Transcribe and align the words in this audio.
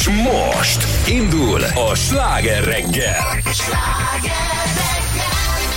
És 0.00 0.08
most 0.08 0.86
indul 1.08 1.60
a 1.90 1.94
sláger 1.94 2.64
reggel. 2.64 3.16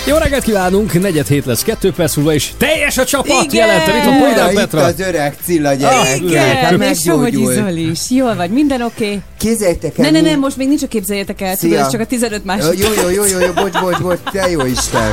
Jó 0.06 0.16
reggelt 0.16 0.42
kívánunk, 0.44 1.00
negyed 1.00 1.26
hét 1.26 1.44
lesz, 1.44 1.62
kettő 1.62 1.92
perc 1.92 2.16
múlva, 2.16 2.34
és 2.34 2.50
teljes 2.58 2.98
a 2.98 3.04
csapat 3.04 3.52
Igen! 3.52 3.66
jelentem. 3.66 3.96
Itt 3.96 4.04
a 4.04 4.08
Újra 4.08 4.20
Pojdák 4.24 4.52
itt 4.52 4.58
Petra. 4.58 4.84
az 4.84 5.00
öreg 5.00 5.34
Cilla 5.44 5.74
gyerek. 5.74 6.20
Igen, 6.20 6.56
Hát 6.56 6.90
és 6.90 6.98
Sohogyi 6.98 7.22
meggyógyult. 7.22 7.54
Zoli 7.54 7.90
is. 7.90 8.00
Jól 8.10 8.34
vagy, 8.34 8.50
minden 8.50 8.82
oké? 8.82 9.04
Okay. 9.04 9.20
Képzeljétek 9.38 9.98
el, 9.98 10.10
Ne, 10.10 10.20
ne, 10.20 10.30
ne, 10.30 10.36
most 10.36 10.56
még 10.56 10.68
nincs 10.68 10.82
a 10.82 10.86
képzeljétek 10.88 11.40
el, 11.40 11.56
tudod, 11.56 11.90
csak 11.90 12.00
a 12.00 12.06
15 12.06 12.38
Jó, 12.38 12.44
másodperc. 12.44 12.96
jó, 12.96 13.02
jó, 13.02 13.08
jó, 13.08 13.24
jó, 13.24 13.38
jó, 13.38 13.52
bocs, 13.52 13.80
bocs, 13.80 13.98
bocs, 14.00 14.18
te 14.32 14.50
jó 14.50 14.66
Isten. 14.66 15.12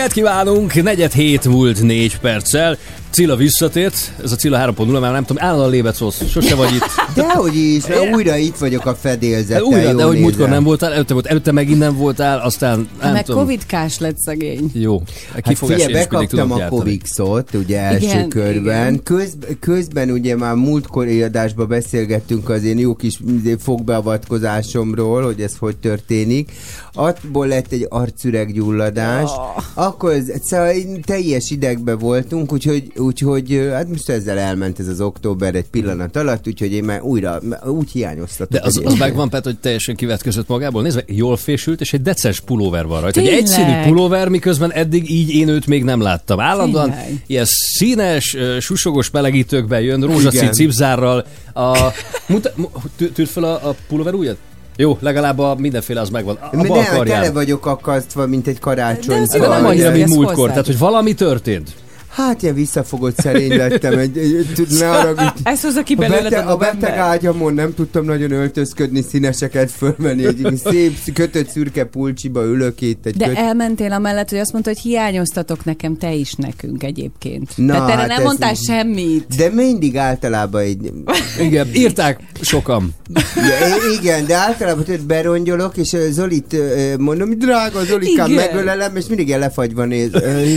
Reggelt 0.00 0.18
kívánunk! 0.18 0.82
Negyed 0.82 1.12
hét 1.12 1.48
múlt 1.48 1.82
négy 1.82 2.18
perccel. 2.18 2.78
Cilla 3.10 3.36
visszatért, 3.36 4.12
ez 4.22 4.32
a 4.32 4.36
Cilla 4.36 4.72
3.0, 4.76 5.00
már 5.00 5.12
nem 5.12 5.24
tudom, 5.24 5.42
állandóan 5.42 5.70
lébec 5.70 5.96
szólsz, 5.96 6.30
sose 6.30 6.54
vagy 6.54 6.74
itt. 6.74 6.84
Dehogy 7.14 7.56
is, 7.56 7.86
mert 7.86 8.14
újra 8.14 8.36
itt 8.36 8.56
vagyok 8.56 8.86
a 8.86 8.94
fedélzettel. 8.94 9.62
Újra, 9.62 9.94
de 9.94 10.04
hogy 10.04 10.20
múltkor 10.20 10.48
nem 10.48 10.62
voltál, 10.62 10.92
előtte 10.92 11.12
volt, 11.12 11.26
előtte 11.26 11.52
megint 11.52 11.78
nem 11.78 11.96
voltál, 11.96 12.38
aztán 12.38 12.88
nem 13.02 13.12
Meg 13.12 13.24
tudom. 13.24 13.40
Covid-kás 13.40 13.98
lett 13.98 14.18
szegény. 14.18 14.70
Jó, 14.72 15.02
Hát 15.44 15.58
figyelj, 15.58 15.80
én 15.80 15.92
bekaptam 15.92 16.52
a. 16.52 16.68
Covid-szot, 16.68 17.54
ugye 17.54 17.80
első 17.80 18.04
Igen, 18.04 18.28
körben. 18.28 19.02
Köz, 19.02 19.36
közben 19.60 20.10
ugye 20.10 20.36
már 20.36 20.54
múltkori 20.54 21.22
adásban 21.22 21.68
beszélgettünk 21.68 22.48
az 22.48 22.64
én 22.64 22.78
jó 22.78 22.94
kis 22.94 23.18
izé, 23.38 23.56
fogbeavatkozásomról, 23.62 25.22
hogy 25.22 25.40
ez 25.40 25.56
hogy 25.58 25.76
történik. 25.76 26.52
Attból 26.92 27.46
lett 27.46 27.72
egy 27.72 27.86
arcüreggyulladás. 27.88 29.30
Ah. 29.30 29.86
Akkor 29.86 30.12
ez, 30.12 30.30
szóval 30.42 30.74
teljes 31.04 31.50
idegbe 31.50 31.94
voltunk, 31.94 32.52
úgyhogy, 32.52 32.92
úgyhogy 32.96 33.68
hát 33.72 33.88
most 33.88 34.08
ezzel 34.08 34.38
elment 34.38 34.78
ez 34.78 34.88
az 34.88 35.00
október 35.00 35.54
egy 35.54 35.68
pillanat 35.70 36.16
alatt, 36.16 36.46
úgyhogy 36.46 36.72
én 36.72 36.84
már 36.84 37.02
újra 37.02 37.40
úgy 37.66 37.90
hiányoztatok. 37.90 38.52
De 38.52 38.66
az, 38.66 38.80
az 38.84 38.94
megvan, 38.98 39.28
Pet, 39.28 39.44
hogy 39.44 39.58
teljesen 39.58 39.96
kivetközött 39.96 40.48
magából. 40.48 40.82
Nézd 40.82 40.96
meg, 40.96 41.16
jól 41.16 41.36
fésült, 41.36 41.80
és 41.80 41.92
egy 41.92 42.02
decens 42.02 42.40
pulóver 42.40 42.86
van 42.86 43.00
rajta. 43.00 43.20
Egy 43.20 43.26
Tényleg? 43.26 43.42
egyszínű 43.44 43.82
pulóver, 43.82 44.28
miközben 44.28 44.72
eddig 44.72 45.10
így 45.10 45.30
én 45.30 45.48
őt 45.48 45.66
még 45.66 45.84
nem 45.84 46.00
láttam. 46.00 46.40
Állandóan 46.40 46.90
Tényleg? 46.90 47.22
ilyen 47.26 47.44
színes, 47.46 48.36
susogos 48.60 49.10
melegítőkben 49.10 49.80
jön, 49.80 50.00
rózsaszín 50.00 50.52
cipzárral. 50.52 51.26
A, 51.54 51.78
muta, 52.26 52.50
mu- 52.54 52.70
tű- 52.96 53.12
tűrd 53.12 53.28
fel 53.28 53.44
a, 53.44 53.68
a 53.68 53.74
pulóver 53.88 54.14
ujjad? 54.14 54.36
Jó, 54.80 54.98
legalább 55.00 55.38
a 55.38 55.54
mindenféle 55.58 56.00
az 56.00 56.10
megvan. 56.10 56.36
A, 56.40 56.56
a 56.56 56.62
De 56.62 56.68
bal 56.68 56.82
nem, 56.82 57.04
tele 57.04 57.30
vagyok 57.30 57.66
akasztva, 57.66 58.26
mint 58.26 58.46
egy 58.46 58.58
karácsony. 58.58 59.22
De 59.30 59.38
De 59.38 59.48
nem 59.48 59.64
annyira, 59.64 59.90
mint 59.90 60.08
múltkor. 60.08 60.48
Tehát, 60.48 60.66
hogy 60.66 60.78
valami 60.78 61.14
történt. 61.14 61.70
Hát 62.10 62.42
ilyen 62.42 62.54
visszafogott 62.54 63.16
szerény 63.20 63.56
lettem, 63.56 63.98
egy, 63.98 64.18
egy, 64.18 64.46
egy 64.58 64.66
ne 64.78 64.86
haragudj. 64.86 65.28
Ezt 65.42 65.62
hozza 65.62 65.82
ki 65.82 65.92
A, 65.94 65.96
belőled 65.96 66.22
beteg, 66.22 66.46
a 66.46 66.50
a 66.52 66.56
beteg 66.56 66.96
ágyamon 66.98 67.54
nem 67.54 67.74
tudtam 67.74 68.04
nagyon 68.04 68.30
öltözködni, 68.30 69.02
színeseket 69.02 69.70
fölvenni, 69.70 70.24
egy 70.26 70.60
szép 70.64 70.96
kötött 71.14 71.48
szürke 71.48 71.84
pulcsiba 71.84 72.44
ülök 72.44 72.80
itt. 72.80 73.06
Egy 73.06 73.16
De 73.16 73.26
köt... 73.26 73.36
elmentél 73.36 73.92
amellett, 73.92 74.28
hogy 74.30 74.38
azt 74.38 74.52
mondta, 74.52 74.70
hogy 74.70 74.78
hiányoztatok 74.80 75.64
nekem, 75.64 75.96
te 75.96 76.12
is 76.12 76.32
nekünk 76.34 76.82
egyébként. 76.82 77.50
Na, 77.56 77.72
Tehát 77.72 77.88
erre 77.90 77.98
hát 77.98 78.08
nem 78.08 78.18
ez- 78.18 78.24
mondtál 78.24 78.54
semmit. 78.54 79.36
De 79.36 79.48
mindig 79.48 79.96
általában 79.96 80.62
egy... 80.62 80.92
Igen, 81.40 81.68
írták 81.74 82.20
sokan. 82.40 82.94
Ja, 83.36 83.98
igen, 84.00 84.26
de 84.26 84.34
általában 84.36 84.84
tudod, 84.84 85.00
berongyolok, 85.06 85.76
és 85.76 85.96
Zolit 86.10 86.56
mondom, 86.98 87.38
drága 87.38 87.84
Zolikám, 87.84 88.30
megölelem, 88.30 88.96
és 88.96 89.06
mindig 89.06 89.26
ilyen 89.26 89.38
lefagyva 89.40 89.84
néz. 89.84 90.10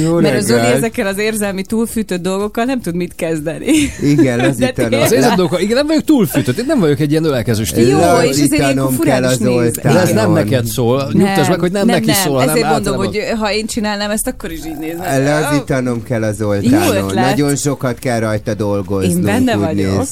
Jó 0.03 0.19
Mert 0.19 0.37
a 0.37 0.41
Zoli 0.41 0.59
reggelt. 0.59 0.75
ezekkel 0.77 1.07
az 1.07 1.17
érzelmi 1.43 1.63
túlfűtött 1.63 2.21
dolgokkal 2.21 2.63
nem 2.65 2.81
tud 2.81 2.95
mit 2.95 3.15
kezdeni. 3.15 3.71
Igen, 4.01 4.37
De 4.39 4.45
lazítanom. 4.45 4.73
tényleg. 4.73 5.01
Az 5.01 5.11
érzem 5.11 5.35
dolgokkal, 5.35 5.59
igen, 5.59 5.75
nem 5.75 5.87
vagyok 5.87 6.03
túlfűtött, 6.03 6.57
én 6.57 6.65
nem 6.67 6.79
vagyok 6.79 6.99
egy 6.99 7.11
ilyen 7.11 7.23
ölelkező 7.23 7.63
stílus. 7.63 7.89
Jó, 7.89 8.19
és 8.21 8.29
ezért 8.29 8.53
ilyenkor 8.53 8.93
furán 8.93 9.31
is 9.31 9.37
néz. 9.37 9.79
Ez 9.83 10.11
nem 10.11 10.31
neked 10.31 10.65
szól. 10.65 11.09
Nyugtass 11.13 11.47
meg, 11.47 11.59
hogy 11.59 11.71
nem, 11.71 11.85
neki 11.85 12.05
nem. 12.05 12.15
szól, 12.15 12.41
Ezért 12.41 12.69
mondom, 12.69 12.95
hogy 12.95 13.19
ha 13.39 13.51
én 13.51 13.65
csinálnám 13.65 14.09
ezt, 14.11 14.27
akkor 14.27 14.51
is 14.51 14.65
így 14.65 14.77
nézne. 14.77 15.17
Lazítanom 15.17 16.03
kell 16.03 16.23
a 16.23 16.27
Jó 16.27 16.33
Zoltánon. 16.33 16.95
ötlet. 16.95 17.25
Nagyon 17.25 17.55
sokat 17.55 17.99
kell 17.99 18.19
rajta 18.19 18.53
dolgoznunk. 18.53 19.15
Én 19.17 19.21
benne 19.23 19.55
vagyok. 19.55 20.05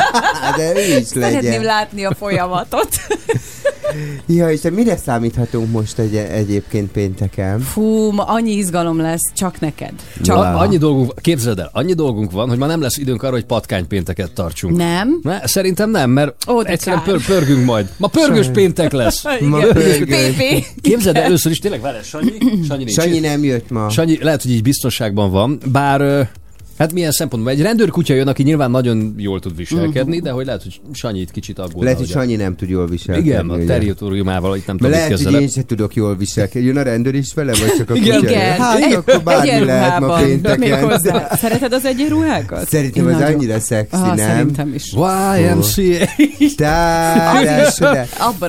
De 0.56 0.72
ő 0.76 0.98
is 0.98 1.06
Szeretném 1.06 1.42
legyen. 1.42 1.62
látni 1.62 2.04
a 2.04 2.14
folyamatot. 2.18 2.88
Ja, 4.26 4.50
és 4.50 4.60
mire 4.74 4.96
számíthatunk 4.96 5.70
most 5.70 5.98
egy, 5.98 6.16
egyébként 6.16 6.90
pénteken? 6.90 7.60
Fú, 7.60 8.10
ma 8.10 8.22
annyi 8.22 8.52
izgalom 8.52 9.00
lesz, 9.00 9.32
csak 9.34 9.60
neked. 9.60 9.92
Csak. 10.22 10.36
A, 10.36 10.58
annyi 10.58 10.76
dolgunk, 10.76 11.14
képzeld 11.20 11.58
el, 11.58 11.70
annyi 11.72 11.92
dolgunk 11.92 12.30
van, 12.30 12.48
hogy 12.48 12.58
ma 12.58 12.66
nem 12.66 12.80
lesz 12.80 12.96
időnk 12.96 13.22
arra, 13.22 13.32
hogy 13.32 13.44
patkánypénteket 13.44 14.32
tartsunk. 14.32 14.76
Nem? 14.76 15.18
Ne, 15.22 15.46
szerintem 15.46 15.90
nem, 15.90 16.10
mert 16.10 16.34
Ó, 16.48 16.62
de 16.62 16.68
egyszerűen 16.68 17.02
kár. 17.02 17.14
pör, 17.14 17.24
pörgünk 17.24 17.64
majd. 17.64 17.88
Ma 17.96 18.06
pörgős 18.06 18.46
péntek 18.52 18.92
lesz. 18.92 19.22
Ma 19.40 19.58
pörgős. 19.58 20.32
PP. 20.34 20.64
Képzeld 20.80 21.16
el 21.16 21.22
először 21.22 21.52
is, 21.52 21.58
tényleg 21.58 21.80
várj, 21.80 21.96
Sanyi? 22.02 22.32
Sanyi 22.68 22.84
nincs 22.84 22.92
Sanyi 22.92 23.14
itt. 23.16 23.22
nem 23.22 23.44
jött 23.44 23.70
ma. 23.70 23.88
Sanyi 23.88 24.18
lehet, 24.22 24.42
hogy 24.42 24.50
így 24.50 24.62
biztonságban 24.62 25.30
van, 25.30 25.58
bár 25.72 26.00
ö, 26.00 26.20
Hát 26.82 26.92
milyen 26.92 27.10
szempontból? 27.10 27.52
Egy 27.52 27.62
rendőrkutya 27.62 28.14
jön, 28.14 28.28
aki 28.28 28.42
nyilván 28.42 28.70
nagyon 28.70 29.14
jól 29.16 29.40
tud 29.40 29.56
viselkedni, 29.56 30.20
de 30.20 30.30
hogy 30.30 30.46
lehet, 30.46 30.62
hogy 30.62 30.80
Sanyi 30.92 31.20
itt 31.20 31.30
kicsit 31.30 31.58
aggódna. 31.58 31.82
Lehet, 31.82 31.98
hogy 31.98 32.06
ugye. 32.10 32.18
Sanyi 32.18 32.36
nem 32.36 32.56
tud 32.56 32.68
jól 32.68 32.86
viselkedni. 32.86 33.28
Igen, 33.28 33.50
a 33.50 33.54
ugye? 33.54 33.64
territoriumával 33.64 34.56
itt 34.56 34.66
nem 34.66 34.76
tudom, 34.76 34.92
lehet, 34.92 35.22
hogy 35.22 35.40
én 35.40 35.48
sem 35.48 35.64
tudok 35.64 35.94
jól 35.94 36.16
viselkedni. 36.16 36.66
Jön 36.68 36.76
a 36.76 36.82
rendőr 36.82 37.14
is 37.14 37.34
vele, 37.34 37.52
vagy 37.52 37.72
csak 37.76 37.90
a 37.90 37.94
Igen. 37.94 38.18
kutya? 38.18 38.30
Igen, 38.30 38.60
Hát 38.60 38.78
egy, 38.78 38.92
akkor 38.92 39.22
bármi 39.22 39.64
lehet 39.64 40.00
ma 40.00 40.16
pénteken. 40.16 41.00
Szereted 41.32 41.72
az 41.72 41.84
egyenruhákat? 41.84 42.68
Szerintem 42.68 43.08
Én 43.08 43.14
az 43.14 43.20
nagyon. 43.20 43.34
annyira 43.34 43.60
szexi, 43.60 43.96
Ah, 43.96 44.16
nem? 44.16 44.16
Szerintem 44.16 44.74
is. 44.74 44.92
YMCA. 44.92 46.06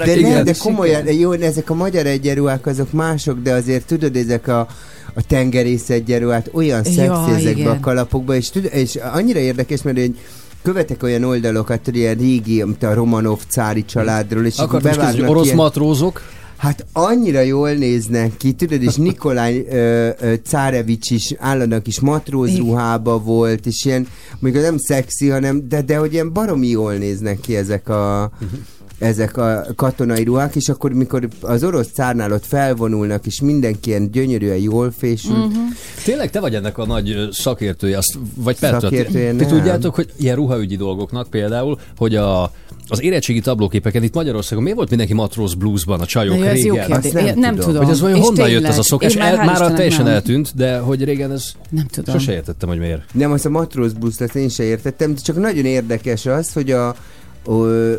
De, 0.05 0.21
de, 0.21 0.43
de 0.43 0.53
komolyan, 0.59 1.13
jó, 1.13 1.31
ezek 1.31 1.69
a 1.69 1.73
magyar 1.73 2.05
egyenruhák 2.05 2.65
azok 2.65 2.91
mások, 2.91 3.41
de 3.41 3.53
azért 3.53 3.85
tudod, 3.85 4.15
ezek 4.15 4.47
a 4.47 4.67
a 5.13 5.25
tengerész 5.27 5.89
egyenruhát 5.89 6.49
olyan 6.51 6.83
szexi 6.83 7.01
Ja, 7.01 7.35
ezekbe 7.35 7.59
igen. 7.59 7.71
a 7.71 7.79
kalapokba, 7.79 8.35
és, 8.35 8.49
tud, 8.49 8.69
és 8.73 8.95
annyira 8.95 9.39
érdekes, 9.39 9.81
mert 9.81 9.97
én 9.97 10.15
követek 10.61 11.03
olyan 11.03 11.23
oldalokat, 11.23 11.85
hogy 11.85 11.95
ilyen 11.95 12.15
régi, 12.15 12.63
mint 12.63 12.83
a 12.83 12.93
Romanov 12.93 13.39
cári 13.47 13.85
családról, 13.85 14.45
és 14.45 14.57
akkor 14.57 14.75
Akartam 14.75 14.99
bevágnak 14.99 15.29
orosz 15.29 15.45
ilyen, 15.45 15.55
matrózok. 15.57 16.21
Hát 16.57 16.85
annyira 16.93 17.41
jól 17.41 17.71
néznek 17.71 18.37
ki, 18.37 18.51
tudod, 18.51 18.83
és 18.83 18.95
Nikolaj 18.95 19.65
ö, 19.69 20.09
ö, 20.19 20.33
Cárevics 20.43 21.09
is 21.11 21.33
állandóan 21.37 21.81
kis 21.81 21.99
matrózruhába 21.99 23.19
volt, 23.19 23.65
és 23.65 23.85
ilyen, 23.85 24.07
még 24.39 24.53
nem 24.53 24.77
szexi, 24.77 25.29
hanem, 25.29 25.67
de, 25.67 25.81
de 25.81 25.97
hogy 25.97 26.13
ilyen 26.13 26.33
baromi 26.33 26.67
jól 26.67 26.93
néznek 26.93 27.39
ki 27.39 27.55
ezek 27.55 27.89
a 27.89 28.31
ezek 29.03 29.37
a 29.37 29.65
katonai 29.75 30.23
ruhák, 30.23 30.55
és 30.55 30.69
akkor 30.69 30.91
mikor 30.93 31.27
az 31.41 31.63
orosz 31.63 31.87
cárnál 31.93 32.31
ott 32.31 32.45
felvonulnak, 32.45 33.25
és 33.25 33.41
mindenki 33.41 33.89
ilyen 33.89 34.11
gyönyörűen 34.11 34.57
jól 34.57 34.93
fésült, 34.97 35.37
Mhm. 35.37 35.45
uh-huh. 35.47 35.61
Tényleg 36.03 36.29
te 36.29 36.39
vagy 36.39 36.55
ennek 36.55 36.77
a 36.77 36.85
nagy 36.85 37.27
szakértője, 37.31 37.97
azt, 37.97 38.17
vagy 38.35 38.59
Petra, 38.59 38.89
ti, 38.89 39.03
ti 39.37 39.45
tudjátok, 39.45 39.95
hogy 39.95 40.11
ilyen 40.19 40.35
ruhaügyi 40.35 40.75
dolgoknak 40.75 41.29
például, 41.29 41.79
hogy 41.97 42.15
a, 42.15 42.51
az 42.87 43.01
érettségi 43.01 43.39
tablóképeken 43.39 44.03
itt 44.03 44.13
Magyarországon 44.13 44.63
miért 44.63 44.77
volt 44.77 44.89
mindenki 44.89 45.13
matróz 45.13 45.53
bluesban 45.53 45.99
a 45.99 46.05
csajok 46.05 46.37
jó, 46.37 46.43
ez 46.43 46.63
jó 46.63 46.73
régen? 46.73 46.87
kérdés. 47.01 47.11
Nem 47.11 47.23
Nem, 47.25 47.39
nem 47.39 47.55
tudom. 47.55 47.65
tudom. 47.69 47.83
Hogy 47.83 47.93
ez 47.93 48.01
vajon 48.01 48.17
És 48.17 48.23
honnan 48.25 48.49
jött 48.49 48.63
ez 48.63 48.77
a 48.77 48.83
szokás? 48.83 49.15
én 49.15 49.21
El, 49.21 49.33
hál' 49.33 49.45
már 49.45 49.51
Istennek 49.51 49.75
teljesen 49.75 50.03
nem. 50.03 50.13
eltűnt, 50.13 50.51
de 50.55 50.77
hogy 50.77 51.03
régen 51.03 51.31
ez 51.31 51.51
Nem 51.69 51.85
tudom. 51.87 52.15
sose 52.19 52.31
értettem, 52.33 52.69
hogy 52.69 52.79
miért. 52.79 53.01
Nem, 53.13 53.31
azt 53.31 53.45
a 53.45 53.49
matróz 53.49 53.93
ezt 54.19 54.35
én 54.35 54.49
sem 54.49 54.65
értettem, 54.65 55.15
csak 55.15 55.35
nagyon 55.39 55.65
érdekes 55.65 56.25
az, 56.25 56.53
hogy 56.53 56.71
a 56.71 56.95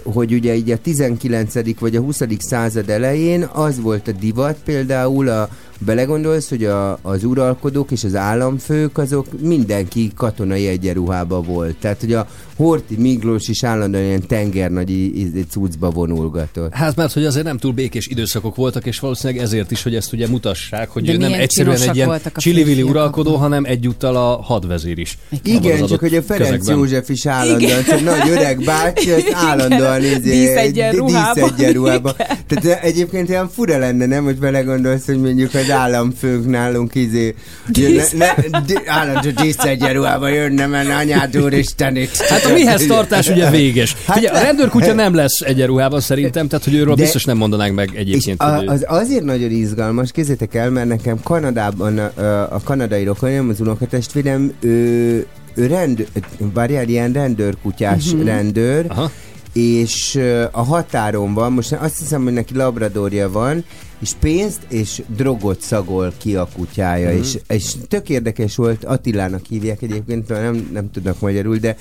hogy 0.05 0.33
ugye 0.33 0.55
így 0.55 0.71
a 0.71 0.79
19. 0.79 1.79
vagy 1.79 1.97
a 1.97 2.01
20. 2.01 2.21
század 2.39 2.89
elején 2.89 3.43
az 3.43 3.81
volt 3.81 4.09
a 4.09 4.13
divat 4.13 4.57
például, 4.65 5.29
a, 5.29 5.49
belegondolsz, 5.85 6.49
hogy 6.49 6.65
a, 6.65 6.99
az 7.03 7.25
uralkodók 7.25 7.91
és 7.91 8.05
az 8.05 8.15
államfők 8.15 8.99
azok 8.99 9.27
mindenki 9.41 10.11
katonai 10.17 10.67
egyenruhába 10.67 11.41
volt. 11.41 11.77
Tehát, 11.77 12.01
hogy 12.01 12.13
a 12.13 12.27
Horti 12.57 12.97
Miglós 12.99 13.49
is 13.49 13.65
állandóan 13.65 14.05
ilyen 14.05 14.27
tengernagy 14.27 14.91
i- 14.91 15.21
i- 15.21 15.47
cuccba 15.51 15.91
vonulgatott. 15.91 16.73
Hát 16.75 16.97
mert 16.97 17.13
hogy 17.13 17.25
azért 17.25 17.45
nem 17.45 17.59
túl 17.59 17.73
békés 17.73 18.07
időszakok 18.07 18.57
voltak, 18.57 18.87
és 18.87 18.99
valószínűleg 19.01 19.43
ezért 19.43 19.71
is, 19.71 19.83
hogy 19.83 19.95
ezt 19.95 20.13
ugye 20.13 20.29
mutassák, 20.29 20.89
hogy 20.91 21.05
De 21.05 21.13
ő 21.13 21.17
nem 21.17 21.33
egyszerűen 21.33 21.81
egy 21.81 21.97
ilyen 21.97 22.21
csili-vili 22.37 22.83
uralkodó, 22.83 23.37
hanem 23.37 23.65
egyúttal 23.65 24.17
a 24.17 24.43
hadvezér 24.43 24.99
is. 24.99 25.19
Igen, 25.43 25.87
csak 25.87 26.01
hogy 26.01 26.15
a 26.15 26.23
Ferenc 26.23 26.51
közegben. 26.51 26.77
József 26.77 27.09
is 27.09 27.27
állandóan, 27.27 27.85
csak 27.85 28.01
nagy 28.05 28.29
öreg 28.31 28.65
bácsi, 28.65 29.11
az 29.11 29.25
állandóan 29.33 30.03
izé, 30.03 30.19
díszegyenruhában. 30.19 31.51
díszegyenruhában. 31.51 32.13
Tehát 32.47 32.83
egyébként 32.83 33.29
olyan 33.29 33.49
fura 33.49 33.79
lenne, 33.79 34.07
nem, 34.07 34.25
hogy 34.25 34.37
belegondolsz, 34.37 35.07
hogy 35.07 35.21
mondjuk 35.21 35.55
az 35.55 35.71
államfőnk 35.75 36.47
nálunk 36.47 36.95
izé, 36.95 37.35
jönne, 37.73 38.05
ne, 38.13 38.59
di, 38.67 38.75
állandó 38.87 39.31
díszegyenruhában 39.31 40.31
jönne, 40.31 40.67
mert 40.67 40.89
anyád 40.89 41.37
úristen 41.37 41.97
itt. 41.97 42.17
Hát 42.17 42.45
a 42.45 42.53
mihez 42.53 42.87
tartás 42.87 43.29
ugye 43.29 43.51
véges. 43.51 43.97
Hát 44.07 44.17
Ugye, 44.17 44.29
a 44.29 44.43
rendőrkutya 44.43 44.93
nem 44.93 45.15
lesz 45.15 45.41
egyenruhában 45.41 46.01
szerintem, 46.01 46.49
tehát 46.49 46.65
hogy 46.65 46.75
őről 46.75 46.95
De- 46.95 47.03
biztos 47.03 47.25
nem 47.25 47.37
mondanánk 47.37 47.75
meg 47.75 47.91
egyébként. 47.95 48.43
a, 48.43 48.57
hogy 48.57 48.67
az 48.67 48.85
azért 48.87 49.25
nagyon 49.25 49.51
izgalmas, 49.51 50.13
kézzétek 50.13 50.55
el, 50.55 50.71
mert 50.71 50.89
nekem 50.89 51.23
Kanadában 51.23 51.99
a, 51.99 52.23
a 52.55 52.61
kanadai 52.65 53.05
rokonom, 53.05 53.49
az 53.49 53.61
unokatestvérem, 53.61 54.53
ő, 54.61 55.27
ő 55.55 55.67
rend, 55.67 56.07
várjál, 56.39 56.89
ilyen 56.89 57.13
rendőrkutyás 57.13 58.07
uh-huh. 58.07 58.25
rendőr, 58.25 58.87
Aha. 58.89 59.11
és 59.53 60.21
a 60.51 60.63
határon 60.63 61.35
van, 61.35 61.53
most 61.53 61.73
azt 61.73 61.99
hiszem, 61.99 62.23
hogy 62.23 62.33
neki 62.33 62.55
labradorja 62.55 63.31
van, 63.31 63.65
és 64.05 64.13
pénzt 64.21 64.61
és 64.69 65.03
drogot 65.17 65.61
szagol 65.61 66.13
ki 66.19 66.37
a 66.37 66.49
kutyája, 66.55 67.09
Mhm. 67.09 67.19
és, 67.19 67.39
és 67.49 67.73
tök 67.89 68.09
érdekes 68.09 68.57
volt, 68.57 68.85
Attilának 68.85 69.45
hívják 69.49 69.83
egyébként, 69.83 70.29
nem, 70.29 70.69
nem 70.73 70.91
tudnak 70.91 71.21
magyarul, 71.21 71.57
de 71.57 71.77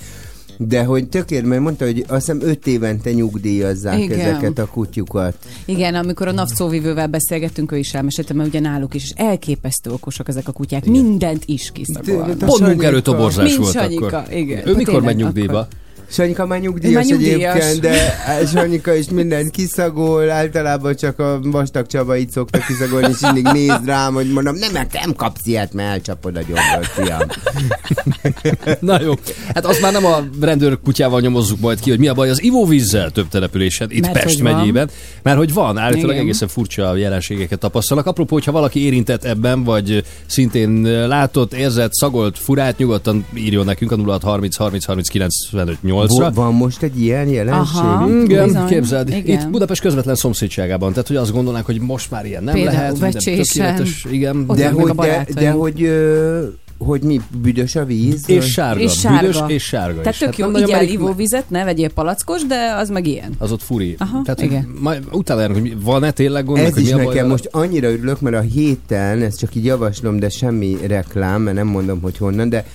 De 0.58 0.84
hogy 0.84 1.10
tökér, 1.10 1.44
mert 1.44 1.62
mondta, 1.62 1.86
hogy 1.86 2.00
azt 2.08 2.26
hiszem 2.26 2.42
öt 2.42 2.68
évente 2.68 3.12
nyugdíjazzák 3.12 4.00
Igen. 4.00 4.20
ezeket 4.20 4.58
a 4.60 4.66
kutyukat. 4.66 5.36
Igen, 5.66 5.96
amikor 5.96 6.28
a 6.28 6.32
NAV 6.32 6.48
szóvivővel 6.48 7.08
beszélgettünk, 7.08 7.72
ő 7.72 7.78
is 7.78 7.94
elmesélte, 7.94 8.34
mert 8.34 8.50
ugye 8.50 8.60
náluk 8.60 8.94
is 8.94 9.10
elképesztő 9.16 9.92
okosak 9.92 10.28
ezek 10.28 10.48
a 10.48 10.52
kutyák. 10.52 10.86
Mindent 10.86 11.44
is 11.46 11.72
kiszagolnak. 11.74 12.26
Tényleg, 12.26 12.38
Pont 12.50 12.62
munkaerőtoborzás 12.62 13.56
volt 13.56 13.76
akkor. 13.76 14.24
igen. 14.32 14.68
Ő 14.68 14.76
mikor 14.76 14.84
Tényleg, 14.94 15.04
megy 15.04 15.16
nyugdíjba? 15.16 15.58
akkor. 15.60 15.68
Sanyika 16.14 16.46
már 16.46 16.60
nyugdíjas, 16.60 16.94
Már 16.94 17.06
nyugdíjas. 17.06 17.56
egyébként, 17.56 17.80
de 17.82 18.18
Sanyika 18.54 18.94
is 18.94 19.10
mindent 19.10 19.50
kiszagol, 19.52 20.30
általában 20.30 20.96
csak 20.96 21.20
a 21.20 21.40
vastag 21.44 21.86
Csabait 21.88 22.32
szokta 22.32 22.60
kiszagolni, 22.60 23.08
és 23.10 23.20
mindig 23.20 23.48
néz 23.54 23.80
rám, 23.86 24.14
hogy 24.14 24.32
mondom, 24.32 24.56
nem, 24.56 24.72
nem 24.92 25.14
kapsz 25.16 25.46
ilyet, 25.46 25.74
mert 25.74 25.90
elcsapod 25.90 26.36
a 26.36 26.42
gyomrot, 26.42 26.86
fiam. 26.86 27.28
Na 28.80 29.02
jó. 29.02 29.14
Hát 29.54 29.66
azt 29.66 29.82
már 29.82 29.92
nem 29.92 30.06
a 30.06 30.24
rendőr 30.42 30.80
kutyával 30.84 31.20
nyomozzuk 31.22 31.60
majd 31.60 31.80
ki, 31.80 31.90
hogy 31.90 32.00
mi 32.00 32.08
a 32.08 32.14
baj 32.14 32.30
az 32.30 32.44
ivóvízzel 32.44 33.10
több 33.12 33.28
településen, 33.28 33.88
itt 33.92 34.02
Mert 34.02 34.24
Pest 34.24 34.40
van. 34.40 34.56
megyében. 34.56 34.90
Mert 35.22 35.38
hogy 35.38 35.54
van, 35.54 35.78
állítólag 35.78 36.10
Igen. 36.10 36.22
egészen 36.24 36.48
furcsa 36.48 36.96
jelenségeket 36.96 37.60
tapasztalnak. 37.60 38.06
Apropó, 38.08 38.34
hogyha 38.34 38.52
valaki 38.52 38.86
érintett 38.86 39.24
ebben, 39.24 39.64
vagy 39.64 40.04
szintén 40.26 40.82
látott, 41.08 41.54
érzett, 41.54 41.94
szagolt, 41.94 42.38
furát, 42.38 42.78
nyugodtan 42.78 43.26
írjon 43.36 43.66
nekünk 43.66 43.92
a 43.92 43.96
0630 43.96 44.56
30 44.56 44.86
30 44.86 45.08
95 45.08 45.82
8 45.82 46.03
ra 46.10 46.26
Vo- 46.26 46.36
van 46.36 46.54
most 46.54 46.82
egy 46.84 47.02
ilyen 47.02 47.28
jelenség? 47.28 47.80
Aha. 47.84 48.10
Igen, 48.24 48.46
Bizony. 48.46 48.66
képzeld. 48.66 49.10
Igen. 49.10 49.40
Itt 49.40 49.50
Budapest 49.50 49.82
közvetlen 49.82 50.16
szomszédságában. 50.16 50.90
Tehát, 50.92 51.08
hogy 51.08 51.16
azt 51.18 51.32
gondolnák, 51.32 51.66
hogy 51.66 51.80
most 51.80 52.12
már 52.12 52.26
ilyen 52.26 52.44
nem 52.44 52.54
Például 52.54 52.78
lehet. 52.78 53.00
Becsésen. 53.00 53.86
Igen. 54.12 54.46
De 54.48 54.70
hogy, 54.70 54.92
de, 54.96 55.26
de 55.34 55.52
hogy, 55.52 55.84
ö, 55.84 56.44
hogy 56.78 57.02
mi, 57.02 57.22
büdös 57.42 57.76
a 57.76 57.86
víz? 57.86 58.24
És 58.30 58.46
sárga. 58.46 58.82
És 58.82 59.00
sárga. 59.00 59.20
Büdös 59.28 59.42
és 59.48 59.64
sárga 59.64 59.98
Tehát 59.98 60.14
is. 60.14 60.20
tök 60.20 60.28
Hát 60.30 60.38
jó, 60.38 60.48
nagyon 60.50 60.68
igyál 60.68 60.84
ivóvizet, 60.88 61.50
ne 61.50 61.64
vegyél 61.64 61.90
palackos, 61.90 62.46
de 62.46 62.74
az 62.78 62.90
meg 62.90 63.08
ilyen. 63.08 63.32
Az 63.38 63.52
ott 63.52 63.62
furi. 63.62 63.96
Aha, 64.00 64.22
Tehát, 64.24 64.42
igen. 64.42 64.76
Majd 64.80 65.04
utána 65.12 65.40
járunk, 65.40 65.60
hogy 65.60 65.82
van-e 65.82 66.12
tényleg 66.12 66.46
gond, 66.46 66.58
Ez 66.60 66.74
hogy 66.74 66.82
is 66.82 66.88
mi 66.88 66.94
a 66.94 66.96
baj 66.96 67.06
nekem 67.06 67.22
vele? 67.22 67.32
most 67.32 67.50
annyira 67.52 67.88
örülök, 67.92 68.22
mert 68.22 68.36
a 68.36 68.40
héten, 68.42 69.22
ezt 69.22 69.40
csak 69.40 69.56
így 69.56 69.66
javaslom, 69.66 70.20
de 70.20 70.30
semmi 70.30 70.78
reklám, 70.88 71.42
mert 71.42 71.56
nem 71.56 71.68
mondom, 71.68 72.02
hogy 72.02 72.18
honnan, 72.18 72.50
de 72.50 72.66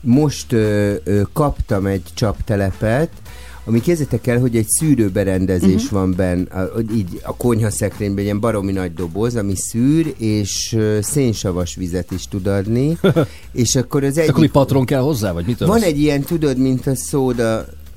most 0.00 0.52
ö, 0.52 0.94
ö, 1.04 1.22
kaptam 1.32 1.86
egy 1.86 2.02
csaptelepet, 2.14 3.10
ami 3.64 3.80
képzeljétek 3.80 4.26
el, 4.26 4.38
hogy 4.38 4.56
egy 4.56 4.68
szűrőberendezés 4.68 5.84
uh-huh. 5.84 5.90
van 5.90 6.14
benne, 6.16 6.54
a, 6.54 6.70
így 6.94 7.20
a 7.22 7.36
konyhaszekrényben, 7.36 8.18
egy 8.18 8.24
ilyen 8.24 8.40
baromi 8.40 8.72
nagy 8.72 8.94
doboz, 8.94 9.36
ami 9.36 9.54
szűr, 9.56 10.14
és 10.18 10.72
ö, 10.72 10.98
szénsavas 11.02 11.74
vizet 11.74 12.10
is 12.10 12.28
tud 12.28 12.46
adni, 12.46 12.98
és 13.52 13.76
akkor 13.76 14.04
az 14.04 14.18
Akkor 14.18 14.40
mi 14.40 14.46
patron 14.48 14.84
kell 14.84 15.00
hozzá, 15.00 15.32
vagy 15.32 15.46
mitől? 15.46 15.68
Van 15.68 15.82
egy 15.82 15.98
ilyen, 15.98 16.22
tudod, 16.22 16.58
mint 16.58 16.86
a 16.86 16.94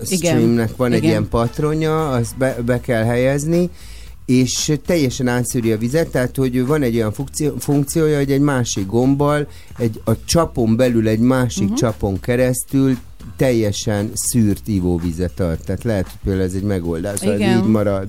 Igen. 0.10 0.36
Streamnek 0.36 0.76
van 0.76 0.92
egy 0.92 0.98
Igen. 0.98 1.10
ilyen 1.10 1.28
patronja, 1.30 2.10
azt 2.10 2.38
be, 2.38 2.58
be 2.66 2.80
kell 2.80 3.04
helyezni, 3.04 3.70
és 4.32 4.72
teljesen 4.86 5.28
átszűri 5.28 5.72
a 5.72 5.78
vizet, 5.78 6.08
tehát 6.08 6.36
hogy 6.36 6.66
van 6.66 6.82
egy 6.82 6.96
olyan 6.96 7.12
funkció, 7.12 7.56
funkciója, 7.60 8.18
hogy 8.18 8.32
egy 8.32 8.40
másik 8.42 8.86
gombbal, 8.86 9.48
egy, 9.78 10.02
a 10.06 10.12
csapon 10.26 10.76
belül 10.76 11.08
egy 11.08 11.20
másik 11.20 11.64
uh-huh. 11.64 11.78
csapon 11.78 12.20
keresztül 12.20 12.98
teljesen 13.36 14.12
szűrt 14.14 14.68
ivóvizet 14.68 15.40
ad. 15.40 15.58
Tehát 15.66 15.84
lehet, 15.84 16.04
hogy 16.04 16.20
például 16.24 16.46
ez 16.46 16.54
egy 16.54 16.64
megoldás, 16.64 17.20
hogy 17.20 17.34
Igen. 17.36 17.58
így 17.58 17.64
marad, 17.64 18.08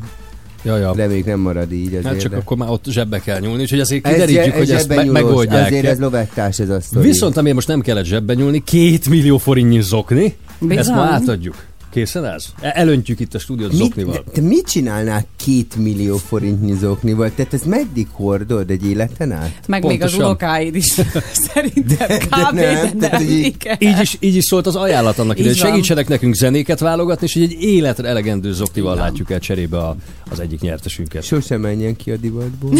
Ja, 0.64 0.76
ja. 0.76 0.92
de 0.94 1.06
még 1.06 1.24
nem 1.24 1.40
marad 1.40 1.72
így 1.72 1.86
azért. 1.86 2.04
Hát 2.04 2.20
csak 2.20 2.30
de- 2.30 2.36
akkor 2.36 2.56
már 2.56 2.68
ott 2.68 2.84
zsebbe 2.88 3.18
kell 3.20 3.40
nyúlni, 3.40 3.62
úgyhogy 3.62 3.80
azért 3.80 4.06
Ez 4.06 4.12
kiderítjük, 4.12 4.44
zse- 4.44 4.56
hogy 4.56 4.70
ezt 4.70 4.80
zsebben 4.80 4.96
me- 4.96 5.06
nyúlós, 5.06 5.22
megoldják. 5.22 5.66
Azért 5.66 5.84
ez 5.84 5.98
lovettás 5.98 6.58
ez 6.58 6.68
a 6.68 6.80
sztori. 6.80 7.06
Viszont 7.06 7.36
amiért 7.36 7.56
most 7.56 7.68
nem 7.68 7.80
kellett 7.80 8.04
zsebbe 8.04 8.34
nyúlni, 8.34 8.62
két 8.64 9.08
millió 9.08 9.38
forintnyi 9.38 9.80
zokni, 9.80 10.36
Bizony. 10.58 10.78
ezt 10.78 10.90
ma 10.90 11.00
átadjuk. 11.00 11.54
Készen 11.92 12.24
ez? 12.24 12.44
E- 12.60 12.72
Elöntjük 12.74 13.20
itt 13.20 13.34
a 13.34 13.38
stúdiót 13.38 13.70
Mit, 13.72 13.78
zoknival. 13.80 14.12
de, 14.26 14.30
te 14.32 14.40
mit 14.40 14.66
csinálnál 14.66 15.24
két 15.36 15.76
millió 15.76 16.16
forintnyi 16.16 16.74
zoknival? 16.74 17.30
Tehát 17.34 17.54
ez 17.54 17.62
meddig 17.62 18.06
hordod 18.12 18.70
egy 18.70 18.86
életen 18.86 19.32
át? 19.32 19.54
Meg 19.66 19.84
még 19.84 20.02
az 20.02 20.10
Pontosan. 20.10 20.24
unokáid 20.24 20.74
is. 20.74 20.84
Szerintem 21.54 22.06
de 22.08 22.18
kb. 22.18 22.54
nem, 22.54 22.98
De 22.98 23.08
nem, 23.10 23.22
így- 23.22 23.44
igen. 23.44 23.76
Így 23.78 24.00
is, 24.00 24.16
így 24.20 24.36
is 24.36 24.44
szólt 24.44 24.66
az 24.66 24.76
ajánlat 24.76 25.18
annak 25.18 25.38
ide, 25.38 25.48
Így 25.48 25.54
hogy 25.54 25.62
van. 25.62 25.70
segítsenek 25.70 26.08
nekünk 26.08 26.34
zenéket 26.34 26.80
válogatni, 26.80 27.26
és 27.26 27.34
egy 27.36 27.56
életre 27.62 28.08
elegendő 28.08 28.52
zoknival 28.52 28.94
van. 28.94 29.04
látjuk 29.04 29.30
el 29.30 29.38
cserébe 29.38 29.78
a, 29.78 29.96
az 30.30 30.40
egyik 30.40 30.60
nyertesünket. 30.60 31.22
Sose 31.22 31.56
menjen 31.56 31.96
ki 31.96 32.10
a 32.10 32.16
divatból. 32.16 32.70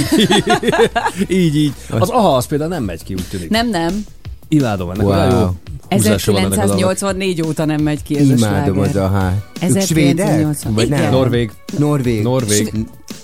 így, 1.29 1.57
így. 1.57 1.73
Az 1.91 2.09
aha, 2.09 2.37
az 2.37 2.47
például 2.47 2.71
nem 2.71 2.85
megy 2.85 3.03
ki, 3.05 3.15
úgy 3.15 3.25
tűnik. 3.31 3.49
Nem, 3.51 3.69
nem. 3.69 4.05
Imádom 4.49 4.91
ennek 4.91 5.07
Wow. 5.07 5.13
olyan 5.15 5.41
jó 5.41 5.55
húzása 5.93 6.33
van 6.33 6.41
ennek 6.41 6.53
a 6.53 6.57
dalnak. 6.57 6.75
1984 6.75 7.43
óta 7.43 7.65
nem 7.65 7.83
megy 7.83 8.03
ki 8.03 8.19
ez 8.19 8.29
a 8.29 8.33
Imádom 8.33 8.79
az 8.79 8.97
a 8.97 9.09
hát. 9.09 9.43
Ők 9.71 9.81
svédek? 9.81 10.27
1980. 10.27 10.75
Vagy 10.75 10.89
nem? 10.89 11.11
Norvég. 11.11 11.51
Norvég. 11.79 12.23
Norvég. 12.23 12.73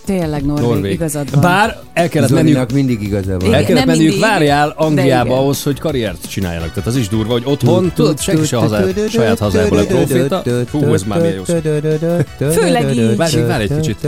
Tényleg 0.04 0.44
Norvég, 0.44 0.66
Norvég. 0.68 0.92
igazad 0.92 1.30
van. 1.30 1.40
Bár 1.40 1.80
el 1.92 2.08
kellett 2.08 2.30
menniük 2.30 2.48
Zolinak 2.48 2.72
mindig 2.72 3.02
igaza 3.02 3.38
van. 3.38 3.54
El 3.54 3.64
kellett 3.64 3.84
menniük, 3.84 4.02
mindig, 4.02 4.20
várjál 4.20 4.74
Angliába 4.76 5.38
ahhoz, 5.38 5.62
hogy 5.62 5.78
karriert 5.78 6.30
csináljanak. 6.30 6.68
Tehát 6.68 6.86
az 6.86 6.96
is 6.96 7.08
durva, 7.08 7.32
hogy 7.32 7.42
otthon, 7.44 7.92
tudod, 7.94 8.20
senki 8.20 8.46
se 8.46 8.56
hazá, 8.56 8.84
saját 9.08 9.38
hazából 9.38 9.78
a 9.78 9.84
proféta. 9.84 10.42
Hú, 10.70 10.92
ez 10.92 11.02
már 11.02 11.20
milyen 11.20 11.34
jó. 11.34 11.42
Főleg 12.50 12.96
így. 12.96 13.16
Várj, 13.16 13.40
várj 13.40 13.62
egy 13.62 13.80
kicsit. 13.80 14.06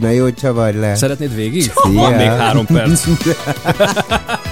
Na 0.00 0.10
jó, 0.10 0.30
csavar 0.30 0.74
le. 0.74 0.94
Szeretnéd 0.94 1.34
végig? 1.34 1.72
Van 1.92 2.12
még 2.12 2.26
három 2.26 2.66
perc. 2.66 3.04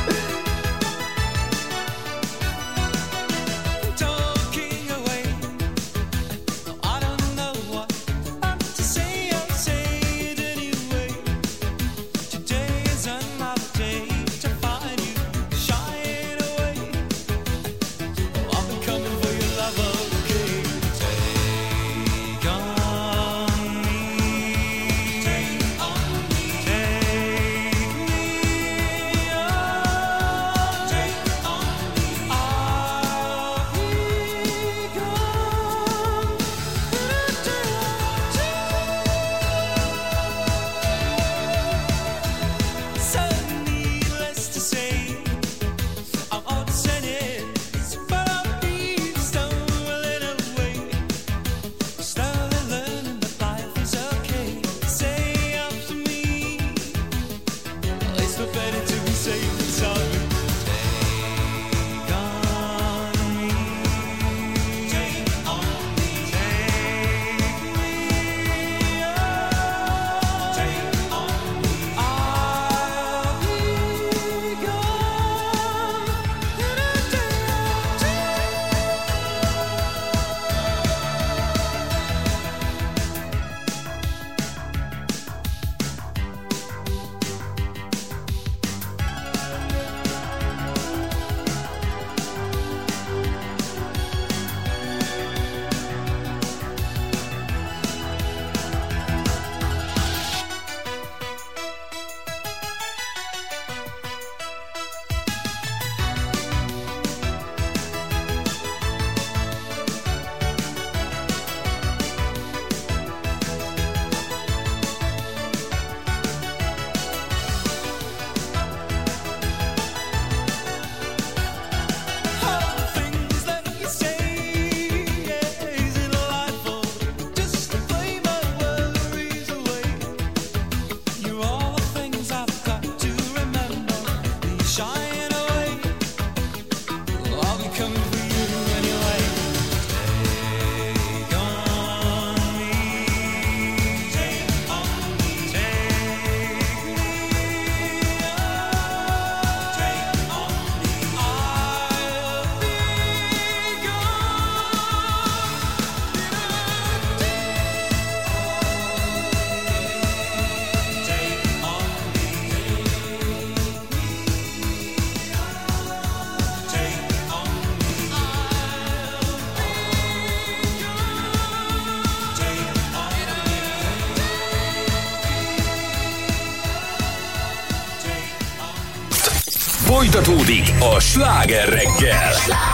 Folytatódik 180.28 180.72
a 180.80 181.00
sláger 181.00 181.68
reggel. 181.68 182.67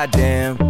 Goddamn, 0.00 0.69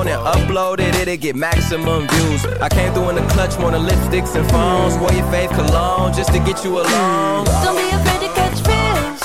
and 0.07 0.21
upload 0.25 0.79
it, 0.79 0.95
it'll 0.95 1.17
get 1.17 1.35
maximum 1.35 2.07
views. 2.07 2.45
I 2.61 2.69
came 2.69 2.93
through 2.93 3.09
in 3.09 3.15
the 3.15 3.27
clutch 3.33 3.57
more 3.59 3.71
than 3.71 3.83
lipsticks 3.85 4.35
and 4.35 4.49
phones. 4.51 4.97
Wore 4.97 5.11
your 5.11 5.25
fave 5.27 5.49
cologne 5.49 6.13
just 6.13 6.31
to 6.33 6.39
get 6.39 6.63
you 6.63 6.79
alone. 6.79 7.45
Don't 7.45 7.77
be 7.77 7.89
afraid 7.89 8.21
to 8.27 8.33
catch 8.33 8.59
feels. 8.67 9.21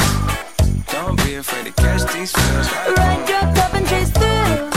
Don't 0.87 1.17
be 1.25 1.35
afraid 1.37 1.67
to 1.67 1.73
catch 1.73 2.13
these 2.13 2.33
feels. 2.33 2.69
Ride 2.97 3.29
your 3.29 3.55
cup 3.55 3.75
and 3.75 3.87
chase 3.89 4.11
thrills. 4.11 4.76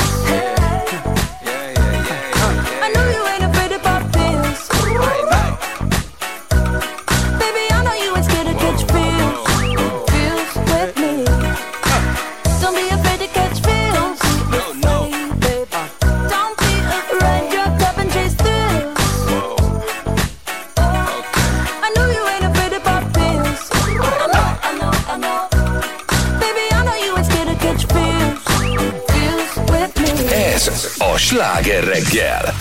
Sláger 31.20 31.84
reggel. 31.84 32.56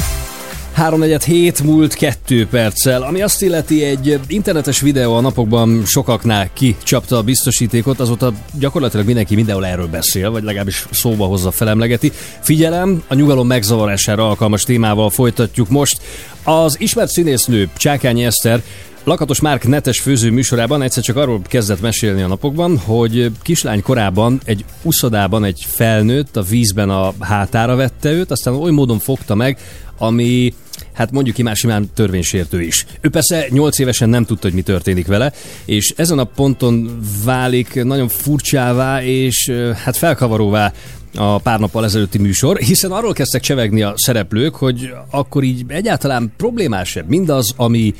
3 0.72 1.02
hét 1.24 1.62
múlt 1.62 1.94
2 1.94 2.46
perccel, 2.46 3.02
ami 3.02 3.22
azt 3.22 3.42
illeti 3.42 3.84
egy 3.84 4.20
internetes 4.26 4.80
videó 4.80 5.14
a 5.14 5.20
napokban 5.20 5.82
sokaknál 5.86 6.50
kicsapta 6.52 7.16
a 7.16 7.22
biztosítékot, 7.22 8.00
azóta 8.00 8.32
gyakorlatilag 8.58 9.06
mindenki 9.06 9.34
mindenhol 9.34 9.66
erről 9.66 9.86
beszél, 9.86 10.30
vagy 10.30 10.42
legalábbis 10.42 10.86
szóba 10.90 11.26
hozza, 11.26 11.50
felemlegeti. 11.50 12.12
Figyelem, 12.40 13.02
a 13.08 13.14
nyugalom 13.14 13.46
megzavarására 13.46 14.28
alkalmas 14.28 14.62
témával 14.62 15.10
folytatjuk 15.10 15.68
most. 15.68 16.00
Az 16.44 16.80
ismert 16.80 17.10
színésznő 17.10 17.68
Csákányi 17.76 18.24
Eszter 18.24 18.62
Lakatos 19.08 19.40
Márk 19.40 19.66
netes 19.66 20.00
főző 20.00 20.30
műsorában 20.30 20.82
egyszer 20.82 21.02
csak 21.02 21.16
arról 21.16 21.42
kezdett 21.42 21.80
mesélni 21.80 22.22
a 22.22 22.26
napokban, 22.26 22.78
hogy 22.78 23.30
kislány 23.42 23.82
korában 23.82 24.40
egy 24.44 24.64
uszodában 24.82 25.44
egy 25.44 25.66
felnőtt 25.68 26.36
a 26.36 26.42
vízben 26.42 26.90
a 26.90 27.12
hátára 27.20 27.76
vette 27.76 28.10
őt, 28.10 28.30
aztán 28.30 28.54
oly 28.54 28.70
módon 28.70 28.98
fogta 28.98 29.34
meg, 29.34 29.58
ami 29.98 30.54
hát 30.92 31.10
mondjuk 31.10 31.36
ki 31.36 31.42
már 31.42 31.56
simán 31.56 31.90
törvénysértő 31.94 32.62
is. 32.62 32.86
Ő 33.00 33.08
persze 33.08 33.46
8 33.50 33.78
évesen 33.78 34.08
nem 34.08 34.24
tudta, 34.24 34.46
hogy 34.46 34.56
mi 34.56 34.62
történik 34.62 35.06
vele, 35.06 35.32
és 35.64 35.92
ezen 35.96 36.18
a 36.18 36.24
ponton 36.24 36.98
válik 37.24 37.84
nagyon 37.84 38.08
furcsává 38.08 39.02
és 39.02 39.52
hát 39.84 39.96
felkavaróvá 39.96 40.72
a 41.14 41.38
pár 41.38 41.58
nappal 41.58 41.84
ezelőtti 41.84 42.18
műsor, 42.18 42.58
hiszen 42.58 42.90
arról 42.90 43.12
kezdtek 43.12 43.40
csevegni 43.40 43.82
a 43.82 43.92
szereplők, 43.96 44.54
hogy 44.54 44.92
akkor 45.10 45.42
így 45.42 45.64
egyáltalán 45.68 46.32
problémás 46.36 46.98
mindaz, 47.06 47.52
ami 47.56 47.94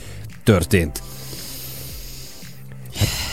történt. 0.49 1.03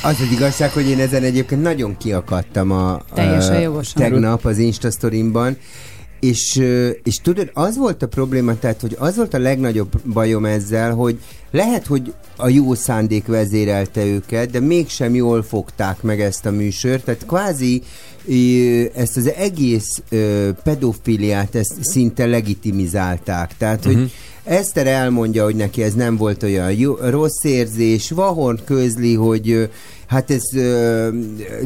Az 0.04 0.16
az 0.20 0.32
igazság, 0.32 0.72
hogy 0.72 0.90
én 0.90 1.00
ezen 1.00 1.24
egyébként 1.24 1.62
nagyon 1.62 1.98
kiakadtam 1.98 2.72
a, 2.72 3.02
Teljesen 3.14 3.56
a 3.56 3.60
jogosan. 3.60 4.02
tegnap 4.02 4.46
az 4.46 4.58
Insta 4.58 4.92
sztorimban, 4.92 5.58
és, 6.20 6.62
és 7.04 7.16
tudod, 7.24 7.50
az 7.54 7.78
volt 7.78 8.02
a 8.04 8.08
probléma, 8.08 8.60
tehát, 8.60 8.82
hogy 8.82 8.96
az 9.00 9.16
volt 9.16 9.34
a 9.34 9.38
legnagyobb 9.38 10.02
bajom 10.14 10.46
ezzel, 10.46 10.94
hogy 10.94 11.20
lehet, 11.52 11.86
hogy 11.86 12.14
a 12.38 12.48
jó 12.50 12.74
szándék 12.74 13.26
vezérelte 13.26 14.06
őket, 14.06 14.50
de 14.50 14.60
mégsem 14.60 15.16
jól 15.16 15.44
fogták 15.44 16.02
meg 16.02 16.22
ezt 16.22 16.46
a 16.46 16.52
műsort, 16.52 17.04
tehát 17.04 17.26
kvázi 17.26 17.82
ezt 18.96 19.18
az 19.18 19.32
egész 19.38 20.02
pedofiliát 20.64 21.56
ezt 21.56 21.74
szinte 21.82 22.26
legitimizálták. 22.26 23.58
Tehát, 23.58 23.84
hogy 23.84 23.96
Mhm. 23.96 24.04
Eszter 24.46 24.88
elmondja, 24.88 25.44
hogy 25.44 25.56
neki 25.56 25.84
ez 25.84 25.94
nem 25.94 26.18
volt 26.18 26.44
olyan 26.44 26.72
jó, 26.72 26.96
rossz 26.96 27.44
érzés, 27.44 28.12
Vahorn 28.12 28.60
közli, 28.66 29.14
hogy 29.14 29.70
hát 30.08 30.32
ez 30.32 30.54
ö, 30.56 31.10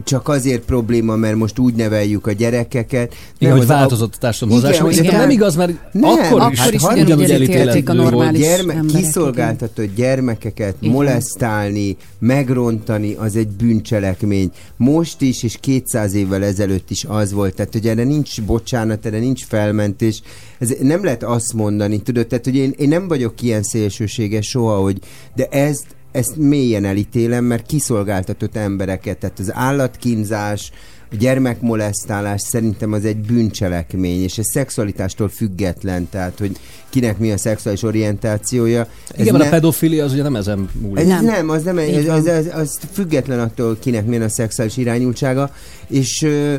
csak 0.04 0.28
azért 0.28 0.62
probléma, 0.62 1.16
mert 1.16 1.36
most 1.36 1.60
úgy 1.60 1.74
neveljük 1.74 2.28
a 2.28 2.32
gyerekeket. 2.32 3.16
Igen, 3.38 3.54
hogy 3.54 3.62
az 3.62 3.68
változott 3.68 4.16
a 4.24 4.84
hogy- 4.86 4.94
Szerintem 4.94 5.20
nem 5.20 5.30
igaz, 5.30 5.56
mert 5.56 5.72
Nem, 5.92 6.04
akkor 6.10 6.42
hát 6.42 6.52
is, 6.52 6.60
Akkor 6.60 6.74
is 6.74 6.82
ugyanúgy 6.82 7.02
ugyanúgy 7.02 7.30
elítélték 7.32 7.90
a 7.90 7.94
normális 7.94 8.42
Gyerme- 8.42 8.76
emberek, 8.76 9.02
kiszolgáltatott 9.02 9.96
gyermekeket 9.96 10.76
Igen. 10.80 10.94
molesztálni, 10.94 11.98
megrontani, 12.20 13.14
az 13.14 13.36
egy 13.36 13.48
bűncselekmény. 13.48 14.52
Most 14.78 15.22
is, 15.22 15.44
és 15.44 15.58
200 15.60 16.14
évvel 16.14 16.44
ezelőtt 16.44 16.90
is 16.90 17.06
az 17.08 17.32
volt. 17.32 17.56
Tehát, 17.56 17.74
hogy 17.74 17.88
erre 17.88 18.04
nincs 18.04 18.42
bocsánat, 18.42 19.06
erre 19.06 19.20
nincs 19.20 19.46
felmentés. 19.46 20.22
Ez 20.60 20.74
nem 20.82 21.04
lehet 21.04 21.24
azt 21.24 21.54
mondani, 21.54 22.02
tudod, 22.02 22.28
tehát, 22.28 22.46
hogy 22.46 22.56
én, 22.56 22.74
én 22.78 22.88
nem 22.88 23.08
vagyok 23.08 23.42
ilyen 23.42 23.64
szélsőséges 23.64 24.48
soha, 24.48 24.76
hogy 24.78 24.98
de 25.36 25.46
ezt 25.46 25.86
ezt 26.12 26.36
mélyen 26.36 26.86
elítélem, 26.86 27.44
mert 27.44 27.66
kiszolgáltatott 27.66 28.56
embereket, 28.56 29.18
tehát 29.18 29.40
az 29.40 29.52
állatkínzás, 29.54 30.72
a 31.12 31.16
gyermekmolesztálás 31.16 32.42
szerintem 32.42 32.94
az 32.94 33.06
egy 33.06 33.18
bűncselekmény, 33.18 34.22
és 34.24 34.38
ez 34.38 34.46
szexualitástól 34.52 35.30
független, 35.30 36.10
tehát 36.10 36.40
hogy 36.40 36.58
kinek 36.90 37.18
mi 37.18 37.32
a 37.32 37.38
szexuális 37.38 37.84
orientációja. 37.84 38.80
Ez 38.80 39.20
Igen, 39.20 39.34
mert 39.34 39.44
a 39.44 39.48
ne- 39.48 39.50
pedofilia 39.50 40.04
az 40.04 40.14
ugye 40.14 40.24
nem 40.24 40.36
ezen 40.36 40.70
múlik. 40.82 41.04
ez 41.04 41.08
Nem. 41.08 41.26
nem. 41.26 41.50
az 41.50 41.64
nem, 41.64 41.78
ez, 41.78 42.06
ez, 42.06 42.26
ez, 42.26 42.46
az 42.54 42.80
független 42.92 43.40
attól, 43.40 43.78
kinek 43.80 44.06
milyen 44.06 44.22
a 44.22 44.30
szexuális 44.30 44.78
irányultsága, 44.78 45.52
és 45.88 46.22
ö, 46.22 46.56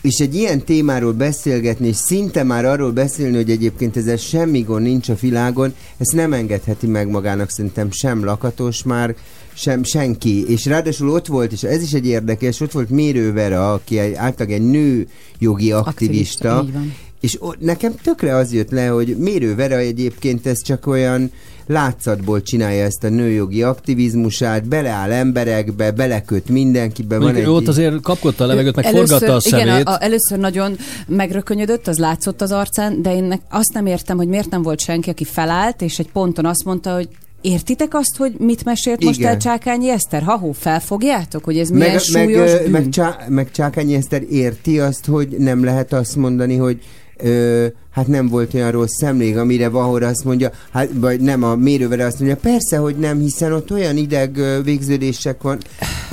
és 0.00 0.18
egy 0.18 0.34
ilyen 0.34 0.64
témáról 0.64 1.12
beszélgetni, 1.12 1.86
és 1.86 1.96
szinte 1.96 2.42
már 2.42 2.64
arról 2.64 2.92
beszélni, 2.92 3.36
hogy 3.36 3.50
egyébként 3.50 3.96
ezzel 3.96 4.16
semmi 4.16 4.60
gond 4.60 4.82
nincs 4.82 5.08
a 5.08 5.14
világon, 5.20 5.74
ezt 5.96 6.14
nem 6.14 6.32
engedheti 6.32 6.86
meg 6.86 7.08
magának 7.08 7.50
szerintem 7.50 7.90
sem 7.90 8.24
lakatos 8.24 8.82
már, 8.82 9.14
sem 9.54 9.82
senki. 9.82 10.44
És 10.48 10.66
ráadásul 10.66 11.10
ott 11.10 11.26
volt, 11.26 11.52
és 11.52 11.62
ez 11.62 11.82
is 11.82 11.92
egy 11.92 12.06
érdekes, 12.06 12.60
ott 12.60 12.72
volt 12.72 12.90
Mérő 12.90 13.32
Vera, 13.32 13.72
aki 13.72 13.98
egy, 13.98 14.14
általában 14.14 14.58
egy 14.58 14.70
nő 14.70 15.08
jogi 15.38 15.72
aktivista, 15.72 16.56
Aktivista. 16.58 16.80
És 17.20 17.36
o- 17.40 17.60
nekem 17.60 17.94
tökre 18.02 18.34
az 18.34 18.52
jött 18.52 18.70
le, 18.70 18.86
hogy 18.86 19.16
Mérő 19.18 19.54
Vera 19.54 19.76
egyébként 19.76 20.46
ez 20.46 20.62
csak 20.62 20.86
olyan 20.86 21.30
látszatból 21.66 22.42
csinálja 22.42 22.84
ezt 22.84 23.04
a 23.04 23.08
nőjogi 23.08 23.62
aktivizmusát, 23.62 24.68
beleáll 24.68 25.10
emberekbe, 25.12 25.90
beleköt 25.90 26.48
mindenkibe. 26.48 27.14
Van 27.14 27.24
Mondjuk 27.24 27.44
egy 27.44 27.50
ő 27.50 27.54
ott 27.54 27.68
azért 27.68 28.00
kapkodta 28.00 28.44
a 28.44 28.46
levegőt, 28.46 28.74
meg 28.76 28.84
forgatta 28.84 29.34
a 29.34 29.40
szemét. 29.40 29.64
igen, 29.66 29.82
a, 29.86 29.90
a, 29.92 30.02
először 30.02 30.38
nagyon 30.38 30.76
megrökönyödött, 31.06 31.86
az 31.88 31.98
látszott 31.98 32.40
az 32.40 32.52
arcán, 32.52 33.02
de 33.02 33.14
én 33.16 33.40
azt 33.50 33.72
nem 33.72 33.86
értem, 33.86 34.16
hogy 34.16 34.28
miért 34.28 34.50
nem 34.50 34.62
volt 34.62 34.80
senki, 34.80 35.10
aki 35.10 35.24
felállt, 35.24 35.82
és 35.82 35.98
egy 35.98 36.10
ponton 36.12 36.44
azt 36.46 36.64
mondta, 36.64 36.94
hogy 36.94 37.08
Értitek 37.40 37.94
azt, 37.94 38.16
hogy 38.16 38.32
mit 38.38 38.64
mesélt 38.64 39.04
most 39.04 39.18
Igen. 39.18 39.30
el 39.30 39.36
Csákányi 39.36 39.90
Eszter? 39.90 40.22
Ha-hó, 40.22 40.52
felfogjátok, 40.52 41.44
hogy 41.44 41.58
ez 41.58 41.68
milyen 41.68 41.90
meg, 41.90 42.00
súlyos 42.00 42.52
meg, 42.52 42.62
bűn? 42.62 42.70
meg, 42.70 42.88
Csá, 42.88 43.16
meg 43.28 43.50
Csákányi 43.50 43.94
Eszter 43.94 44.22
érti 44.30 44.80
azt, 44.80 45.06
hogy 45.06 45.28
nem 45.28 45.64
lehet 45.64 45.92
azt 45.92 46.16
mondani, 46.16 46.56
hogy 46.56 46.80
ö, 47.18 47.66
hát 47.90 48.06
nem 48.06 48.28
volt 48.28 48.54
olyan 48.54 48.70
rossz 48.70 48.96
szemlég, 48.98 49.36
amire 49.36 49.68
Vahor 49.68 50.02
azt 50.02 50.24
mondja, 50.24 50.50
hát, 50.72 50.88
vagy 50.94 51.20
nem 51.20 51.42
a 51.42 51.54
mérővere 51.56 52.04
azt 52.06 52.18
mondja, 52.18 52.36
persze, 52.36 52.76
hogy 52.76 52.96
nem, 52.96 53.18
hiszen 53.18 53.52
ott 53.52 53.70
olyan 53.72 53.96
ideg 53.96 54.40
végződések 54.64 55.42
van. 55.42 55.58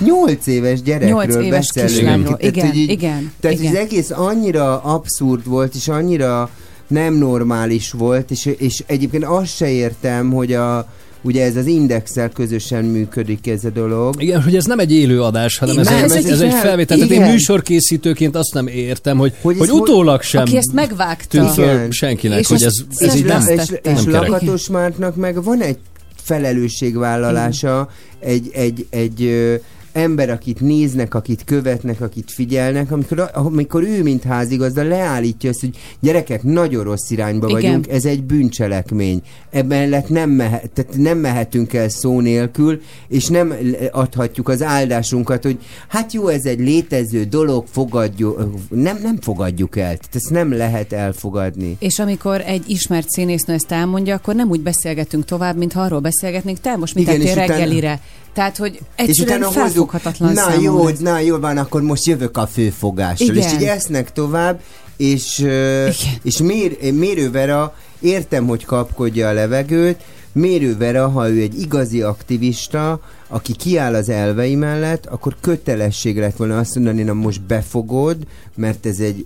Nyolc 0.05 0.47
éves 0.47 0.81
gyerekről 0.81 1.09
Nyolc 1.09 1.35
éves 1.45 1.71
beszélünk. 1.75 2.23
Tehát, 2.25 2.43
Igen, 2.43 2.73
így- 2.75 2.89
igen, 2.89 3.31
Tehát 3.39 3.59
igen. 3.59 3.71
az 3.71 3.77
egész 3.77 4.11
annyira 4.11 4.81
abszurd 4.81 5.45
volt, 5.47 5.75
és 5.75 5.87
annyira 5.87 6.49
nem 6.87 7.13
normális 7.13 7.91
volt, 7.91 8.31
és, 8.31 8.45
és 8.57 8.83
egyébként 8.87 9.23
azt 9.23 9.55
se 9.55 9.69
értem, 9.69 10.31
hogy 10.31 10.53
a 10.53 10.89
ugye 11.25 11.43
ez 11.43 11.55
az 11.55 11.65
indexel 11.65 12.29
közösen 12.29 12.85
működik 12.85 13.47
ez 13.47 13.63
a 13.63 13.69
dolog. 13.69 14.21
Igen, 14.21 14.41
hogy 14.43 14.55
ez 14.55 14.65
nem 14.65 14.79
egy 14.79 14.91
élő 14.93 15.21
adás, 15.21 15.57
hanem 15.57 15.77
egy, 15.77 15.85
ez 15.87 15.93
ez, 15.93 16.11
egy 16.11 16.31
ez 16.31 16.39
egy 16.39 16.51
fel- 16.51 16.61
felvétel. 16.61 16.97
Tehát 16.97 17.11
én 17.11 17.17
igen. 17.19 17.31
műsorkészítőként 17.31 18.35
azt 18.35 18.53
nem 18.53 18.67
értem, 18.67 19.17
hogy, 19.17 19.33
hogy, 19.41 19.57
Hogy 19.57 19.69
utólag 19.69 20.21
sem 20.21 20.41
Aki 20.41 20.57
ezt 20.57 20.73
megvágta. 20.73 21.51
Igen. 21.53 21.91
senkinek, 21.91 22.39
És 22.39 22.47
hogy 22.47 22.63
ez, 22.63 22.73
ez 22.95 23.15
így 23.15 23.25
nem, 23.25 23.47
és, 23.47 23.61
és 23.69 24.03
nem 24.03 24.05
kerek. 24.05 24.29
Lakatos 24.29 24.67
Mártnak 24.67 25.15
meg 25.15 25.43
van 25.43 25.61
egy 25.61 25.77
felelősségvállalása, 26.23 27.89
egy, 28.19 28.49
egy, 28.53 28.85
egy 28.89 29.23
ö, 29.23 29.55
ember, 29.95 30.29
akit 30.29 30.59
néznek, 30.59 31.13
akit 31.13 31.43
követnek, 31.43 32.01
akit 32.01 32.31
figyelnek, 32.31 32.91
amikor, 32.91 33.29
amikor 33.33 33.83
ő, 33.83 34.03
mint 34.03 34.23
házigazda, 34.23 34.83
leállítja 34.83 35.49
azt, 35.49 35.59
hogy 35.59 35.77
gyerekek, 35.99 36.43
nagyon 36.43 36.83
rossz 36.83 37.09
irányba 37.09 37.47
Igen. 37.47 37.61
vagyunk, 37.61 37.87
ez 37.87 38.05
egy 38.05 38.23
bűncselekmény. 38.23 39.21
Ebben 39.49 39.89
lett 39.89 40.09
nem, 40.09 40.29
mehet, 40.29 40.69
tehát 40.71 40.95
nem 40.97 41.17
mehetünk 41.17 41.73
el 41.73 41.89
szó 41.89 42.19
nélkül, 42.19 42.81
és 43.07 43.27
nem 43.27 43.53
adhatjuk 43.91 44.49
az 44.49 44.61
áldásunkat, 44.61 45.43
hogy 45.43 45.57
hát 45.87 46.13
jó, 46.13 46.27
ez 46.27 46.45
egy 46.45 46.59
létező 46.59 47.23
dolog, 47.23 47.65
fogadjuk, 47.71 48.49
nem, 48.69 48.97
nem 49.01 49.17
fogadjuk 49.21 49.77
el. 49.77 49.97
Tehát 49.97 50.15
ezt 50.15 50.29
nem 50.29 50.53
lehet 50.53 50.93
elfogadni. 50.93 51.75
És 51.79 51.99
amikor 51.99 52.41
egy 52.45 52.63
ismert 52.67 53.09
színésznő 53.09 53.53
ezt 53.53 53.71
elmondja, 53.71 54.15
akkor 54.15 54.35
nem 54.35 54.49
úgy 54.49 54.61
beszélgetünk 54.61 55.25
tovább, 55.25 55.57
mint 55.57 55.73
ha 55.73 55.81
arról 55.81 55.99
beszélgetnénk, 55.99 56.59
te 56.59 56.75
most 56.75 56.95
mit 56.95 57.03
Igen, 57.03 57.15
tettél 57.19 57.31
és 57.31 57.43
utána- 57.43 57.59
reggelire. 57.59 57.99
Tehát, 58.35 58.57
hogy 58.57 58.73
és 58.73 58.81
egyszerűen 58.95 59.37
utána 59.37 59.45
hozzuk, 59.45 59.61
felfoghatatlan 59.63 60.33
na 60.33 60.41
számomra 60.41 60.61
jó, 60.61 60.87
ez. 60.87 60.99
na 60.99 61.19
jó 61.19 61.37
van, 61.37 61.57
akkor 61.57 61.81
most 61.81 62.05
jövök 62.05 62.37
a 62.37 62.47
főfogásról. 62.47 63.35
Igen. 63.35 63.49
És 63.49 63.53
így 63.53 63.63
esznek 63.63 64.11
tovább, 64.11 64.61
és, 64.97 65.39
Igen. 65.39 65.93
és 66.23 66.37
mér, 66.37 66.93
Mérővera, 66.93 67.75
értem, 67.99 68.47
hogy 68.47 68.65
kapkodja 68.65 69.27
a 69.27 69.33
levegőt, 69.33 70.03
Mérővera, 70.31 71.07
ha 71.07 71.29
ő 71.29 71.41
egy 71.41 71.59
igazi 71.59 72.01
aktivista, 72.01 72.99
aki 73.27 73.55
kiáll 73.55 73.93
az 73.95 74.09
elvei 74.09 74.55
mellett, 74.55 75.05
akkor 75.05 75.35
kötelesség 75.41 76.17
lett 76.17 76.35
volna 76.35 76.57
azt 76.57 76.75
mondani, 76.75 77.03
na 77.03 77.13
most 77.13 77.41
befogod, 77.41 78.17
mert 78.55 78.85
ez 78.85 78.99
egy 78.99 79.25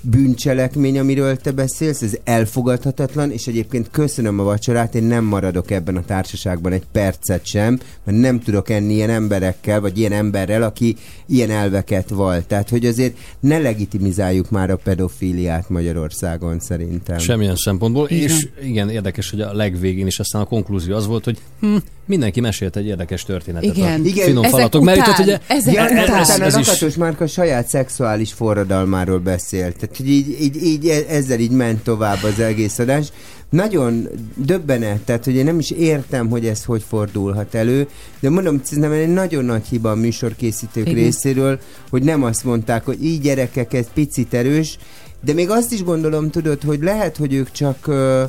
bűncselekmény, 0.00 0.98
amiről 0.98 1.36
te 1.36 1.52
beszélsz, 1.52 2.02
ez 2.02 2.16
elfogadhatatlan, 2.24 3.30
és 3.30 3.46
egyébként 3.46 3.90
köszönöm 3.90 4.38
a 4.38 4.42
vacsorát, 4.42 4.94
én 4.94 5.02
nem 5.02 5.24
maradok 5.24 5.70
ebben 5.70 5.96
a 5.96 6.04
társaságban 6.04 6.72
egy 6.72 6.86
percet 6.92 7.46
sem, 7.46 7.78
mert 8.04 8.18
nem 8.18 8.40
tudok 8.40 8.70
enni 8.70 8.92
ilyen 8.92 9.10
emberekkel, 9.10 9.80
vagy 9.80 9.98
ilyen 9.98 10.12
emberrel, 10.12 10.62
aki 10.62 10.96
ilyen 11.26 11.50
elveket 11.50 12.08
val. 12.08 12.46
Tehát, 12.46 12.68
hogy 12.68 12.86
azért 12.86 13.16
ne 13.40 13.58
legitimizáljuk 13.58 14.50
már 14.50 14.70
a 14.70 14.76
pedofíliát 14.76 15.68
Magyarországon 15.68 16.60
szerintem. 16.60 17.18
Semmilyen 17.18 17.56
szempontból. 17.56 18.10
Így 18.10 18.22
És 18.22 18.48
igen, 18.62 18.90
érdekes, 18.90 19.30
hogy 19.30 19.40
a 19.40 19.52
legvégén 19.52 20.06
is 20.06 20.18
aztán 20.18 20.42
a 20.42 20.44
konklúzió 20.44 20.94
az 20.94 21.06
volt, 21.06 21.24
hogy 21.24 21.38
hm, 21.60 21.76
mindenki 22.06 22.40
mesélt 22.40 22.76
egy 22.76 22.86
érdekes 22.86 23.22
történetet 23.22 23.76
Igen. 23.76 24.00
a 24.00 24.04
Igen. 24.04 24.26
finom 24.26 24.44
Ezek 24.44 24.56
falatok. 24.56 24.84
Mert 24.84 24.98
után, 24.98 25.12
itt 25.12 25.18
ugye 25.18 25.38
ezek 25.46 25.74
Ja, 25.74 25.84
után. 25.84 25.96
ez, 25.96 26.30
ez, 26.30 26.40
ez, 26.40 26.54
a 26.54 26.58
is 26.58 26.66
Lakatos 26.66 26.94
Márka 26.94 27.26
saját 27.26 27.68
szexuális 27.68 28.32
forradalmáról 28.32 29.18
beszélt. 29.18 29.76
Tehát, 29.76 29.96
hogy 29.96 30.08
így, 30.08 30.40
így, 30.40 30.62
így, 30.62 30.88
e- 30.88 31.04
ezzel 31.08 31.38
így 31.38 31.50
ment 31.50 31.82
tovább 31.82 32.22
az 32.22 32.40
egész 32.40 32.78
adás. 32.78 33.06
Nagyon 33.50 34.08
döbbenet, 34.34 35.00
tehát 35.00 35.24
hogy 35.24 35.34
én 35.34 35.44
nem 35.44 35.58
is 35.58 35.70
értem, 35.70 36.28
hogy 36.28 36.46
ez 36.46 36.64
hogy 36.64 36.84
fordulhat 36.88 37.54
elő, 37.54 37.88
de 38.20 38.30
mondom, 38.30 38.60
ez 38.70 38.76
nem 38.76 38.92
egy 38.92 39.08
nagyon 39.08 39.44
nagy 39.44 39.66
hiba 39.66 39.90
a 39.90 39.94
műsorkészítők 39.94 40.88
Igen. 40.88 41.02
részéről, 41.02 41.58
hogy 41.90 42.02
nem 42.02 42.22
azt 42.22 42.44
mondták, 42.44 42.84
hogy 42.84 43.04
így 43.04 43.20
gyerekek, 43.20 43.72
ez 43.72 43.86
picit 43.94 44.34
erős, 44.34 44.78
de 45.24 45.32
még 45.32 45.50
azt 45.50 45.72
is 45.72 45.82
gondolom, 45.82 46.30
tudod, 46.30 46.62
hogy 46.62 46.82
lehet, 46.82 47.16
hogy 47.16 47.34
ők 47.34 47.50
csak 47.50 47.86
ö, 47.86 48.24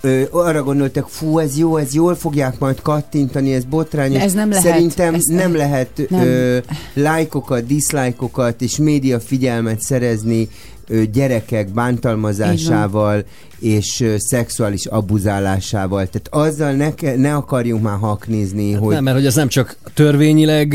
ö, 0.00 0.22
arra 0.30 0.62
gondoltak, 0.62 1.08
fú, 1.08 1.38
ez 1.38 1.56
jó, 1.58 1.76
ez 1.76 1.94
jól 1.94 2.14
fogják 2.14 2.58
majd 2.58 2.82
kattintani, 2.82 3.52
ez 3.52 3.64
botrányos. 3.64 4.22
Ez 4.22 4.32
nem 4.32 4.48
lehet. 4.48 4.64
Szerintem 4.64 5.14
Ez- 5.14 5.24
nem 5.24 5.56
lehet 5.56 6.06
nem. 6.08 6.20
Ö, 6.20 6.58
lájkokat, 6.94 7.66
diszlájkokat 7.66 8.62
és 8.62 8.76
média 8.76 9.20
figyelmet 9.20 9.80
szerezni 9.80 10.48
gyerekek 11.12 11.72
bántalmazásával 11.72 13.24
és 13.60 14.04
szexuális 14.16 14.86
abuzálásával. 14.86 16.06
Tehát 16.06 16.28
azzal 16.30 16.72
ne, 16.72 17.16
ne 17.16 17.34
akarjunk 17.34 17.82
már 17.82 17.98
haknizni, 17.98 18.72
hogy 18.72 18.94
Nem, 18.94 19.04
mert 19.04 19.16
hogy 19.16 19.26
ez 19.26 19.34
nem 19.34 19.48
csak 19.48 19.76
törvényileg 19.94 20.74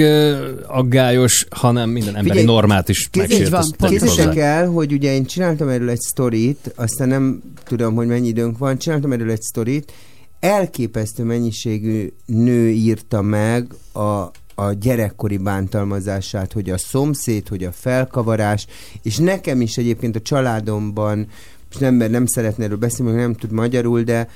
aggályos, 0.68 1.46
hanem 1.50 1.90
minden 1.90 2.16
emberi 2.16 2.30
Figyelj, 2.30 2.46
normát 2.46 2.90
is 2.90 3.10
megsért. 3.18 3.76
Képzeljétek 3.78 4.36
el, 4.36 4.68
hogy 4.68 4.94
ugye 4.94 5.14
én 5.14 5.26
csináltam 5.26 5.68
erről 5.68 5.90
egy 5.90 6.02
sztorit, 6.02 6.74
aztán 6.76 7.08
nem 7.08 7.42
tudom, 7.64 7.96
hogy 7.96 8.08
mennyi 8.08 8.28
időnk 8.28 8.58
van, 8.58 8.78
csináltam 8.78 9.12
erről 9.12 9.32
egy 9.32 9.42
sztorit, 9.42 9.94
elképesztő 10.40 11.24
mennyiségű 11.24 12.14
nő 12.26 12.70
írta 12.70 13.22
meg 13.22 13.68
a, 13.94 14.32
a 14.56 14.74
gyerekkori 14.74 15.38
bántalmazását, 15.38 16.54
hogy 16.54 16.70
a 16.70 16.78
szomszéd, 16.78 17.48
hogy 17.48 17.64
a 17.64 17.72
felkavarás, 17.72 18.68
és 19.02 19.18
nekem 19.18 19.62
is 19.62 19.78
egyébként 19.78 20.16
a 20.16 20.22
családomban, 20.22 21.28
most 21.68 21.80
nem, 21.80 21.96
mert 21.96 22.12
nem 22.12 22.26
szeretne 22.26 22.64
erről 22.64 22.78
beszélni, 22.78 23.12
nem 23.12 23.34
tud 23.34 23.52
magyarul, 23.52 24.02
de 24.02 24.28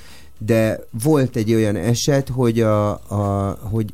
de 0.45 0.79
volt 1.03 1.36
egy 1.36 1.53
olyan 1.53 1.75
eset, 1.75 2.29
hogy, 2.29 2.60
a, 2.60 2.89
a, 2.91 3.58
hogy 3.62 3.93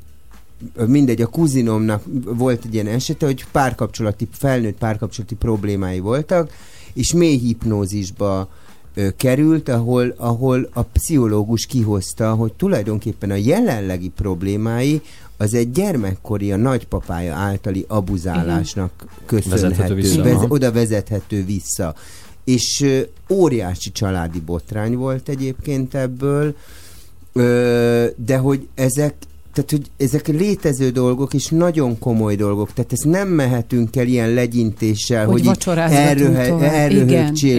mindegy, 0.88 1.21
a 1.21 1.27
kuzinomnak 1.27 2.03
volt 2.23 2.65
egy 2.65 2.73
ilyen 2.73 2.88
esete, 2.88 3.25
hogy 3.25 3.45
párkapcsolati, 3.51 4.27
felnőtt 4.31 4.77
párkapcsolati 4.77 5.35
problémái 5.35 5.99
voltak, 5.99 6.51
és 6.93 7.13
mély 7.13 7.38
hipnózisba 7.38 8.49
került, 9.17 9.69
ahol, 9.69 10.13
ahol 10.17 10.69
a 10.73 10.81
pszichológus 10.81 11.65
kihozta, 11.65 12.33
hogy 12.33 12.53
tulajdonképpen 12.53 13.31
a 13.31 13.35
jelenlegi 13.35 14.09
problémái 14.09 15.01
az 15.38 15.54
egy 15.54 15.71
gyermekkori, 15.71 16.52
a 16.52 16.56
nagypapája 16.56 17.36
általi 17.36 17.86
abuzálásnak 17.88 19.06
köszönhető, 19.26 19.62
Vezethető 19.62 19.95
vissza, 19.95 20.24
vez, 20.24 20.38
oda 20.48 20.71
vezethető 20.71 21.45
vissza. 21.45 21.95
És 22.43 22.82
ö, 22.82 23.00
óriási 23.30 23.91
családi 23.91 24.39
botrány 24.39 24.95
volt 24.95 25.30
egyébként 25.30 25.93
ebből, 25.93 26.56
Ö, 27.38 28.06
de 28.26 28.38
hogy 28.38 28.67
ezek 28.76 29.13
tehát, 29.56 29.71
hogy 29.71 29.89
ezek 29.98 30.28
létező 30.28 30.89
dolgok, 30.89 31.34
és 31.34 31.48
nagyon 31.48 32.00
komoly 32.00 32.36
dolgok. 32.36 32.74
Tehát 32.74 32.91
ezt 32.91 33.06
nem 33.06 33.28
mehetünk 33.28 33.95
el 33.95 34.08
ilyen 34.08 34.30
legyintéssel, 34.30 35.26
Hogy 35.26 35.34
hogy, 35.34 35.43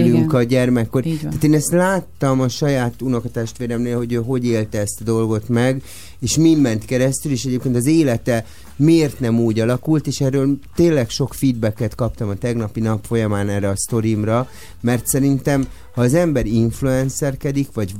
igen. 0.07 0.29
a 0.29 0.43
gyermekkor. 0.43 1.03
Tehát 1.21 1.43
én 1.43 1.53
ezt 1.53 1.71
láttam 1.71 2.41
a 2.41 2.47
saját 2.47 3.01
unokatestvéremnél, 3.01 3.97
hogy 3.97 4.13
ő 4.13 4.15
hogy 4.15 4.45
élte 4.45 4.79
ezt 4.79 5.01
a 5.01 5.03
dolgot 5.03 5.49
meg, 5.49 5.81
és 6.19 6.37
mi 6.37 6.55
ment 6.55 6.85
keresztül, 6.85 7.31
és 7.31 7.45
egyébként 7.45 7.75
az 7.75 7.85
élete 7.85 8.45
miért 8.75 9.19
nem 9.19 9.39
úgy 9.39 9.59
alakult, 9.59 10.07
és 10.07 10.21
erről 10.21 10.59
tényleg 10.75 11.09
sok 11.09 11.33
feedbacket 11.33 11.95
kaptam 11.95 12.29
a 12.29 12.35
tegnapi 12.35 12.79
nap 12.79 13.05
folyamán 13.05 13.49
erre 13.49 13.69
a 13.69 13.77
sztorimra, 13.77 14.49
mert 14.81 15.07
szerintem, 15.07 15.67
ha 15.93 16.01
az 16.01 16.13
ember 16.13 16.45
influencerkedik, 16.45 17.67
vagy 17.73 17.93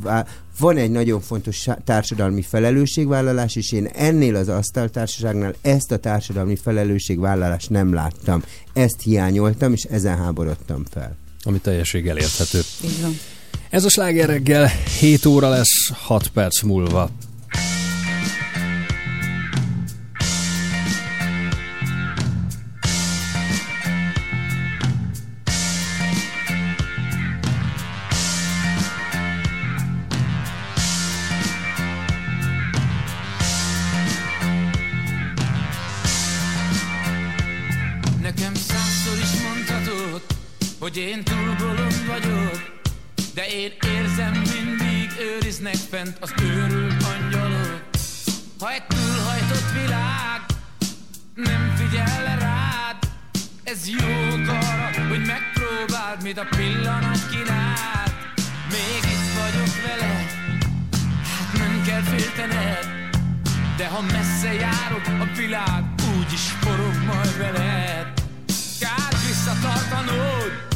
van 0.60 0.78
egy 0.78 0.92
nagyon 0.92 1.22
fontos 1.22 1.68
társadalmi 1.84 2.42
felelősségvállalás, 2.42 3.56
és 3.56 3.72
én 3.72 3.86
ennél 3.86 4.36
az 4.36 4.48
asztaltársaságnál 4.48 5.56
ezt 5.62 5.92
a 5.92 5.98
társadalmi 5.98 6.56
felelősségvállalást 6.56 7.70
nem 7.70 7.94
láttam. 7.94 8.44
Ezt 8.74 9.02
hiányoltam, 9.02 9.74
és 9.74 9.84
ezen 9.84 10.18
háborodtam 10.18 10.84
fel. 10.92 11.16
Ami 11.44 11.60
teljességgel 11.60 12.18
érthető. 12.18 12.62
Így 12.84 13.02
van. 13.02 13.20
Ez 13.70 13.84
a 13.84 13.90
sláger 13.90 14.28
reggel 14.28 14.72
7 15.00 15.26
óra 15.26 15.50
lesz, 15.50 15.90
6 15.94 16.28
perc 16.28 16.62
múlva. 16.62 17.10
Hogy 40.98 41.06
én 41.06 41.24
túl 41.24 41.56
bolond 41.60 42.06
vagyok 42.08 42.82
De 43.34 43.48
én 43.48 43.72
érzem 43.98 44.32
mindig 44.32 45.10
őriznek 45.20 45.76
fent 45.76 46.18
az 46.20 46.34
őrült 46.42 47.04
angyalok 47.04 47.82
Ha 48.60 48.72
egy 48.72 48.84
túlhajtott 48.88 49.72
világ 49.82 50.42
nem 51.36 51.76
figyel 51.76 52.38
rád, 52.40 52.98
ez 53.64 53.88
jó 53.88 54.08
arra, 54.48 55.08
hogy 55.10 55.26
megpróbáld, 55.26 56.24
mit 56.24 56.38
a 56.38 56.48
pillanat 56.56 57.30
kínált. 57.30 58.14
Még 58.72 59.12
itt 59.14 59.30
vagyok 59.42 59.74
veled, 59.86 60.30
hát 61.24 61.54
nem 61.58 61.84
kell 61.86 62.02
féltened, 62.02 62.88
de 63.78 63.88
ha 63.88 64.02
messze 64.02 64.54
járok, 64.54 65.08
a 65.08 65.36
világ 65.38 65.84
úgy 66.18 66.34
is 66.34 66.46
forog 66.60 66.96
majd 67.06 67.38
veled. 67.38 68.14
Kár 68.80 69.14
visszatartanod, 69.28 70.68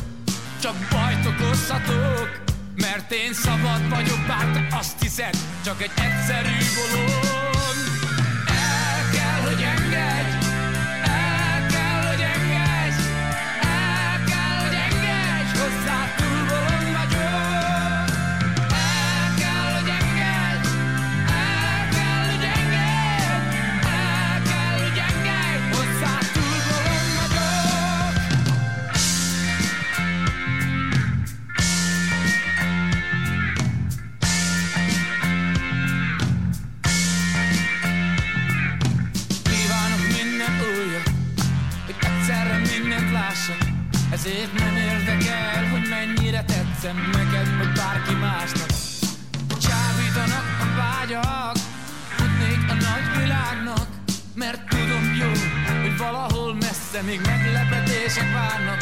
csak 0.62 0.76
bajt 0.92 1.26
okozhatok, 1.26 2.42
mert 2.76 3.12
én 3.12 3.34
szabad 3.34 3.90
vagyok, 3.90 4.20
bár 4.28 4.46
te 4.54 4.78
azt 4.78 5.02
hiszed, 5.02 5.36
csak 5.64 5.82
egy 5.82 5.92
egyszerű 5.96 6.58
bolond. 6.78 7.86
El 8.48 9.00
kell, 9.12 9.42
hogy 9.48 9.62
engedj, 9.76 10.31
Ezért 44.24 44.54
nem 44.60 44.76
érdekel, 44.76 45.70
hogy 45.70 45.90
mennyire 45.90 46.44
tetszem 46.44 47.10
neked, 47.12 47.58
vagy 47.58 47.72
bárki 47.72 48.14
másnak. 48.14 48.70
Csábítanak 49.48 50.46
a 50.62 50.76
vágyak, 50.78 51.56
futnék 52.16 52.70
a 52.70 52.74
nagyvilágnak 52.74 53.88
Mert 54.36 54.68
tudom 54.68 55.14
jó, 55.20 55.32
hogy 55.82 55.98
valahol 55.98 56.54
messze 56.54 57.02
még 57.02 57.22
meglepetések 57.26 58.34
várnak 58.34 58.82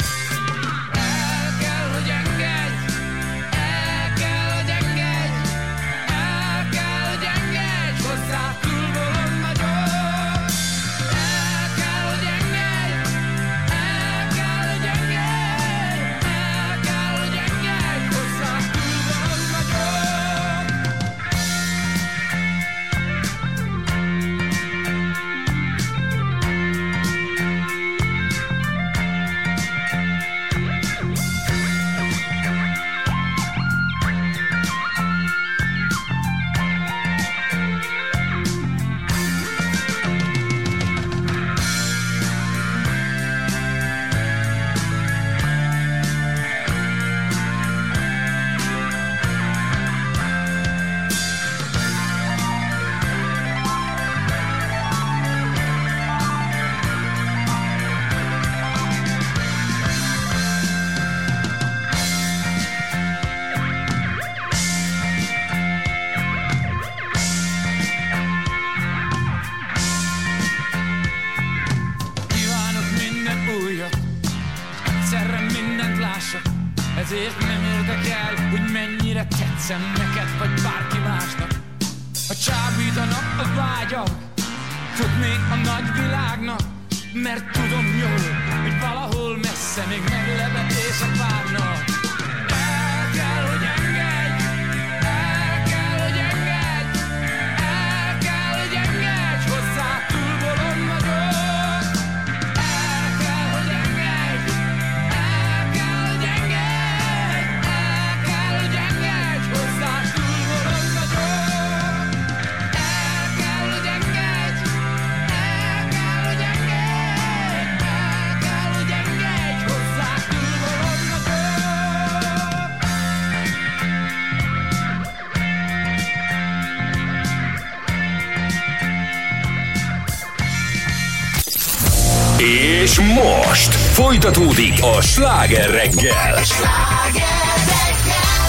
folytatódik 134.10 134.72
a 134.96 135.00
sláger 135.00 135.70
reggel. 135.70 136.38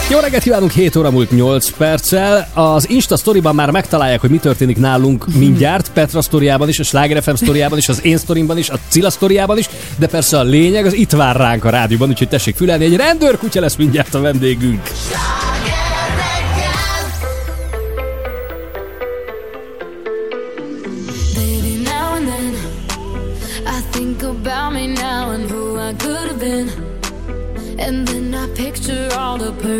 Jó 0.09 0.19
reggelt 0.19 0.43
kívánunk, 0.43 0.71
7 0.71 0.95
óra 0.95 1.11
múlt 1.11 1.31
8 1.31 1.69
perccel. 1.69 2.49
Az 2.53 2.89
Insta 2.89 3.17
sztoriban 3.17 3.55
már 3.55 3.71
megtalálják, 3.71 4.21
hogy 4.21 4.29
mi 4.29 4.37
történik 4.37 4.77
nálunk 4.77 5.25
mindjárt. 5.35 5.91
Petra 5.93 6.21
sztoriában 6.21 6.69
is, 6.69 6.79
a 6.79 6.83
Sláger 6.83 7.23
FM 7.23 7.33
sztoriában 7.33 7.77
is, 7.77 7.89
az 7.89 8.05
én 8.05 8.17
sztorimban 8.17 8.57
is, 8.57 8.69
a 8.69 8.77
Cilla 8.87 9.09
sztoriában 9.09 9.57
is, 9.57 9.69
de 9.97 10.07
persze 10.07 10.39
a 10.39 10.43
lényeg 10.43 10.85
az 10.85 10.93
itt 10.93 11.11
vár 11.11 11.35
ránk 11.35 11.65
a 11.65 11.69
rádióban, 11.69 12.09
úgyhogy 12.09 12.29
tessék 12.29 12.55
fülelni, 12.55 12.85
egy 12.85 12.95
rendőrkutya 12.95 13.59
lesz 13.59 13.75
mindjárt 13.75 14.13
a 14.13 14.19
vendégünk. 14.19 14.81
Baby, 14.81 15.30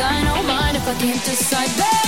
and 0.00 0.28
I 0.28 0.34
don't 0.34 0.46
mind 0.46 0.76
if 0.76 0.86
I 0.86 0.94
can't 0.94 1.24
decide, 1.24 1.68
babe. 1.76 2.07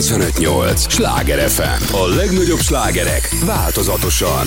958! 0.00 0.86
Sláger 0.88 1.48
FM! 1.48 1.94
A 1.94 2.06
legnagyobb 2.06 2.58
slágerek 2.58 3.28
változatosan! 3.44 4.46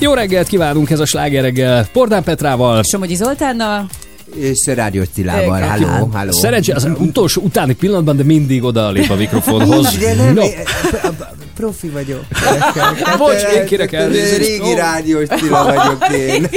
Jó 0.00 0.14
reggelt 0.14 0.48
kívánunk, 0.48 0.90
ez 0.90 1.00
a 1.00 1.06
Sláger 1.06 1.42
reggel. 1.42 1.86
Pordán 1.92 2.22
Petrával. 2.22 2.82
Somogyi 2.82 3.14
Zoltánnal. 3.14 3.86
És 4.34 4.66
Rádiós 4.66 5.06
Cilával. 5.14 5.60
Halló, 5.60 6.06
halló. 6.12 6.32
Szerencsé, 6.32 6.72
az 6.72 6.88
utolsó 6.98 7.42
utáni 7.42 7.74
pillanatban, 7.74 8.16
de 8.16 8.22
mindig 8.22 8.64
oda 8.64 8.90
lép 8.90 9.10
a 9.10 9.14
mikrofonhoz. 9.14 9.98
Nem, 10.16 10.34
No. 10.34 10.44
Profi 11.58 11.88
vagyok. 11.88 12.24
Bocs, 13.18 13.42
én 13.56 13.64
kérek 13.64 13.92
elnézést. 13.92 14.36
Régi 14.38 14.74
rádiós 14.74 15.28
Cilla 15.28 15.64
vagyok 15.64 16.08
én. 16.12 16.46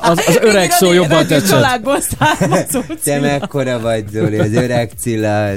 Az, 0.00 0.22
az 0.26 0.38
öreg 0.42 0.70
szó 0.70 0.92
jobban 0.92 1.26
tetszett. 1.26 2.06
Te 3.04 3.20
mekkora 3.20 3.80
vagy, 3.80 4.04
Zoli, 4.12 4.38
az 4.38 4.52
öreg 4.52 4.90
Cilla. 5.00 5.48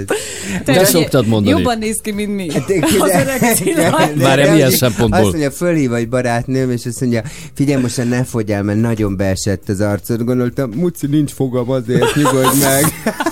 Te 0.66 0.86
szoktad 0.86 1.28
mondani. 1.28 1.58
Jobban 1.58 1.78
néz 1.78 2.00
ki, 2.04 2.12
mint 2.12 2.36
mi. 2.36 2.52
Hát, 2.54 2.72
Az 3.00 3.10
öreg 3.10 3.56
Cilla. 3.56 4.10
Várj, 4.16 4.50
milyen 4.50 4.72
szempontból? 4.72 5.20
Azt 5.20 5.30
mondja, 5.30 5.52
fölhív 5.52 5.94
egy 5.94 6.10
barátnőm, 6.10 6.72
és 6.72 6.86
azt 6.86 7.00
mondja, 7.02 7.22
figyelj, 7.54 7.82
most 7.82 7.98
már 7.98 8.08
ne 8.08 8.24
fogy 8.24 8.52
el, 8.52 8.64
mert 8.64 8.80
nagyon 8.80 9.16
beesett 9.16 9.70
az 9.70 9.82
arcod. 9.82 10.24
Gondoltam, 10.24 10.72
Muci, 10.76 11.08
nincs 11.08 11.32
fogam 11.32 11.70
azért, 11.70 12.16
nyugodj 12.16 12.60
meg. 12.60 12.86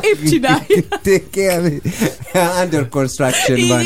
Épp 0.00 0.28
csinálj. 0.28 0.62
Kérlek, 1.30 1.80
Under 2.64 2.88
construction 2.88 3.58
van. 3.68 3.82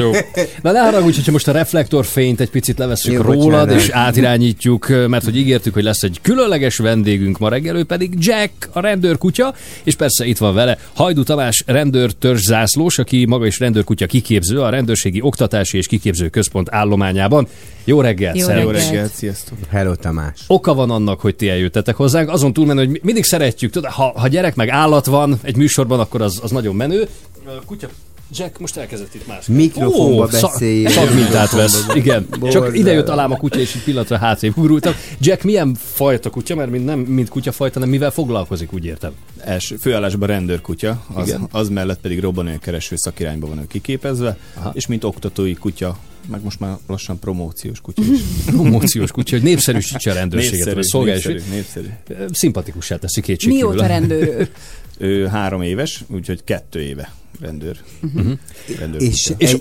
Jó. 0.00 0.10
Na 0.62 0.72
ne 0.72 0.80
haragudj, 0.80 1.16
hogyha 1.16 1.32
most 1.32 1.48
a 1.48 1.52
reflektorfényt 1.52 2.40
egy 2.40 2.50
picit 2.50 2.78
levesszük 2.78 3.12
Jó, 3.12 3.20
rólad, 3.22 3.42
bocsánat. 3.50 3.74
és 3.74 3.88
átirányítjuk, 3.88 4.88
mert 5.08 5.24
hogy 5.24 5.36
ígértük, 5.36 5.74
hogy 5.74 5.82
lesz 5.82 6.02
egy 6.02 6.18
különleges 6.22 6.76
vendégünk 6.76 7.38
ma 7.38 7.48
reggel, 7.48 7.76
ő 7.76 7.84
pedig 7.84 8.14
Jack, 8.18 8.52
a 8.72 8.80
rendőrkutya, 8.80 9.54
és 9.84 9.94
persze 9.94 10.24
itt 10.26 10.38
van 10.38 10.54
vele 10.54 10.78
Hajdu 10.94 11.22
Tamás 11.22 11.62
rendőrtörzszászlós, 11.66 12.98
aki 12.98 13.24
maga 13.24 13.46
is 13.46 13.58
rendőrkutya 13.58 14.06
kiképző, 14.06 14.60
a 14.60 14.68
Rendőrségi 14.70 15.20
Oktatási 15.22 15.76
és 15.76 15.86
Kiképző 15.86 16.28
Központ 16.28 16.68
állományában. 16.70 17.46
Jó 17.84 18.00
reggelt, 18.00 18.36
Jó 18.38 18.46
reggelt. 18.46 18.72
reggelt, 18.72 19.12
sziasztok! 19.12 19.58
Hello, 19.70 19.94
Tamás. 19.94 20.34
Oka 20.46 20.74
van 20.74 20.90
annak, 20.90 21.20
hogy 21.20 21.36
ti 21.36 21.48
eljöttetek 21.48 21.94
hozzánk, 21.96 22.30
azon 22.30 22.52
túlmenő, 22.52 22.78
hogy 22.80 22.88
mi- 22.88 23.00
mindig 23.02 23.24
szeretjük, 23.24 23.70
tudod, 23.72 23.90
ha, 23.90 24.12
ha 24.16 24.28
gyerek 24.28 24.54
meg 24.54 24.68
állat 24.68 25.06
van 25.06 25.38
egy 25.50 25.56
műsorban, 25.56 26.00
akkor 26.00 26.22
az, 26.22 26.38
az 26.42 26.50
nagyon 26.50 26.74
menő. 26.76 27.08
A 27.44 27.64
Kutya, 27.66 27.88
Jack 28.32 28.58
most 28.58 28.76
elkezdett 28.76 29.14
itt 29.14 29.26
más. 29.26 29.46
Mikrofonba 29.46 30.28
szag- 30.30 30.52
beszéljél. 30.52 30.88
Szagmintát 30.88 31.50
vesz, 31.52 31.86
igen. 31.94 32.26
Csak 32.30 32.40
Borzalmas. 32.40 32.74
ide 32.74 32.92
jött 32.92 33.08
alám 33.08 33.32
a 33.32 33.36
kutya, 33.36 33.58
és 33.58 33.74
egy 33.74 33.82
pillanatra 33.82 34.16
hátrébb 34.16 34.54
gurultam. 34.54 34.92
Jack 35.20 35.42
milyen 35.42 35.74
fajta 35.74 36.30
kutya, 36.30 36.54
mert 36.54 36.70
mint 36.70 36.84
nem 36.84 36.98
mint 36.98 37.28
kutyafajta, 37.28 37.74
hanem 37.74 37.88
mivel 37.90 38.10
foglalkozik, 38.10 38.72
úgy 38.72 38.84
értem. 38.84 39.12
Els, 39.38 39.74
főállásban 39.80 40.28
rendőrkutya, 40.28 41.04
az, 41.14 41.28
Igen. 41.28 41.48
az 41.50 41.68
mellett 41.68 42.00
pedig 42.00 42.20
robbanőkereső 42.20 42.96
szakirányba 42.96 43.46
van 43.46 43.58
ő 43.58 43.66
kiképezve, 43.66 44.38
Aha. 44.54 44.70
És 44.74 44.86
mint 44.86 45.04
oktatói 45.04 45.54
kutya, 45.54 45.98
meg 46.30 46.42
most 46.42 46.60
már 46.60 46.76
lassan 46.86 47.18
promóciós 47.18 47.80
kutya 47.80 48.02
is. 48.02 48.20
Promóciós 48.46 49.10
kutya, 49.10 49.34
hogy 49.34 49.44
népszerűsítse 49.44 50.10
a 50.10 50.14
rendőrséget, 50.14 50.72
vagy 50.74 50.82
szolgálja. 50.84 51.20
népszerű, 51.28 51.54
népszerű. 51.54 51.88
Szimpatikussá 52.32 52.96
teszi 52.96 53.20
kétség 53.20 53.52
Mióta 53.52 53.86
rendőr 53.86 54.48
ő? 55.00 55.26
Három 55.26 55.62
éves, 55.62 56.04
úgyhogy 56.08 56.44
kettő 56.44 56.80
éve 56.80 57.12
rendőr. 57.40 57.76
Uh-huh. 58.02 58.32
rendőr 58.78 59.02
És, 59.02 59.32
és 59.38 59.56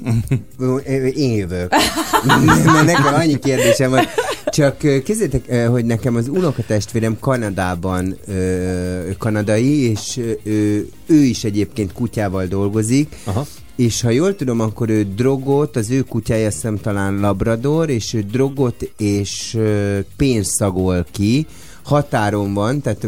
én 1.15 1.37
jövök. 1.37 1.75
Nekem 2.85 3.13
annyi 3.13 3.39
kérdésem 3.39 3.89
van. 3.89 4.05
Csak 4.45 4.77
képzeljétek, 4.77 5.67
hogy 5.67 5.85
nekem 5.85 6.15
az 6.15 6.27
unokatestvérem 6.27 7.17
Kanadában 7.19 8.17
kanadai, 9.17 9.89
és 9.89 10.19
ő, 10.43 10.89
ő 11.05 11.15
is 11.15 11.43
egyébként 11.43 11.93
kutyával 11.93 12.45
dolgozik, 12.45 13.15
Aha. 13.23 13.45
és 13.75 14.01
ha 14.01 14.09
jól 14.09 14.35
tudom, 14.35 14.59
akkor 14.59 14.89
ő 14.89 15.07
drogot, 15.15 15.75
az 15.75 15.89
ő 15.89 16.01
kutyája 16.01 16.49
hiszem 16.49 16.77
talán 16.77 17.19
labrador, 17.19 17.89
és 17.89 18.13
ő 18.13 18.21
drogot 18.21 18.91
és 18.97 19.57
pénzt 20.15 20.49
szagol 20.49 21.05
ki, 21.11 21.47
határon 21.89 22.53
van, 22.53 22.81
tehát 22.81 23.07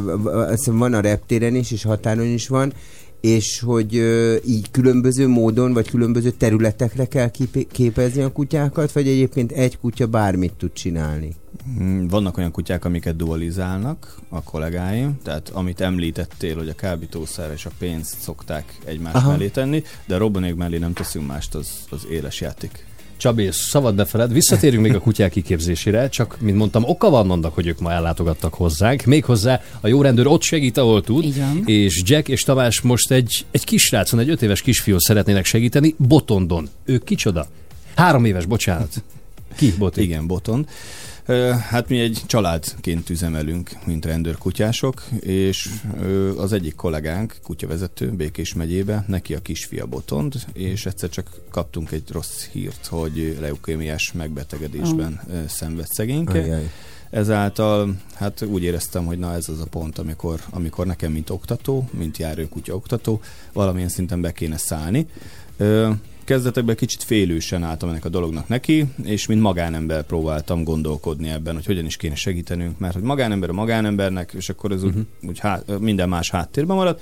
van 0.65 0.93
a 0.93 0.99
reptéren 0.99 1.55
is, 1.55 1.71
és 1.71 1.83
határon 1.83 2.25
is 2.25 2.47
van, 2.47 2.73
és 3.21 3.59
hogy 3.59 3.95
ö, 3.95 4.35
így 4.45 4.71
különböző 4.71 5.27
módon, 5.27 5.73
vagy 5.73 5.89
különböző 5.89 6.29
területekre 6.29 7.05
kell 7.05 7.29
kép- 7.29 7.71
képezni 7.71 8.21
a 8.21 8.31
kutyákat, 8.31 8.91
vagy 8.91 9.07
egyébként 9.07 9.51
egy 9.51 9.77
kutya 9.77 10.07
bármit 10.07 10.53
tud 10.53 10.73
csinálni. 10.73 11.35
Mm, 11.81 12.07
Vannak 12.07 12.37
olyan 12.37 12.51
kutyák, 12.51 12.85
amiket 12.85 13.15
dualizálnak 13.15 14.15
a 14.29 14.43
kollégáim, 14.43 15.17
tehát 15.23 15.49
amit 15.49 15.81
említettél, 15.81 16.57
hogy 16.57 16.69
a 16.69 16.75
kábítószer 16.75 17.51
és 17.51 17.65
a 17.65 17.71
pénzt 17.77 18.19
szokták 18.19 18.77
egymás. 18.85 19.13
Aha. 19.13 19.29
mellé 19.29 19.47
tenni, 19.47 19.83
de 20.05 20.15
a 20.15 20.17
robbanék 20.17 20.55
mellé 20.55 20.77
nem 20.77 20.93
teszünk 20.93 21.27
mást, 21.27 21.55
az, 21.55 21.69
az 21.89 22.07
éles 22.09 22.41
játék. 22.41 22.85
Csabi, 23.21 23.49
szabad 23.51 23.95
ne 23.95 24.05
feled, 24.05 24.33
visszatérünk 24.33 24.83
még 24.83 24.95
a 24.95 24.99
kutyák 24.99 25.31
kiképzésére, 25.31 26.09
csak, 26.09 26.37
mint 26.39 26.57
mondtam, 26.57 26.83
oka 26.83 27.09
van 27.09 27.31
annak, 27.31 27.53
hogy 27.53 27.67
ők 27.67 27.79
ma 27.79 27.91
ellátogattak 27.91 28.53
hozzánk. 28.53 29.03
Méghozzá 29.03 29.61
a 29.81 29.87
jó 29.87 30.01
rendőr 30.01 30.27
ott 30.27 30.41
segít, 30.41 30.77
ahol 30.77 31.01
tud, 31.01 31.37
van. 31.37 31.63
és 31.65 32.01
Jack 32.05 32.27
és 32.27 32.41
Tamás 32.41 32.81
most 32.81 33.11
egy, 33.11 33.45
egy 33.51 33.63
kisrácon, 33.63 34.19
egy 34.19 34.29
öt 34.29 34.41
éves 34.41 34.61
kisfiú 34.61 34.99
szeretnének 34.99 35.45
segíteni, 35.45 35.95
Botondon. 35.97 36.69
Ők 36.85 37.03
kicsoda? 37.03 37.47
Három 37.95 38.25
éves, 38.25 38.45
bocsánat. 38.45 39.03
Ki, 39.55 39.73
Boti? 39.77 40.01
Igen, 40.01 40.27
boton. 40.27 40.67
Hát 41.69 41.89
mi 41.89 41.99
egy 41.99 42.21
családként 42.25 43.09
üzemelünk, 43.09 43.71
mint 43.85 44.05
rendőrkutyások, 44.05 45.03
és 45.19 45.69
az 46.37 46.53
egyik 46.53 46.75
kollégánk, 46.75 47.35
kutyavezető 47.43 48.09
Békés 48.11 48.53
megyébe, 48.53 49.05
neki 49.07 49.33
a 49.33 49.39
kisfia 49.39 49.85
botond, 49.85 50.33
és 50.53 50.85
egyszer 50.85 51.09
csak 51.09 51.29
kaptunk 51.51 51.91
egy 51.91 52.03
rossz 52.11 52.45
hírt, 52.45 52.85
hogy 52.85 53.37
leukémiás 53.39 54.11
megbetegedésben 54.11 55.21
ö, 55.29 55.39
szenved 55.47 55.87
szegényke. 55.87 56.39
Ajaj. 56.39 56.71
Ezáltal 57.09 57.95
hát 58.13 58.41
úgy 58.41 58.63
éreztem, 58.63 59.05
hogy 59.05 59.19
na 59.19 59.33
ez 59.33 59.49
az 59.49 59.59
a 59.59 59.65
pont, 59.65 59.97
amikor, 59.97 60.39
amikor 60.49 60.85
nekem, 60.85 61.11
mint 61.11 61.29
oktató, 61.29 61.89
mint 61.91 62.17
járőkutya 62.17 62.75
oktató, 62.75 63.21
valamilyen 63.53 63.89
szinten 63.89 64.21
be 64.21 64.31
kéne 64.31 64.57
szállni. 64.57 65.07
Kezdetekben 66.31 66.75
kicsit 66.75 67.03
félősen 67.03 67.63
álltam 67.63 67.89
ennek 67.89 68.05
a 68.05 68.09
dolognak 68.09 68.47
neki, 68.47 68.85
és 69.03 69.25
mint 69.25 69.41
magánember 69.41 70.03
próbáltam 70.03 70.63
gondolkodni 70.63 71.29
ebben, 71.29 71.53
hogy 71.53 71.65
hogyan 71.65 71.85
is 71.85 71.97
kéne 71.97 72.15
segítenünk, 72.15 72.79
mert 72.79 72.93
hogy 72.93 73.01
magánember 73.01 73.49
a 73.49 73.53
magánembernek, 73.53 74.33
és 74.37 74.49
akkor 74.49 74.71
ez 74.71 74.83
úgy, 74.83 74.93
úgy 75.27 75.39
há- 75.39 75.79
minden 75.79 76.09
más 76.09 76.29
háttérben 76.29 76.75
maradt. 76.75 77.01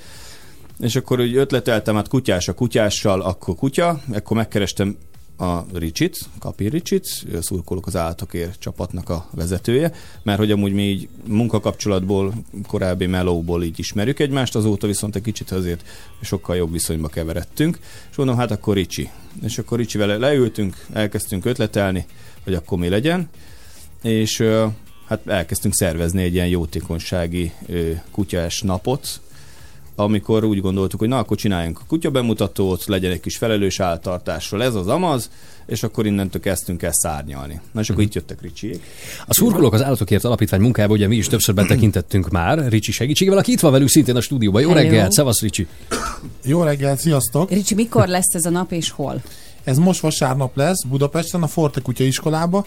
És 0.78 0.96
akkor 0.96 1.20
úgy 1.20 1.36
ötleteltem, 1.36 1.94
hát 1.94 2.08
kutyás 2.08 2.48
a 2.48 2.52
kutyással, 2.52 3.20
akkor 3.20 3.54
kutya, 3.54 4.00
akkor 4.12 4.36
megkerestem 4.36 4.96
a 5.40 5.66
Ricsit, 5.72 6.18
Kapi 6.38 6.68
Ricsit, 6.68 7.04
szurkolók 7.40 7.86
az 7.86 7.96
állatokért 7.96 8.58
csapatnak 8.58 9.08
a 9.08 9.28
vezetője, 9.30 9.92
mert 10.22 10.38
hogy 10.38 10.50
amúgy 10.50 10.72
mi 10.72 10.82
így 10.82 11.08
munkakapcsolatból, 11.26 12.34
korábbi 12.66 13.06
melóból 13.06 13.62
így 13.62 13.78
ismerjük 13.78 14.18
egymást, 14.18 14.56
azóta 14.56 14.86
viszont 14.86 15.16
egy 15.16 15.22
kicsit 15.22 15.50
azért 15.50 15.84
sokkal 16.22 16.56
jobb 16.56 16.72
viszonyba 16.72 17.08
keveredtünk, 17.08 17.78
és 18.10 18.16
mondom, 18.16 18.36
hát 18.36 18.50
akkor 18.50 18.74
Ricsi. 18.74 19.10
És 19.42 19.58
akkor 19.58 19.78
Ricsivel 19.78 20.18
leültünk, 20.18 20.86
elkezdtünk 20.92 21.44
ötletelni, 21.44 22.06
hogy 22.44 22.54
akkor 22.54 22.78
mi 22.78 22.88
legyen, 22.88 23.28
és 24.02 24.44
hát 25.06 25.26
elkezdtünk 25.26 25.74
szervezni 25.74 26.22
egy 26.22 26.34
ilyen 26.34 26.48
jótékonysági 26.48 27.52
kutyás 28.10 28.62
napot, 28.62 29.20
amikor 30.02 30.44
úgy 30.44 30.60
gondoltuk, 30.60 30.98
hogy 30.98 31.08
na, 31.08 31.18
akkor 31.18 31.36
csináljunk 31.36 31.78
a 31.78 31.84
kutya 31.88 32.10
bemutatót, 32.10 32.84
legyen 32.86 33.10
egy 33.10 33.20
kis 33.20 33.36
felelős 33.36 33.80
áltartásról, 33.80 34.62
ez 34.62 34.74
az 34.74 34.86
amaz, 34.86 35.30
és 35.66 35.82
akkor 35.82 36.06
innentől 36.06 36.40
kezdtünk 36.40 36.82
el 36.82 36.92
szárnyalni. 36.92 37.60
Na, 37.72 37.80
és 37.80 37.90
akkor 37.90 38.02
itt 38.02 38.14
jöttek 38.14 38.40
Ricsiék. 38.40 38.82
A 39.26 39.34
szurkolók 39.34 39.72
az 39.72 39.82
állatokért 39.82 40.24
alapítvány 40.24 40.60
munkába, 40.60 40.92
ugye 40.92 41.06
mi 41.06 41.16
is 41.16 41.26
többször 41.26 41.54
betekintettünk 41.62 42.28
már, 42.28 42.68
Ricsi 42.68 42.92
segítségével, 42.92 43.38
aki 43.38 43.52
itt 43.52 43.60
van 43.60 43.72
velünk 43.72 43.90
szintén 43.90 44.16
a 44.16 44.20
stúdióban. 44.20 44.62
Jó 44.62 44.68
Hello. 44.68 44.82
reggelt, 44.82 45.12
szevasz 45.12 45.40
Ricsi! 45.40 45.66
Jó 46.44 46.62
reggelt, 46.62 46.98
sziasztok! 46.98 47.50
Ricsi, 47.50 47.74
mikor 47.74 48.08
lesz 48.08 48.34
ez 48.34 48.44
a 48.44 48.50
nap 48.50 48.72
és 48.72 48.90
hol? 48.90 49.22
Ez 49.64 49.78
most 49.78 50.00
vasárnap 50.00 50.56
lesz 50.56 50.84
Budapesten, 50.84 51.42
a 51.42 51.46
Forte 51.46 51.80
Kutya 51.80 52.04
iskolába, 52.04 52.66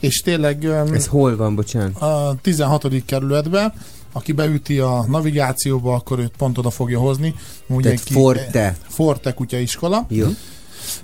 és 0.00 0.20
tényleg 0.20 0.64
Ez 0.92 1.06
hol 1.06 1.36
van, 1.36 1.54
bocsánat? 1.54 1.96
a 2.02 2.36
16. 2.42 3.04
kerületben, 3.04 3.72
aki 4.16 4.32
beüti 4.32 4.78
a 4.78 5.04
navigációba, 5.08 5.94
akkor 5.94 6.18
őt 6.18 6.32
pont 6.36 6.58
oda 6.58 6.70
fogja 6.70 6.98
hozni. 6.98 7.34
Ugye 7.66 7.82
Tehát 7.82 8.00
Forte. 8.00 8.76
Forte 8.88 9.32
Kutya 9.32 9.58
iskola. 9.58 10.06
Jó. 10.08 10.26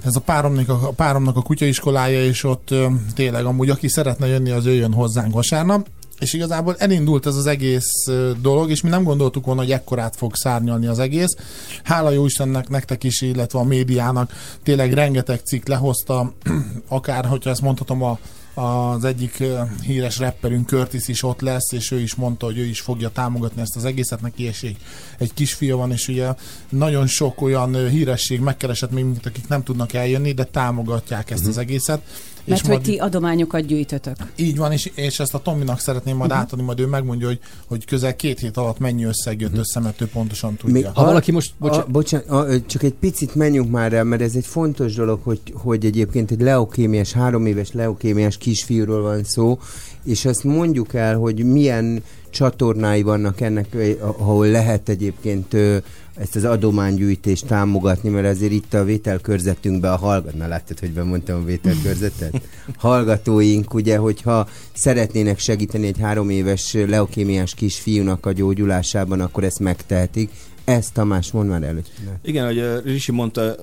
Ez 0.04 0.16
a 0.16 0.20
páromnak 0.20 0.68
a, 0.68 0.88
a 0.88 0.92
páromnak 0.92 1.36
a 1.36 1.42
kutyaiskolája, 1.42 2.24
és 2.24 2.44
ott 2.44 2.70
ö, 2.70 2.86
tényleg 3.14 3.44
amúgy 3.44 3.70
aki 3.70 3.88
szeretne 3.88 4.26
jönni, 4.26 4.50
az 4.50 4.64
jöjjön 4.64 4.92
hozzánk 4.92 5.32
vasárnap. 5.32 5.88
És 6.18 6.32
igazából 6.32 6.76
elindult 6.78 7.26
ez 7.26 7.36
az 7.36 7.46
egész 7.46 7.90
dolog, 8.40 8.70
és 8.70 8.80
mi 8.80 8.88
nem 8.88 9.02
gondoltuk 9.02 9.44
volna, 9.44 9.60
hogy 9.60 9.72
ekkorát 9.72 10.16
fog 10.16 10.34
szárnyalni 10.34 10.86
az 10.86 10.98
egész. 10.98 11.36
Hála 11.82 12.10
jó 12.10 12.24
Istennek, 12.24 12.68
nektek 12.68 13.04
is, 13.04 13.20
illetve 13.20 13.58
a 13.58 13.64
médiának 13.64 14.32
tényleg 14.62 14.92
rengeteg 14.92 15.40
cikk 15.44 15.66
lehozta, 15.66 16.32
akár, 16.88 17.24
hogyha 17.24 17.50
ezt 17.50 17.60
mondhatom, 17.60 18.02
a, 18.02 18.18
az 18.54 19.04
egyik 19.04 19.42
híres 19.82 20.18
rapperünk 20.18 20.68
Curtis 20.68 21.08
is 21.08 21.22
ott 21.22 21.40
lesz, 21.40 21.72
és 21.72 21.90
ő 21.90 22.00
is 22.00 22.14
mondta, 22.14 22.46
hogy 22.46 22.58
ő 22.58 22.64
is 22.64 22.80
fogja 22.80 23.08
támogatni 23.08 23.60
ezt 23.60 23.76
az 23.76 23.84
egészet, 23.84 24.20
neki 24.20 24.48
is 24.48 24.62
egy, 24.62 24.76
egy 25.18 25.34
kisfia 25.34 25.76
van, 25.76 25.92
és 25.92 26.08
ugye 26.08 26.34
nagyon 26.68 27.06
sok 27.06 27.40
olyan 27.40 27.88
híresség 27.88 28.40
megkeresett 28.40 28.90
még 28.90 29.04
minket, 29.04 29.26
akik 29.26 29.48
nem 29.48 29.62
tudnak 29.62 29.92
eljönni, 29.92 30.32
de 30.32 30.44
támogatják 30.44 31.30
ezt 31.30 31.46
az 31.46 31.58
egészet. 31.58 32.02
Mert 32.44 32.60
hogy 32.60 32.70
majd- 32.70 32.82
ti 32.82 32.96
adományokat 32.96 33.66
gyűjtötök. 33.66 34.16
Így 34.36 34.56
van, 34.56 34.72
és, 34.72 34.90
és 34.94 35.20
ezt 35.20 35.34
a 35.34 35.38
Tominak 35.38 35.78
szeretném 35.80 36.16
majd 36.16 36.30
Mhm. 36.30 36.38
átadni, 36.38 36.64
majd 36.64 36.80
ő 36.80 36.86
megmondja, 36.86 37.26
hogy, 37.26 37.38
hogy 37.66 37.84
közel 37.84 38.16
két 38.16 38.38
hét 38.38 38.56
alatt 38.56 38.78
mennyi 38.78 39.04
összeg 39.04 39.40
jött 39.40 39.56
össze, 39.56 39.80
mert 39.80 40.00
ő 40.00 40.06
pontosan 40.06 40.56
tudja. 40.56 40.74
Még 40.74 40.86
Ha 40.94 41.04
valaki 41.04 41.32
most- 41.32 41.52
A, 41.58 41.84
bocsánat, 41.88 42.28
a, 42.28 42.46
csak 42.66 42.82
egy 42.82 42.94
picit 42.94 43.34
menjünk 43.34 43.70
már 43.70 43.92
el, 43.92 44.04
mert 44.04 44.22
ez 44.22 44.34
egy 44.34 44.46
fontos 44.46 44.94
dolog, 44.94 45.20
hogy, 45.22 45.40
hogy 45.54 45.84
egyébként 45.84 46.30
egy 46.30 46.40
leukémiás, 46.40 47.12
három 47.12 47.46
éves 47.46 47.72
leukémiás 47.72 48.36
kisfiúról 48.36 49.02
van 49.02 49.24
szó, 49.24 49.58
és 50.04 50.24
ezt 50.24 50.44
mondjuk 50.44 50.94
el, 50.94 51.16
hogy 51.16 51.44
milyen 51.44 52.02
csatornái 52.30 53.02
vannak 53.02 53.40
ennek, 53.40 53.76
ahol 54.00 54.46
lehet 54.46 54.88
egyébként 54.88 55.56
ezt 56.14 56.36
az 56.36 56.44
adománygyűjtést 56.44 57.46
támogatni, 57.46 58.08
mert 58.08 58.26
azért 58.26 58.52
itt 58.52 58.74
a 58.74 58.84
vételkörzetünkben 58.84 59.92
a 59.92 59.96
hallgat... 59.96 60.34
Na 60.34 60.46
láttad, 60.46 60.78
hogy 60.78 60.90
bemondtam 60.90 61.40
a 61.40 61.44
vételkörzetet? 61.44 62.40
Hallgatóink, 62.76 63.74
ugye, 63.74 63.96
hogyha 63.96 64.48
szeretnének 64.72 65.38
segíteni 65.38 65.86
egy 65.86 65.98
három 65.98 66.30
éves 66.30 66.72
leukémiás 66.72 67.54
kisfiúnak 67.54 68.26
a 68.26 68.32
gyógyulásában, 68.32 69.20
akkor 69.20 69.44
ezt 69.44 69.58
megtehetik. 69.58 70.30
Ezt 70.64 70.92
Tamás, 70.92 71.30
mondd 71.30 71.48
már 71.48 71.62
előtt. 71.62 71.90
Igen, 72.22 72.46
hogy 72.46 72.82
Risi 72.84 73.12
mondta, 73.12 73.54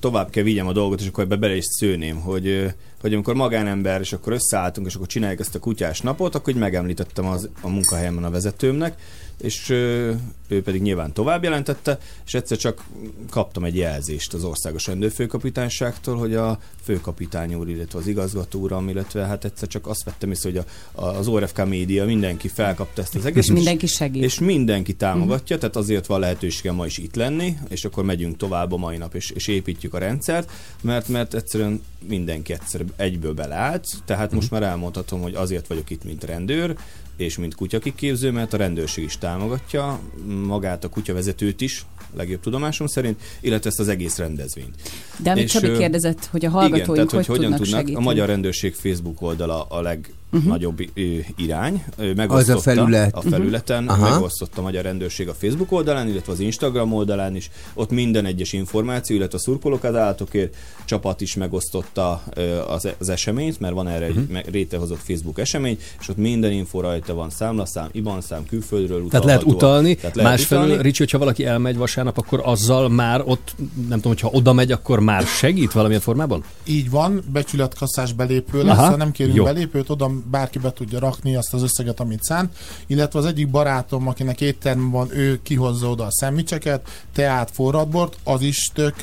tovább 0.00 0.30
kell 0.30 0.42
vigyem 0.42 0.66
a 0.66 0.72
dolgot, 0.72 1.00
és 1.00 1.06
akkor 1.06 1.24
ebbe 1.24 1.36
bele 1.36 1.56
is 1.56 1.64
szőném, 1.64 2.16
hogy, 2.16 2.74
hogy 3.00 3.14
amikor 3.14 3.34
magánember, 3.34 4.00
és 4.00 4.12
akkor 4.12 4.32
összeálltunk, 4.32 4.86
és 4.86 4.94
akkor 4.94 5.06
csináljuk 5.06 5.40
ezt 5.40 5.54
a 5.54 5.58
kutyás 5.58 6.00
napot, 6.00 6.34
akkor 6.34 6.52
így 6.52 6.60
megemlítettem 6.60 7.26
az, 7.26 7.48
a 7.60 7.68
munkahelyemben 7.68 8.24
a 8.24 8.30
vezetőmnek, 8.30 8.98
és 9.40 9.68
uh, 9.68 10.16
ő 10.48 10.62
pedig 10.62 10.82
nyilván 10.82 11.12
tovább 11.12 11.42
jelentette, 11.42 11.98
és 12.26 12.34
egyszer 12.34 12.58
csak 12.58 12.84
kaptam 13.30 13.64
egy 13.64 13.76
jelzést 13.76 14.34
az 14.34 14.44
országos 14.44 14.86
rendőrfőkapitányságtól, 14.86 16.16
hogy 16.16 16.34
a 16.34 16.58
főkapitány 16.82 17.54
úr, 17.54 17.68
illetve 17.68 17.98
az 17.98 18.06
igazgató 18.06 18.60
uram, 18.60 18.88
illetve 18.88 19.26
hát 19.26 19.44
egyszer 19.44 19.68
csak 19.68 19.86
azt 19.86 20.04
vettem 20.04 20.30
észre, 20.30 20.50
hogy 20.50 20.64
a, 20.92 21.00
a, 21.00 21.18
az 21.18 21.28
ORFK 21.28 21.66
média 21.66 22.04
mindenki 22.04 22.48
felkapta 22.48 23.02
ezt 23.02 23.14
az 23.14 23.24
egészet. 23.24 23.50
És 23.50 23.54
mindenki 23.54 23.86
segít. 23.86 24.22
És 24.22 24.38
mindenki 24.38 24.94
támogatja, 24.94 25.58
tehát 25.58 25.76
azért 25.76 26.06
van 26.06 26.20
lehetőségem 26.20 26.74
ma 26.74 26.86
is 26.86 26.98
itt 26.98 27.14
lenni, 27.14 27.56
és 27.68 27.84
akkor 27.84 28.04
megyünk 28.04 28.36
tovább 28.36 28.72
a 28.72 28.76
mai 28.76 28.96
nap, 28.96 29.14
és, 29.14 29.30
és 29.30 29.46
építjük 29.46 29.94
a 29.94 29.98
rendszert, 29.98 30.50
mert, 30.80 31.08
mert 31.08 31.34
egyszerűen 31.34 31.82
mindenki 32.08 32.52
egyszer 32.52 32.84
egyből 32.96 33.34
beleállt, 33.34 33.86
tehát 34.04 34.32
most 34.32 34.50
már 34.50 34.62
elmondhatom, 34.62 35.20
hogy 35.20 35.34
azért 35.34 35.66
vagyok 35.66 35.90
itt, 35.90 36.04
mint 36.04 36.24
rendőr, 36.24 36.76
és 37.16 37.38
mint 37.38 37.54
kutyakiképző, 37.54 38.30
mert 38.30 38.52
a 38.52 38.56
rendőrség 38.56 39.04
is 39.04 39.18
támogatja 39.18 40.00
magát 40.26 40.84
a 40.84 40.88
kutyavezetőt 40.88 41.60
is, 41.60 41.86
legjobb 42.16 42.40
tudomásom 42.40 42.86
szerint, 42.86 43.20
illetve 43.40 43.68
ezt 43.70 43.80
az 43.80 43.88
egész 43.88 44.16
rendezvényt. 44.18 44.74
De 45.18 45.30
amit 45.30 45.44
És, 45.44 45.52
Csabi 45.52 45.72
kérdezett, 45.76 46.24
hogy 46.30 46.44
a 46.44 46.48
igen, 46.48 46.60
hallgatóink 46.60 46.94
tehát, 46.94 47.10
hogy, 47.10 47.26
hogy 47.26 47.36
hogyan 47.36 47.50
tudnak 47.50 47.60
tudnak. 47.60 47.78
segíteni. 47.80 48.04
A 48.04 48.08
Magyar 48.08 48.28
Rendőrség 48.28 48.74
Facebook 48.74 49.22
oldala 49.22 49.62
a 49.62 49.80
legnagyobb 49.80 50.80
uh-huh. 50.80 51.24
irány. 51.36 51.84
Ő 51.98 52.10
Az 52.10 52.16
Megosztotta 52.16 52.58
a 52.58 52.62
felület. 52.62 53.14
A 53.14 53.20
felületen 53.20 53.82
Mhm. 53.82 53.92
uh-huh. 53.92 54.04
Aha. 54.06 54.14
megosztotta 54.14 54.60
a 54.60 54.62
Magyar 54.64 54.82
Rendőrség 54.84 55.28
a 55.28 55.34
Facebook 55.34 55.72
oldalán, 55.72 56.08
illetve 56.08 56.32
az 56.32 56.40
Instagram 56.40 56.92
oldalán 56.92 57.36
is. 57.36 57.50
Ott 57.74 57.90
minden 57.90 58.24
egyes 58.24 58.52
információ, 58.52 59.16
illetve 59.16 59.36
a 59.36 59.40
szurkolók 59.40 59.84
az 59.84 59.94
állatokért 59.94 60.56
csapat 60.84 61.20
is 61.20 61.34
megosztotta 61.34 62.22
az, 62.68 62.88
az 62.98 63.08
eseményt, 63.08 63.60
mert 63.60 63.74
van 63.74 63.88
erre 63.88 64.08
Mhm. 64.08 64.18
uh-huh. 64.18 64.38
egy 64.38 64.50
rétehozott 64.52 65.00
Facebook 65.04 65.38
esemény, 65.38 65.78
és 66.00 66.08
ott 66.08 66.16
minden 66.16 66.52
info 66.52 66.80
rajta 66.80 67.14
van, 67.14 67.30
számlaszám, 67.30 67.88
IBAN 67.92 68.20
szám, 68.20 68.44
külföldről 68.46 69.06
Tehát 69.08 69.24
lehet 69.24 69.40
utalható. 69.42 69.66
utalni, 69.66 69.94
Tehát 69.94 70.16
lehet 70.16 70.30
másfelől, 70.30 70.64
utalni. 70.64 70.82
Ricsi, 70.82 70.98
hogyha 70.98 71.18
valaki 71.18 71.44
elmegy 71.44 71.76
vasárnap, 71.94 72.18
akkor 72.18 72.40
azzal 72.44 72.88
már 72.88 73.22
ott, 73.24 73.54
nem 73.74 74.00
tudom, 74.00 74.12
hogyha 74.12 74.28
oda 74.28 74.52
megy, 74.52 74.72
akkor 74.72 75.00
már 75.00 75.22
segít 75.22 75.72
valamilyen 75.72 76.02
formában? 76.02 76.44
Így 76.64 76.90
van, 76.90 77.24
becsületkasszás 77.32 78.12
belépő 78.12 78.62
lesz, 78.64 78.78
Aha, 78.78 78.96
nem 78.96 79.10
kérünk 79.12 79.36
jó. 79.36 79.44
belépőt, 79.44 79.90
oda 79.90 80.10
bárki 80.30 80.58
be 80.58 80.72
tudja 80.72 80.98
rakni 80.98 81.36
azt 81.36 81.54
az 81.54 81.62
összeget, 81.62 82.00
amit 82.00 82.22
szán. 82.22 82.50
Illetve 82.86 83.18
az 83.18 83.24
egyik 83.24 83.50
barátom, 83.50 84.08
akinek 84.08 84.40
étterm 84.40 84.90
van, 84.90 85.08
ő 85.12 85.40
kihozza 85.42 85.88
oda 85.90 86.04
a 86.04 86.10
szendvicseket, 86.10 86.88
teát, 87.12 87.50
forradbort, 87.52 88.16
az 88.24 88.42
is 88.42 88.70
tök 88.74 88.94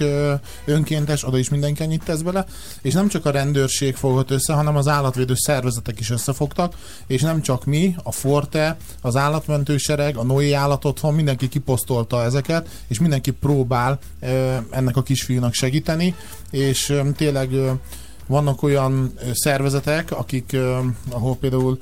önkéntes, 0.66 1.28
oda 1.28 1.38
is 1.38 1.50
mindenki 1.50 1.84
ennyit 1.84 2.04
tesz 2.04 2.22
bele. 2.22 2.46
És 2.82 2.94
nem 2.94 3.08
csak 3.08 3.26
a 3.26 3.32
rendőrség 3.32 3.96
fogott 3.96 4.32
össze, 4.32 4.54
hanem 4.54 4.76
az 4.76 4.88
állatvédő 4.88 5.34
szervezetek 5.36 6.00
is 6.00 6.10
összefogtak, 6.10 6.76
és 7.08 7.22
nem 7.22 7.42
csak 7.42 7.66
mi, 7.66 7.96
a 8.04 8.12
Forte, 8.12 8.78
az 9.02 9.16
állatmentősereg, 9.16 10.18
a 10.18 10.24
Noé 10.24 10.54
állatotthon, 10.54 11.14
mindenki 11.14 11.48
kiposztolta 11.48 12.24
ezeket, 12.24 12.68
és 12.92 13.00
mindenki 13.00 13.32
próbál 13.32 14.00
ennek 14.70 14.98
a 14.98 15.04
kisfiúnak 15.04 15.54
segíteni, 15.54 16.16
és 16.50 16.94
tényleg 17.16 17.50
vannak 18.28 18.64
olyan 18.64 19.14
szervezetek, 19.34 20.12
akik, 20.12 20.58
ahol 21.10 21.36
például 21.36 21.78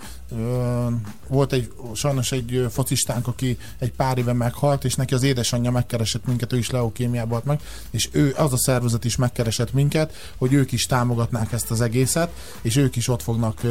volt 1.28 1.54
egy, 1.54 1.72
sajnos 1.94 2.32
egy 2.32 2.66
focistánk, 2.70 3.28
aki 3.28 3.58
egy 3.78 3.92
pár 3.92 4.18
éve 4.18 4.34
meghalt, 4.34 4.86
és 4.86 4.96
neki 4.96 5.14
az 5.14 5.24
édesanyja 5.24 5.72
megkeresett 5.72 6.26
minket, 6.26 6.54
ő 6.54 6.58
is 6.58 6.70
leukémiába 6.70 7.34
halt 7.34 7.46
meg, 7.46 7.60
és 7.90 8.10
ő, 8.12 8.34
az 8.38 8.54
a 8.54 8.58
szervezet 8.58 9.06
is 9.06 9.16
megkeresett 9.16 9.74
minket, 9.74 10.14
hogy 10.38 10.54
ők 10.54 10.72
is 10.72 10.86
támogatnák 10.86 11.52
ezt 11.52 11.72
az 11.72 11.82
egészet, 11.82 12.32
és 12.62 12.76
ők 12.76 12.96
is 12.96 13.08
ott 13.08 13.22
fognak 13.22 13.62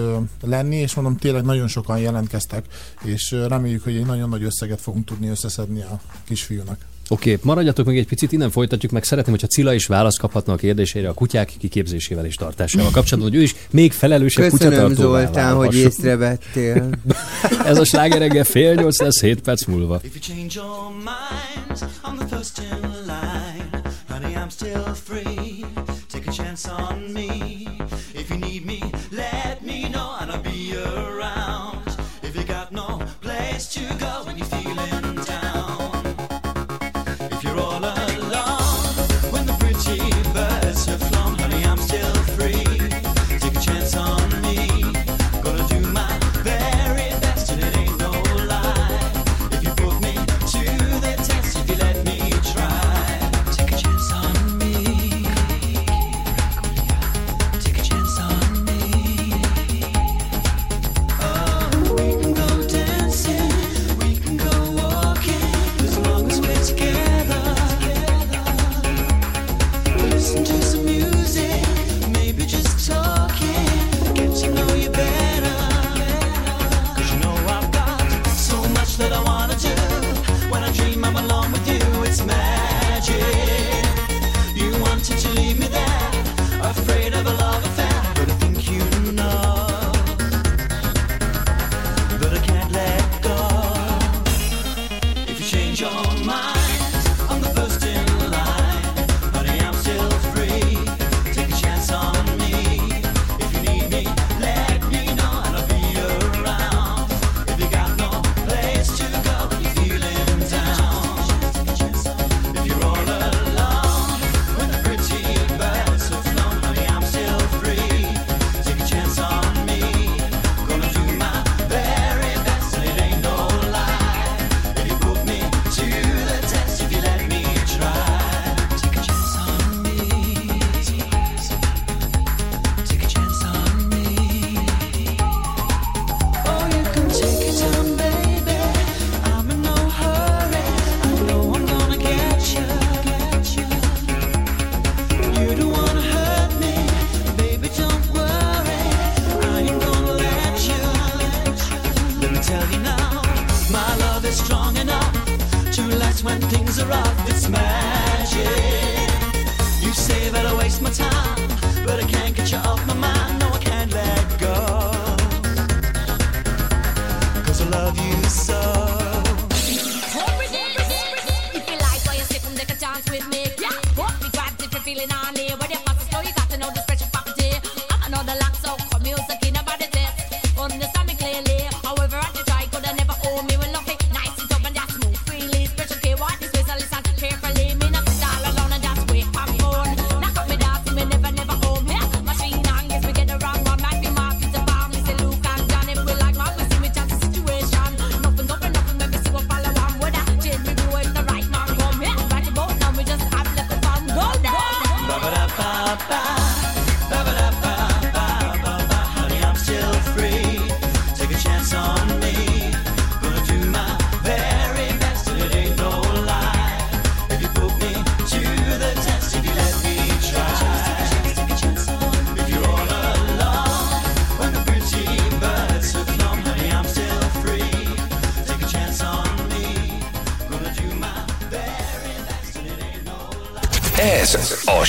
lenni, 0.42 0.76
és 0.76 0.94
mondom, 0.94 1.16
tényleg 1.16 1.44
nagyon 1.44 1.68
sokan 1.68 1.98
jelentkeztek, 1.98 2.64
és 3.04 3.30
reméljük, 3.30 3.84
hogy 3.84 3.96
egy 3.96 4.06
nagyon 4.06 4.28
nagy 4.28 4.42
összeget 4.42 4.80
fogunk 4.80 5.04
tudni 5.04 5.28
összeszedni 5.28 5.82
a 5.82 6.00
kisfiúnak. 6.24 6.86
Oké, 7.08 7.32
okay, 7.32 7.42
maradjatok 7.44 7.86
még 7.86 7.98
egy 7.98 8.06
picit, 8.06 8.32
innen 8.32 8.50
folytatjuk, 8.50 8.92
meg 8.92 9.04
szeretném, 9.04 9.34
hogyha 9.34 9.46
Cilla 9.46 9.72
is 9.74 9.86
választ 9.86 10.18
kaphatna 10.18 10.52
a 10.52 10.56
kérdésére 10.56 11.08
a 11.08 11.12
kutyák 11.14 11.52
kiképzésével 11.58 12.24
és 12.24 12.34
tartásával 12.34 12.90
kapcsolatban, 12.90 13.32
hogy 13.32 13.40
ő 13.40 13.42
is 13.42 13.54
még 13.70 13.92
felelősebb 13.92 14.50
Köszönöm 14.50 14.72
kutyatartóvá 14.72 15.24
Zoltán, 15.24 15.54
hogy 15.54 15.66
válhasson. 15.66 15.90
észrevettél. 15.90 16.90
Ez 17.64 17.78
a 17.78 17.84
sláger 17.84 18.18
reggel 18.18 18.44
fél 18.44 18.74
nyolc 18.74 19.00
lesz, 19.00 19.20
7 19.20 19.40
perc 19.40 19.64
múlva. 19.64 20.00
You 20.02 20.20
change 20.20 20.60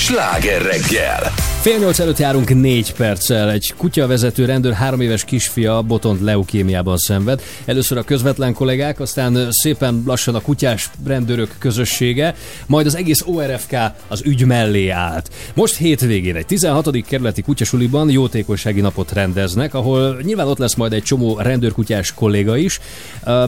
sláger 0.10 0.62
reggel. 0.62 1.32
Fél 1.62 1.78
nyolc 1.78 2.00
előtt 2.00 2.18
járunk 2.18 2.50
négy 2.62 2.94
perccel. 2.94 3.52
Egy 3.52 3.74
kutyavezető 3.78 4.46
rendőr 4.46 4.74
három 4.74 5.02
éves 5.02 5.24
kisfia 5.24 5.82
botont 5.82 6.22
leukémiában 6.22 6.98
szenved. 6.98 7.42
Először 7.66 7.98
a 7.98 8.04
közvetlen 8.04 8.54
kollégák, 8.54 9.00
aztán 9.00 9.48
szépen 9.50 10.04
lassan 10.06 10.36
a 10.36 10.42
kutyás 10.42 10.90
rendőrök 11.06 11.56
közössége, 11.60 12.36
majd 12.66 12.86
az 12.86 12.96
egész 12.96 13.24
ORFK 13.26 13.76
az 14.08 14.22
ügy 14.26 14.46
mellé 14.46 14.90
állt. 14.90 15.30
Most 15.54 15.78
hétvégén 15.78 16.36
egy 16.36 16.46
16. 16.46 17.06
kerületi 17.06 17.42
kutyasuliban 17.42 18.10
jótékonysági 18.10 18.82
napot 18.82 19.12
rendeznek, 19.12 19.74
ahol 19.74 20.20
nyilván 20.22 20.48
ott 20.48 20.58
lesz 20.58 20.76
majd 20.76 20.94
egy 20.94 21.04
csomó 21.04 21.38
rendőrkutyás 21.40 22.14
kolléga 22.14 22.58
is. 22.58 22.80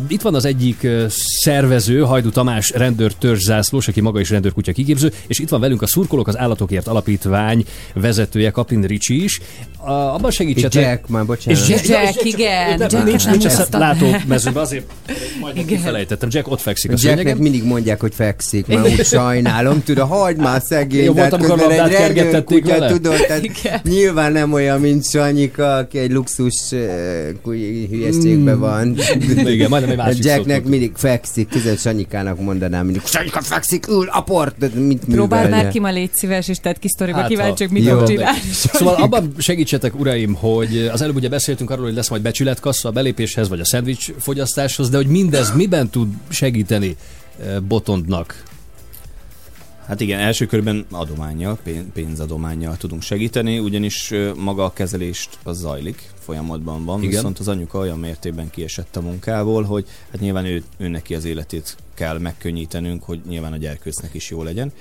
Itt 0.08 0.22
van 0.22 0.36
az 0.36 0.46
egyik 0.46 0.88
szervező, 1.42 2.00
Hajdu 2.00 2.30
Tamás 2.30 2.70
rendőr 2.70 3.14
törzsászlós, 3.14 3.88
aki 3.88 4.02
maga 4.02 4.20
is 4.20 4.30
rendőrkutya 4.30 4.72
kiképző, 4.72 5.14
és 5.28 5.40
itt 5.40 5.50
van 5.50 5.60
velünk 5.60 5.82
a 5.82 5.88
Szurkolók 5.88 6.28
az 6.28 6.38
Állatokért 6.38 6.88
Alapítvány 6.88 7.66
vezetője, 7.94 8.52
Kapin 8.52 8.82
Ricsi 8.82 9.24
is. 9.24 9.40
A, 9.78 9.92
abban 9.92 10.32
segítsetek. 10.32 10.84
Jack, 10.84 11.08
már 11.08 11.26
bocsánat. 11.26 11.68
Jack, 11.68 11.88
Jack, 11.88 12.26
igen. 12.26 12.78
Nem, 12.78 12.88
Jack, 12.92 13.06
nincs, 13.06 13.28
nincs 13.28 13.46
a 13.46 13.78
látómezőben, 13.78 14.64
azért 14.64 14.92
majd 15.40 15.56
Igen. 15.56 15.68
kifelejtettem. 15.68 16.30
Jack 16.32 16.52
ott 16.52 16.62
fekszik 16.62 16.90
a 16.90 16.94
Jacknek 16.94 17.18
szőnyegen. 17.18 17.38
mindig 17.42 17.64
mondják, 17.64 18.00
hogy 18.00 18.14
fekszik, 18.16 18.68
már 18.68 18.84
úgy 18.84 19.06
sajnálom, 19.06 19.84
tudod, 19.84 20.08
hagyd 20.08 20.38
már 20.40 20.62
szegény, 20.62 21.04
Jó 21.04 21.14
volt, 21.14 21.30
tehát 21.30 21.46
amikor 21.46 21.72
egy 21.72 21.92
rendőrkutya, 21.92 22.68
vele? 22.68 22.88
tudod, 22.92 23.26
tehát 23.28 23.84
nyilván 23.84 24.32
nem 24.32 24.54
olyan, 24.54 24.80
mint 24.80 25.10
Sanyika, 25.10 25.76
aki 25.76 25.98
egy 25.98 26.12
luxus 26.12 26.72
uh, 26.72 27.54
hülyeségben 27.90 28.60
van. 28.60 28.96
Igen, 29.46 29.70
majdnem 29.70 29.92
egy 29.92 29.98
másik 29.98 30.24
Jacknek 30.24 30.64
mindig 30.64 30.92
fekszik, 30.96 31.50
közel 31.50 31.76
Sanyikának 31.76 32.40
mondanám 32.40 32.86
mindig, 32.86 33.02
Sanyika 33.06 33.42
fekszik, 33.42 33.88
ül, 33.88 34.08
aport, 34.12 34.74
mit 34.76 35.08
művelje? 35.08 35.50
már 35.50 35.68
ki 35.68 35.80
ma 35.80 35.90
légy 35.90 36.14
szíves, 36.14 36.48
és 36.48 36.58
tedd 36.58 36.76
ki 36.80 36.88
sztoriba, 36.88 37.18
Hát, 37.18 37.28
kíváncsiak, 37.28 37.70
mit 37.70 37.88
fog 37.88 38.08
csinálni. 38.08 38.40
Szóval 38.52 38.94
abban 38.96 39.34
segítsetek, 39.38 40.00
uraim, 40.00 40.34
hogy 40.34 40.90
az 40.94 41.02
előbb 41.02 41.16
ugye 41.16 41.30
beszéltünk 41.30 41.70
arról, 41.70 41.86
hogy 41.86 41.94
lesz 41.96 42.10
majd 42.10 42.22
becsületkassa 42.22 42.90
a 42.90 42.92
belépéshez, 42.92 43.50
vagy 43.50 43.60
a 43.60 43.66
szendvics 43.66 44.12
fogyasztáshoz, 44.20 44.90
de 44.90 44.98
hogy 45.02 45.10
mindez 45.10 45.56
miben 45.56 45.90
tud 45.90 46.14
segíteni 46.30 46.96
eh, 47.40 47.60
Botondnak? 47.60 48.44
Hát 49.86 50.00
igen, 50.00 50.20
első 50.20 50.46
körben 50.46 50.86
adományjal, 50.92 51.58
pén- 51.64 51.92
pénzadományjal 51.94 52.78
tudunk 52.78 53.02
segíteni, 53.02 53.60
ugyanis 53.60 54.12
ö, 54.12 54.32
maga 54.34 54.64
a 54.64 54.74
kezelést 54.74 55.38
az 55.44 55.58
zajlik, 55.58 56.10
folyamatban 56.20 56.86
van. 56.86 56.98
Igen. 56.98 57.10
viszont 57.10 57.40
az 57.40 57.48
anyuka 57.48 57.80
olyan 57.80 58.00
mértékben 58.00 58.50
kiesett 58.50 58.96
a 58.96 59.02
munkából, 59.02 59.64
hogy 59.64 59.86
hát 60.12 60.22
nyilván 60.22 60.46
ő, 60.46 60.64
ő 60.78 60.88
neki 60.88 61.16
az 61.16 61.26
életét 61.26 61.78
kell 61.94 62.18
megkönnyítenünk, 62.18 63.04
hogy 63.04 63.22
nyilván 63.28 63.54
a 63.54 63.58
gyerkőcnek 63.58 64.14
is 64.14 64.30
jó 64.30 64.44
legyen. 64.44 64.72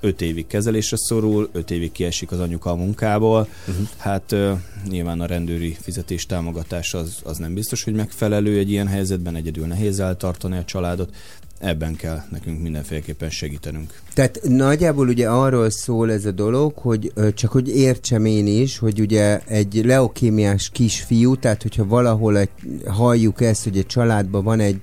Öt 0.00 0.20
évig 0.20 0.46
kezelésre 0.46 0.96
szorul, 0.96 1.48
öt 1.52 1.70
évig 1.70 1.92
kiesik 1.92 2.32
az 2.32 2.40
anyuka 2.40 2.70
a 2.70 2.74
munkából, 2.74 3.48
uh-huh. 3.68 3.86
hát 3.96 4.32
ö, 4.32 4.52
nyilván 4.88 5.20
a 5.20 5.26
rendőri 5.26 5.76
fizetés 5.80 6.26
támogatás 6.26 6.94
az, 6.94 7.18
az 7.24 7.36
nem 7.36 7.54
biztos, 7.54 7.84
hogy 7.84 7.94
megfelelő 7.94 8.58
egy 8.58 8.70
ilyen 8.70 8.86
helyzetben, 8.86 9.34
egyedül 9.34 9.66
nehéz 9.66 10.00
eltartani 10.00 10.56
a 10.56 10.64
családot, 10.64 11.14
ebben 11.60 11.96
kell 11.96 12.22
nekünk 12.30 12.62
mindenféleképpen 12.62 13.30
segítenünk. 13.30 14.00
Tehát 14.14 14.40
nagyjából 14.42 15.08
ugye 15.08 15.28
arról 15.28 15.70
szól 15.70 16.12
ez 16.12 16.24
a 16.24 16.30
dolog, 16.30 16.72
hogy 16.76 17.12
csak 17.34 17.50
hogy 17.50 17.68
értsem 17.68 18.24
én 18.24 18.46
is, 18.46 18.78
hogy 18.78 19.00
ugye 19.00 19.38
egy 19.38 19.82
leokémiás 19.84 20.70
kisfiú, 20.72 21.36
tehát 21.36 21.62
hogyha 21.62 21.86
valahol 21.86 22.38
egy, 22.38 22.50
halljuk 22.86 23.40
ezt, 23.40 23.64
hogy 23.64 23.76
egy 23.76 23.86
családban 23.86 24.44
van 24.44 24.60
egy 24.60 24.80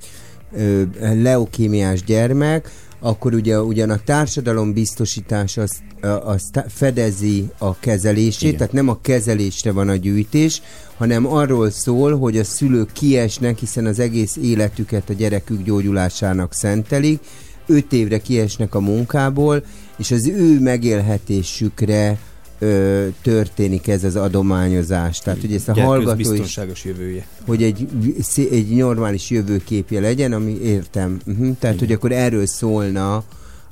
ö, 0.53 0.83
leokémiás 0.99 2.03
gyermek, 2.03 2.71
akkor 2.99 3.33
ugye 3.33 3.61
ugyan 3.61 3.89
a 3.89 3.99
társadalom 4.05 4.73
biztosítás 4.73 5.57
az, 5.57 5.71
ö, 6.01 6.07
az 6.07 6.43
tá- 6.51 6.71
fedezi 6.71 7.49
a 7.57 7.79
kezelését, 7.79 8.41
Igen. 8.41 8.57
tehát 8.57 8.73
nem 8.73 8.87
a 8.87 8.99
kezelésre 9.01 9.71
van 9.71 9.89
a 9.89 9.95
gyűjtés, 9.95 10.61
hanem 10.97 11.25
arról 11.25 11.69
szól, 11.69 12.17
hogy 12.17 12.37
a 12.37 12.43
szülők 12.43 12.91
kiesnek, 12.91 13.57
hiszen 13.57 13.85
az 13.85 13.99
egész 13.99 14.35
életüket 14.35 15.09
a 15.09 15.13
gyerekük 15.13 15.63
gyógyulásának 15.63 16.53
szentelik, 16.53 17.19
öt 17.65 17.93
évre 17.93 18.17
kiesnek 18.17 18.75
a 18.75 18.79
munkából, 18.79 19.63
és 19.97 20.11
az 20.11 20.27
ő 20.27 20.59
megélhetésükre 20.59 22.17
ö, 22.59 23.07
történik 23.21 23.87
ez 23.87 24.03
az 24.03 24.15
adományozás. 24.15 25.19
Tehát, 25.19 25.41
hogy 25.41 25.53
ezt 25.53 25.69
a 25.69 25.81
hallgató 25.81 26.19
is, 26.19 26.27
biztonságos 26.27 26.85
jövője. 26.85 27.27
hogy 27.45 27.63
egy, 27.63 27.87
egy 28.51 28.69
normális 28.69 29.29
jövőképje 29.29 29.99
legyen, 29.99 30.33
ami 30.33 30.61
értem. 30.61 31.19
Uh-huh. 31.25 31.55
Tehát, 31.59 31.79
hogy 31.79 31.91
akkor 31.91 32.11
erről 32.11 32.45
szólna 32.45 33.23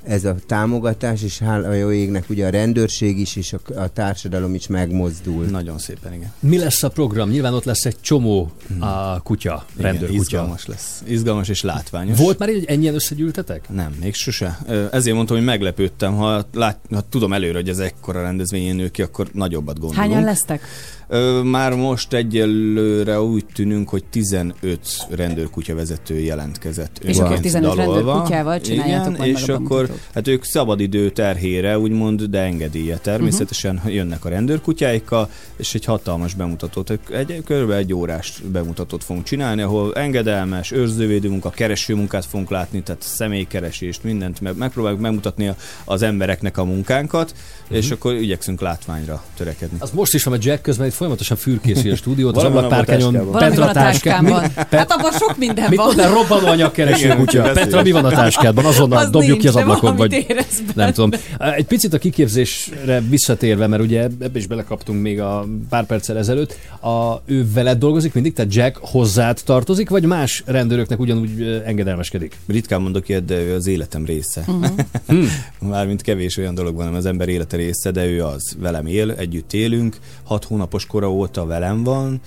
ez 0.07 0.25
a 0.25 0.35
támogatás, 0.47 1.23
és 1.23 1.39
hála 1.39 1.67
a 1.67 1.73
jó 1.73 1.91
égnek 1.91 2.29
ugye 2.29 2.45
a 2.45 2.49
rendőrség 2.49 3.19
is, 3.19 3.35
és 3.35 3.53
a, 3.53 3.79
a 3.79 3.87
társadalom 3.87 4.53
is 4.53 4.67
megmozdul. 4.67 5.45
Nagyon 5.45 5.77
szépen, 5.77 6.13
igen. 6.13 6.31
Mi 6.39 6.57
lesz 6.57 6.83
a 6.83 6.89
program? 6.89 7.29
Nyilván 7.29 7.53
ott 7.53 7.63
lesz 7.63 7.85
egy 7.85 7.95
csomó 8.01 8.51
a 8.79 9.21
kutya, 9.21 9.65
igen 9.73 9.91
rendőrkutya. 9.91 10.21
izgalmas 10.21 10.65
lesz. 10.65 11.03
Izgalmas 11.07 11.49
és 11.49 11.61
látványos. 11.61 12.17
Volt 12.17 12.39
már 12.39 12.49
egy 12.49 12.65
ennyien 12.65 12.93
összegyűltetek? 12.93 13.69
Nem, 13.69 13.95
még 14.01 14.13
sose. 14.13 14.59
Ezért 14.91 15.15
mondtam, 15.15 15.37
hogy 15.37 15.45
meglepődtem. 15.45 16.15
Ha, 16.15 16.45
lát, 16.53 16.79
ha 16.91 17.03
tudom 17.09 17.33
előre, 17.33 17.57
hogy 17.57 17.69
ez 17.69 17.79
ekkora 17.79 18.21
rendezvényen 18.21 18.75
nő 18.75 18.89
ki, 18.89 19.01
akkor 19.01 19.27
nagyobbat 19.33 19.79
gondolunk. 19.79 20.09
Hányan 20.09 20.23
lesztek? 20.23 20.61
Már 21.43 21.73
most 21.73 22.13
egyelőre 22.13 23.21
úgy 23.21 23.45
tűnünk, 23.53 23.89
hogy 23.89 24.03
15 24.09 24.79
rendőrkutya 25.09 25.75
vezető 25.75 26.19
jelentkezett. 26.19 26.97
És 27.03 27.15
akkor 27.15 27.25
önként 27.25 27.41
15 27.41 27.75
dalolva. 27.75 27.93
rendőrkutyával 27.93 28.61
csináljátok 28.61 29.13
Igen, 29.13 29.19
majd 29.19 29.35
és 29.37 29.47
akkor 29.47 29.75
bemutatót. 29.75 30.13
hát 30.13 30.27
ők 30.27 30.43
szabadidő 30.43 31.09
terhére, 31.09 31.79
úgymond, 31.79 32.23
de 32.23 32.39
engedélye. 32.39 32.97
Természetesen 32.97 33.75
uh-huh. 33.75 33.93
jönnek 33.93 34.25
a 34.25 34.29
rendőrkutyáikkal, 34.29 35.29
és 35.55 35.75
egy 35.75 35.85
hatalmas 35.85 36.33
bemutatót, 36.33 36.89
egy, 36.89 37.43
kb. 37.45 37.71
egy 37.71 37.93
órás 37.93 38.41
bemutatót 38.51 39.03
fogunk 39.03 39.25
csinálni, 39.25 39.61
ahol 39.61 39.93
engedelmes, 39.93 40.71
őrzővédő 40.71 41.29
munka, 41.29 41.49
kereső 41.49 41.95
munkát 41.95 42.25
fogunk 42.25 42.49
látni, 42.49 42.83
tehát 42.83 43.01
személykeresést, 43.01 44.03
mindent 44.03 44.41
meg, 44.41 44.57
megpróbáljuk 44.57 45.01
megmutatni 45.01 45.47
a- 45.47 45.55
az 45.85 46.01
embereknek 46.01 46.57
a 46.57 46.63
munkánkat, 46.63 47.33
uh-huh. 47.63 47.77
és 47.77 47.91
akkor 47.91 48.13
igyekszünk 48.13 48.61
látványra 48.61 49.23
törekedni. 49.37 49.77
Az 49.79 49.91
most 49.91 50.13
is 50.13 50.23
van, 50.23 50.33
a 50.33 50.37
Jack 50.41 50.61
közben 50.61 50.87
folyamatosan 50.95 51.37
fürkészi 51.37 51.89
a 51.89 51.95
stúdiót, 51.95 52.37
az 52.37 52.43
ablakpárkányon. 52.43 53.11
táskában. 53.13 53.31
Valami 53.31 53.55
van 53.55 53.67
a 53.67 53.71
táská- 53.71 53.91
táskámban. 53.91 54.41
Mi- 54.69 54.77
Hát 54.77 54.91
abban 54.91 55.11
sok 55.11 55.37
minden 55.37 55.69
Mit 55.69 55.77
van. 55.77 55.85
mondtál, 55.85 56.13
robbanó 56.13 56.47
anyagkereső 56.47 57.09
kutya. 57.15 57.51
Petra, 57.51 57.81
mi 57.81 57.91
van 57.91 58.05
a 58.05 58.09
táskádban? 58.09 58.65
Azonnal 58.65 58.97
Az 58.97 59.09
dobjuk 59.09 59.37
ki 59.37 59.47
az 59.47 59.53
nincs, 59.53 59.67
ablakon, 59.67 59.95
vagy 59.95 60.25
nem 60.75 60.91
tudom. 60.93 61.09
Egy 61.55 61.65
picit 61.65 61.93
a 61.93 61.97
kiképzésre 61.97 63.01
visszatérve, 63.09 63.67
mert 63.67 63.81
ugye 63.83 64.01
ebbe 64.01 64.29
is 64.39 64.47
belekaptunk 64.47 65.01
még 65.01 65.19
a 65.21 65.45
pár 65.69 65.85
perccel 65.85 66.17
ezelőtt. 66.17 66.57
A, 66.81 67.21
ő 67.25 67.45
veled 67.53 67.77
dolgozik 67.77 68.13
mindig, 68.13 68.33
tehát 68.33 68.53
Jack 68.53 68.77
hozzád 68.81 69.39
tartozik, 69.45 69.89
vagy 69.89 70.03
más 70.05 70.43
rendőröknek 70.45 70.99
ugyanúgy 70.99 71.61
engedelmeskedik? 71.65 72.37
Ritkán 72.47 72.81
mondok 72.81 73.09
ilyet, 73.09 73.25
de 73.25 73.35
ő 73.41 73.53
az 73.55 73.67
életem 73.67 74.05
része. 74.05 74.43
Hmm. 75.07 75.29
Mármint 75.69 76.01
kevés 76.01 76.37
olyan 76.37 76.53
dolog 76.55 76.75
van, 76.75 76.87
ami 76.87 76.97
az 76.97 77.05
ember 77.05 77.27
élete 77.27 77.57
része, 77.57 77.91
de 77.91 78.05
ő 78.05 78.23
az. 78.23 78.55
Velem 78.59 78.85
él, 78.85 79.11
együtt 79.11 79.53
élünk, 79.53 79.97
hat 80.23 80.43
hónapos 80.43 80.84
kora 80.87 81.09
óta 81.09 81.45
velem 81.45 81.83
van, 81.83 82.21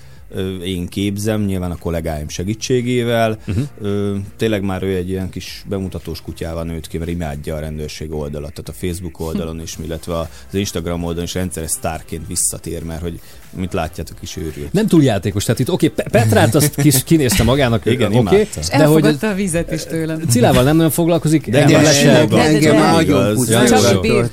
én 0.63 0.87
képzem, 0.87 1.45
nyilván 1.45 1.71
a 1.71 1.77
kollégáim 1.77 2.29
segítségével. 2.29 3.37
Uh-huh. 3.47 4.17
Tényleg 4.37 4.63
már 4.63 4.83
ő 4.83 4.95
egy 4.95 5.09
ilyen 5.09 5.29
kis 5.29 5.63
bemutatós 5.69 6.21
kutyával 6.21 6.63
nőtt 6.63 6.87
ki, 6.87 6.97
mert 6.97 7.09
imádja 7.09 7.55
a 7.55 7.59
rendőrség 7.59 8.13
oldalat, 8.13 8.53
tehát 8.53 8.69
a 8.69 8.85
Facebook 8.85 9.19
oldalon 9.19 9.61
is, 9.61 9.77
illetve 9.85 10.17
az 10.17 10.27
Instagram 10.51 11.03
oldalon 11.03 11.23
is 11.23 11.33
rendszeres 11.33 11.69
sztárként 11.69 12.27
visszatér, 12.27 12.83
mert 12.83 13.01
hogy, 13.01 13.19
mint 13.55 13.73
látjátok 13.73 14.17
is 14.19 14.37
őrült. 14.37 14.73
Nem 14.73 14.87
túl 14.87 15.03
játékos, 15.03 15.43
tehát 15.43 15.59
itt 15.59 15.69
oké, 15.71 15.87
okay, 15.87 16.05
Petrát 16.11 16.55
azt 16.55 16.75
kis, 16.75 17.03
kinézte 17.03 17.43
magának, 17.43 17.85
Igen, 17.85 18.07
oké, 18.07 18.17
okay. 18.17 18.47
És 18.59 18.67
de 18.67 18.85
hogy 18.85 19.17
a 19.21 19.33
vizet 19.33 19.71
is 19.71 19.83
tőlem. 19.83 20.21
Cilával 20.29 20.63
nem 20.63 20.75
nagyon 20.75 20.91
foglalkozik, 20.91 21.49
De 21.49 21.61
engem 21.61 21.83
se- 21.83 22.27
engem 22.31 22.91
nagyon. 22.91 23.35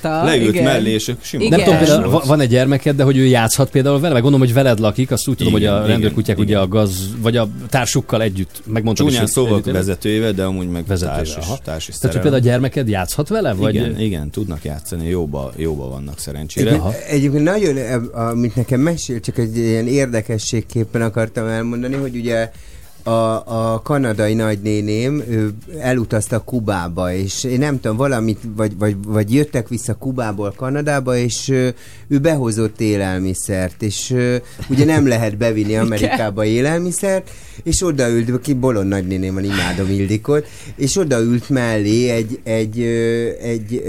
Leült 0.03 0.62
mellé, 0.62 0.90
és. 0.90 1.12
Nem 1.38 1.62
tudom, 1.62 2.20
van 2.26 2.40
egy 2.40 2.49
gyermeked, 2.49 2.97
de 2.97 3.03
hogy 3.03 3.16
ő 3.16 3.24
játszhat 3.26 3.70
például 3.70 4.01
vele, 4.01 4.12
meg 4.12 4.22
gondolom, 4.22 4.47
hogy 4.47 4.55
veled 4.55 4.78
lakik, 4.78 5.11
azt 5.11 5.28
úgy 5.28 5.36
tudom, 5.36 5.53
hogy 5.53 5.64
a 5.64 5.86
igen, 5.89 6.01
rendőrkutyák 6.01 6.39
ugye 6.39 6.49
igen. 6.49 6.61
a 6.61 6.68
gaz, 6.68 7.09
vagy 7.20 7.37
a 7.37 7.49
társukkal 7.68 8.22
együtt, 8.22 8.62
megmondtam 8.66 9.07
Csúnyán 9.07 9.22
hogy 9.22 9.30
szóval 9.30 9.59
együtt 9.59 9.72
vezetőjével, 9.72 10.32
de 10.32 10.45
amúgy 10.45 10.68
meg 10.68 10.87
Vezetővel, 10.87 11.16
társ 11.16 11.37
is, 11.37 11.45
aha. 11.45 11.59
társ 11.64 11.89
is 11.89 11.99
Tehát, 11.99 12.16
hogy 12.16 12.22
például 12.22 12.43
a 12.43 12.47
gyermeked 12.47 12.89
játszhat 12.89 13.28
vele? 13.28 13.53
Vagy... 13.53 13.74
Igen, 13.74 14.01
igen, 14.01 14.30
tudnak 14.30 14.64
játszani, 14.64 15.09
jóba, 15.09 15.53
jóba 15.57 15.89
vannak 15.89 16.18
szerencsére. 16.18 16.70
Egy, 16.70 16.80
egyébként 17.09 17.45
nagyon, 17.45 17.76
eb- 17.76 18.14
amit 18.14 18.57
nekem 18.57 18.80
mesél, 18.80 19.20
csak 19.20 19.39
egy 19.39 19.57
ilyen 19.57 19.87
érdekességképpen 19.87 21.03
akartam 21.03 21.47
elmondani, 21.47 21.95
hogy 21.95 22.16
ugye 22.16 22.51
a, 23.07 23.42
a 23.72 23.80
kanadai 23.82 24.34
nagynéném 24.34 25.22
ő 25.28 25.52
elutazta 25.80 26.38
Kubába, 26.38 27.12
és 27.12 27.44
én 27.44 27.59
nem 27.59 27.80
tudom, 27.80 27.96
valamit, 27.96 28.38
vagy, 28.57 28.78
vagy, 28.78 28.96
vagy 29.07 29.34
jöttek 29.34 29.68
vissza 29.68 29.94
Kubából 29.94 30.52
Kanadába, 30.57 31.16
és 31.16 31.48
ö, 31.48 31.68
ő 32.09 32.18
behozott 32.18 32.80
élelmiszert, 32.80 33.82
és 33.82 34.14
ugye 34.68 34.84
nem 34.84 35.09
lehet 35.12 35.36
bevinni 35.36 35.76
Amerikába 35.76 36.44
élelmiszert, 36.44 37.30
és 37.62 37.82
odaült, 37.82 38.40
ki 38.40 38.54
bolond 38.54 38.88
nagynéném 38.88 39.38
imádom 39.38 39.90
Ildikot, 39.90 40.46
és 40.76 40.96
odaült 40.96 41.48
mellé 41.48 42.09
egy, 42.09 42.40
egy, 42.44 42.80
ö, 42.80 43.28
egy 43.40 43.82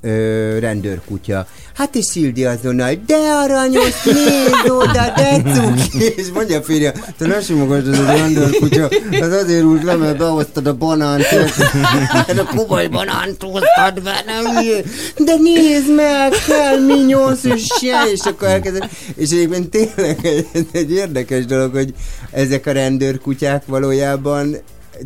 ö, 0.00 0.58
rendőrkutya. 0.58 1.46
Hát 1.74 1.94
és 1.94 2.06
Sildi 2.10 2.44
azonnal, 2.44 2.94
de 3.06 3.16
aranyos, 3.16 4.04
nézd 4.04 4.68
oda, 4.68 5.12
de 5.16 5.42
cuki, 5.54 6.04
és 6.20 6.26
mondja 6.34 6.58
a 6.58 6.62
férje, 6.62 6.92
te 7.18 7.26
ne 7.26 7.40
simogasd 7.40 7.88
ez 7.88 7.98
a 7.98 8.04
rendőrkutya, 8.68 8.88
az 9.26 9.32
azért 9.32 9.64
úgy 9.64 9.82
le, 9.82 9.96
mert 9.96 10.18
behoztad 10.18 10.66
a 10.66 10.74
banánt, 10.74 11.24
ez 12.28 12.38
a 12.38 12.44
kubai 12.44 12.88
banánt 12.88 13.42
hoztad 13.42 14.08
hülye. 14.54 14.82
de 15.18 15.34
nézd 15.36 15.94
meg, 15.94 16.32
kell 16.46 16.78
minyonsz, 16.78 17.44
és 17.44 17.66
se, 17.80 18.10
és 18.12 18.20
akkor 18.24 18.48
elkezdett, 18.48 18.90
és 19.16 19.30
egyébként 19.30 19.70
tényleg 19.70 20.18
egy, 20.22 20.66
egy 20.72 20.92
érdekes 20.92 21.44
dolog, 21.44 21.72
hogy 21.72 21.94
ezek 22.30 22.66
a 22.66 22.72
rendőrkutyák 22.72 23.66
valójában 23.66 24.56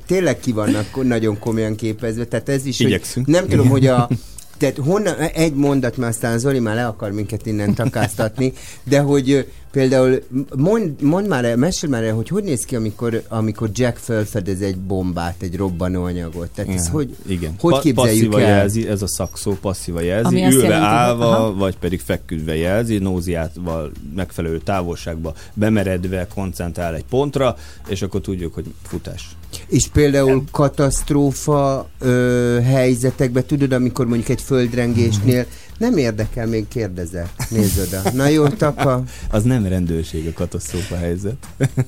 tényleg 0.06 0.38
ki 0.40 0.52
vannak 0.52 1.02
nagyon 1.02 1.38
komolyan 1.38 1.74
képezve, 1.74 2.24
tehát 2.24 2.48
ez 2.48 2.66
is, 2.66 2.76
hogy 2.76 2.86
Igyekszünk. 2.86 3.26
nem 3.26 3.48
tudom, 3.48 3.68
hogy 3.68 3.86
a 3.86 4.08
tehát 4.58 4.76
honnan, 4.76 5.18
egy 5.18 5.54
mondat, 5.54 5.96
mert 5.96 6.12
aztán 6.12 6.38
Zoli 6.38 6.58
már 6.58 6.74
le 6.74 6.86
akar 6.86 7.10
minket 7.10 7.46
innen 7.46 7.74
takáztatni, 7.74 8.52
de 8.84 9.00
hogy 9.00 9.46
például 9.76 10.22
mond, 10.56 11.02
mond 11.02 11.28
már 11.28 11.44
el, 11.44 11.56
mesélj 11.56 11.92
már 11.92 12.04
el, 12.04 12.14
hogy 12.14 12.28
hogy 12.28 12.44
néz 12.44 12.64
ki, 12.64 12.76
amikor, 12.76 13.22
amikor 13.28 13.70
Jack 13.72 13.96
felfedez 13.96 14.60
egy 14.60 14.78
bombát, 14.78 15.42
egy 15.42 15.56
robbanóanyagot. 15.56 16.48
Tehát 16.54 16.74
ez 16.74 16.88
hogy, 16.88 17.16
igen. 17.26 17.54
hogy 17.58 17.72
Pa- 17.72 17.80
képzeljük 17.80 18.34
el? 18.34 18.40
jelzi, 18.40 18.88
ez 18.88 19.02
a 19.02 19.06
szakszó 19.08 19.52
passzíva 19.60 20.00
jelzi, 20.00 20.26
Ami 20.26 20.54
ülve 20.54 20.68
jelenti, 20.68 20.86
állva, 20.86 21.36
aha. 21.36 21.54
vagy 21.54 21.76
pedig 21.78 22.00
feküdve 22.00 22.56
jelzi, 22.56 22.98
nóziával 22.98 23.90
megfelelő 24.14 24.58
távolságba 24.58 25.34
bemeredve 25.54 26.26
koncentrál 26.34 26.94
egy 26.94 27.04
pontra, 27.04 27.56
és 27.88 28.02
akkor 28.02 28.20
tudjuk, 28.20 28.54
hogy 28.54 28.74
futás. 28.82 29.36
És 29.68 29.86
például 29.86 30.44
katasztrófa 30.50 31.88
ö, 31.98 32.58
helyzetekben, 32.64 33.44
tudod, 33.46 33.72
amikor 33.72 34.06
mondjuk 34.06 34.28
egy 34.28 34.42
földrengésnél 34.42 35.46
nem 35.78 35.96
érdekel, 35.96 36.46
még 36.46 36.68
kérdezek. 36.68 37.28
Nézd 37.48 37.78
oda. 37.78 38.10
Na 38.12 38.26
jó, 38.26 38.48
taka. 38.48 39.02
Az 39.30 39.42
nem 39.42 39.66
rendőrség 39.66 40.26
a 40.26 40.32
katasztrófa 40.32 40.96
helyzet. 40.96 41.36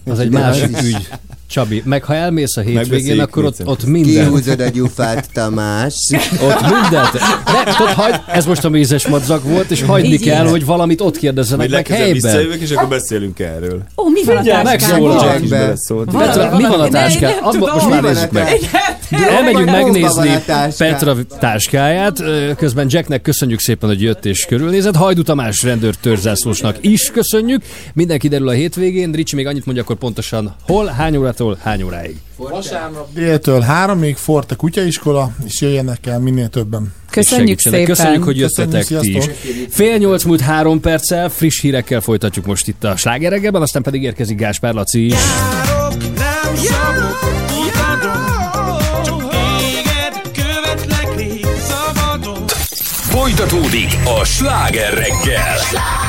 Az 0.04 0.18
egy 0.18 0.30
De 0.30 0.38
másik 0.38 0.82
ügy. 0.82 1.08
Csabi, 1.48 1.82
meg 1.84 2.04
ha 2.04 2.14
elmész 2.14 2.56
a 2.56 2.60
hétvégén, 2.60 3.20
akkor 3.20 3.44
ott, 3.44 3.56
ott 3.64 3.84
minden, 3.86 4.24
Kihúzod 4.24 4.60
a 4.60 4.68
gyufát, 4.68 5.28
Tamás. 5.32 5.94
ott 6.48 6.60
mindent. 6.60 7.12
Ne, 7.44 7.74
tudod, 7.76 7.92
hagy, 7.92 8.20
ez 8.26 8.46
most 8.46 8.64
a 8.64 8.68
mézes 8.68 9.06
madzag 9.06 9.42
volt, 9.44 9.70
és 9.70 9.82
hagyni 9.82 10.08
Így 10.08 10.20
kell, 10.22 10.46
hogy 10.46 10.64
valamit 10.64 11.00
ott 11.00 11.18
kérdezzenek 11.18 11.58
Majd 11.58 11.70
meg 11.70 11.96
helyben. 11.96 12.12
visszajövök, 12.12 12.60
és 12.60 12.70
akkor 12.70 12.88
beszélünk 12.88 13.38
erről. 13.38 13.82
Ó, 13.96 14.08
mi 14.08 14.24
van 14.24 14.36
a 14.36 14.38
Figyelj. 14.38 14.78
Valami- 14.98 16.10
Petra, 16.12 16.56
mi 16.56 16.62
van 16.62 16.80
a 16.80 16.88
táskán? 16.88 17.32
Most 17.42 17.88
már 17.88 18.04
a 18.04 18.08
nézzük 18.08 18.30
meg. 18.30 18.44
táskán? 18.44 19.32
Elmegyünk 19.36 19.70
megnézni 19.70 20.34
a 20.34 20.42
táskán? 20.46 20.90
Petra 20.90 21.16
táskáját, 21.38 22.22
közben 22.56 22.86
Jacknek 22.90 23.22
köszönjük 23.22 23.60
szépen, 23.60 23.88
hogy 23.88 24.02
jött 24.02 24.24
és 24.24 24.44
körülnézett. 24.48 24.96
Hajdu 24.96 25.22
Tamás 25.22 25.62
rendőr 25.62 25.94
törzsászlósnak 25.94 26.76
is 26.80 27.10
köszönjük. 27.10 27.62
Mindenki 27.94 28.28
derül 28.28 28.48
a 28.48 28.52
hétvégén. 28.52 29.12
Ricsi 29.12 29.36
még 29.36 29.46
annyit 29.46 29.64
mondja, 29.64 29.82
akkor 29.84 29.96
pontosan 29.96 30.54
hol, 30.66 30.86
hány 30.86 31.16
órától, 31.42 31.58
hány 31.62 31.82
óráig. 31.82 32.16
Vasárnap 32.36 33.12
déltől 33.14 33.60
háromig 33.60 34.16
Forte 34.16 34.54
kutyaiskola, 34.54 35.30
és 35.46 35.60
jöjjenek 35.60 36.06
el 36.06 36.18
minél 36.18 36.48
többen. 36.48 36.94
Köszönjük 37.10 37.60
szépen. 37.60 37.84
Köszönjük, 37.84 38.24
hogy 38.24 38.36
jöttetek 38.38 38.86
Köszönjük, 38.86 39.00
ti 39.04 39.16
is. 39.16 39.22
sziasztok. 39.24 39.72
Fél 39.72 39.96
nyolc 39.96 40.24
múlt 40.24 40.40
három 40.40 40.80
perccel, 40.80 41.28
friss 41.28 41.60
hírekkel 41.60 42.00
folytatjuk 42.00 42.46
most 42.46 42.68
itt 42.68 42.84
a 42.84 42.96
slágereggelben, 42.96 43.62
aztán 43.62 43.82
pedig 43.82 44.02
érkezik 44.02 44.38
Gáspár 44.38 44.74
Laci 44.74 45.06
is. 45.06 45.12
Nem 45.12 46.56
szabok, 46.56 47.18
utadom, 47.66 49.02
csak 49.04 49.30
téged 49.30 50.20
követlek 50.32 51.16
rég 51.16 51.46
szabadon. 51.68 52.46
Folytatódik 52.86 53.96
a 54.20 54.24
sláger 54.24 54.94
reggel. 54.94 55.56
Csak 55.70 56.07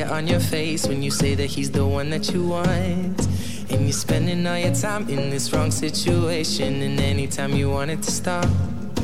it 0.00 0.10
on 0.10 0.26
your 0.26 0.40
face 0.40 0.86
when 0.86 1.02
you 1.02 1.10
say 1.10 1.34
that 1.34 1.46
he's 1.46 1.70
the 1.70 1.86
one 1.86 2.10
that 2.10 2.32
you 2.32 2.46
want. 2.46 3.20
And 3.70 3.82
you're 3.82 3.92
spending 3.92 4.46
all 4.46 4.58
your 4.58 4.74
time 4.74 5.08
in 5.08 5.30
this 5.30 5.52
wrong 5.52 5.70
situation, 5.70 6.82
and 6.82 6.98
anytime 6.98 7.52
you 7.54 7.70
want 7.70 7.90
it 7.90 8.02
to 8.02 8.10
stop. 8.10 8.48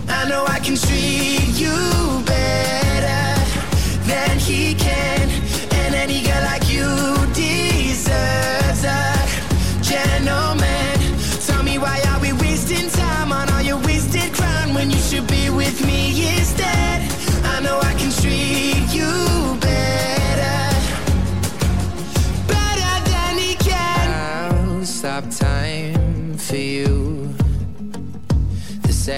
I 0.08 0.28
know 0.28 0.44
I 0.46 0.58
can 0.58 0.76
treat 0.76 1.54
you 1.54 1.76
better 2.26 3.24
than 4.08 4.38
he 4.38 4.74
can. 4.74 5.15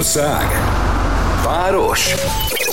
Ország. 0.00 0.46
Város. 1.44 2.14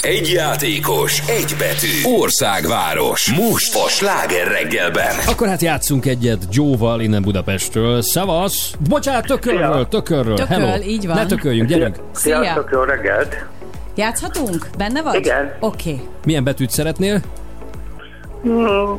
Egy 0.01 0.31
játékos, 0.31 1.19
egy 1.29 1.55
betű, 1.59 2.17
országváros. 2.19 3.33
Most 3.33 3.75
a 3.75 3.89
sláger 3.89 4.47
reggelben. 4.47 5.15
Akkor 5.27 5.47
hát 5.47 5.61
játszunk 5.61 6.05
egyet 6.05 6.43
Jóval 6.51 7.01
innen 7.01 7.21
Budapestről. 7.21 8.01
Szavasz! 8.01 8.73
Bocsánat, 8.89 9.25
tökörről, 9.25 9.87
tökörről. 9.87 10.35
Tököl, 10.35 10.57
Hello. 10.57 10.83
így 10.83 11.07
van. 11.07 11.15
Ne 11.15 11.25
tököljünk, 11.25 11.69
gyerünk. 11.69 11.95
Szia! 12.11 12.41
Sziasztok, 12.41 12.69
jó 12.71 12.81
reggelt! 12.81 13.45
Játszhatunk? 13.95 14.67
Benne 14.77 15.01
vagy? 15.01 15.15
Igen. 15.15 15.55
Oké. 15.59 15.91
Okay. 15.91 16.07
Milyen 16.25 16.43
betűt 16.43 16.69
szeretnél? 16.69 17.21
Hmm, 18.41 18.97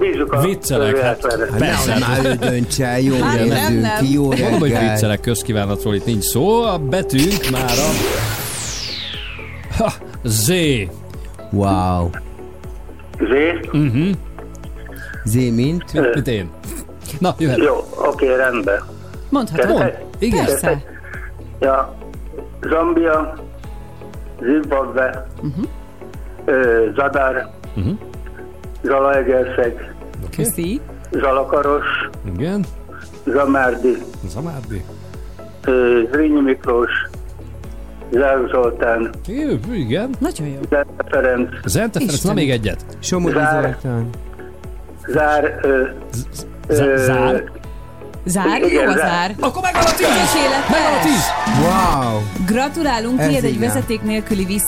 bízunk 0.00 0.32
a 0.32 0.40
Viccelek, 0.40 0.98
hát 0.98 1.20
persze. 1.58 1.98
Már 1.98 2.24
ő 2.24 2.34
döntse 2.34 2.86
el, 2.86 3.00
jó 3.00 3.14
Hát 3.20 3.46
nem, 3.46 3.74
nem. 3.74 3.98
ki, 4.04 4.12
jó 4.12 4.22
Mondom, 4.26 4.58
hogy 4.58 4.70
reggel. 4.70 4.90
viccelek 4.90 5.20
közkívánatról 5.20 5.94
itt 5.94 6.04
nincs 6.06 6.24
szó. 6.24 6.62
A 6.62 6.78
betűnk 6.78 7.50
már 7.50 7.70
a... 7.70 7.90
Ha, 9.76 9.92
Z. 10.24 10.48
Wow. 11.50 12.10
Z? 13.18 13.66
Uh-huh. 13.72 14.08
Z 15.24 15.34
mint? 15.34 15.92
Mint, 15.92 16.28
én. 16.28 16.50
Na, 17.18 17.34
jöhet. 17.38 17.58
Jó, 17.58 17.74
oké, 17.96 18.34
rendben. 18.36 18.80
Mondhatod. 19.28 19.68
Mond. 19.68 19.92
Igen. 20.18 20.44
Persze. 20.44 20.82
Ja, 21.60 21.94
Zambia, 22.70 23.34
Zimbabwe, 24.42 25.26
Mhm. 25.42 25.62
ö, 26.44 26.86
Zadar, 26.94 27.50
Uh-huh. 27.76 27.92
Zalaegerszeg, 28.82 29.94
Köszi. 30.36 30.80
Zalakaros, 31.10 31.84
Igen. 32.36 32.64
Zamárdi, 33.26 33.96
Zamárdi. 34.28 34.84
ö, 35.64 36.00
Zrínyi 36.12 36.40
Miklós, 36.40 36.90
Zár 38.12 38.38
Zoltán, 38.50 39.10
Igen. 39.66 40.10
Nagyon 40.18 40.46
jó. 40.48 40.60
Zente 40.70 41.04
Ferenc, 41.08 41.48
Zente 41.64 41.98
Ferenc, 42.00 42.22
na 42.22 42.32
még 42.32 42.50
egyet. 42.50 42.84
Somogyi 42.98 43.34
Zár. 43.34 43.62
Zoltán. 43.82 44.08
Zár, 45.08 45.58
ö, 45.62 45.82
Z- 46.12 46.46
Zár. 46.96 47.44
Zár? 48.24 48.60
Jó 48.60 48.80
a 48.80 48.92
zár. 48.96 49.34
Akkor 49.40 49.62
megvan 49.62 49.82
a 49.82 49.94
tíz! 49.94 50.06
Megvan 50.70 50.92
a 50.98 51.02
tíz! 51.02 51.24
Wow. 51.60 52.20
Gratulálunk, 52.46 53.20
Ez 53.20 53.26
tiéd 53.28 53.44
egy 53.44 53.58
vezeték 53.58 54.02
nélküli 54.02 54.58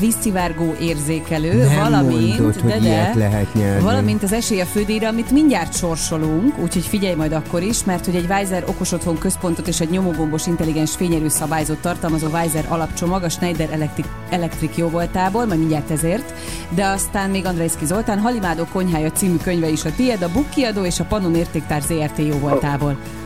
vízszivárgó 0.00 0.74
érzékelő, 0.80 1.64
Nem 1.64 1.78
valamint, 1.78 2.38
mondod, 2.38 2.60
hogy 2.60 2.70
de, 2.70 2.76
ilyet 2.88 3.14
de, 3.14 3.18
lehet 3.18 3.54
nyerni. 3.54 3.82
valamint 3.82 4.22
az 4.22 4.32
esély 4.32 4.60
a 4.60 4.64
fődíjra, 4.64 5.08
amit 5.08 5.30
mindjárt 5.30 5.76
sorsolunk, 5.76 6.58
úgyhogy 6.58 6.86
figyelj 6.86 7.14
majd 7.14 7.32
akkor 7.32 7.62
is, 7.62 7.84
mert 7.84 8.04
hogy 8.04 8.14
egy 8.14 8.26
Weiser 8.28 8.64
okos 8.66 8.92
otthon 8.92 9.18
központot 9.18 9.68
és 9.68 9.80
egy 9.80 9.90
nyomógombos 9.90 10.46
intelligens 10.46 10.96
fényerő 10.96 11.28
szabályzót 11.28 11.78
tartalmazó 11.78 12.26
Weiser 12.28 12.64
alapcsomag 12.68 13.22
a 13.22 13.28
Schneider 13.28 13.68
Electric, 13.72 14.06
Electric 14.30 14.76
jó 14.76 14.88
voltából, 14.88 15.46
majd 15.46 15.58
mindjárt 15.58 15.90
ezért, 15.90 16.32
de 16.68 16.86
aztán 16.86 17.30
még 17.30 17.46
Andrejszki 17.46 17.84
Zoltán 17.84 18.18
Halimádó 18.18 18.64
konyhája 18.72 19.10
című 19.12 19.36
könyve 19.36 19.68
is 19.68 19.84
a 19.84 19.90
tiéd, 19.96 20.22
a 20.22 20.28
Book 20.32 20.50
kiadó 20.50 20.84
és 20.84 21.00
a 21.00 21.04
Pannon 21.04 21.34
Értéktár 21.34 21.80
ZRT 21.82 22.18
jó 22.18 22.38
voltából. 22.38 22.72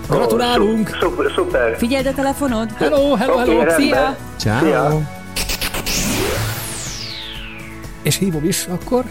Gratulálunk! 0.08 0.96
Szuper, 1.00 1.32
szuper. 1.34 1.76
Figyeld 1.76 2.06
a 2.06 2.12
telefonod! 2.12 2.70
Hello, 2.72 3.14
hello, 3.14 3.36
hello! 3.36 3.62
rendben. 3.62 3.80
Szia! 3.80 4.16
Ciao. 4.36 4.58
Szia. 4.58 5.00
És 8.02 8.18
hívom 8.18 8.44
is 8.44 8.66
akkor. 8.66 9.04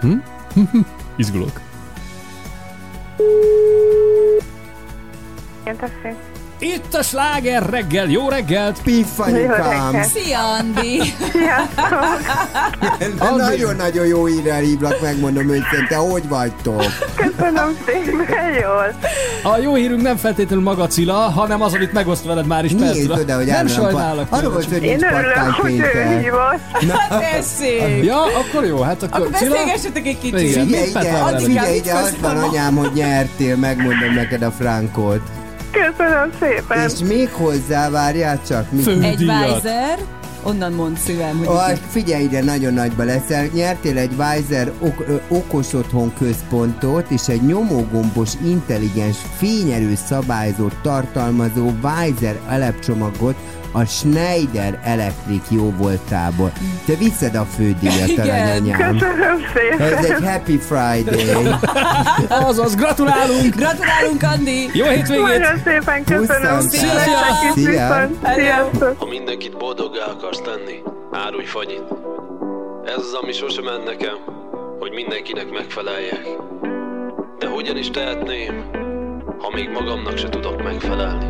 Hm? 0.00 0.16
Izgulok. 1.16 1.60
Itt 6.64 6.94
a 6.94 7.02
sláger 7.02 7.70
reggel, 7.70 8.06
jó 8.08 8.28
reggelt! 8.28 8.78
Piffanyikám. 8.82 10.02
Szia, 10.02 10.38
Andi! 10.58 11.00
Nagyon-nagyon 13.36 14.06
jó 14.06 14.28
írrel 14.28 14.60
hívlak, 14.60 15.00
megmondom 15.00 15.48
őszintén. 15.48 15.98
Hogy 16.10 16.28
vagytok? 16.28 16.84
Köszönöm 17.14 17.76
szépen, 17.86 18.52
jól. 18.62 18.94
A 19.52 19.58
jó 19.58 19.74
hírünk 19.74 20.02
nem 20.02 20.16
feltétlenül 20.16 20.64
maga 20.64 20.86
Cilla, 20.86 21.14
hanem 21.14 21.62
az, 21.62 21.74
amit 21.74 21.92
megoszt 21.92 22.24
veled 22.24 22.46
már 22.46 22.64
is 22.64 22.72
Nézd 22.72 23.06
percre. 23.08 23.22
oda, 23.22 23.36
hogy 23.36 23.46
Nem 23.46 23.66
sajnálok. 23.66 24.28
pa- 24.28 24.38
Arról 24.38 24.52
volt, 24.52 24.64
hogy 24.72 24.82
Én 24.82 25.04
örülök, 25.04 25.36
hogy 25.60 25.72
ő 25.78 26.18
hívott. 26.22 26.90
Hát 27.08 27.20
tessék! 27.20 28.04
Ja, 28.04 28.22
akkor 28.22 28.64
jó, 28.64 28.80
hát 28.80 29.02
akkor, 29.02 29.20
Akkor 29.20 29.32
Cilla... 29.38 29.50
beszélgessetek 29.54 30.06
egy 30.06 30.18
kicsit. 30.18 30.40
Igen. 30.40 30.66
Figyelj 30.66 30.84
Mit 30.84 30.92
Petra 30.92 31.08
ide, 31.10 31.24
veled? 31.24 31.42
figyelj 31.42 31.72
mit 31.72 31.84
ide, 31.84 31.92
azt 31.94 32.16
van 32.20 32.30
köszönöm. 32.32 32.48
anyám, 32.50 32.76
hogy 32.76 32.90
nyertél, 32.94 33.56
megmondom 33.56 34.14
neked 34.14 34.42
a 34.42 34.50
frankot. 34.50 35.20
Köszönöm 35.72 36.30
szépen. 36.40 36.88
És 36.90 36.98
még 37.08 37.28
hozzá, 37.28 37.90
várjál 37.90 38.40
csak. 38.46 38.70
Mit? 38.72 38.86
Egy. 38.88 39.22
Weiser, 39.22 39.98
onnan 40.42 40.72
mond 40.72 40.96
szívem, 40.98 41.36
hogy 41.38 41.46
Ah, 41.46 41.72
figyelj 41.90 42.22
ide, 42.22 42.42
nagyon 42.42 42.72
nagyba 42.74 43.02
leszel. 43.04 43.46
Nyertél 43.54 43.98
egy 43.98 44.12
Weiser 44.18 44.72
ok- 44.80 45.20
okos 45.28 45.72
otthon 45.74 46.12
központot 46.18 47.10
és 47.10 47.28
egy 47.28 47.42
nyomógombos 47.42 48.30
intelligens 48.44 49.16
fényerő 49.36 49.94
szabályzót 50.06 50.76
tartalmazó 50.82 51.70
Weiser 51.82 52.40
elepcsomagot 52.48 53.34
a 53.72 53.84
Schneider 53.84 54.80
Electric 54.84 55.50
jó 55.50 55.70
voltából. 55.70 56.52
Te 56.86 56.94
viszed 56.94 57.34
a 57.34 57.44
fődíjat, 57.44 58.18
aranyanyám. 58.18 58.98
Köszönöm 58.98 59.44
Ez 59.78 59.92
egy 59.92 60.04
szépen. 60.04 60.32
Happy 60.32 60.58
Friday. 60.58 61.36
Azaz, 62.48 62.74
gratulálunk! 62.74 63.54
Gratulálunk, 63.56 64.22
Andi! 64.22 64.70
Jó 64.72 64.86
hétvégét! 64.86 65.38
Nagyon 65.38 65.58
szépen 65.64 66.04
köszönöm. 66.04 66.60
Szia, 66.60 66.98
szia. 67.54 68.08
Sziasztok. 68.34 68.94
Ha 68.98 69.06
mindenkit 69.06 69.56
boldoggá 69.56 70.04
akarsz 70.04 70.40
tenni, 70.40 70.82
árulj 71.12 71.44
fagyit. 71.44 71.84
Ez 72.84 72.96
az, 72.96 73.12
ami 73.22 73.32
sose 73.32 73.62
ment 73.62 73.84
nekem, 73.84 74.16
hogy 74.78 74.92
mindenkinek 74.92 75.50
megfeleljek. 75.50 76.26
De 77.38 77.48
hogyan 77.48 77.76
is 77.76 77.90
tehetném, 77.90 78.64
ha 79.38 79.50
még 79.54 79.68
magamnak 79.70 80.16
se 80.16 80.28
tudok 80.28 80.62
megfelelni? 80.62 81.26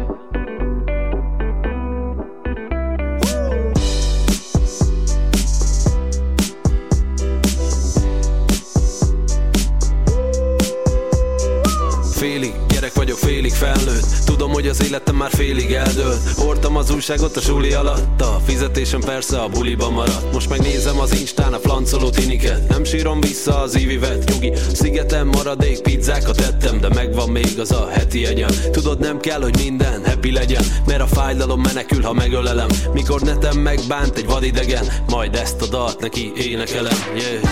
Félig 12.23 12.53
gyerek 12.69 12.95
vagyok, 12.95 13.19
félig 13.19 13.53
felnőtt. 13.53 14.07
Tudom, 14.25 14.51
hogy 14.53 14.69
az 14.69 14.83
életem 14.83 15.17
már 15.17 15.31
félig 15.31 15.73
eldőlt. 15.73 16.29
Hordtam 16.37 16.77
az 16.77 16.91
újságot 16.91 17.37
a 17.37 17.41
suli 17.41 17.73
alatt 17.73 18.21
A 18.21 18.41
fizetésem 18.45 19.01
persze 19.01 19.41
a 19.41 19.49
buliba 19.49 19.91
maradt. 19.91 20.33
Most 20.33 20.49
megnézem 20.49 20.99
az 20.99 21.21
instán 21.21 21.53
a 21.53 21.59
flancoló 21.59 22.11
tiniket. 22.11 22.69
Nem 22.69 22.85
sírom 22.85 23.21
vissza 23.21 23.61
az 23.61 23.79
ívivet 23.79 24.31
Nyugi, 24.31 24.53
szigeten 24.73 25.27
maradék 25.27 25.81
pizzákat 25.81 26.41
ettem 26.41 26.81
De 26.81 26.89
megvan 26.89 27.29
még 27.29 27.59
az 27.59 27.71
a 27.73 27.89
heti 27.91 28.27
egyen 28.27 28.51
Tudod, 28.71 28.99
nem 28.99 29.21
kell, 29.21 29.43
hogy 29.43 29.57
minden 29.57 30.05
happy 30.05 30.33
legyen 30.33 30.65
Mert 30.87 31.01
a 31.01 31.07
fájdalom 31.07 31.61
menekül, 31.61 32.03
ha 32.03 32.13
megölelem. 32.13 32.69
Mikor 32.93 33.21
netem 33.21 33.59
megbánt 33.59 34.17
egy 34.17 34.27
vadidegen 34.27 34.85
Majd 35.09 35.35
ezt 35.35 35.63
a 35.63 35.67
dalt 35.67 36.01
neki 36.01 36.33
énekelem. 36.37 36.97
Yeah. 37.15 37.43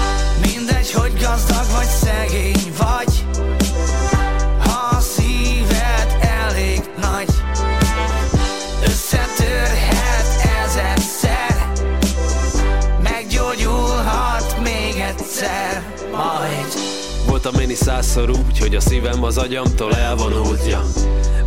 Mindegy, 0.40 0.92
hogy 0.92 1.12
gazdag 1.12 1.66
vagy 1.72 1.86
szegény 1.86 2.72
vagy 2.78 3.49
Voltam 17.42 17.60
én 17.60 17.70
is 17.70 17.78
százszor 17.78 18.30
úgy, 18.30 18.58
hogy 18.58 18.74
a 18.74 18.80
szívem 18.80 19.22
az 19.22 19.38
agyamtól 19.38 19.94
elvonult, 19.94 20.66
ja. 20.66 20.82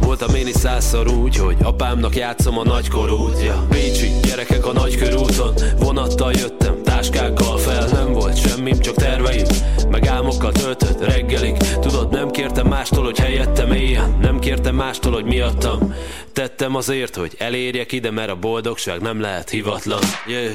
Voltam 0.01 0.35
én 0.35 0.47
is 0.47 0.55
százszor 0.55 1.07
úgy, 1.07 1.35
hogy 1.35 1.55
apámnak 1.61 2.15
játszom 2.15 2.57
a 2.57 2.63
nagykorút, 2.63 3.41
ja. 3.41 3.65
Bécsi 3.69 4.11
gyerekek 4.21 4.65
a 4.65 4.71
nagykörúton, 4.71 5.53
vonattal 5.79 6.31
jöttem, 6.31 6.83
táskákkal 6.83 7.57
fel, 7.57 7.87
nem 7.87 8.13
volt 8.13 8.47
semmim, 8.47 8.79
csak 8.79 8.95
terveim, 8.95 9.45
meg 9.89 10.07
álmokkal 10.07 10.51
töltött 10.51 11.05
reggelig. 11.05 11.57
Tudod, 11.57 12.11
nem 12.11 12.29
kértem 12.29 12.67
mástól, 12.67 13.03
hogy 13.03 13.19
helyettem 13.19 13.71
éljen, 13.71 14.17
nem 14.21 14.39
kértem 14.39 14.75
mástól, 14.75 15.11
hogy 15.11 15.25
miattam. 15.25 15.93
Tettem 16.31 16.75
azért, 16.75 17.15
hogy 17.15 17.35
elérjek 17.37 17.91
ide, 17.91 18.11
mert 18.11 18.29
a 18.29 18.35
boldogság 18.35 19.01
nem 19.01 19.21
lehet 19.21 19.49
hivatlan, 19.49 20.03
yeah. 20.27 20.53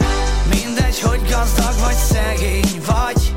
Mindegy, 0.50 1.00
hogy 1.00 1.20
gazdag 1.28 1.74
vagy 1.80 1.94
szegény 1.94 2.82
vagy 2.86 3.32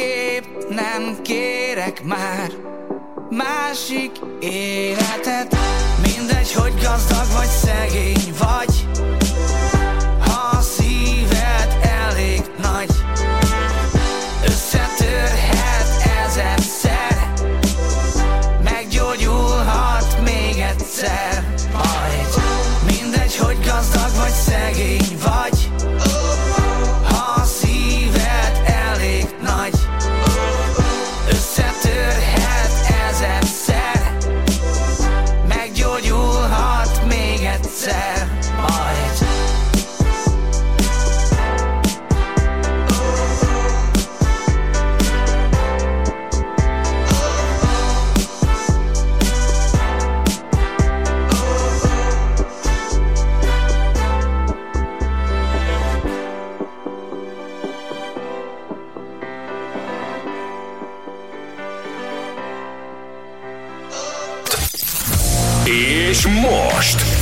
Másképp 0.00 0.68
nem 0.68 1.22
kérek 1.22 2.02
már 2.04 2.50
másik 3.30 4.10
életet. 4.40 5.56
Mindegy, 6.02 6.52
hogy 6.52 6.72
gazdag 6.82 7.26
vagy 7.36 7.46
szegény 7.46 8.34
vagy 8.38 8.86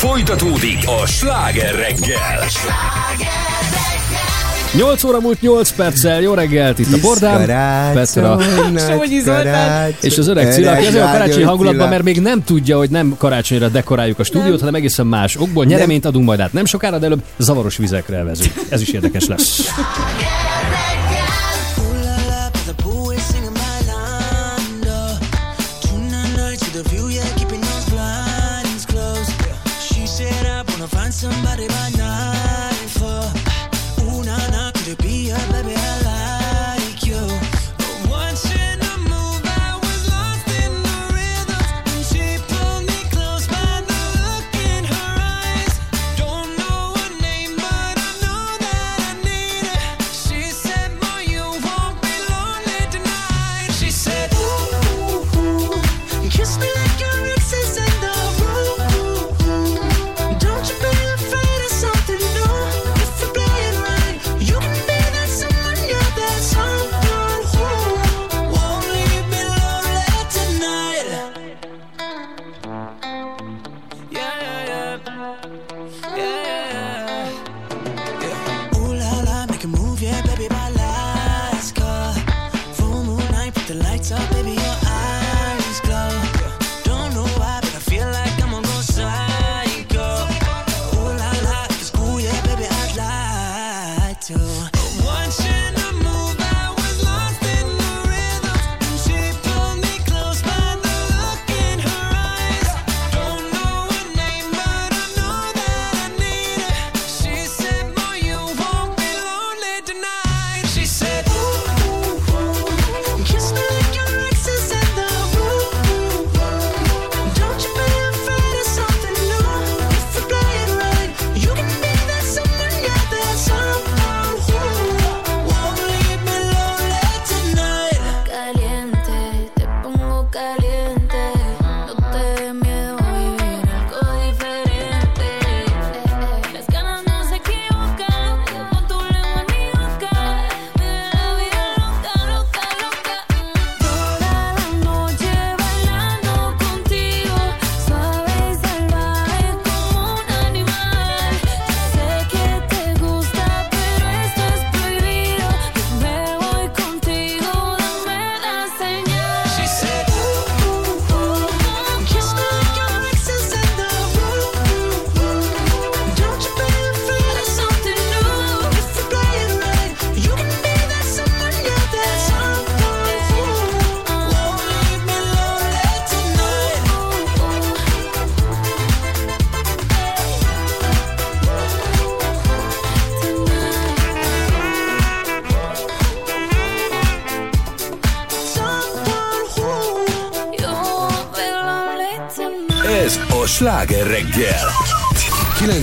Folytatódik 0.08 0.78
a 1.02 1.06
sláger 1.06 1.74
reggel. 1.74 2.44
8 4.72 5.04
óra 5.04 5.20
múlt 5.20 5.40
8 5.40 5.70
perccel, 5.70 6.20
jó 6.20 6.34
reggelt 6.34 6.78
itt 6.78 6.92
a 6.92 6.98
Bordán, 7.00 7.92
Petra, 7.94 8.38
és 10.00 10.18
az 10.18 10.28
öreg 10.28 10.52
Cilla, 10.52 10.70
aki 10.70 10.86
az 10.86 10.94
olyan 10.94 11.10
karácsonyi 11.10 11.42
hangulatban, 11.42 11.88
mert 11.88 12.02
még 12.02 12.20
nem 12.20 12.44
tudja, 12.44 12.76
hogy 12.76 12.90
nem 12.90 13.14
karácsonyra 13.18 13.68
dekoráljuk 13.68 14.18
a 14.18 14.24
stúdiót, 14.24 14.50
nem. 14.50 14.58
hanem 14.58 14.74
egészen 14.74 15.06
más 15.06 15.36
okból 15.36 15.64
nyereményt 15.64 16.04
adunk 16.04 16.24
majd 16.24 16.40
át. 16.40 16.52
Nem 16.52 16.64
sokára, 16.64 16.98
de 16.98 17.06
előbb 17.06 17.22
zavaros 17.36 17.76
vizekre 17.76 18.16
elvezünk. 18.16 18.52
Ez 18.68 18.80
is 18.80 18.88
érdekes 18.88 19.26
lesz. 19.26 19.60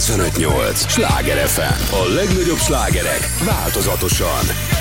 958! 0.05 0.85
Sláger 0.87 1.47
FM! 1.47 1.93
A 1.95 2.13
legnagyobb 2.13 2.57
slágerek 2.57 3.29
változatosan! 3.45 4.74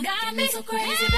You 0.00 0.06
got 0.06 0.34
me, 0.34 0.46
so 0.48 0.62
crazy, 0.62 1.09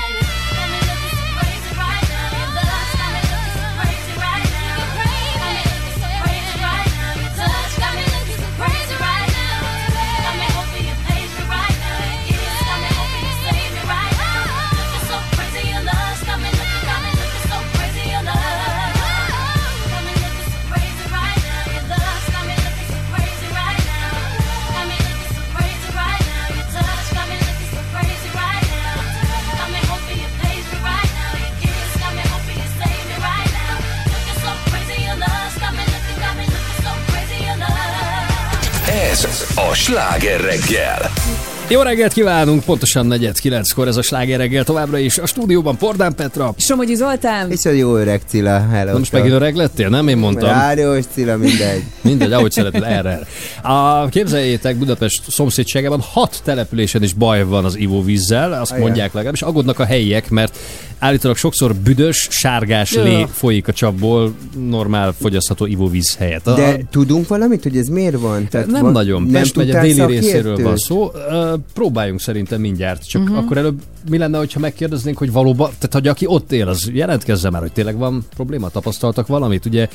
sláger 39.92 40.40
reggel. 40.40 41.21
Jó 41.68 41.80
reggelt 41.82 42.12
kívánunk, 42.12 42.64
pontosan 42.64 43.06
negyed 43.06 43.38
kilenckor 43.38 43.88
ez 43.88 43.96
a 43.96 44.02
sláger 44.02 44.38
reggel 44.38 44.64
továbbra 44.64 44.98
is. 44.98 45.18
A 45.18 45.26
stúdióban 45.26 45.76
Pordán 45.76 46.14
Petra. 46.14 46.54
Somogyi 46.56 46.94
Zoltán. 46.94 47.50
És 47.50 47.64
a 47.64 47.70
jó 47.70 47.96
öreg 47.96 48.20
Cilla, 48.26 48.66
hello. 48.70 48.92
Na 48.92 48.98
most 48.98 49.12
megint 49.12 49.32
öreg 49.32 49.54
lettél, 49.56 49.88
nem? 49.88 50.08
Én 50.08 50.16
mondtam. 50.16 50.48
Rádiós 50.48 51.04
Cilla, 51.12 51.36
mindegy. 51.36 51.82
Mindegy, 52.02 52.32
ahogy 52.32 52.52
szereted, 52.52 52.82
erre. 52.82 53.20
A, 53.62 54.06
képzeljétek, 54.08 54.76
Budapest 54.76 55.30
szomszédságában 55.30 56.00
hat 56.00 56.40
településen 56.44 57.02
is 57.02 57.12
baj 57.12 57.44
van 57.44 57.64
az 57.64 57.76
ivóvízzel, 57.78 58.52
azt 58.52 58.70
Ajaj. 58.70 58.82
mondják 58.84 59.12
legalábbis. 59.12 59.42
Aggódnak 59.42 59.78
a 59.78 59.84
helyiek, 59.84 60.30
mert 60.30 60.58
állítólag 60.98 61.36
sokszor 61.36 61.74
büdös, 61.74 62.26
sárgás 62.30 62.94
lé 62.94 63.26
folyik 63.32 63.68
a 63.68 63.72
csapból 63.72 64.34
normál 64.68 65.14
fogyasztható 65.20 65.66
ivóvíz 65.66 66.16
helyett. 66.16 66.46
A- 66.46 66.54
De 66.54 66.76
tudunk 66.90 67.28
valamit, 67.28 67.62
hogy 67.62 67.76
ez 67.76 67.88
miért 67.88 68.20
van? 68.20 68.48
Tehát 68.48 68.66
nem 68.66 68.82
van, 68.82 68.92
nagyon. 68.92 69.22
Nem 69.22 69.32
Pest 69.32 69.56
megye 69.56 69.80
déli 69.80 70.06
részéről 70.06 70.56
van 70.62 70.76
szó. 70.76 71.10
Ö, 71.30 71.51
próbáljunk 71.74 72.20
szerintem 72.20 72.60
mindjárt. 72.60 73.08
Csak 73.08 73.24
Mhm. 73.24 73.36
akkor 73.36 73.56
előbb 73.56 73.82
mi 74.10 74.18
lenne, 74.18 74.38
hogyha 74.38 74.60
megkérdeznénk, 74.60 75.18
hogy 75.18 75.32
valóban, 75.32 75.66
tehát 75.66 75.92
hogy 75.92 76.08
aki 76.08 76.26
ott 76.26 76.52
él, 76.52 76.68
az 76.68 76.90
jelentkezze 76.92 77.50
már, 77.50 77.60
hogy 77.60 77.72
tényleg 77.72 77.96
van 77.96 78.24
probléma, 78.34 78.68
tapasztaltak 78.68 79.26
valamit. 79.26 79.66
Ugye 79.66 79.88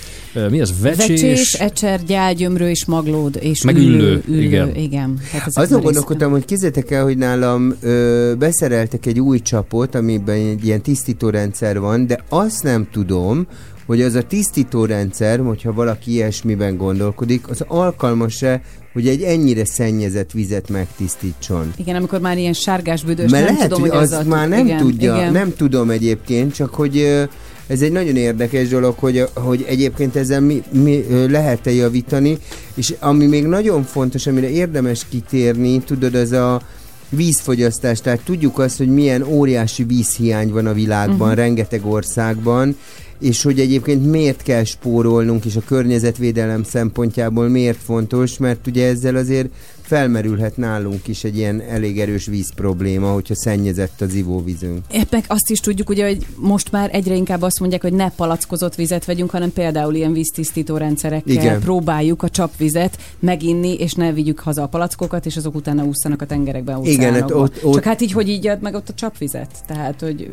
mi 0.50 0.60
ez? 0.60 0.82
Vecsés? 0.82 1.08
Vecsés, 1.22 1.54
ecser, 1.54 2.04
gyágyömrő 2.04 2.70
és 2.70 2.86
maglód 2.86 3.38
és 3.42 3.62
Meg 3.64 3.76
üllő, 3.76 3.88
üllő, 3.98 4.24
üllő, 4.28 4.42
igen. 4.42 4.76
igen. 4.76 5.20
Hát 5.32 5.50
Azon 5.54 5.82
gondolkodtam, 5.82 6.32
hogy 6.32 6.46
kézzétek 6.46 6.92
el, 6.92 7.04
hogy 7.04 7.18
nálam 7.18 7.74
ö, 7.82 8.34
beszereltek 8.40 9.06
egy 9.06 9.20
új 9.20 9.40
csapot, 9.40 9.96
amiben 9.96 10.36
egy 10.36 10.66
ilyen 10.66 10.82
tisztítórendszer 10.82 11.80
van, 11.80 12.08
de 12.08 12.24
azt 12.30 12.64
nem 12.64 12.88
tudom, 12.92 13.48
hogy 13.88 14.02
az 14.02 14.14
a 14.14 14.22
tisztítórendszer, 14.22 15.40
hogyha 15.40 15.74
valaki 15.74 16.12
ilyesmiben 16.12 16.78
gondolkodik, 16.78 17.50
az 17.50 17.64
alkalmas-e, 17.68 18.62
hogy 18.94 19.08
egy 19.08 19.22
ennyire 19.22 19.66
szennyezett 19.66 20.32
vizet 20.32 20.70
megtisztítson. 20.70 21.74
Igen, 21.78 21.96
amikor 21.96 22.20
már 22.20 22.38
ilyen 22.38 22.54
sárgás 22.54 23.04
büdös, 23.04 23.32
Mert 23.32 23.46
nem 23.46 23.54
lehet, 23.54 23.70
tudom, 23.70 23.90
hogy 23.90 23.98
az 23.98 24.12
az 24.12 24.26
a- 24.26 24.30
már 24.30 24.48
nem 24.48 24.66
igen, 24.66 24.78
tudja, 24.78 25.16
igen. 25.16 25.32
nem 25.32 25.54
tudom 25.56 25.90
egyébként, 25.90 26.54
csak 26.54 26.76
hogy 26.76 27.28
ez 27.68 27.82
egy 27.82 27.92
nagyon 27.92 28.16
érdekes 28.16 28.68
dolog, 28.68 28.96
hogy, 28.98 29.28
hogy 29.34 29.66
egyébként 29.68 30.16
ezzel 30.16 30.42
mi, 30.42 30.64
mi 30.72 31.06
lehet-e 31.30 31.72
javítani, 31.72 32.38
és 32.74 32.94
ami 33.00 33.26
még 33.26 33.46
nagyon 33.46 33.84
fontos, 33.84 34.28
amire 34.28 34.50
érdemes 34.50 35.06
kitérni, 35.10 35.80
tudod, 35.80 36.16
ez 36.16 36.32
a 36.32 36.62
vízfogyasztás, 37.10 38.02
tehát 38.02 38.20
tudjuk 38.24 38.60
azt, 38.60 38.78
hogy 38.78 38.88
milyen 38.88 39.24
óriási 39.24 39.84
vízhiány 39.84 40.52
van 40.52 40.66
a 40.66 40.74
világban, 40.74 41.20
uh-huh. 41.20 41.36
rengeteg 41.36 41.86
országban, 41.86 42.78
és 43.20 43.44
hogy 43.44 43.60
egyébként 43.60 44.06
miért 44.06 44.42
kell 44.44 44.64
spórolnunk, 44.64 45.46
és 45.46 45.56
a 45.56 45.62
környezetvédelem 45.66 46.64
szempontjából 46.64 47.48
miért 47.48 47.78
fontos, 47.84 48.38
mert 48.38 48.68
ugye 48.68 48.88
ezzel 48.88 49.16
azért 49.16 49.50
felmerülhet 49.82 50.58
nálunk 50.58 51.08
is 51.08 51.24
egy 51.24 51.38
ilyen 51.38 51.62
elég 51.62 52.00
erős 52.00 52.26
víz 52.26 52.54
probléma, 52.56 53.12
hogyha 53.12 53.36
szennyezett 53.36 54.02
az 54.02 54.14
ivóvízünk. 54.14 54.86
Éppen 54.92 55.24
azt 55.28 55.50
is 55.50 55.60
tudjuk, 55.60 55.90
ugye, 55.90 56.06
hogy 56.08 56.26
most 56.36 56.72
már 56.72 56.90
egyre 56.94 57.16
inkább 57.16 57.42
azt 57.42 57.60
mondják, 57.60 57.82
hogy 57.82 57.94
ne 57.94 58.10
palackozott 58.10 58.76
vizet 58.76 59.06
vegyünk, 59.06 59.30
hanem 59.30 59.54
például 59.54 59.96
ilyen 59.96 60.14
víztisztító 60.14 60.78
rendszerekkel 60.78 61.34
Igen. 61.34 61.60
próbáljuk 61.60 62.24
a 62.24 62.30
csapvizet 62.30 62.98
meginni, 63.20 63.74
és 63.74 63.94
ne 63.94 64.12
vigyük 64.14 64.40
haza 64.40 64.62
a 64.64 64.68
palackokat, 64.68 65.26
és 65.26 65.38
azok 65.38 65.56
utána 65.56 65.84
ússzanak 65.84 66.22
a 66.22 66.26
tengerekben, 66.26 66.84
Igen, 66.84 67.14
hát 67.14 67.32
ott- 67.32 67.64
ott- 67.64 67.74
Csak 67.74 67.84
hát 67.84 68.02
így, 68.02 68.12
hogy 68.12 68.30
így 68.30 68.48
ad 68.48 68.62
meg 68.62 68.74
ott 68.76 68.90
a 68.90 68.94
csapvizet? 68.94 69.52
Tehát, 69.68 70.02
hogy 70.02 70.32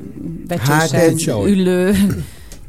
Hát 0.48 0.90
vecsésen, 0.90 1.36
ez- 1.36 1.46
üllő... 1.46 1.92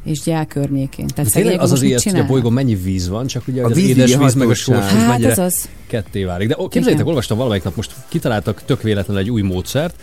és 0.06 0.20
gyál 0.20 0.46
környékén. 0.46 1.06
Tehát 1.06 1.32
Tényleg 1.32 1.60
az 1.60 1.72
az 1.72 1.82
ilyet, 1.82 2.02
hogy 2.02 2.18
a 2.18 2.26
bolygón 2.26 2.52
mennyi 2.52 2.74
víz 2.74 3.08
van, 3.08 3.26
csak 3.26 3.48
ugye 3.48 3.62
A 3.62 3.66
az 3.66 3.76
édes 3.76 4.16
víz 4.16 4.34
meg 4.34 4.48
a 4.48 4.54
sós 4.54 4.76
víz 4.76 4.84
Hát 4.86 5.08
mennyire 5.08 5.30
az 5.30 5.38
az. 5.38 5.68
ketté 5.86 6.24
válik. 6.24 6.48
De 6.48 6.54
ó, 6.58 6.62
képzeljétek, 6.62 6.94
Igen. 6.94 7.06
olvastam 7.06 7.36
valamelyik 7.36 7.64
nap, 7.64 7.76
most 7.76 7.94
kitaláltak 8.08 8.62
tök 8.64 8.82
véletlenül 8.82 9.22
egy 9.22 9.30
új 9.30 9.42
módszert, 9.42 9.94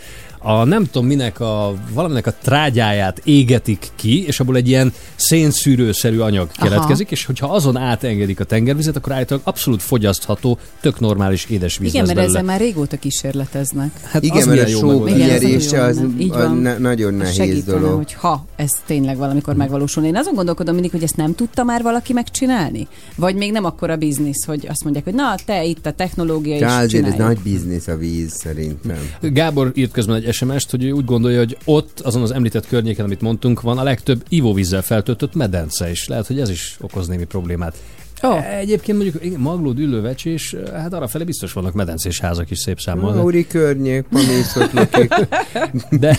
a 0.46 0.64
nem 0.64 0.84
tudom 0.84 1.06
minek 1.06 1.40
a, 1.40 1.74
valaminek 1.92 2.26
a 2.26 2.34
trágyáját 2.42 3.20
égetik 3.24 3.88
ki, 3.96 4.26
és 4.26 4.40
abból 4.40 4.56
egy 4.56 4.68
ilyen 4.68 4.92
szénszűrőszerű 5.14 6.18
anyag 6.18 6.48
Aha. 6.54 6.68
keletkezik, 6.68 7.10
és 7.10 7.24
hogyha 7.24 7.54
azon 7.54 7.76
átengedik 7.76 8.40
a 8.40 8.44
tengervizet, 8.44 8.96
akkor 8.96 9.12
állítólag 9.12 9.42
abszolút 9.46 9.82
fogyasztható, 9.82 10.58
tök 10.80 11.00
normális 11.00 11.46
édesvíz 11.50 11.94
Igen, 11.94 12.06
mert 12.06 12.18
ezzel 12.18 12.42
már 12.42 12.60
régóta 12.60 12.96
kísérleteznek. 12.96 13.90
Hát 14.02 14.22
az 14.22 14.28
Igen, 14.28 14.48
mert 14.48 14.62
a 14.62 14.68
jó 14.68 14.78
só. 14.78 15.06
Igen, 15.06 15.30
az 15.30 15.72
az 15.72 15.98
a 15.98 16.36
van. 16.38 16.56
ne- 16.56 16.78
nagyon 16.78 17.14
nehéz 17.14 17.34
Segítene, 17.34 17.78
dolog. 17.80 17.96
hogy 17.96 18.12
ha 18.12 18.44
ez 18.56 18.70
tényleg 18.86 19.16
valamikor 19.16 19.54
megvalósulna. 19.54 20.08
Én 20.08 20.16
azon 20.16 20.34
gondolkodom 20.34 20.74
mindig, 20.74 20.90
hogy 20.92 21.02
ezt 21.02 21.16
nem 21.16 21.34
tudta 21.34 21.64
már 21.64 21.82
valaki 21.82 22.12
megcsinálni? 22.12 22.88
Vagy 23.16 23.34
még 23.34 23.52
nem 23.52 23.64
akkora 23.64 23.96
biznisz, 23.96 24.44
hogy 24.44 24.66
azt 24.68 24.82
mondják, 24.84 25.04
hogy 25.04 25.14
na, 25.14 25.34
te 25.44 25.64
itt 25.64 25.86
a 25.86 25.92
technológia 25.92 26.58
De 26.58 26.84
is 26.84 26.92
ez 26.92 27.14
nagy 27.14 27.38
biznisz 27.38 27.86
a 27.86 27.96
víz 27.96 28.32
szerintem. 28.32 28.98
Gábor 29.20 29.72
írt 29.74 29.92
közben 29.92 30.16
egy 30.16 30.24
SMS-t, 30.34 30.70
hogy 30.70 30.84
ő 30.84 30.90
úgy 30.90 31.04
gondolja, 31.04 31.38
hogy 31.38 31.56
ott, 31.64 32.00
azon 32.00 32.22
az 32.22 32.30
említett 32.30 32.66
környéken, 32.66 33.04
amit 33.04 33.20
mondtunk, 33.20 33.60
van 33.60 33.78
a 33.78 33.82
legtöbb 33.82 34.22
ivóvízzel 34.28 34.82
feltöltött 34.82 35.34
medence 35.34 35.90
is. 35.90 36.08
Lehet, 36.08 36.26
hogy 36.26 36.40
ez 36.40 36.50
is 36.50 36.76
okoz 36.80 37.08
némi 37.08 37.24
problémát. 37.24 37.76
Oh. 38.22 38.54
Egyébként 38.56 38.98
mondjuk 38.98 39.24
igen, 39.24 39.40
Magló, 39.40 39.72
Düllővecs 39.72 40.24
és 40.24 40.56
hát 40.72 40.92
arra 40.92 41.08
fele 41.08 41.24
biztos 41.24 41.52
vannak 41.52 41.72
medencés 41.72 42.20
házak 42.20 42.50
is 42.50 42.58
szép 42.58 42.80
számmal. 42.80 43.14
Mauri 43.14 43.46
környék, 43.46 44.04
pamészot 44.10 44.72
lakik. 44.72 45.14
De 46.00 46.18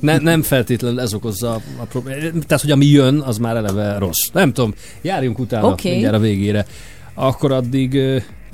ne, 0.00 0.18
nem 0.18 0.42
feltétlenül 0.42 1.00
ez 1.00 1.14
okozza 1.14 1.54
a, 1.54 1.60
a 1.76 1.84
problémát. 1.84 2.46
Tehát, 2.46 2.62
hogy 2.62 2.70
ami 2.70 2.86
jön, 2.86 3.20
az 3.20 3.38
már 3.38 3.56
eleve 3.56 3.98
rossz. 3.98 4.28
Nem 4.32 4.52
tudom, 4.52 4.74
járjunk 5.02 5.38
utána 5.38 5.66
okay. 5.66 5.90
mindjárt 5.90 6.16
a 6.16 6.18
végére. 6.18 6.66
Akkor 7.14 7.52
addig 7.52 8.00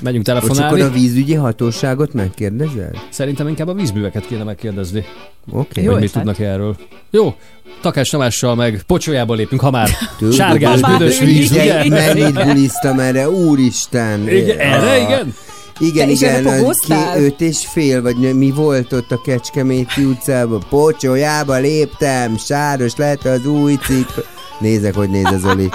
megyünk 0.03 0.24
telefonálni. 0.24 0.65
akkor 0.81 0.81
a 0.81 0.93
vízügyi 0.93 1.35
hatóságot 1.35 2.12
megkérdezel? 2.15 2.91
Szerintem 3.11 3.49
inkább 3.49 3.69
a 3.69 3.74
vízműveket 3.74 4.27
kéne 4.27 4.43
megkérdezni. 4.43 5.05
Oké. 5.51 5.85
Hogy 5.85 5.93
Jó 5.93 5.99
mit 5.99 6.12
tudnak 6.12 6.39
erről. 6.39 6.77
Jó, 7.11 7.35
Takás 7.81 8.09
Tamással 8.09 8.55
meg 8.55 8.83
pocsolyába 8.87 9.35
lépünk, 9.35 9.61
ha 9.61 9.70
már 9.70 9.89
Tudod, 10.19 10.35
sárgás, 10.35 10.81
büdös 10.81 11.19
víz, 11.19 11.51
ugye? 11.51 11.89
Mennyit 11.89 12.45
bulisztam 12.45 12.99
erre, 12.99 13.31
úristen! 13.31 14.29
Igen, 14.29 14.59
erre, 14.59 14.91
Ah. 14.91 15.03
igen? 15.03 15.35
Igen, 15.79 16.07
Te 16.07 16.12
igen, 16.12 16.35
erre 16.47 16.66
az 16.66 16.79
ki, 16.87 16.95
öt 17.16 17.41
és 17.41 17.66
fél, 17.73 18.03
vagy 18.03 18.16
mi 18.37 18.51
volt 18.51 18.93
ott 18.93 19.11
a 19.11 19.20
Kecskeméti 19.24 20.05
utcában? 20.05 20.62
Pocsolyába 20.69 21.57
léptem, 21.59 22.37
sáros 22.37 22.97
lett 22.97 23.24
az 23.24 23.47
új 23.47 23.74
cip. 23.74 24.24
Nézek, 24.61 24.95
hogy 24.95 25.09
néz 25.11 25.24
az 25.24 25.41
Zoli. 25.41 25.69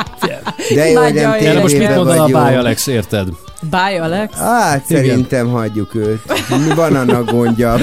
De 0.73 0.89
jó, 0.89 1.01
hogy 1.01 1.13
nem. 1.13 1.31
Erre 1.31 1.59
most 1.59 1.77
mit 1.77 1.81
tévében 1.81 1.97
mondaná 1.97 2.23
a. 2.23 2.27
Báj 2.27 2.55
Alex, 2.57 2.87
érted? 2.87 3.27
Bye, 3.61 4.01
Alex. 4.01 4.33
Hát 4.35 4.89
Igen. 4.89 5.03
szerintem 5.03 5.47
hagyjuk 5.47 5.95
őt. 5.95 6.21
Mi 6.49 6.73
van 6.75 6.95
annak 6.95 7.31
gondja? 7.31 7.75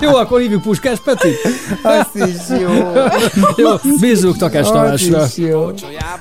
Jó, 0.00 0.16
akkor 0.16 0.40
hívjuk 0.40 0.62
Puskás 0.62 0.98
Petit. 1.04 1.36
Az 1.82 2.06
is 2.26 2.58
jó. 2.60 2.92
Jó, 3.56 3.70
bízzuk 4.00 4.36
Takás 4.36 4.66
Tamásra. 4.66 5.24
is 5.24 5.36
jó. 5.36 5.70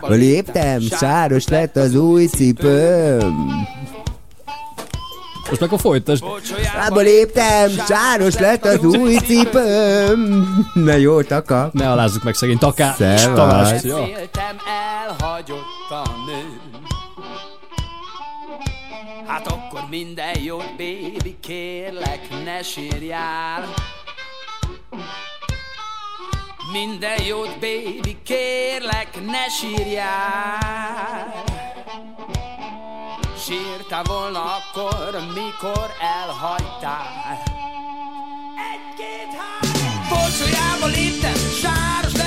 Léptem, 0.02 0.80
sáros 1.00 1.48
lett 1.48 1.76
az 1.76 1.96
új 1.96 2.26
cipőm. 2.26 3.36
Most 5.50 5.62
akkor 5.62 5.80
folytasd. 5.80 6.24
Lába 6.78 7.00
léptem, 7.00 7.70
sáros 7.88 8.38
lett 8.38 8.66
az 8.66 8.84
új 8.84 9.16
cipőm. 9.16 10.48
Na 10.74 10.94
jó, 10.96 11.22
taka. 11.22 11.70
Ne 11.74 11.92
alázzuk 11.92 12.24
meg 12.24 12.34
szegény 12.34 12.58
Takás 12.58 12.96
Szevasz. 12.96 13.24
Tamást. 13.36 13.84
Jó. 13.84 13.96
Féltem 13.96 14.56
elhagyott 15.08 15.90
a 15.90 16.10
nő 16.28 16.63
Hát 19.34 19.48
akkor 19.48 19.86
minden 19.90 20.40
jó, 20.40 20.58
baby, 20.58 21.38
kérlek, 21.42 22.30
ne 22.44 22.64
sírjál. 22.64 23.74
Minden 26.72 27.24
jót, 27.24 27.54
baby, 27.60 28.18
kérlek, 28.24 29.26
ne 29.26 29.50
sírjál. 29.50 31.44
Sírtál 33.38 34.04
volna 34.04 34.42
akkor, 34.42 35.20
mikor 35.34 35.92
elhagytál. 36.00 37.44
Egy-két, 38.72 39.40
három 39.40 40.08
Pocsolyába 40.10 40.86
léptem, 40.86 41.34
sáros 41.62 42.23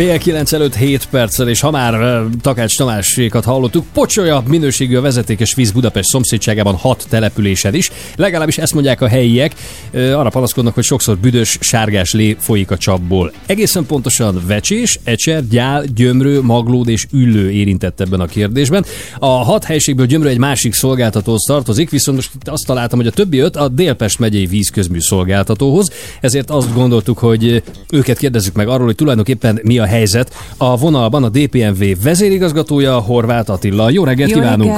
Fél 0.00 0.18
kilenc 0.18 0.52
előtt 0.52 0.76
7 0.76 1.06
perccel, 1.10 1.48
és 1.48 1.60
ha 1.60 1.70
már 1.70 2.22
Takács 2.40 2.76
Tamásékat 2.76 3.44
hallottuk, 3.44 3.86
pocsolya 3.92 4.42
minőségű 4.46 4.96
a 4.96 5.00
vezetékes 5.00 5.54
víz 5.54 5.70
Budapest 5.70 6.08
szomszédságában 6.08 6.74
hat 6.74 7.06
településen 7.08 7.74
is. 7.74 7.90
Legalábbis 8.16 8.58
ezt 8.58 8.74
mondják 8.74 9.00
a 9.00 9.08
helyiek. 9.08 9.54
Arra 9.92 10.28
panaszkodnak, 10.28 10.74
hogy 10.74 10.84
sokszor 10.84 11.18
büdös, 11.18 11.58
sárgás 11.60 12.12
lé 12.12 12.36
folyik 12.38 12.70
a 12.70 12.76
csapból. 12.76 13.32
Egészen 13.46 13.86
pontosan 13.86 14.42
vecsés, 14.46 14.98
ecser, 15.04 15.48
gyál, 15.48 15.84
gyömrő, 15.94 16.42
maglód 16.42 16.88
és 16.88 17.06
üllő 17.12 17.50
érintett 17.50 18.00
ebben 18.00 18.20
a 18.20 18.26
kérdésben. 18.26 18.84
A 19.18 19.26
hat 19.26 19.64
helységből 19.64 20.06
gyömrő 20.06 20.28
egy 20.28 20.38
másik 20.38 20.74
szolgáltatóhoz 20.74 21.44
tartozik, 21.46 21.90
viszont 21.90 22.16
most 22.16 22.30
azt 22.44 22.66
találtam, 22.66 22.98
hogy 22.98 23.08
a 23.08 23.12
többi 23.12 23.38
öt 23.38 23.56
a 23.56 23.68
Délpest 23.68 24.18
megyei 24.18 24.46
vízközmű 24.46 25.00
szolgáltatóhoz, 25.00 25.90
ezért 26.20 26.50
azt 26.50 26.74
gondoltuk, 26.74 27.18
hogy 27.18 27.62
őket 27.90 28.18
kérdezzük 28.18 28.54
meg 28.54 28.68
arról, 28.68 28.86
hogy 28.86 28.94
tulajdonképpen 28.94 29.60
mi 29.62 29.78
a 29.78 29.88
helyzet. 29.90 30.34
A 30.58 30.76
vonalban 30.76 31.24
a 31.24 31.28
DPMV 31.28 31.84
vezérigazgatója 32.02 32.98
Horváth 32.98 33.50
Attila. 33.50 33.90
Jó 33.90 34.04
reggelt 34.04 34.32
kívánunk! 34.32 34.70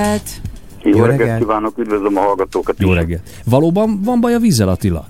Jó, 0.82 0.90
Jó 0.90 1.05
reggelt 1.05 1.18
reggelt. 1.18 1.39
kívánok, 1.39 1.78
üdvözlöm 1.78 2.16
a 2.16 2.20
hallgatókat 2.20 2.76
Jó 2.78 2.93
reggelt! 2.93 3.22
Valóban 3.44 4.01
van 4.05 4.20
baj 4.20 4.34
a 4.34 4.39
vízzel, 4.39 4.68
Attila? 4.68 5.06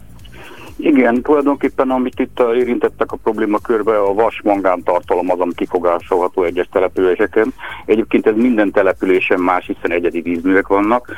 Igen, 0.76 1.22
tulajdonképpen 1.22 1.90
amit 1.90 2.18
itt 2.18 2.42
érintettek 2.54 3.12
a 3.12 3.16
problémakörbe, 3.16 3.98
a 3.98 4.14
vas 4.14 4.40
mangán 4.44 4.82
tartalom 4.82 5.30
az, 5.30 5.40
ami 5.40 5.54
kifogásolható 5.54 6.42
egyes 6.42 6.68
településeken. 6.72 7.54
Egyébként 7.86 8.26
ez 8.26 8.34
minden 8.36 8.70
településen 8.70 9.40
más, 9.40 9.66
hiszen 9.66 9.90
egyedi 9.90 10.20
vízművek 10.20 10.66
vannak. 10.66 11.12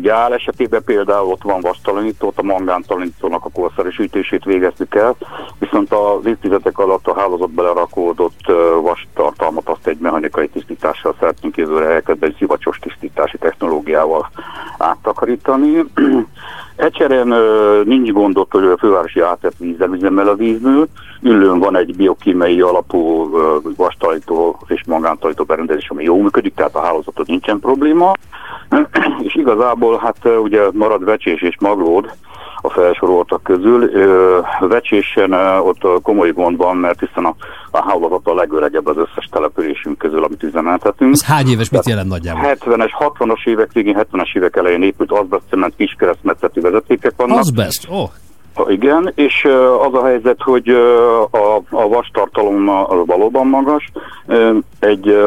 Gyál 0.00 0.34
esetében 0.34 0.84
például 0.84 1.30
ott 1.30 1.42
van 1.42 1.60
vastalanító, 1.60 2.26
ott 2.26 2.38
a 2.38 2.42
mangántalanítónak 2.42 3.44
a 3.44 3.50
korszerűsítését 3.50 4.44
végezni 4.44 4.86
kell, 4.88 5.14
viszont 5.58 5.92
az 5.92 6.26
évtizedek 6.26 6.78
alatt 6.78 7.06
a 7.06 7.18
hálózat 7.18 7.50
belerakódott 7.50 8.40
uh, 8.48 8.82
vas 8.82 9.08
tartalmat 9.14 9.68
azt 9.68 9.86
egy 9.86 9.98
mechanikai 9.98 10.48
tisztítással 10.48 11.14
szeretnénk 11.18 11.56
jövőre 11.56 11.86
elkezdeni, 11.86 12.32
egy 12.32 12.38
szivacsos 12.38 12.78
tisztítási 12.78 13.38
technológiával 13.38 14.30
áttakarítani. 14.78 15.84
Egyszerűen 16.80 17.30
ö, 17.30 17.80
nincs 17.84 18.10
gondot, 18.10 18.52
hogy 18.52 18.64
a 18.64 18.78
fővárosi 18.78 19.20
átett 19.20 19.56
vízzel 19.58 19.92
üzemel 19.92 20.28
a 20.28 20.34
vízmű. 20.34 20.82
Ülőn 21.22 21.58
van 21.58 21.76
egy 21.76 21.96
biokémiai 21.96 22.60
alapú 22.60 23.30
ö, 23.36 23.56
vastalító 23.76 24.58
és 24.66 24.82
magántalító 24.86 25.44
berendezés, 25.44 25.88
ami 25.88 26.04
jól 26.04 26.22
működik, 26.22 26.54
tehát 26.54 26.74
a 26.74 26.80
hálózaton 26.80 27.24
nincsen 27.28 27.60
probléma. 27.60 28.12
és 29.26 29.34
igazából 29.34 29.98
hát 29.98 30.28
ugye 30.42 30.60
marad 30.72 31.04
vecsés 31.04 31.42
és 31.42 31.56
maglód 31.60 32.10
a 32.62 32.70
felsoroltak 32.70 33.42
közül. 33.42 33.90
Vecsésen 34.60 35.32
ott 35.60 36.02
komoly 36.02 36.30
gond 36.30 36.56
van, 36.56 36.76
mert 36.76 37.00
hiszen 37.00 37.24
a, 37.24 37.34
a 37.70 37.82
hálózat 37.82 38.26
a 38.26 38.34
legöregebb 38.34 38.86
az 38.86 38.96
összes 38.96 39.28
településünk 39.30 39.98
közül, 39.98 40.24
amit 40.24 40.42
üzemeltetünk. 40.42 41.12
Ez 41.12 41.24
hány 41.24 41.48
éves, 41.48 41.70
mit 41.70 41.86
jelent 41.86 42.08
nagyjából? 42.08 42.42
70-es, 42.44 42.90
60-as 42.98 43.48
évek 43.48 43.72
végén, 43.72 43.96
70-es 43.98 44.36
évek 44.36 44.56
elején 44.56 44.82
épült 44.82 45.12
azbeszcement 45.12 45.76
kiskeresztmetszeti 45.76 46.60
vezetékek 46.60 47.12
vannak. 47.16 47.38
Azbest, 47.38 47.88
ó. 47.90 47.94
Oh. 47.94 48.10
Igen, 48.68 49.12
és 49.14 49.44
az 49.80 49.94
a 49.94 50.04
helyzet, 50.04 50.42
hogy 50.42 50.68
a, 51.30 51.56
a 51.70 51.88
vastartalom 51.88 52.68
az 52.68 53.06
valóban 53.06 53.46
magas. 53.46 53.90
Egy 54.78 55.18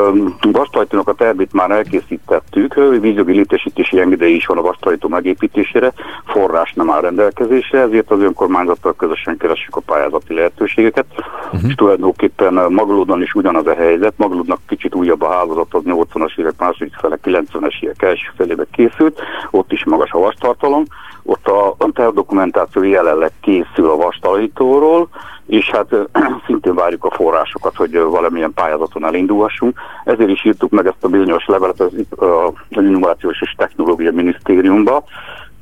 vastajtónak 0.51 1.07
a 1.07 1.13
tervét 1.13 1.53
már 1.53 1.71
elkészítettük, 1.71 2.73
vízjogi 2.99 3.33
létesítési 3.33 3.99
engedély 3.99 4.35
is 4.35 4.45
van 4.45 4.57
a 4.57 4.61
vastajtó 4.61 5.07
megépítésére, 5.07 5.93
forrás 6.25 6.73
nem 6.73 6.89
áll 6.89 7.01
rendelkezésre, 7.01 7.79
ezért 7.79 8.11
az 8.11 8.19
önkormányzattal 8.19 8.93
közösen 8.95 9.37
keressük 9.37 9.75
a 9.75 9.81
pályázati 9.81 10.33
lehetőségeket, 10.33 11.05
uh-huh. 11.45 11.61
és 11.67 11.75
tulajdonképpen 11.75 12.53
Maglódon 12.53 13.21
is 13.21 13.33
ugyanaz 13.33 13.67
a 13.67 13.75
helyzet, 13.75 14.13
Maglódnak 14.17 14.59
kicsit 14.67 14.95
újabb 14.95 15.21
a 15.21 15.31
hálózat, 15.31 15.73
az 15.73 15.81
80-as 15.85 16.37
évek 16.39 16.59
második 16.59 16.93
fele, 16.93 17.17
90-es 17.23 17.83
évek 17.83 18.01
első 18.01 18.31
felébe 18.37 18.65
készült, 18.71 19.21
ott 19.51 19.71
is 19.71 19.85
magas 19.85 20.11
a 20.11 20.19
vastartalom, 20.19 20.83
ott 21.23 21.47
a, 21.47 21.75
tervdokumentáció 21.93 22.83
jelenleg 22.83 23.31
készül 23.41 23.89
a 23.89 23.95
vastalítóról, 23.95 25.09
és 25.45 25.69
hát 25.69 25.95
szintén 26.45 26.75
várjuk 26.75 27.05
a 27.05 27.11
forrásokat, 27.11 27.75
hogy 27.75 27.99
valamilyen 27.99 28.53
pályázaton 28.53 29.05
elindulhassunk. 29.05 29.79
Ezért 30.03 30.29
is 30.29 30.45
írtuk 30.45 30.71
meg 30.71 30.85
ezt 30.85 31.03
a 31.03 31.07
bizonyos 31.07 31.45
levelet 31.45 31.79
az 31.79 31.93
Innovációs 32.69 33.41
és 33.41 33.55
Technológia 33.57 34.11
Minisztériumba, 34.11 35.03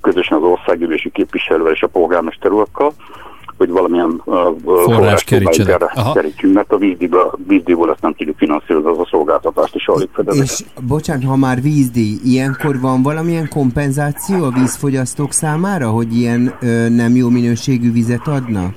közösen 0.02 0.38
az 0.38 0.44
országgyűlési 0.44 1.12
képviselővel 1.12 1.74
és 1.74 1.84
a 1.84 1.88
polgármester 1.88 2.52
urakkal, 2.52 2.94
hogy 3.62 3.70
valamilyen 3.70 4.22
forrás 4.84 5.24
kerítsenek. 5.24 5.74
erre 5.74 5.92
Aha. 5.96 6.14
kerítsünk, 6.14 6.54
mert 6.54 6.72
a 6.72 6.78
vízdíjból, 6.78 7.40
vízdíjból 7.48 7.92
ezt 7.92 8.02
nem 8.02 8.14
tudjuk 8.14 8.38
finanszírozni, 8.38 8.90
az 8.90 8.98
a 9.00 9.08
szolgáltatást 9.10 9.76
is 9.76 9.88
alig 9.88 10.10
fedezi. 10.14 10.42
És 10.42 10.64
bocsánat, 10.88 11.24
ha 11.24 11.36
már 11.36 11.62
vízdíj, 11.62 12.20
ilyenkor 12.24 12.80
van 12.80 13.02
valamilyen 13.02 13.48
kompenzáció 13.50 14.44
a 14.44 14.52
vízfogyasztók 14.52 15.32
számára, 15.32 15.90
hogy 15.90 16.16
ilyen 16.18 16.54
ö, 16.62 16.90
nem 16.90 17.16
jó 17.16 17.30
minőségű 17.30 17.92
vizet 17.92 18.28
adnak? 18.28 18.74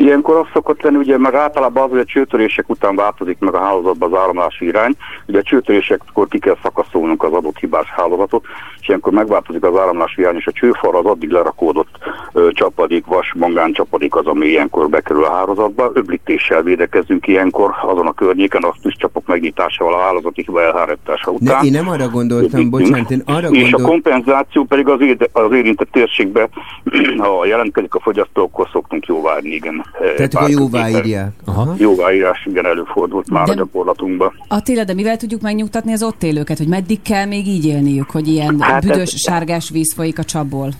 Ilyenkor 0.00 0.36
az 0.36 0.46
szokott 0.52 0.82
lenni, 0.82 0.96
ugye, 0.96 1.18
meg 1.18 1.34
általában 1.34 1.82
az, 1.82 1.90
hogy 1.90 1.98
a 1.98 2.04
csőtörések 2.04 2.68
után 2.68 2.94
változik 2.94 3.38
meg 3.38 3.54
a 3.54 3.60
hálózatban 3.60 4.12
az 4.12 4.18
áramlási 4.18 4.64
irány. 4.64 4.96
Ugye 5.26 5.38
a 5.38 5.42
csőtörésekkor 5.42 6.28
ki 6.28 6.38
kell 6.38 6.56
szakaszolnunk 6.62 7.22
az 7.22 7.32
adott 7.32 7.58
hibás 7.58 7.88
hálózatot, 7.96 8.44
és 8.80 8.88
ilyenkor 8.88 9.12
megváltozik 9.12 9.64
az 9.64 9.76
áramlási 9.76 10.20
irány, 10.20 10.36
és 10.36 10.46
a 10.46 10.52
csőfal 10.52 10.96
az 10.96 11.04
addig 11.04 11.30
lerakódott 11.30 11.98
ö, 12.32 12.48
csapadék, 12.52 13.06
vas, 13.06 13.32
mangán 13.36 13.72
csapadék 13.72 14.14
az, 14.14 14.26
ami 14.26 14.46
ilyenkor 14.46 14.88
bekerül 14.88 15.24
a 15.24 15.32
hálózatba. 15.32 15.90
Öblítéssel 15.94 16.62
védekezünk 16.62 17.26
ilyenkor 17.26 17.74
azon 17.82 18.06
a 18.06 18.12
környéken, 18.12 18.62
a 18.62 18.74
tűzcsapok 18.82 19.26
megnyitásával, 19.26 19.94
a 19.94 20.00
hálózati 20.00 20.42
hiba 20.46 20.62
elhárítása 20.62 21.30
De 21.30 21.30
után. 21.30 21.64
én 21.64 21.72
nem 21.72 21.88
arra 21.88 22.08
gondoltam, 22.08 22.70
bocsánat, 22.70 23.10
én 23.10 23.22
arra 23.26 23.48
és 23.48 23.72
a 23.72 23.82
kompenzáció 23.82 24.64
pedig 24.64 24.88
az, 24.88 25.00
érde, 25.00 25.26
az 25.32 25.52
érintett 25.52 25.90
térségbe, 25.90 26.48
ha 27.18 27.46
jelentkezik 27.46 27.94
a 27.94 28.00
fogyasztókkal, 28.00 28.68
szoktunk 28.72 29.06
jóvárni, 29.06 29.48
igen. 29.48 29.84
Tehát, 30.16 30.34
hogy 30.34 30.50
jóváírják. 30.50 31.32
Jóváírás, 31.76 32.46
igen, 32.50 32.66
előfordult 32.66 33.30
már 33.30 33.44
De- 33.46 33.52
a 33.52 33.54
gyakorlatunkban. 33.54 34.32
Attila, 34.48 34.84
de 34.84 34.94
mivel 34.94 35.16
tudjuk 35.16 35.40
megnyugtatni 35.40 35.92
az 35.92 36.02
ott 36.02 36.22
élőket, 36.22 36.58
hogy 36.58 36.68
meddig 36.68 37.02
kell 37.02 37.24
még 37.24 37.46
így 37.46 37.66
élniük, 37.66 38.10
hogy 38.10 38.28
ilyen 38.28 38.60
Hát 38.60 38.82
büdös, 38.86 39.12
ez- 39.12 39.20
sárgás 39.20 39.70
víz 39.70 39.94
folyik 39.94 40.18
a 40.18 40.24
csapból? 40.24 40.70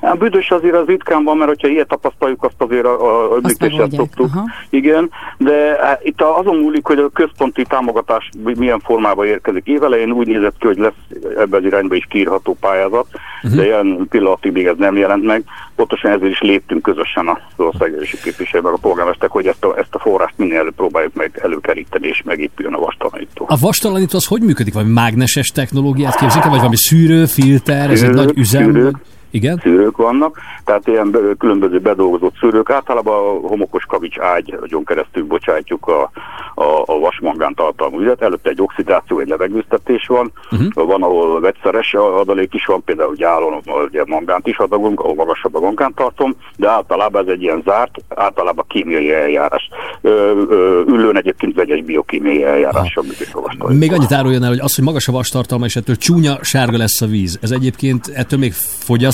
Hát 0.00 0.18
büdös 0.18 0.50
azért 0.50 0.74
az 0.74 0.86
ritkán 0.86 1.24
van, 1.24 1.36
mert 1.36 1.48
hogyha 1.48 1.68
ilyet 1.68 1.88
tapasztaljuk, 1.88 2.44
azt 2.44 2.54
azért 2.58 2.84
a, 2.84 3.34
a, 3.34 3.38
megoldják, 3.42 3.90
szoktuk. 3.90 4.28
aha. 4.34 4.44
Igen, 4.70 5.10
de 5.38 5.78
hát 5.82 6.00
itt 6.04 6.22
azon 6.22 6.56
múlik, 6.56 6.86
hogy 6.86 6.98
a 6.98 7.08
központi 7.08 7.64
támogatás 7.64 8.28
milyen 8.56 8.80
formában 8.80 9.26
érkezik. 9.26 9.66
Évelején 9.66 10.12
úgy 10.12 10.26
nézett 10.26 10.58
ki, 10.58 10.66
hogy 10.66 10.78
lesz 10.78 10.92
ebben 11.36 11.60
az 11.60 11.66
irányba 11.66 11.94
is 11.94 12.06
kiírható 12.08 12.56
pályázat, 12.60 13.06
uh-huh. 13.42 13.58
de 13.58 13.64
ilyen 13.64 14.06
pillanatig 14.08 14.52
még 14.52 14.66
ez 14.66 14.76
nem 14.78 14.96
jelent 14.96 15.24
meg. 15.24 15.44
Pontosan 15.76 16.10
ezért 16.10 16.30
is 16.30 16.40
léptünk 16.40 16.82
közösen 16.82 17.28
az 17.28 17.36
országgyűlési 17.56 18.16
képviselő, 18.22 18.62
meg 18.62 18.72
a 18.72 18.76
polgármesterek, 18.76 19.30
hogy 19.30 19.46
ezt 19.46 19.64
a, 19.64 19.78
ezt 19.78 19.94
a 19.94 19.98
forrást 19.98 20.34
minél 20.36 20.58
előbb 20.58 20.74
próbáljuk 20.74 21.14
meg 21.14 21.38
előkeríteni, 21.42 22.06
és 22.06 22.22
megépüljön 22.24 22.74
a 22.74 22.78
vastalanító. 22.78 23.44
A 23.48 23.56
vastalanító 23.60 24.16
az 24.16 24.26
hogy 24.26 24.42
működik? 24.42 24.74
Valami 24.74 24.92
mágneses 24.92 25.48
technológiát 25.48 26.16
képzik, 26.16 26.42
vagy 26.42 26.56
valami 26.56 26.76
szűrő, 26.76 27.26
filter, 27.26 27.90
ez 27.90 28.02
egy 28.02 28.14
nagy 28.14 28.32
üzem? 28.36 28.64
szűrők. 28.64 28.96
Igen? 29.30 29.60
szűrők 29.62 29.96
vannak, 29.96 30.38
tehát 30.64 30.86
ilyen 30.86 31.36
különböző 31.38 31.78
bedolgozott 31.78 32.34
szűrők. 32.40 32.70
Általában 32.70 33.14
a 33.14 33.48
homokos 33.48 33.84
kavics 33.84 34.18
ágyon 34.18 34.84
keresztül 34.84 35.24
bocsátjuk 35.24 35.86
a, 35.86 36.10
a, 36.54 36.82
a 36.86 36.98
vasmangán 36.98 37.54
tartalmú 37.54 37.98
vizet. 37.98 38.22
Előtte 38.22 38.50
egy 38.50 38.62
oxidáció, 38.62 39.18
egy 39.18 39.28
levegőztetés 39.28 40.06
van. 40.06 40.32
Uh-huh. 40.50 40.86
Van, 40.86 41.02
ahol 41.02 41.40
vegyszeres 41.40 41.94
adalék 41.94 42.54
is 42.54 42.66
van, 42.66 42.84
például 42.84 43.14
gyálon 43.14 43.62
ugye 43.88 44.02
mangánt 44.06 44.46
is 44.46 44.56
adagunk, 44.56 45.00
ahol 45.00 45.14
magasabb 45.14 45.54
a 45.54 45.60
mangántartom, 45.60 46.34
de 46.56 46.68
általában 46.68 47.22
ez 47.22 47.32
egy 47.32 47.42
ilyen 47.42 47.62
zárt, 47.64 47.90
általában 48.08 48.64
kémiai 48.68 49.12
eljárás. 49.12 49.68
Ö, 50.00 50.44
ö, 50.48 50.82
ülőn 50.86 51.16
egyébként 51.16 51.54
vegyes 51.54 51.82
biokémiai 51.82 52.44
eljárással 52.44 53.04
működik 53.06 53.36
a 53.36 53.40
vastalanító. 53.40 53.78
Még 53.78 53.92
annyit 53.92 54.12
áruljon 54.12 54.42
el, 54.42 54.48
hogy 54.48 54.58
az, 54.58 54.74
hogy 54.74 54.84
magas 54.84 55.08
a 55.08 55.12
vastartalma, 55.12 55.64
és 55.64 55.76
ettől 55.76 55.96
csúnya 55.96 56.38
sárga 56.42 56.76
lesz 56.76 57.00
a 57.00 57.06
víz. 57.06 57.38
Ez 57.42 57.50
egyébként 57.50 58.10
ettől 58.14 58.38
még 58.38 58.52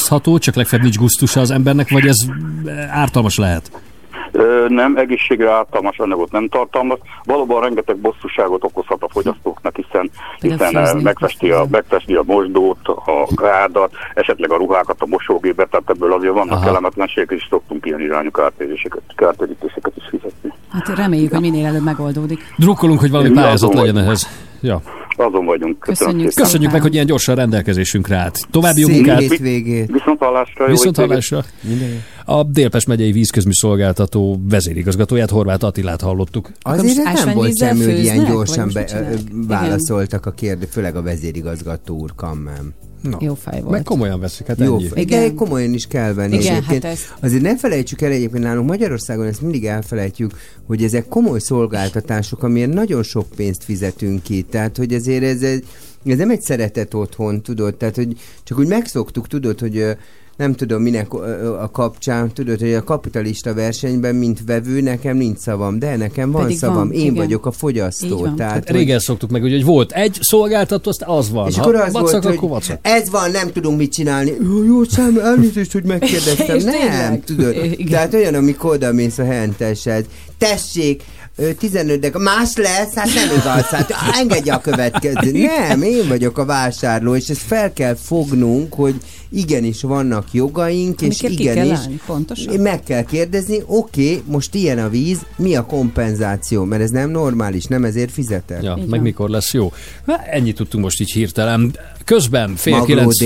fogyasztható, 0.07 0.39
csak 0.39 0.55
legfeljebb 0.55 0.85
nincs 0.85 0.99
gusztusa 0.99 1.41
az 1.41 1.51
embernek, 1.51 1.91
vagy 1.91 2.07
ez 2.07 2.16
eh, 2.65 2.99
ártalmas 3.01 3.39
lehet? 3.39 3.70
Nem, 4.69 4.97
egészségre 4.97 5.51
ártalmas 5.51 5.99
anyagot 5.99 6.33
nem 6.33 6.49
tartalmaz. 6.49 6.99
Valóban 7.24 7.62
rengeteg 7.62 7.97
bosszúságot 7.97 8.65
okozhat 8.65 9.03
a 9.03 9.09
fogyasztóknak, 9.09 9.77
hiszen, 9.77 10.11
hiszen 10.41 11.01
megfesti 11.03 11.51
a, 11.51 11.66
megfesti 11.70 12.15
a 12.15 12.23
mosdót, 12.27 12.89
a 12.89 13.28
gádat, 13.35 13.93
esetleg 14.15 14.51
a 14.53 14.57
ruhákat 14.57 14.97
a 14.99 15.07
mosógépbe, 15.07 15.65
tehát 15.65 15.91
ebből 15.91 16.12
azért 16.12 16.33
vannak 16.33 16.57
Aha. 16.57 16.65
kellemetlenségek, 16.65 17.31
és 17.31 17.47
szoktunk 17.51 17.87
ilyen 17.87 18.01
irányú 18.01 18.31
kártérítéseket, 18.31 19.03
kártérítéseket 19.15 19.93
is 19.97 20.05
fizetni. 20.11 20.53
Hát 20.73 20.97
reméljük, 20.97 21.31
hogy 21.31 21.41
minél 21.41 21.66
előbb 21.66 21.85
megoldódik. 21.85 22.55
Drukkolunk, 22.57 23.01
hogy 23.01 23.11
valami 23.11 23.28
Mi 23.28 23.35
pályázat 23.35 23.74
legyen 23.74 23.99
ehhez. 23.99 24.28
Ja. 24.61 24.83
Azon 25.16 25.44
vagyunk. 25.44 25.78
Köszönöm 25.78 26.12
Köszönjük 26.12 26.30
szépen. 26.30 26.44
Köszönjük 26.44 26.72
meg, 26.72 26.82
hogy 26.82 26.94
ilyen 26.94 27.06
gyorsan 27.06 27.34
rendelkezésünkre 27.34 28.16
állt. 28.16 28.38
További 28.51 28.80
jó 28.80 28.88
munkát! 28.88 29.20
hétvégét. 29.20 29.93
Viszont 29.93 30.18
hallásra, 30.18 30.66
Viszont 30.66 30.97
hallásra. 30.97 31.44
A 32.24 32.43
Délpest 32.43 32.86
megyei 32.86 33.12
vízközmű 33.12 33.52
szolgáltató 33.52 34.40
vezérigazgatóját, 34.48 35.30
Horváth 35.30 35.64
Attilát 35.64 36.01
hallottuk. 36.01 36.51
Azért 36.60 37.06
ez 37.06 37.24
nem 37.24 37.34
volt 37.34 37.59
semmi, 37.59 37.84
hogy 37.84 37.98
ilyen 37.98 38.24
gyorsan 38.24 38.70
be, 38.72 39.09
válaszoltak 39.47 40.26
a 40.26 40.30
kérdő, 40.30 40.66
főleg 40.70 40.97
a 40.97 41.02
vezérigazgató 41.02 41.98
úr, 41.98 42.14
kammám. 42.14 42.74
Na. 43.11 43.16
Jó 43.20 43.35
fej 43.35 43.61
volt. 43.61 43.73
Meg 43.73 43.83
komolyan 43.83 44.20
veszik, 44.20 44.47
hát 44.47 44.59
Jó, 44.61 44.74
ennyi. 44.74 44.89
de 44.89 45.01
Igen. 45.01 45.35
komolyan 45.35 45.73
is 45.73 45.87
kell 45.87 46.12
venni 46.12 46.37
Igen, 46.37 46.55
egyébként. 46.55 46.83
hát 46.83 46.93
ez- 46.93 47.12
Azért 47.20 47.43
ne 47.43 47.57
felejtsük 47.57 48.01
el 48.01 48.11
egyébként 48.11 48.43
nálunk 48.45 48.69
Magyarországon, 48.69 49.27
ezt 49.27 49.41
mindig 49.43 49.66
elfelejtjük, 49.66 50.31
hogy 50.66 50.83
ezek 50.83 51.09
komoly 51.09 51.39
szolgáltatások, 51.39 52.43
amilyen 52.43 52.70
nagyon 52.70 53.03
sok 53.03 53.27
pénzt 53.37 53.65
fizetünk 53.65 54.23
ki. 54.23 54.43
Tehát, 54.43 54.77
hogy 54.77 54.93
ezért 54.93 55.23
ez, 55.23 55.43
ez, 55.43 55.59
ez 56.05 56.19
nem 56.19 56.31
egy 56.31 56.41
szeretet 56.43 56.95
otthon, 56.95 57.43
tudod? 57.43 57.74
Tehát, 57.74 57.95
hogy 57.97 58.16
csak 58.45 58.59
úgy 58.59 58.66
megszoktuk, 58.69 59.28
tudod, 59.28 59.61
hogy 59.61 59.97
nem 60.36 60.54
tudom 60.54 60.82
minek 60.82 61.12
a 61.60 61.70
kapcsán, 61.72 62.32
tudod, 62.34 62.60
hogy 62.60 62.72
a 62.72 62.84
kapitalista 62.84 63.54
versenyben, 63.54 64.14
mint 64.14 64.40
vevő, 64.46 64.80
nekem 64.80 65.16
nincs 65.16 65.38
szavam, 65.38 65.78
de 65.78 65.96
nekem 65.96 66.30
van 66.30 66.42
Pedig 66.42 66.58
szavam, 66.58 66.76
van, 66.76 66.92
én 66.92 67.00
igen. 67.00 67.14
vagyok 67.14 67.46
a 67.46 67.50
fogyasztó. 67.50 68.18
van. 68.18 68.36
Tehát, 68.36 68.52
Hát 68.52 68.66
hogy- 68.68 68.76
régen 68.76 68.98
szoktuk 68.98 69.30
meg, 69.30 69.42
ugye, 69.42 69.54
hogy 69.54 69.64
volt 69.64 69.92
egy 69.92 70.18
szolgáltató, 70.20 70.90
azt 70.90 71.02
az 71.06 71.30
van. 71.30 71.48
és 71.48 71.54
ha 71.56 71.62
akkor 71.62 71.74
az 71.74 71.92
vacak, 71.92 72.22
volt, 72.22 72.36
akkor 72.36 72.48
vacak. 72.48 72.78
ez 72.82 73.10
van, 73.10 73.30
nem 73.30 73.52
tudunk 73.52 73.78
mit 73.78 73.92
csinálni. 73.92 74.32
Jó, 74.42 74.64
jó 74.64 74.84
szám, 74.84 75.18
elnézést, 75.18 75.72
hogy 75.72 75.84
megkérdeztem. 75.84 76.56
Nem, 76.64 76.70
tényleg? 76.80 77.24
tudod. 77.24 77.54
Igen. 77.54 77.86
Tehát 77.88 78.14
olyan, 78.14 78.34
amikor 78.34 78.70
oda 78.74 78.92
mész 78.92 79.18
a 79.18 79.24
henteshez. 79.24 80.04
Tessék, 80.38 81.02
15 81.58 81.98
de 82.00 82.10
más 82.18 82.56
lesz, 82.56 82.94
hát 82.94 83.08
nem 83.14 83.38
igaz, 83.38 83.62
hát 83.62 83.92
engedje 84.20 84.54
a 84.54 84.60
következő. 84.60 85.30
Nem, 85.32 85.82
én 85.82 86.08
vagyok 86.08 86.38
a 86.38 86.44
vásárló, 86.44 87.14
és 87.16 87.28
ezt 87.28 87.40
fel 87.40 87.72
kell 87.72 87.94
fognunk, 87.94 88.74
hogy 88.74 88.94
igenis 89.30 89.82
vannak 89.82 90.32
jogaink, 90.32 91.00
és 91.00 91.20
Amiket 91.20 91.38
ki 91.38 91.44
kell 91.44 91.54
igenis 91.54 91.78
állni, 91.78 92.00
pontosan. 92.06 92.60
meg 92.60 92.82
kell 92.82 93.02
kérdezni, 93.04 93.62
oké, 93.66 94.22
most 94.24 94.54
ilyen 94.54 94.78
a 94.78 94.88
víz, 94.88 95.18
mi 95.36 95.56
a 95.56 95.64
kompenzáció, 95.66 96.64
mert 96.64 96.82
ez 96.82 96.90
nem 96.90 97.10
normális, 97.10 97.64
nem 97.64 97.84
ezért 97.84 98.10
fizetek. 98.12 98.62
Ja, 98.62 98.70
Így 98.72 98.80
meg 98.80 98.88
van. 98.88 98.98
mikor 99.00 99.28
lesz 99.30 99.52
jó. 99.52 99.72
Na, 100.04 100.16
ennyit 100.30 100.56
tudtunk 100.56 100.84
most 100.84 101.00
így 101.00 101.10
hirtelen. 101.12 101.76
Közben 102.07 102.57
fél 102.57 102.85
kilenc. 102.85 103.19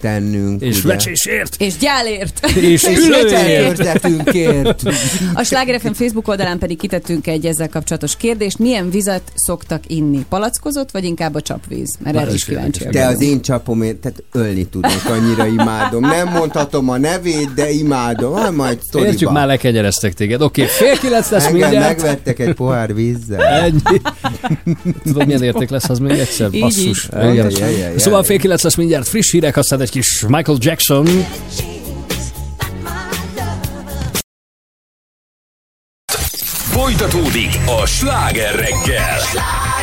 Tennünk, 0.00 0.62
És 0.62 0.78
ugye? 0.78 0.88
vecsésért. 0.88 1.56
És 1.58 1.76
gyálért! 1.76 2.46
És 2.56 2.84
És 2.84 2.96
ülőért. 2.96 4.82
A 5.34 5.42
Sláger 5.42 5.80
FM 5.80 5.92
Facebook 5.92 6.28
oldalán 6.28 6.58
pedig 6.58 6.78
kitettünk 6.78 7.26
egy 7.26 7.46
ezzel 7.46 7.68
kapcsolatos 7.68 8.16
kérdést. 8.16 8.58
Milyen 8.58 8.90
vizet 8.90 9.22
szoktak 9.34 9.82
inni? 9.86 10.24
Palackozott, 10.28 10.90
vagy 10.90 11.04
inkább 11.04 11.34
a 11.34 11.40
csapvíz? 11.40 11.96
Mert 12.02 12.16
erre 12.16 12.26
ez 12.26 12.34
is 12.34 12.44
kíváncsi. 12.44 12.84
De 12.90 13.06
az 13.06 13.20
én 13.20 13.40
csapomért, 13.42 13.96
tehát 13.96 14.22
ölni 14.32 14.64
tudok, 14.66 15.04
annyira 15.10 15.46
imádom. 15.46 16.00
Nem 16.00 16.28
mondhatom 16.28 16.88
a 16.88 16.96
nevét, 16.98 17.54
de 17.54 17.70
imádom. 17.70 18.34
Hát 18.34 18.52
majd 18.52 18.78
sztoriba. 18.82 19.10
Értjük, 19.10 19.30
már 19.30 19.46
lekegyereztek 19.46 20.12
téged. 20.14 20.42
Oké, 20.42 20.64
fél 20.66 20.98
kilenc 20.98 21.30
lesz 21.30 21.46
Engem 21.46 21.60
mindjárt. 21.70 22.02
megvettek 22.02 22.38
egy 22.38 22.54
pohár 22.54 22.94
vízzel. 22.94 23.42
Ennyi. 23.42 24.00
Tudod, 25.04 25.26
milyen 25.26 25.42
érték 25.42 25.70
lesz 25.70 25.88
az 25.88 25.98
még 25.98 26.18
egyszer? 26.18 26.48
Így 26.52 26.60
Basszus. 26.60 27.08
Jaj, 27.12 27.34
jaj, 27.34 27.50
jaj. 27.78 27.92
Szóval 28.18 28.32
fél 28.32 28.42
kilenc 28.42 28.62
lesz 28.62 28.74
mindjárt 28.74 29.08
friss 29.08 29.30
hírek, 29.30 29.56
aztán 29.56 29.80
egy 29.80 29.90
kis 29.90 30.24
Michael 30.28 30.58
Jackson. 30.60 31.06
Folytatódik 36.70 37.58
a 37.66 37.86
sláger 37.86 38.54
reggel. 38.54 39.18
separate 39.18 39.77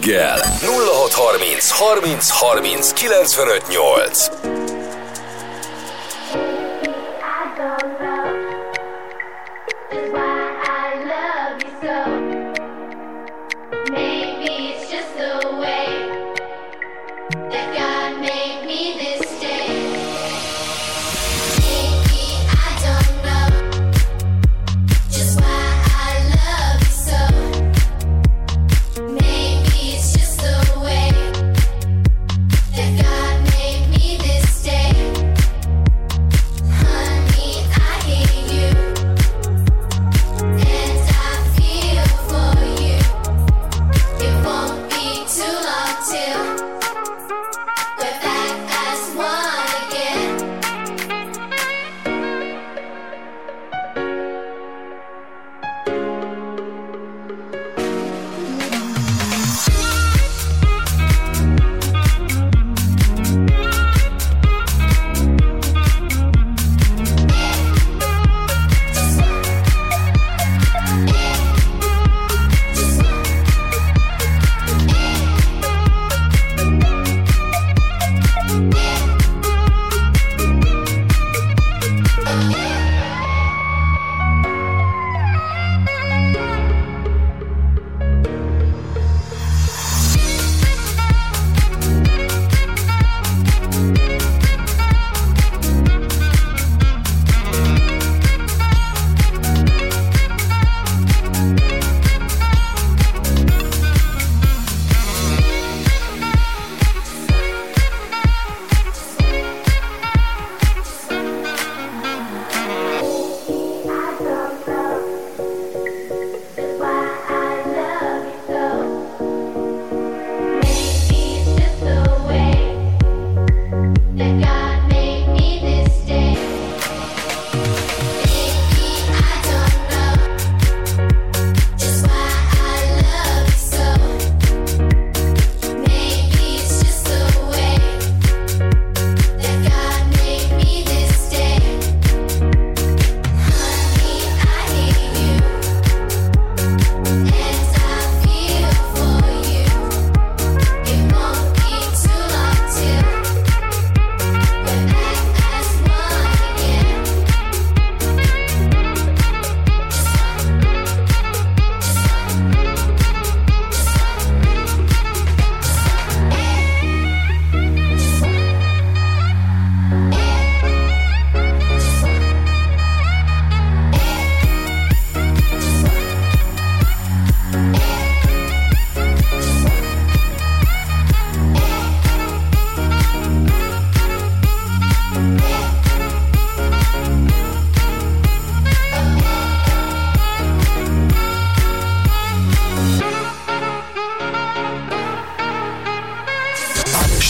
reggel. 0.00 0.40
0630 0.60 1.72
30 1.72 2.30
30 2.30 2.92
95 2.92 4.29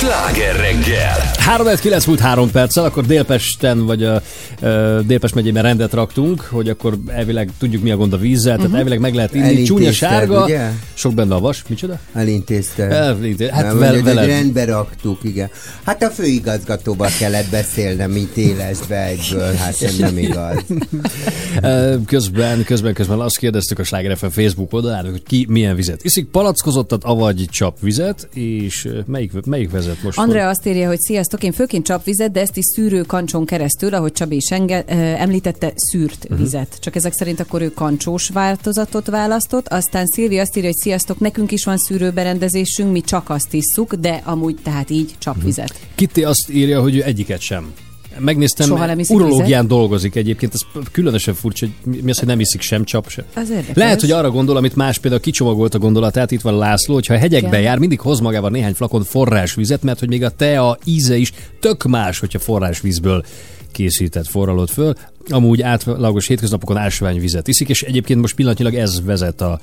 Sláger 0.00 0.56
reggel! 0.56 1.30
3 1.38 1.66
9 1.80 2.04
múlt 2.06 2.20
3 2.20 2.50
perccel, 2.50 2.84
akkor 2.84 3.06
Délpesten 3.06 3.86
vagy 3.86 4.02
a 4.04 4.22
uh, 4.62 5.00
Délpest 5.00 5.34
megyében 5.34 5.62
rendet 5.62 5.92
raktunk, 5.92 6.40
hogy 6.40 6.68
akkor 6.68 6.98
elvileg 7.06 7.50
tudjuk 7.58 7.82
mi 7.82 7.90
a 7.90 7.96
gond 7.96 8.12
a 8.12 8.16
vízzel, 8.16 8.54
tehát 8.54 8.68
Mhm. 8.70 8.78
elvileg 8.78 8.98
meg 9.00 9.14
lehet 9.14 9.34
inni. 9.34 9.62
Csúnya 9.62 9.92
sárga, 9.92 10.44
ugye? 10.44 10.70
sok 10.94 11.14
benne 11.14 11.34
a 11.34 11.40
vas, 11.40 11.62
micsoda? 11.68 11.98
Elintézted. 12.14 12.92
Elintézted. 12.92 13.48
Hát 13.56 13.64
Nem, 13.66 13.78
vel- 13.78 14.02
veled. 14.02 14.26
rendbe 14.26 14.64
raktuk, 14.64 15.18
igen. 15.22 15.50
Hát 15.84 16.02
a 16.02 16.10
főigazgatóval 16.10 17.08
kellett 17.18 17.50
beszélnem, 17.50 18.10
mint 18.10 18.36
élesbe 18.36 19.04
egyből, 19.06 19.52
hát 19.54 19.82
ez 19.82 19.96
nem 19.96 20.18
igaz. 20.18 20.64
Közben, 22.06 22.64
közben, 22.64 22.94
közben 22.94 23.20
azt 23.20 23.38
kérdeztük 23.38 23.78
a 23.78 23.84
Sláger 23.84 24.16
FM 24.16 24.26
Facebook 24.26 24.72
oldalán, 24.72 25.10
hogy 25.10 25.22
ki 25.22 25.46
milyen 25.48 25.74
vizet 25.74 26.04
iszik, 26.04 26.26
palackozottat, 26.26 27.04
avagy 27.04 27.44
csapvizet, 27.50 28.28
és 28.34 28.88
melyik, 29.06 29.32
melyik 29.46 29.70
vezet 29.70 29.89
most? 30.02 30.18
Andrea 30.18 30.48
azt 30.48 30.66
írja, 30.66 30.88
hogy 30.88 31.00
sziasztok, 31.00 31.42
én 31.42 31.52
főként 31.52 31.84
csapvizet, 31.84 32.30
de 32.32 32.40
ezt 32.40 32.56
is 32.56 32.64
szűrő 32.64 33.02
kancson 33.02 33.44
keresztül, 33.46 33.94
ahogy 33.94 34.12
Csabi 34.12 34.36
is 34.36 34.50
enge, 34.50 34.84
említette, 35.18 35.72
szűrt 35.74 36.28
Mhm. 36.28 36.38
vizet. 36.42 36.76
Csak 36.80 36.96
ezek 36.96 37.12
szerint 37.12 37.40
akkor 37.40 37.62
ő 37.62 37.70
kancsós 37.72 38.28
változatot 38.28 39.06
választott. 39.06 39.68
Aztán 39.68 40.06
Szilvi 40.06 40.38
azt 40.38 40.56
írja, 40.56 40.68
hogy 40.68 40.78
sziasztok, 40.78 41.18
nekünk 41.18 41.52
is 41.52 41.64
van 41.64 41.76
szűrőberendezésünk, 41.76 42.92
mi 42.92 43.00
csak 43.00 43.30
azt 43.30 43.54
isszuk, 43.54 43.94
de 43.94 44.20
amúgy 44.24 44.56
tehát 44.62 44.90
így 44.90 45.14
csapvizet. 45.18 45.74
Kitty 45.94 46.22
azt 46.24 46.50
írja, 46.50 46.80
hogy 46.80 46.96
ő 46.96 47.02
egyiket 47.04 47.40
sem. 47.40 47.72
Megnéztem, 48.18 48.66
Soha 48.66 48.86
nem 48.86 48.98
iszik 48.98 49.16
urológián 49.16 49.46
vizet? 49.46 49.66
dolgozik 49.66 50.14
egyébként, 50.14 50.54
ez 50.54 50.82
különösen 50.92 51.34
furcsa, 51.34 51.66
hogy 51.84 52.02
mi 52.02 52.10
az, 52.10 52.18
hogy 52.18 52.28
nem 52.28 52.40
iszik 52.40 52.60
sem 52.60 52.84
csap 52.84 53.08
sem. 53.08 53.24
Az 53.34 53.50
érdekes. 53.50 53.76
Lehet, 53.76 54.00
hogy 54.00 54.10
arra 54.10 54.30
gondol, 54.30 54.56
amit 54.56 54.76
más 54.76 54.98
például 54.98 55.22
kicsomagolt 55.22 55.74
a 55.74 55.78
gondolatát, 55.78 56.30
itt 56.30 56.40
van 56.40 56.58
László, 56.58 56.94
hogyha 56.94 57.14
a 57.14 57.18
hegyekbe 57.18 57.48
Igen. 57.48 57.60
jár, 57.60 57.78
mindig 57.78 58.00
hoz 58.00 58.20
magával 58.20 58.50
néhány 58.50 58.74
flakon 58.74 59.04
forrásvizet, 59.04 59.82
mert 59.82 59.98
hogy 59.98 60.08
még 60.08 60.24
a 60.24 60.30
tea 60.30 60.78
íze 60.84 61.16
is 61.16 61.32
tök 61.60 61.84
más, 61.84 62.18
hogyha 62.18 62.38
forrásvízből 62.38 63.24
készített, 63.72 64.26
forralod 64.26 64.68
föl. 64.68 64.94
Amúgy 65.28 65.62
átlagos 65.62 66.26
hétköznapokon 66.26 66.76
ásványvizet 66.76 67.48
iszik, 67.48 67.68
és 67.68 67.82
egyébként 67.82 68.20
most 68.20 68.34
pillanatnyilag 68.34 68.74
ez 68.74 69.04
vezet 69.04 69.40
a, 69.40 69.60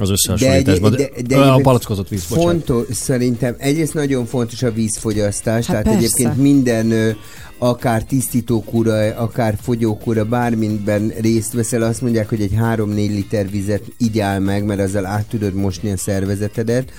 az 0.00 0.10
összehasonlításba. 0.10 0.90
De, 0.90 0.96
de, 0.96 1.22
de, 1.26 1.36
a 1.36 1.60
palackozott 1.62 2.08
víz, 2.08 2.24
bocsánat. 2.24 2.50
Fontos, 2.50 2.96
szerintem 2.96 3.54
egyrészt 3.58 3.94
nagyon 3.94 4.26
fontos 4.26 4.62
a 4.62 4.72
vízfogyasztás, 4.72 5.66
Hát 5.66 5.82
tehát 5.82 5.98
persze. 5.98 5.98
egyébként 5.98 6.42
minden 6.42 7.16
akár 7.58 8.02
tisztítókúra, 8.02 9.16
akár 9.16 9.58
fogyókúra, 9.62 10.24
bármiben 10.24 11.12
részt 11.20 11.52
veszel, 11.52 11.82
azt 11.82 12.00
mondják, 12.00 12.28
hogy 12.28 12.40
egy 12.40 12.54
3-4 12.60 12.94
liter 12.94 13.50
vizet 13.50 13.82
igyál 13.98 14.40
meg, 14.40 14.64
mert 14.64 14.80
azzal 14.80 15.06
át 15.06 15.26
tudod 15.28 15.54
mosni 15.54 15.90
a 15.90 15.96
szervezetedet. 15.96 16.92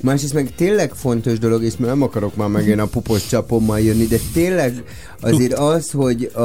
Másrészt 0.00 0.34
meg 0.34 0.54
tényleg 0.54 0.94
fontos 0.94 1.38
dolog, 1.38 1.62
és 1.62 1.74
nem 1.74 2.02
akarok 2.02 2.36
már 2.36 2.48
megint 2.48 2.80
a 2.80 2.86
pupos 2.86 3.26
csapommal 3.26 3.80
jönni, 3.80 4.06
de 4.06 4.18
tényleg 4.32 4.82
azért 5.20 5.52
az, 5.74 5.90
hogy 5.90 6.30
a, 6.34 6.40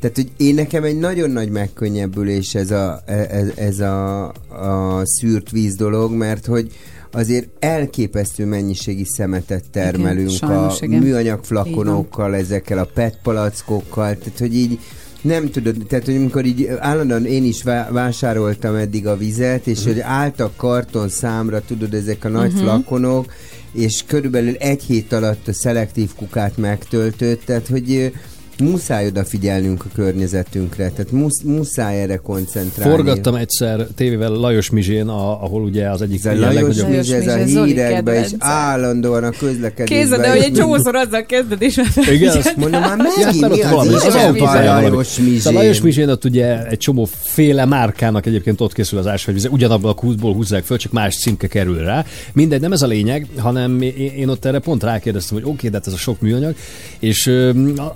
tehát, 0.00 0.16
hogy 0.16 0.30
én 0.36 0.54
nekem 0.54 0.84
egy 0.84 0.98
nagyon 0.98 1.30
nagy 1.30 1.50
megkönnyebbülés 1.50 2.54
ez 2.54 2.70
a, 2.70 3.02
ez, 3.06 3.48
ez 3.56 3.78
a, 3.80 4.26
a 4.48 5.00
szűrt 5.04 5.50
víz 5.50 5.74
dolog, 5.74 6.12
mert 6.12 6.46
hogy 6.46 6.72
azért 7.12 7.48
elképesztő 7.58 8.44
mennyiségi 8.46 9.04
szemetet 9.04 9.64
termelünk 9.70 10.30
Igen, 10.32 10.48
sajnos, 10.48 10.80
a 10.80 10.84
igen. 10.84 11.02
műanyag 11.02 11.44
flakonokkal, 11.44 12.34
ezekkel 12.34 12.78
a 12.78 12.88
PET 12.94 13.18
palackokkal, 13.22 14.18
tehát 14.18 14.38
hogy 14.38 14.54
így 14.54 14.78
nem 15.20 15.50
tudod, 15.50 15.76
tehát 15.88 16.04
hogy 16.04 16.16
amikor 16.16 16.44
így 16.44 16.66
állandóan 16.78 17.26
én 17.26 17.44
is 17.44 17.62
vá- 17.62 17.90
vásároltam 17.90 18.74
eddig 18.74 19.06
a 19.06 19.16
vizet, 19.16 19.66
és 19.66 19.84
hogy 19.84 20.00
álltak 20.00 20.56
karton 20.56 21.08
számra, 21.08 21.60
tudod, 21.60 21.94
ezek 21.94 22.24
a 22.24 22.28
nagy 22.28 22.52
Mhm. 22.52 22.62
flakonok, 22.62 23.32
és 23.72 24.04
körülbelül 24.06 24.54
egy 24.54 24.82
hét 24.82 25.12
alatt 25.12 25.48
a 25.48 25.52
szelektív 25.52 26.10
kukát 26.16 26.56
megtöltött, 26.56 27.44
tehát 27.44 27.68
hogy 27.68 28.12
muszáj 28.60 29.06
odafigyelnünk 29.06 29.84
a 29.84 29.88
környezetünkre, 29.94 30.88
tehát 30.88 31.10
musz, 31.10 31.40
muszáj 31.44 32.02
erre 32.02 32.16
koncentrálni. 32.16 32.94
Forgattam 32.94 33.34
egyszer 33.34 33.86
tévével 33.94 34.30
Lajos 34.30 34.70
Mizsén, 34.70 35.08
a, 35.08 35.42
ahol 35.42 35.62
ugye 35.62 35.90
az 35.90 36.02
egyik 36.02 36.24
Ez 36.24 36.24
a 36.24 36.40
Lajos 36.40 36.54
legnagyobb- 36.54 36.88
Mizs, 36.88 37.10
ez 37.10 37.26
a 37.26 37.64
hírekben 37.64 38.14
és 38.14 38.30
állandóan 38.38 39.24
a 39.24 39.30
közlekedésben. 39.30 39.98
Képzeld 39.98 40.22
el, 40.22 40.30
hogy 40.30 40.42
egy 40.42 40.52
csomószor 40.52 40.94
azzal 40.94 41.26
kezded, 41.26 41.62
és 41.62 41.80
Igen, 42.12 42.36
azt 42.36 42.56
Mondom, 42.56 42.80
már 42.80 42.96
megint 42.96 43.48
mi 43.48 43.60
az 43.62 44.04
az 44.04 44.14
autópályán 44.14 44.74
valami. 44.74 44.88
Lajos 44.88 45.18
Mizsén? 45.18 45.40
Szóval 45.40 45.62
Lajos 45.62 45.80
Mizsén 45.80 46.08
ott 46.08 46.24
ugye 46.24 46.66
egy 46.66 46.78
csomó 46.78 47.08
féle 47.22 47.64
márkának 47.64 48.26
egyébként 48.26 48.60
ott 48.60 48.72
készül 48.72 48.98
az 48.98 49.06
ásványvize, 49.06 49.48
ugyanabban 49.48 49.90
a 49.90 49.94
kútból 49.94 50.34
húzzák 50.34 50.64
föl, 50.64 50.76
csak 50.76 50.92
más 50.92 51.16
címke 51.16 51.46
kerül 51.46 51.78
rá. 51.78 52.04
Mindegy, 52.32 52.60
nem 52.60 52.72
ez 52.72 52.82
a 52.82 52.86
lényeg, 52.86 53.26
hanem 53.38 53.82
én, 53.82 54.28
ott 54.28 54.44
erre 54.44 54.58
pont 54.58 54.82
rákérdeztem, 54.82 55.36
hogy 55.36 55.46
oké, 55.46 55.56
okay, 55.56 55.70
de 55.70 55.76
hát 55.76 55.86
ez 55.86 55.92
a 55.92 55.96
sok 55.96 56.20
műanyag, 56.20 56.54
és 56.98 57.30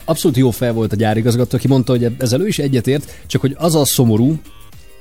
abszolút 0.04 0.36
jó 0.36 0.50
fel 0.54 0.72
volt 0.72 0.92
a 0.92 0.96
gyárigazgató, 0.96 1.56
aki 1.56 1.68
mondta, 1.68 1.92
hogy 1.92 2.14
ezzel 2.18 2.40
ő 2.40 2.46
is 2.46 2.58
egyetért, 2.58 3.12
csak 3.26 3.40
hogy 3.40 3.54
az 3.58 3.74
a 3.74 3.84
szomorú, 3.84 4.34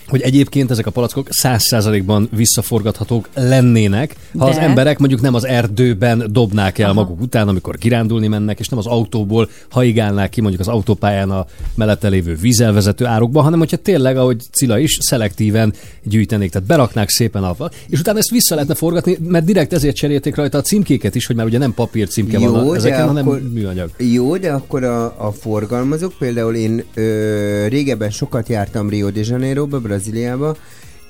hogy 0.08 0.22
egyébként 0.22 0.72
ezek 0.72 0.86
a 0.86 0.92
palackok 0.92 1.28
100%-ban 1.44 2.30
visszaforgathatók 2.36 3.30
lennének, 3.36 4.16
ha 4.38 4.46
De? 4.46 4.52
az 4.52 4.58
emberek 4.58 5.00
mondjuk 5.00 5.22
nem 5.22 5.34
az 5.34 5.46
erdőben 5.46 6.24
dobnák 6.32 6.80
el 6.80 6.90
Aha. 6.90 6.94
maguk 7.02 7.22
után, 7.22 7.48
amikor 7.48 7.78
kirándulni 7.78 8.28
mennek, 8.28 8.60
és 8.60 8.68
nem 8.68 8.80
az 8.80 8.86
autóból 8.86 9.50
haigálnák 9.70 10.30
ki 10.30 10.42
mondjuk 10.42 10.62
az 10.62 10.68
autópályán 10.68 11.30
a 11.32 11.46
mellette 11.76 12.08
lévő 12.08 12.36
vízelvezető 12.36 13.06
árokba, 13.06 13.42
hanem 13.42 13.60
hogyha 13.60 13.78
tényleg, 13.78 14.18
ahogy 14.18 14.42
Cilla 14.52 14.80
is, 14.80 14.98
szelektíven 15.02 15.74
gyűjtenék, 16.04 16.52
tehát 16.52 16.68
beraknák 16.68 17.10
szépen 17.10 17.44
a 17.44 17.56
és 17.90 18.00
utána 18.00 18.18
ezt 18.18 18.30
vissza 18.30 18.54
lehetne 18.54 18.76
forgatni, 18.76 19.18
mert 19.28 19.46
direkt 19.46 19.74
ezért 19.74 19.96
cserélték 19.96 20.36
rajta 20.36 20.58
a 20.58 20.62
címkéket 20.62 21.16
is, 21.16 21.26
hogy 21.26 21.36
már 21.36 21.46
ugye 21.46 21.58
nem 21.58 21.74
papír 21.74 22.08
címke 22.08 22.40
van 22.40 22.56
a- 22.56 22.70
de 22.72 22.76
ezeken, 22.76 23.08
hanem 23.08 23.28
akkor- 23.28 23.52
műanyag. 23.54 23.90
Jó, 23.98 24.38
de 24.38 24.52
akkor 24.52 24.84
a, 24.84 25.06
a 25.28 25.32
forgalmazók, 25.32 26.14
például 26.20 26.56
én 26.56 26.84
ö, 26.94 27.68
régebben 27.68 28.10
sokat 28.10 28.50
jártam 28.50 28.90
Rio 28.90 29.10
de 29.10 29.22
Janeiroba, 29.24 29.80
Brazíliába, 29.94 30.56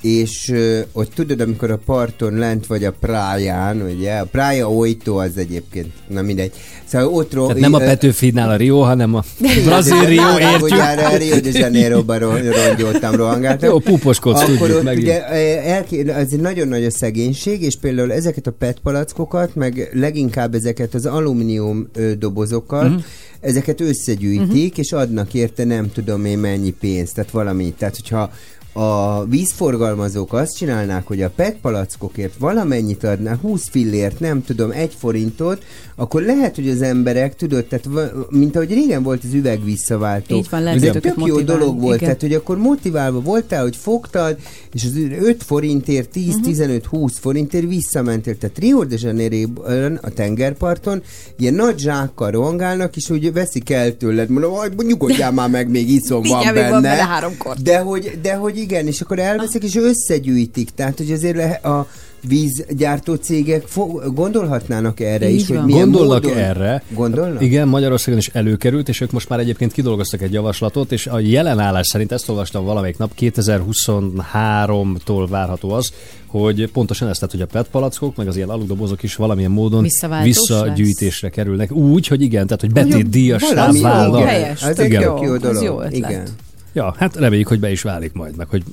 és 0.02 0.54
ott 0.92 1.14
tudod, 1.14 1.40
amikor 1.42 1.72
a 1.72 1.80
parton 1.86 2.34
lent 2.34 2.68
vagy 2.68 2.84
a 2.84 2.92
práján, 2.92 3.82
ugye, 3.82 4.14
a 4.14 4.26
prája 4.26 4.72
Oito 4.72 5.16
az 5.16 5.32
egyébként, 5.38 5.88
na 6.08 6.22
mindegy. 6.22 6.52
Szóval 6.86 7.08
ott 7.08 7.34
ro- 7.34 7.48
Tehát 7.48 7.62
nem 7.62 7.74
a 7.74 7.82
ö, 7.82 7.86
Petőfidnál 7.86 8.50
a 8.50 8.56
Rio, 8.56 8.80
hanem 8.82 9.16
a 9.16 9.24
Brazil 9.66 10.06
Rio, 10.06 10.40
értjük. 10.40 10.62
Ugye 10.64 10.90
erre 10.90 11.18
Rio 11.18 11.40
de 11.40 11.50
Janeiroban 11.60 12.20
ro- 12.20 12.40
rongyoltam, 12.68 13.16
rohangáltam. 13.16 13.70
Jó, 13.70 13.80
púposkodsz, 13.80 14.42
Akkor 14.42 14.58
tudjuk, 14.58 14.78
ott 14.78 14.84
megint. 14.84 15.04
ugye 15.04 15.28
elké- 15.64 16.10
egy 16.10 16.40
nagyon 16.40 16.68
nagy 16.68 16.86
a 16.86 16.92
szegénység, 16.92 17.62
és 17.62 17.78
például 17.82 18.14
ezeket 18.14 18.48
a 18.48 18.52
PET 18.52 18.80
palackokat, 18.80 19.56
meg 19.56 19.90
leginkább 19.94 20.56
ezeket 20.56 20.94
az 20.94 21.06
alumínium 21.06 21.88
ö, 21.94 22.14
dobozokkal, 22.16 22.88
Mhm. 22.90 22.98
ezeket 23.42 23.82
összegyűjtik, 23.82 24.78
és 24.78 24.92
adnak 24.92 25.34
érte 25.34 25.64
nem 25.64 25.92
tudom 25.92 26.26
én 26.26 26.38
mennyi 26.38 26.72
pénzt, 26.80 27.14
tehát 27.16 27.32
valami. 27.32 27.74
Tehát, 27.78 27.96
hogyha 27.96 28.32
a 28.74 29.26
vízforgalmazók 29.26 30.34
azt 30.34 30.58
csinálnák, 30.58 31.08
hogy 31.08 31.22
a 31.22 31.30
PET 31.30 31.56
palackokért 31.62 32.34
valamennyit 32.40 33.04
adná, 33.04 33.36
20 33.42 33.68
fillért, 33.70 34.20
nem 34.20 34.44
tudom, 34.44 34.72
egy 34.72 34.94
forintot, 34.98 35.64
akkor 35.96 36.22
lehet, 36.22 36.56
hogy 36.56 36.70
az 36.70 36.82
emberek, 36.82 37.36
tudod, 37.36 37.66
tehát 37.66 37.90
mint 38.30 38.56
ahogy 38.56 38.74
régen 38.74 39.04
volt 39.04 39.24
az 39.24 39.34
üveg 39.34 39.64
visszaváltó. 39.64 40.36
Így 40.36 40.48
van, 40.50 40.64
lehet 40.64 40.84
Ez 40.84 41.02
tök 41.02 41.14
jó 41.26 41.40
dolog 41.42 41.80
volt, 41.82 41.96
igen. 41.96 41.98
tehát 42.08 42.22
hogy 42.22 42.34
akkor 42.34 42.58
motiválva 42.58 43.22
voltál, 43.22 43.62
hogy 43.62 43.76
fogtad, 43.76 44.38
és 44.72 44.84
az 44.86 44.92
5 45.22 45.44
forintért, 45.44 46.10
10, 46.10 46.34
Mhm. 46.34 46.44
15, 46.44 46.86
20 46.86 47.20
forintért 47.20 47.68
visszamentél. 47.68 48.38
Tehát 48.38 48.58
Rio 48.58 48.84
de 48.84 48.96
Janeiroban 49.00 50.00
a 50.02 50.10
tengerparton 50.10 51.02
ilyen 51.38 51.54
nagy 51.54 51.80
zsákkal 51.80 52.32
rohangálnak, 52.32 52.96
és 52.96 53.10
úgy 53.10 53.34
veszik 53.34 53.70
el 53.70 53.98
tőled, 53.98 54.30
mondom, 54.30 54.54
hogy 54.54 54.72
nyugodjál 54.88 55.32
már 55.32 55.50
meg, 55.50 55.70
még 55.70 55.90
iszom 55.90 56.22
van 56.30 56.54
benne. 56.54 56.70
van 56.70 56.82
bele 56.82 57.04
háromkor. 57.04 57.56
De 57.56 57.78
hogy, 57.80 58.20
de 58.22 58.34
hogy 58.36 58.58
igen, 58.64 58.88
és 58.88 59.02
akkor 59.02 59.20
elveszik, 59.20 59.64
és 59.64 59.76
összegyűjtik. 59.76 60.70
Tehát, 60.70 60.98
hogy 60.98 61.12
azért 61.12 61.36
le, 61.36 61.50
a 61.52 61.88
vízgyártó 62.28 63.16
cégek 63.16 63.64
fo- 63.68 64.14
gondolhatnának 64.14 65.00
erre 65.00 65.30
Így 65.30 65.36
is, 65.40 65.48
hogy 65.48 65.56
van. 65.56 65.66
milyen 65.66 65.92
Gondolnak 65.92 66.24
módon... 66.24 66.38
erre. 66.38 66.84
Gondolnak? 66.90 67.42
Igen, 67.42 67.68
Magyarországon 67.68 68.20
is 68.20 68.28
előkerült, 68.28 68.90
és 68.90 69.02
ők 69.02 69.12
most 69.12 69.30
már 69.30 69.40
egyébként 69.40 69.72
kidolgoztak 69.72 70.22
egy 70.22 70.34
javaslatot, 70.34 70.92
és 70.92 71.08
a 71.08 71.20
jelen 71.20 71.60
állás 71.60 71.88
szerint 71.88 72.12
ezt 72.12 72.30
olvastam 72.30 72.66
valamelyik 72.66 72.98
nap, 72.98 73.12
2023-tól 73.20 75.26
várható 75.30 75.72
az, 75.72 75.92
hogy 76.28 76.72
pontosan 76.72 77.08
ezt, 77.10 77.20
tehát 77.20 77.34
hogy 77.36 77.44
a 77.44 77.46
PET 77.46 77.68
palackok, 77.72 78.16
meg 78.16 78.28
az 78.28 78.36
ilyen 78.36 78.50
aludobozok 78.50 79.04
is 79.04 79.16
valamilyen 79.16 79.52
módon 79.52 79.86
visszagyűjtésre 80.24 81.30
kerülnek. 81.30 81.72
Úgy, 81.72 82.08
hogy 82.08 82.22
igen, 82.22 82.46
tehát 82.46 82.62
hogy 82.62 82.72
Mondjuk 82.74 82.96
betét 82.98 83.10
díjas 83.12 83.54
valami 83.54 83.82
válnak. 83.82 84.30
igen, 84.78 85.02
jó, 85.02 85.24
jó 85.24 85.34
az 85.34 85.40
dolog. 85.42 85.64
jó 85.64 85.76
ötlet. 85.82 85.96
Igen. 85.96 86.28
Ja, 86.74 86.96
hát 86.98 87.16
reméljük, 87.16 87.48
hogy 87.48 87.60
be 87.60 87.72
is 87.72 87.82
válik 87.82 88.14
majd, 88.14 88.36
meg 88.36 88.48
hogy 88.50 88.64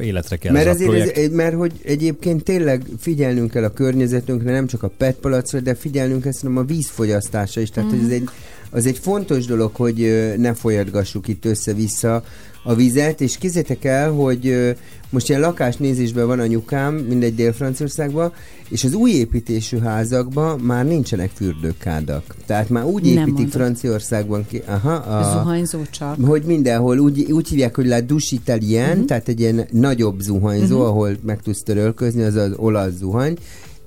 életre 0.00 0.36
kell 0.36 0.52
Mert 0.52 0.66
ez 0.66 0.80
a 0.80 0.84
projekt. 0.84 1.16
ez, 1.18 1.30
mert 1.32 1.54
hogy 1.54 1.72
egyébként 1.84 2.44
tényleg 2.44 2.82
figyelnünk 2.98 3.50
kell 3.50 3.64
a 3.64 3.72
környezetünkre, 3.72 4.52
nem 4.52 4.66
csak 4.66 4.82
a 4.82 4.88
PET 4.96 5.16
palacra, 5.16 5.60
de 5.60 5.74
figyelnünk 5.74 6.24
ezt 6.26 6.40
hanem 6.42 6.56
a 6.56 6.62
vízfogyasztásra 6.64 7.60
is. 7.60 7.70
Tehát, 7.70 7.90
Mhm. 7.90 7.98
hogy 7.98 8.08
ez 8.10 8.14
egy, 8.14 8.28
az 8.70 8.86
egy 8.86 8.98
fontos 8.98 9.46
dolog, 9.46 9.74
hogy 9.74 10.32
ne 10.36 10.54
folyadgassuk 10.54 11.28
itt 11.28 11.44
össze-vissza 11.44 12.24
a 12.64 12.74
vizet, 12.74 13.20
és 13.20 13.38
kézzétek 13.38 13.84
el, 13.84 14.10
hogy 14.10 14.74
most 15.10 15.28
ilyen 15.28 15.40
lakásnézésben 15.40 16.26
van 16.26 16.38
anyukám, 16.40 16.94
mindegy 16.94 17.34
Dél-Franciaországban, 17.34 18.32
és 18.68 18.84
az 18.84 18.94
új 18.94 19.10
építésű 19.10 19.78
házakban 19.78 20.58
már 20.60 20.84
nincsenek 20.86 21.30
fürdőkádak. 21.34 22.34
Tehát 22.46 22.68
már 22.68 22.84
úgy 22.84 23.02
Nem 23.02 23.12
építik 23.12 23.32
mondod. 23.34 23.50
Franciaországban 23.52 24.46
ki, 24.48 24.62
aha, 24.66 24.92
a, 24.92 25.30
Zuhanyzó 25.32 25.78
csak. 25.90 26.16
hogy 26.24 26.42
mindenhol 26.42 26.98
úgy, 26.98 27.32
úgy 27.32 27.48
hívják, 27.48 27.74
hogy 27.74 27.86
la 27.86 28.00
douche 28.00 28.36
italien, 28.36 28.82
Mhm. 28.82 28.90
uh-huh. 28.92 29.06
tehát 29.06 29.28
egy 29.28 29.40
ilyen 29.40 29.66
nagyobb 29.70 30.20
zuhanyzó, 30.20 30.64
Mhm. 30.64 30.74
uh-huh. 30.74 30.86
ahol 30.88 31.16
meg 31.22 31.42
tudsz 31.42 31.62
törölközni, 31.62 32.22
az 32.22 32.34
az 32.34 32.52
olasz 32.56 32.92
zuhany, 32.98 33.36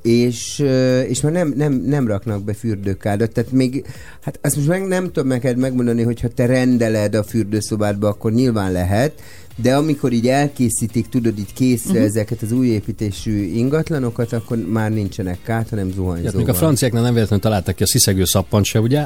és, 0.03 0.59
és 1.07 1.21
már 1.21 1.31
nem, 1.31 1.53
nem, 1.55 1.73
nem 1.73 2.07
raknak 2.07 2.43
be 2.43 2.53
fürdőkádat, 2.53 3.31
tehát 3.31 3.51
még, 3.51 3.85
hát 4.21 4.39
azt 4.41 4.55
most 4.55 4.67
meg 4.67 4.87
nem 4.87 5.05
tudom 5.05 5.27
neked 5.27 5.57
megmondani, 5.57 6.01
hogy 6.01 6.19
ha 6.19 6.27
te 6.27 6.45
rendeled 6.45 7.15
a 7.15 7.23
fürdőszobádba, 7.23 8.07
akkor 8.07 8.31
nyilván 8.31 8.71
lehet, 8.71 9.21
de 9.55 9.75
amikor 9.75 10.11
így 10.11 10.27
elkészítik, 10.27 11.09
tudod, 11.09 11.39
így 11.39 11.53
készre 11.53 11.81
Mhm. 11.89 11.91
uh-huh. 11.97 12.09
ezeket 12.09 12.41
az 12.41 12.51
új 12.51 12.67
építésű 12.67 13.43
ingatlanokat, 13.43 14.33
akkor 14.33 14.57
már 14.57 14.91
nincsenek 14.91 15.37
kát, 15.43 15.69
hanem 15.69 15.91
zuhanyzó. 15.91 16.25
Hát 16.25 16.33
még 16.35 16.49
a 16.49 16.53
franciáknál 16.53 17.01
nem 17.01 17.13
véletlenül 17.13 17.43
találtak 17.43 17.75
ki 17.75 17.83
a 17.83 17.87
sziszegő 17.87 18.25
szappant 18.25 18.65
se, 18.65 18.79
ugye? 18.79 19.05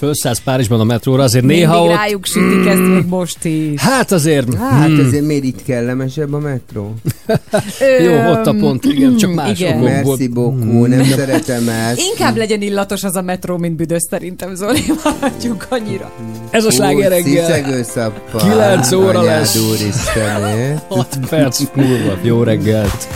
Fölszállsz 0.00 0.40
Párizsban 0.40 0.80
a 0.80 0.84
metróra, 0.84 1.22
azért 1.22 1.44
néha 1.44 1.74
Mindig 1.74 1.90
ott... 1.90 1.96
rájuk 1.98 2.26
sütik 2.26 2.66
ezt 2.66 2.80
még 2.80 3.06
most 3.06 3.44
is. 3.44 3.80
Hát 3.80 4.12
azért... 4.12 4.54
Hát 4.54 4.88
hmm. 4.88 5.06
azért 5.06 5.24
miért 5.24 5.44
itt 5.44 5.62
kellemesebb 5.62 6.32
a 6.32 6.38
metró? 6.38 6.94
Jó, 8.04 8.30
ott 8.30 8.46
a 8.46 8.54
pont, 8.60 8.84
igen, 8.84 9.16
csak 9.16 9.34
más 9.34 9.60
igen. 9.60 9.78
Merci 9.78 10.28
beaucoup, 10.28 10.86
nem 10.86 11.04
szeretem 11.04 11.68
ezt. 11.88 12.00
Inkább 12.10 12.36
legyen 12.36 12.62
illatos 12.62 13.04
az 13.04 13.16
a 13.16 13.22
metró, 13.22 13.56
mint 13.56 13.76
büdös 13.76 14.02
szerintem, 14.10 14.54
Zoli. 14.54 14.84
Maradjunk 15.04 15.66
annyira. 15.68 16.12
Ez 16.50 16.64
a 16.64 16.70
sláger 16.70 17.10
reggel. 17.10 17.44
Sziszegő 17.44 17.82
szappan. 17.82 18.50
9 18.50 18.92
óra 18.92 19.24
lesz. 19.40 19.56
úristené. 19.56 20.78
6 20.88 21.18
perc 21.28 21.60
múlva. 21.74 22.16
Jó 22.22 22.42
reggelt. 22.42 23.08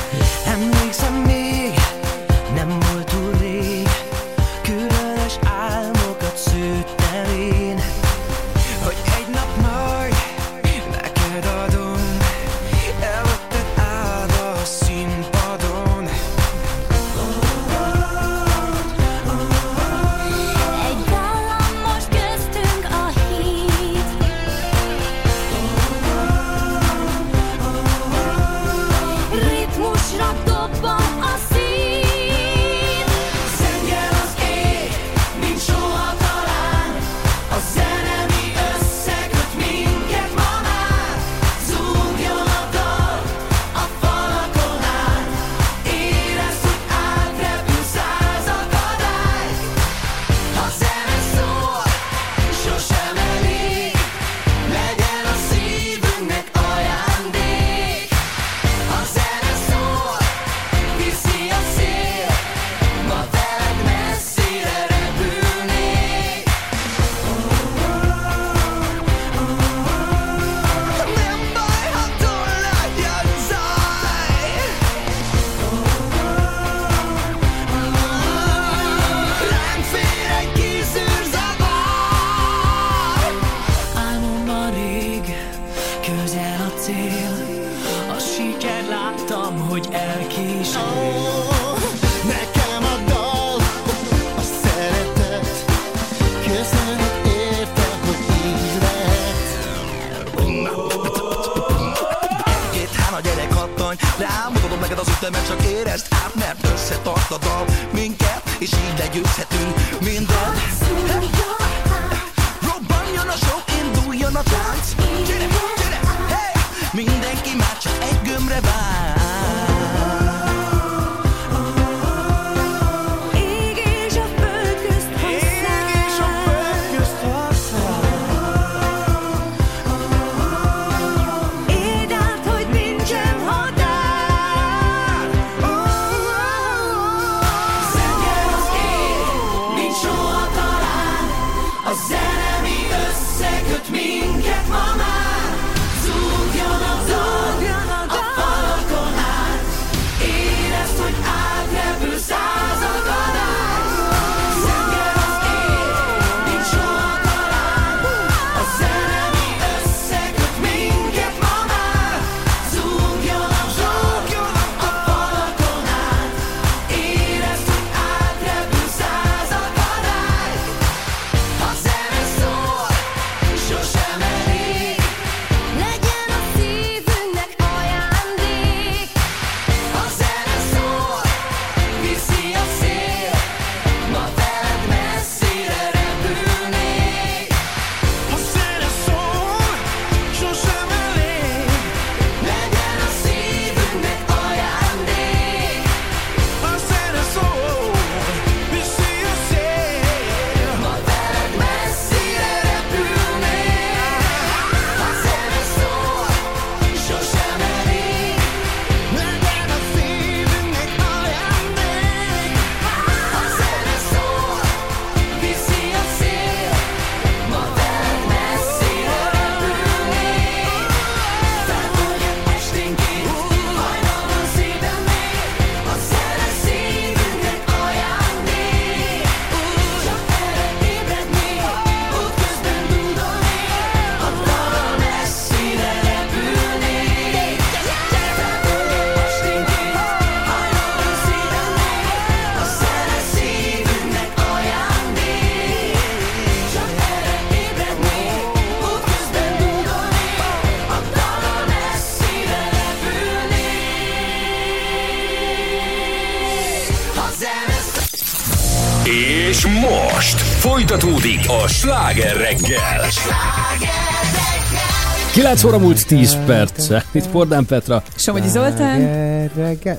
9 265.34 265.64
óra 265.64 265.78
múlt 265.78 266.06
10 266.06 266.36
perce. 266.46 267.04
Itt 267.12 267.28
Pordán 267.28 267.66
Petra. 267.66 268.02
Somogyi 268.16 268.48
Zoltán. 268.48 269.50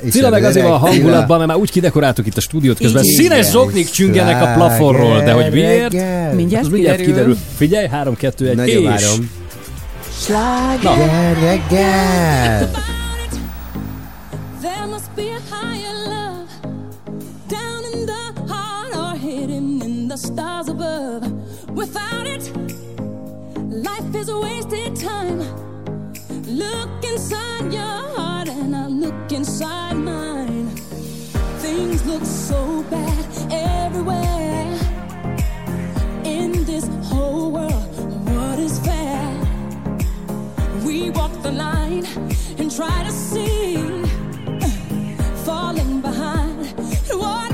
Cilla 0.09 0.29
meg 0.29 0.43
azért 0.43 0.65
a 0.65 0.77
hangulatban, 0.77 1.37
mert 1.37 1.49
már 1.49 1.57
úgy 1.57 1.71
kidekoráltuk 1.71 2.25
itt 2.25 2.37
a 2.37 2.41
stúdiót 2.41 2.77
közben. 2.77 3.03
Így, 3.03 3.15
Színes 3.15 3.45
zoknik 3.45 3.89
csüngenek 3.89 4.41
a 4.41 4.53
plafonról, 4.53 5.21
de 5.21 5.31
hogy 5.31 5.51
miért? 5.51 5.93
Mindjárt, 6.33 6.63
hát 6.63 6.71
mindjárt 6.71 7.01
kiderül. 7.01 7.37
Figyelj, 7.55 7.87
3, 7.87 8.15
2, 8.15 8.47
1, 8.59 8.67
és... 8.67 8.83
várom. 8.83 9.31
Sláger 10.19 11.37
reggel! 11.41 12.71
is 24.27 24.33
wasted 24.33 24.95
time. 24.95 25.39
Look 26.47 26.89
inside 27.03 27.73
your 27.73 28.01
heart, 28.15 28.49
and 28.49 28.75
I 28.75 28.87
look 28.87 29.31
inside 29.31 29.97
mine. 29.97 30.67
Things 31.59 32.05
look 32.05 32.23
so 32.25 32.83
bad 32.89 33.25
everywhere. 33.51 34.77
In 36.23 36.65
this 36.65 36.87
whole 37.03 37.51
world, 37.51 37.95
what 38.29 38.59
is 38.59 38.79
fair? 38.79 39.29
We 40.85 41.09
walk 41.11 41.33
the 41.43 41.51
line 41.51 42.05
and 42.57 42.71
try 42.75 43.03
to 43.03 43.11
see, 43.11 43.77
falling 45.45 46.01
behind. 46.01 46.65
What 47.23 47.44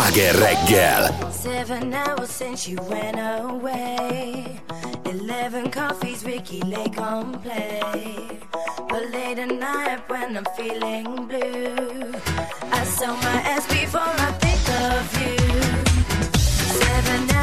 Sláger 0.00 0.32
reggel! 0.40 1.30
Seven 1.30 1.92
hours 1.92 2.30
since 2.30 2.66
you 2.66 2.78
went 2.88 3.18
away. 3.18 4.58
Eleven 5.04 5.70
coffees, 5.70 6.24
Ricky 6.24 6.62
Lake 6.62 6.98
on 6.98 7.38
play. 7.42 8.40
But 8.88 9.10
late 9.10 9.38
at 9.38 9.50
night 9.50 10.08
when 10.08 10.38
I'm 10.38 10.46
feeling 10.56 11.04
blue, 11.28 12.14
I 12.72 12.84
sell 12.84 13.14
my 13.16 13.42
ass 13.52 13.66
before 13.66 14.00
I 14.00 14.32
think 14.40 14.64
of 14.88 15.04
you. 15.20 15.36
Seven 16.80 17.39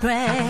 breath. 0.00 0.47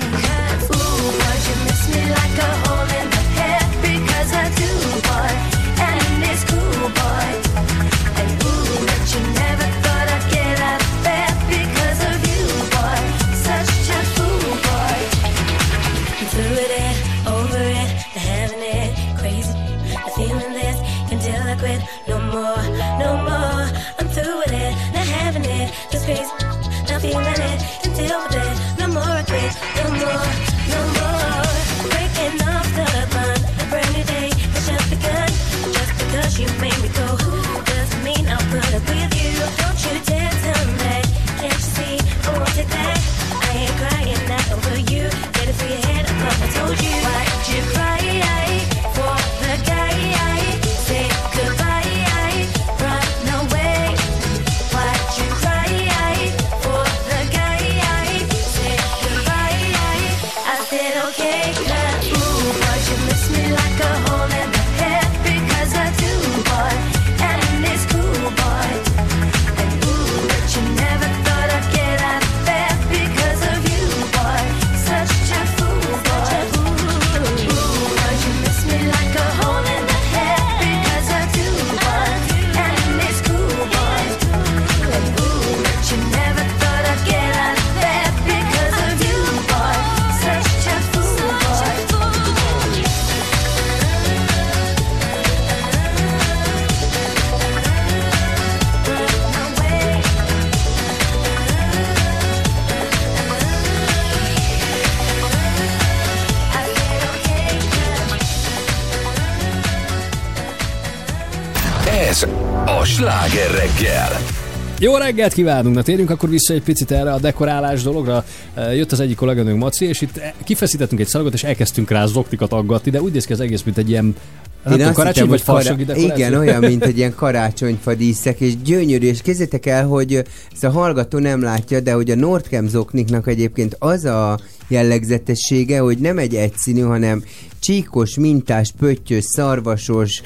Reggelt 115.09 115.33
kívánunk! 115.33 115.75
Na 115.75 115.83
térjünk 115.83 116.11
akkor 116.11 116.29
vissza 116.29 116.55
egy 116.55 116.63
picit 116.63 116.91
erre 116.91 117.13
a 117.13 117.19
dekorálás 117.19 117.83
dologra. 117.83 118.25
Jött 118.73 118.93
az 118.93 119.01
egyik 119.01 119.17
kolléganőnk 119.17 119.59
Maci, 119.59 119.85
és 119.85 120.01
itt 120.01 120.17
eh, 120.17 120.33
kifeszítettünk 120.45 121.01
egy 121.01 121.07
szalagot, 121.07 121.33
és 121.33 121.45
elkezdtünk 121.45 121.91
rá 121.91 122.07
zoknikat 122.07 122.53
aggatni, 122.53 122.91
de 122.91 123.03
úgy 123.03 123.13
néz 123.13 123.25
ki 123.25 123.33
az 123.33 123.41
egész, 123.41 123.63
mint 123.63 123.79
egy 123.79 123.89
ilyen 123.89 124.17
nem 124.65 124.79
tudom, 124.79 124.93
karácsony 124.93 125.29
vagy 125.29 125.41
farsagi 125.41 125.85
dekoráció. 125.85 126.15
Igen, 126.15 126.35
olyan, 126.43 126.61
mint 126.61 126.85
egy 126.85 126.97
ilyen 126.97 127.15
karácsonyfa 127.15 127.95
díszek, 127.95 128.41
és 128.41 128.63
gyönyörű, 128.63 129.07
és 129.07 129.23
kézzétek 129.23 129.67
el, 129.67 129.87
hogy 129.87 130.15
ö, 130.15 130.21
ezt 130.53 130.65
a 130.65 130.71
hallgató 130.71 131.19
nem 131.19 131.43
látja, 131.43 131.81
de 131.81 131.93
hogy 131.93 132.11
a 132.11 132.15
Nordcam 132.15 132.69
zokniknak 132.69 133.27
egyébként 133.27 133.77
az 133.79 134.05
a 134.05 134.39
jellegzetessége, 134.69 135.79
hogy 135.79 135.99
nem 135.99 136.19
egy 136.19 136.35
egyszínű, 136.35 136.81
hanem 136.81 137.25
csíkos, 137.61 138.17
mintás, 138.17 138.73
pöttyös, 138.79 139.25
szarvasos, 139.25 140.23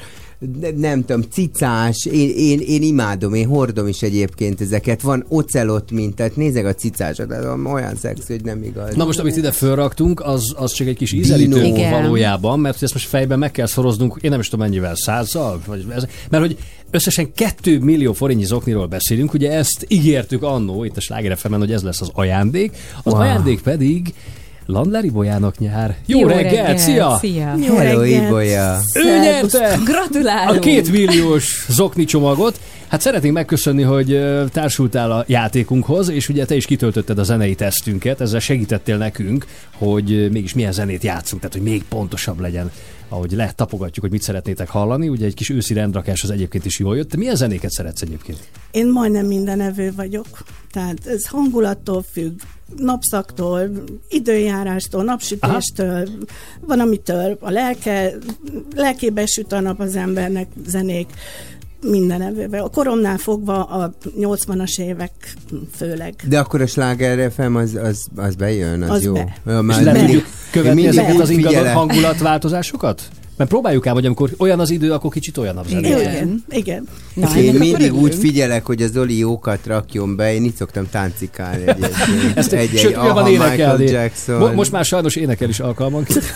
nem 0.75 1.05
tudom, 1.05 1.21
cicás, 1.31 2.05
én, 2.05 2.29
én, 2.29 2.59
én 2.59 2.81
imádom, 2.81 3.33
én 3.33 3.47
hordom 3.47 3.87
is 3.87 4.01
egyébként 4.01 4.61
ezeket. 4.61 5.01
Van 5.01 5.25
ocelot 5.27 5.91
mintát, 5.91 6.35
nézek 6.35 6.65
a 6.65 6.73
cicásat, 6.73 7.31
ez 7.31 7.45
olyan 7.65 7.95
szexi, 7.95 8.31
hogy 8.33 8.43
nem 8.43 8.63
igaz. 8.63 8.95
Na 8.95 9.05
most, 9.05 9.19
amit 9.19 9.37
ide 9.37 9.51
fölraktunk, 9.51 10.21
az, 10.21 10.53
az 10.57 10.71
csak 10.71 10.87
egy 10.87 10.97
kis 10.97 11.11
ízelítő. 11.11 11.63
Igen. 11.63 11.91
valójában, 11.91 12.59
mert 12.59 12.73
hogy 12.73 12.83
ezt 12.83 12.93
most 12.93 13.07
fejben 13.07 13.39
meg 13.39 13.51
kell 13.51 13.67
szoroznunk, 13.67 14.17
én 14.21 14.29
nem 14.29 14.39
is 14.39 14.49
tudom 14.49 14.65
mennyivel, 14.65 14.95
százzal, 14.95 15.61
vagy 15.65 15.85
ez, 15.89 16.05
mert 16.29 16.43
hogy 16.43 16.57
összesen 16.91 17.33
2 17.33 17.79
millió 17.79 18.13
forintnyi 18.13 18.45
zokniról 18.45 18.87
beszélünk, 18.87 19.33
ugye 19.33 19.51
ezt 19.51 19.85
ígértük 19.87 20.43
annó, 20.43 20.83
itt 20.83 20.97
a 20.97 21.01
Sláger 21.01 21.37
hogy 21.49 21.71
ez 21.71 21.83
lesz 21.83 22.01
az 22.01 22.09
ajándék, 22.13 22.75
az 23.03 23.13
Wow. 23.13 23.21
ajándék 23.21 23.61
pedig 23.61 24.13
Landler 24.65 25.03
Ibolyának 25.03 25.57
nyár. 25.57 25.95
Jó, 26.05 26.19
Jó 26.19 26.27
reggelt, 26.27 26.55
reggelt, 26.55 26.77
szia! 26.77 27.17
szia! 27.19 27.55
Jó 27.67 27.75
Hello, 27.75 28.01
reggelt. 28.01 28.27
Ibolya. 28.27 28.79
Ő 28.95 29.19
nyerte 29.19 29.77
Gratulálunk! 29.85 30.57
a 30.57 30.59
két 30.59 30.91
milliós 30.91 31.65
zokni 31.69 32.05
csomagot. 32.05 32.59
Hát 32.87 33.01
szeretnénk 33.01 33.33
megköszönni, 33.33 33.81
hogy 33.81 34.19
társultál 34.51 35.11
a 35.11 35.23
játékunkhoz, 35.27 36.09
és 36.09 36.29
ugye 36.29 36.45
te 36.45 36.55
is 36.55 36.65
kitöltötted 36.65 37.19
a 37.19 37.23
zenei 37.23 37.55
tesztünket, 37.55 38.21
ezzel 38.21 38.39
segítettél 38.39 38.97
nekünk, 38.97 39.45
hogy 39.77 40.31
mégis 40.31 40.53
milyen 40.53 40.71
zenét 40.71 41.03
játszunk, 41.03 41.41
tehát 41.41 41.55
hogy 41.57 41.65
még 41.65 41.83
pontosabb 41.89 42.39
legyen 42.39 42.71
ahogy 43.13 43.31
letapogatjuk, 43.31 44.05
hogy 44.05 44.11
mit 44.11 44.21
szeretnétek 44.21 44.69
hallani. 44.69 45.09
Ugye 45.09 45.25
egy 45.25 45.33
kis 45.33 45.49
őszi 45.49 45.73
rendrakás 45.73 46.23
az 46.23 46.29
egyébként 46.29 46.65
is 46.65 46.79
jól 46.79 46.95
jött. 46.95 47.09
Te 47.09 47.17
milyen 47.17 47.35
zenéket 47.35 47.71
szeretsz 47.71 48.01
egyébként? 48.01 48.49
Én 48.71 48.91
majdnem 48.91 49.25
minden 49.25 49.61
evő 49.61 49.93
vagyok. 49.95 50.27
Tehát 50.71 51.05
ez 51.05 51.27
hangulattól 51.27 52.03
függ, 52.11 52.39
napszaktól, 52.77 53.69
időjárástól, 54.09 55.03
napsütéstől, 55.03 56.09
van 56.59 56.79
amitől 56.79 57.37
a 57.39 57.49
lelke, 57.49 58.13
lelkébe 58.75 59.25
süt 59.25 59.51
a 59.51 59.59
nap 59.59 59.79
az 59.79 59.95
embernek 59.95 60.47
zenék, 60.65 61.07
minden. 61.83 62.21
A 62.51 62.69
koromnál 62.69 63.17
fogva 63.17 63.63
a 63.63 63.93
80-as 64.19 64.81
évek 64.81 65.11
főleg. 65.75 66.13
De 66.27 66.39
akkor 66.39 66.61
a 66.61 66.67
sláger 66.67 67.31
FM 67.31 67.55
az, 67.55 67.75
az, 67.83 68.05
az 68.15 68.35
bejön, 68.35 68.81
az, 68.81 68.89
Az 68.89 69.03
jó. 69.03 69.13
be. 69.13 69.35
Ja, 69.45 69.59
És 69.59 69.65
már 69.65 69.83
le 69.83 69.91
mindig- 69.91 70.05
tudjuk 70.15 70.25
követni 70.51 70.81
mindig 70.81 70.99
ezeket 70.99 71.19
az 71.21 71.29
ingatlan 71.29 71.73
hangulatváltozásokat? 71.73 73.01
Mert 73.37 73.49
próbáljuk 73.49 73.87
ám, 73.87 73.93
hogy 73.93 74.05
amikor 74.05 74.29
olyan 74.37 74.59
az 74.59 74.69
idő, 74.69 74.91
akkor 74.91 75.11
kicsit 75.11 75.37
olyan 75.37 75.57
a 75.57 75.63
zené. 75.69 75.87
Igen, 75.87 76.43
igen. 76.49 76.87
Na, 77.13 77.37
én 77.37 77.53
mindig 77.53 77.93
úgy 77.93 78.15
figyelek, 78.15 78.65
hogy 78.65 78.81
a 78.81 78.87
Zoli 78.87 79.17
jókat 79.17 79.59
rakjon 79.65 80.15
be, 80.15 80.33
én 80.33 80.43
itt 80.43 80.55
szoktam 80.55 80.89
táncikálni 80.91 81.67
egyébként. 81.67 82.31
Ezt, 82.37 82.53
egy, 82.53 82.69
sőt, 82.69 82.85
egy, 82.85 82.93
aha, 82.93 83.23
Michael 83.29 83.29
énekelni. 83.49 83.85
Jackson. 83.85 84.39
Mo- 84.39 84.53
most 84.55 84.71
már 84.71 84.85
sajnos 84.85 85.15
énekel 85.15 85.49
is 85.49 85.59
alkalmanként. 85.59 86.23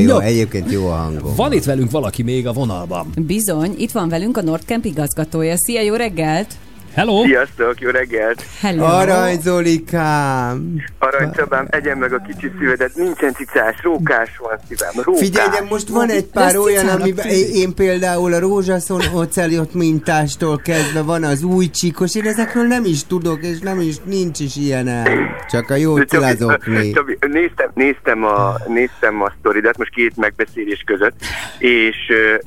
Jó, 0.00 0.12
No. 0.12 0.18
egyébként 0.18 0.72
jó 0.72 0.86
a 0.86 0.94
hangom. 0.94 1.34
Van 1.36 1.52
itt 1.52 1.64
velünk 1.64 1.90
valaki 1.90 2.22
még 2.22 2.46
a 2.46 2.52
vonalban. 2.52 3.06
Bizony, 3.16 3.74
itt 3.78 3.90
van 3.92 4.08
velünk 4.08 4.36
a 4.36 4.42
Nordcamp 4.42 4.84
igazgatója. 4.84 5.54
Szia, 5.56 5.80
jó 5.80 5.94
reggelt! 5.94 6.54
Hello! 6.94 7.22
Sziasztok, 7.24 7.80
jó 7.80 7.90
reggelt! 7.90 8.44
Hello! 8.60 8.84
Arany 8.84 9.40
Zolikám! 9.40 10.84
Arany 10.98 11.30
Csabám, 11.32 11.66
egyen 11.70 11.98
meg 11.98 12.12
a 12.12 12.18
kicsi 12.26 12.52
szívedet, 12.58 12.94
nincsen 12.94 13.32
cicás, 13.32 13.82
rókás 13.82 14.36
van 14.38 14.58
szívem, 14.68 15.04
rókás. 15.04 15.20
Figyelj, 15.20 15.48
de 15.48 15.66
most 15.68 15.88
van 15.88 16.10
egy 16.10 16.24
pár 16.24 16.56
olyan, 16.56 16.88
amiben 16.88 17.26
én, 17.26 17.46
én 17.52 17.74
például 17.74 18.32
a 18.32 18.38
rózsaszon 18.38 19.00
ocelot 19.14 19.74
mintástól 19.74 20.60
kezdve 20.64 21.02
van 21.02 21.24
az 21.24 21.42
új 21.42 21.70
csíkos, 21.70 22.14
én 22.14 22.26
ezekről 22.26 22.66
nem 22.66 22.84
is 22.84 23.06
tudok, 23.06 23.42
és 23.42 23.58
nem 23.58 23.80
is, 23.80 23.96
nincs 24.04 24.40
is 24.40 24.56
ilyen 24.56 24.88
el. 24.88 25.36
Csak 25.50 25.70
a 25.70 25.74
jó. 25.74 26.04
Csabi, 26.04 27.18
néztem, 27.20 27.70
néztem, 27.74 28.24
a, 28.24 28.56
néztem 28.66 29.22
a 29.22 29.32
sztoridat 29.38 29.78
most 29.78 29.94
két 29.94 30.16
megbeszélés 30.16 30.82
között, 30.86 31.14
és 31.58 31.96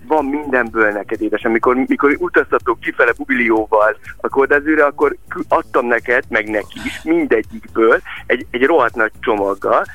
van 0.08 0.26
mindenből 0.26 0.92
neked, 0.92 1.22
édes. 1.22 1.44
Amikor, 1.44 1.76
mikor 1.88 2.16
utaztatok 2.20 2.80
kifele 2.80 3.14
bubilióval 3.18 3.98
a 4.18 4.28
kordázőre, 4.32 4.86
akkor 4.86 5.16
adtam 5.48 5.86
neked, 5.86 6.24
meg 6.28 6.50
neki 6.50 6.80
is, 6.86 7.02
mindegyikből 7.04 8.02
egy, 8.26 8.46
egy 8.52 8.64
rohadt 8.64 8.96
nagy 8.96 9.12
csomaggal. 9.20 9.86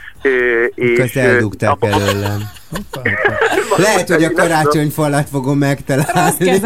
És, 0.75 0.99
Ezt 0.99 1.17
ö, 1.17 1.21
eldugták. 1.21 1.77
Lehet, 3.77 4.09
hogy 4.09 4.25
a 4.25 4.33
karácsonyfalat 4.33 5.29
fogom 5.29 5.59
megtalálni. 5.59 6.61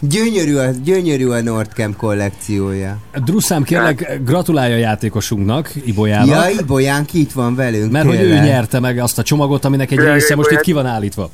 gyönyörű, 0.00 0.56
a, 0.56 0.70
gyönyörű 0.84 1.28
a 1.28 1.42
Nordcamp 1.42 1.96
kollekciója. 1.96 2.96
Drusszám, 3.24 3.62
kérlek, 3.62 4.20
gratulálj 4.24 4.72
a 4.72 4.76
játékosunknak, 4.76 5.70
Ibolyának. 5.84 6.28
Ja, 6.28 6.60
Ibolyánk 6.60 7.12
itt 7.12 7.32
van 7.32 7.54
velünk. 7.54 7.92
Mert 7.92 8.06
hogy 8.06 8.20
ő 8.20 8.34
nyerte 8.34 8.80
meg 8.80 8.98
azt 8.98 9.18
a 9.18 9.22
csomagot, 9.22 9.64
aminek 9.64 9.90
egy 9.90 9.98
része 9.98 10.34
most 10.34 10.50
itt 10.50 10.60
ki 10.60 10.72
van 10.72 10.86
állítva. 10.86 11.30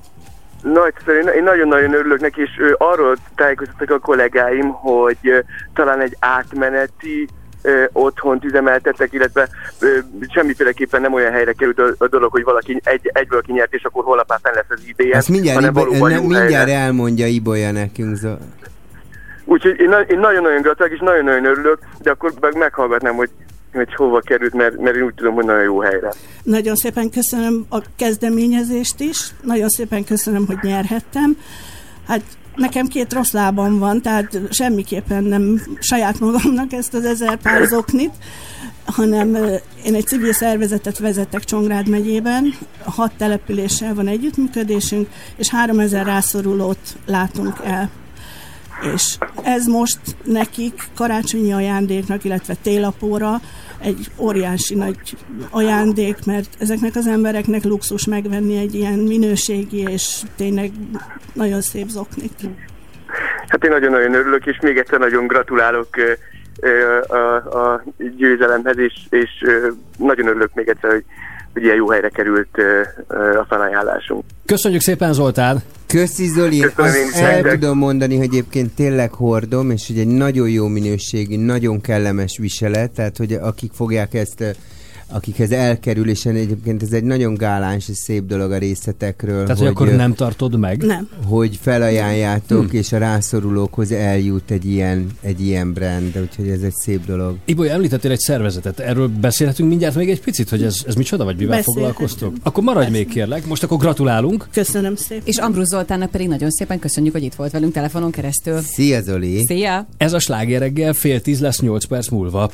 Nagyszerű, 0.63 1.19
én- 1.19 1.29
én 1.37 1.43
nagyon-nagyon 1.43 1.95
örülök 1.95 2.21
neki, 2.21 2.41
és 2.41 2.51
ö, 2.59 2.73
arról 2.79 3.17
tájékoztattak 3.35 3.91
a 3.91 3.99
kollégáim, 3.99 4.69
hogy 4.69 5.17
ö, 5.23 5.39
talán 5.75 6.01
egy 6.01 6.17
átmeneti 6.19 7.29
ö, 7.63 7.85
otthont 7.93 8.45
üzemeltettek, 8.45 9.13
illetve 9.13 9.49
ö, 9.81 9.99
semmiféleképpen 10.35 11.01
nem 11.01 11.13
olyan 11.13 11.33
helyre 11.33 11.53
került 11.53 11.79
a, 11.79 11.95
a 11.99 12.09
dolog, 12.09 12.31
hogy 12.31 12.43
valaki 12.45 12.81
egy, 12.85 13.11
egyből 13.13 13.43
kinyert, 13.43 13.75
és 13.75 13.83
akkor 13.85 14.05
holnap 14.05 14.29
már 14.29 14.39
fenn 14.43 14.55
lesz 14.55 14.65
az 14.69 14.83
idén. 14.87 15.13
Ezt 15.13 15.29
mindjárt, 15.29 15.65
Ibo, 15.67 16.07
ne, 16.07 16.19
mindjárt 16.19 16.51
helyre. 16.53 16.73
elmondja 16.75 17.27
Ibolya 17.27 17.71
nekünk. 17.71 18.19
Úgyhogy 19.45 19.81
én, 19.81 19.95
én 20.09 20.19
nagyon-nagyon 20.19 20.61
gratulálok, 20.61 20.97
és 20.99 21.03
nagyon-nagyon 21.05 21.45
örülök, 21.45 21.79
de 22.03 22.11
akkor 22.11 22.33
meg 22.41 22.57
meghallgatnám, 22.57 23.15
hogy, 23.15 23.31
hogy 23.73 23.95
hova 23.95 24.21
került, 24.21 24.55
mert, 24.55 24.81
mert 24.81 24.97
én 24.97 25.03
úgy 25.03 25.15
tudom, 25.15 25.35
hogy 25.35 25.45
nagyon 25.45 25.63
jó 25.63 25.81
helyre. 25.81 26.13
Nagyon 26.43 26.77
szépen 26.77 27.11
köszönöm 27.11 27.67
a 27.69 27.83
kezdeményezést 27.97 29.01
is, 29.01 29.35
nagyon 29.43 29.69
szépen 29.69 30.05
köszönöm, 30.05 30.47
hogy 30.47 30.59
nyerhettem. 30.63 31.37
Hát 32.07 32.23
nekem 32.55 32.87
két 32.87 33.13
rossz 33.13 33.33
lábam 33.33 33.79
van, 33.79 34.03
tehát 34.03 34.39
semmiképpen 34.51 35.25
nem 35.25 35.63
saját 35.79 36.21
magamnak 36.21 36.73
ezt 36.73 36.95
az 36.95 37.05
ezer 37.05 37.37
pár 37.37 37.67
zoknit, 37.67 38.13
hanem 38.85 39.37
én 39.85 39.95
egy 39.95 40.07
civil 40.07 40.33
szervezetet 40.33 40.99
vezetek 40.99 41.45
Csongrád 41.45 41.89
megyében, 41.89 42.55
hat 42.85 43.13
településsel 43.17 43.95
van 43.95 44.07
együttműködésünk, 44.07 45.09
és 45.37 45.51
3000 45.51 46.07
rászorulót 46.07 46.97
látunk 47.07 47.57
el. 47.65 47.91
És 48.95 49.17
ez 49.43 49.67
most 49.67 49.99
nekik 50.25 50.89
karácsonyi 50.97 51.53
ajándéknak, 51.53 52.25
illetve 52.25 52.55
télapóra 52.63 53.41
egy 53.83 54.11
óriási 54.17 54.75
nagy 54.75 55.17
ajándék, 55.51 56.17
mert 56.27 56.49
ezeknek 56.59 56.97
az 56.97 57.07
embereknek 57.07 57.65
luxus 57.65 58.07
megvenni 58.07 58.59
egy 58.59 58.75
ilyen 58.75 58.99
minőségi 58.99 59.79
és 59.79 60.21
tényleg 60.37 60.71
nagyon 61.33 61.61
szép 61.61 61.89
zoknit. 61.89 62.35
Hát 63.49 63.65
én 63.65 63.71
nagyon-nagyon 63.71 64.15
örülök, 64.15 64.47
és 64.47 64.59
még 64.63 64.79
egyszer 64.79 64.99
nagyon 64.99 65.27
gratulálok 65.27 65.89
a, 67.09 67.17
a 67.59 67.85
győzelemhez, 68.17 68.79
és, 68.79 68.95
és 69.11 69.31
nagyon 69.99 70.27
örülök 70.27 70.55
még 70.55 70.69
egyszer, 70.69 70.91
hogy, 70.91 71.05
hogy 71.53 71.63
ilyen 71.63 71.77
jó 71.77 71.91
helyre 71.91 72.09
került 72.09 72.49
a 73.41 73.45
felajánlásunk. 73.49 74.25
Köszönjük 74.47 74.81
szépen, 74.81 75.13
Zoltán! 75.13 75.63
Köszi 75.87 76.27
Zoli, 76.27 76.59
Köszönöm 76.61 76.95
én 76.95 77.07
azt 77.07 77.21
el 77.21 77.33
nektek. 77.33 77.53
tudom 77.53 77.79
mondani, 77.79 78.17
hogy 78.17 78.25
egyébként 78.25 78.75
tényleg 78.75 79.13
hordom, 79.13 79.71
és 79.71 79.87
hogy 79.87 79.99
egy 79.99 80.07
nagyon 80.07 80.49
jó 80.49 80.67
minőségű, 80.67 81.37
nagyon 81.37 81.81
kellemes 81.81 82.39
viselet, 82.39 82.91
tehát 82.91 83.17
hogy 83.17 83.33
akik 83.33 83.73
fogják 83.73 84.15
ezt, 84.15 84.57
akikhez 85.13 85.51
elkerül, 85.51 86.09
és 86.09 86.27
egyébként 86.27 86.83
ez 86.83 86.93
egy 86.93 87.05
nagyon 87.05 87.35
gáláns 87.35 87.89
és 87.89 87.97
szép 87.97 88.27
dolog 88.27 88.53
a 88.53 88.59
részletekről. 88.59 89.43
Tehát, 89.43 89.59
hogy 89.59 89.67
akkor 89.67 89.89
eh, 89.89 89.97
nem 89.97 90.15
tartod 90.15 90.59
meg? 90.59 90.83
Nem. 90.83 91.09
hogy 91.25 91.59
felajánljátok, 91.63 92.71
Hm. 92.71 92.77
és 92.77 92.93
a 92.93 92.99
rászorulókhoz 92.99 93.93
eljut 93.93 94.51
egy 94.51 94.65
ilyen, 94.65 95.07
egy 95.21 95.41
ilyen 95.41 95.73
brand, 95.73 96.19
úgyhogy 96.21 96.49
ez 96.49 96.63
egy 96.63 96.75
szép 96.75 97.07
dolog. 97.07 97.37
Ibolya, 97.45 97.73
említettél 97.73 98.11
egy 98.11 98.19
szervezetet, 98.19 98.79
erről 98.79 99.09
beszélhetünk 99.21 99.69
mindjárt 99.69 99.95
még 99.95 100.11
egy 100.11 100.21
picit, 100.21 100.49
hogy 100.49 100.63
ez, 100.63 100.77
ez 100.87 100.95
micsoda, 100.95 101.25
vagy 101.25 101.37
mivel 101.37 101.63
foglalkoztok? 101.63 102.35
Akkor 102.43 102.63
maradj 102.65 102.91
még 102.91 103.09
kérlek, 103.09 103.47
most 103.47 103.63
akkor 103.63 103.79
gratulálunk. 103.79 104.49
Köszönöm 104.53 104.97
szépen. 104.97 105.23
És 105.27 105.37
Ambrus 105.37 105.67
Zoltánnak 105.67 106.11
pedig 106.11 106.29
nagyon 106.29 106.51
szépen 106.51 106.79
köszönjük, 106.79 107.13
hogy 107.13 107.23
itt 107.23 107.35
volt 107.35 107.51
velünk 107.53 107.73
telefonon 107.73 108.11
keresztül. 108.11 108.61
Szia 108.61 109.03
Zoli! 109.03 109.45
Szia! 109.47 109.87
Ez 109.97 110.13
a 110.13 110.19
sláger 110.19 110.61
reggel 110.61 110.93
fél 110.93 111.21
tíz 111.21 111.41
lesz 111.41 111.61
8 111.61 111.85
perc 111.85 112.09
múlva. 112.09 112.51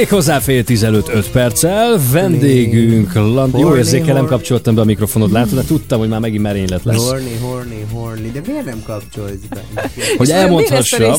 Még 0.00 0.08
hozzá 0.08 0.38
fél 0.38 0.64
15 0.64 1.08
5 1.08 1.30
perccel, 1.30 2.00
vendégünk, 2.12 3.14
Land... 3.14 3.52
jó 3.52 3.62
Horny, 3.62 3.76
érzékel, 3.76 4.06
nem 4.06 4.16
horny. 4.16 4.28
kapcsoltam 4.28 4.74
be 4.74 4.80
a 4.80 4.84
mikrofonod, 4.84 5.32
látod, 5.32 5.54
de 5.54 5.64
tudtam, 5.64 5.98
hogy 5.98 6.08
már 6.08 6.20
megint 6.20 6.42
merénylet 6.42 6.84
lesz. 6.84 7.08
Horny, 7.08 7.38
horny, 7.40 7.84
horny. 7.92 8.32
De 8.32 8.40
miért 8.46 8.64
nem 8.64 8.82
kapcsolsz 8.86 9.40
be? 9.50 9.90
Hogy 10.16 10.30
elmondhassam, 10.30 11.12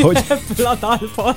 hogy, 0.00 0.24
a 0.56 0.76
dalból. 0.80 1.36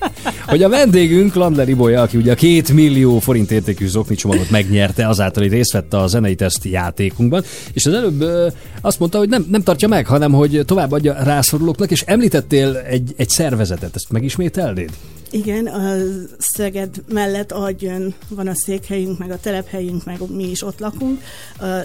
hogy 0.46 0.62
a 0.62 0.68
vendégünk 0.68 1.34
Landler 1.34 1.68
Ibolya, 1.68 2.02
aki 2.02 2.16
ugye 2.16 2.32
a 2.32 2.34
két 2.34 2.72
millió 2.72 3.18
forint 3.18 3.50
értékű 3.50 3.86
zokni 3.86 4.14
csomagot 4.14 4.50
megnyerte, 4.50 5.08
azáltal, 5.08 5.42
hogy 5.42 5.52
részt 5.52 5.72
vett 5.72 5.94
a 5.94 6.06
zenei 6.06 6.34
teszt 6.34 6.64
játékunkban, 6.64 7.44
és 7.72 7.86
az 7.86 7.92
előbb 7.92 8.20
ö, 8.20 8.46
azt 8.80 8.98
mondta, 8.98 9.18
hogy 9.18 9.28
nem, 9.28 9.46
nem 9.50 9.62
tartja 9.62 9.88
meg, 9.88 10.06
hanem 10.06 10.32
hogy 10.32 10.62
továbbadja 10.64 11.16
rászorulóknak, 11.22 11.90
és 11.90 12.02
említettél 12.06 12.76
egy, 12.76 13.14
egy 13.16 13.28
szervezetet, 13.28 13.94
ezt 13.94 14.10
megismételnéd? 14.10 14.90
Igen, 15.30 15.66
a 15.66 15.96
Szeged 16.38 17.02
mellett 17.08 17.52
agyön 17.52 18.14
van 18.28 18.46
a 18.46 18.54
székhelyünk, 18.54 19.18
meg 19.18 19.30
a 19.30 19.40
telephelyünk, 19.40 20.04
meg 20.04 20.30
mi 20.30 20.50
is 20.50 20.62
ott 20.62 20.78
lakunk. 20.78 21.22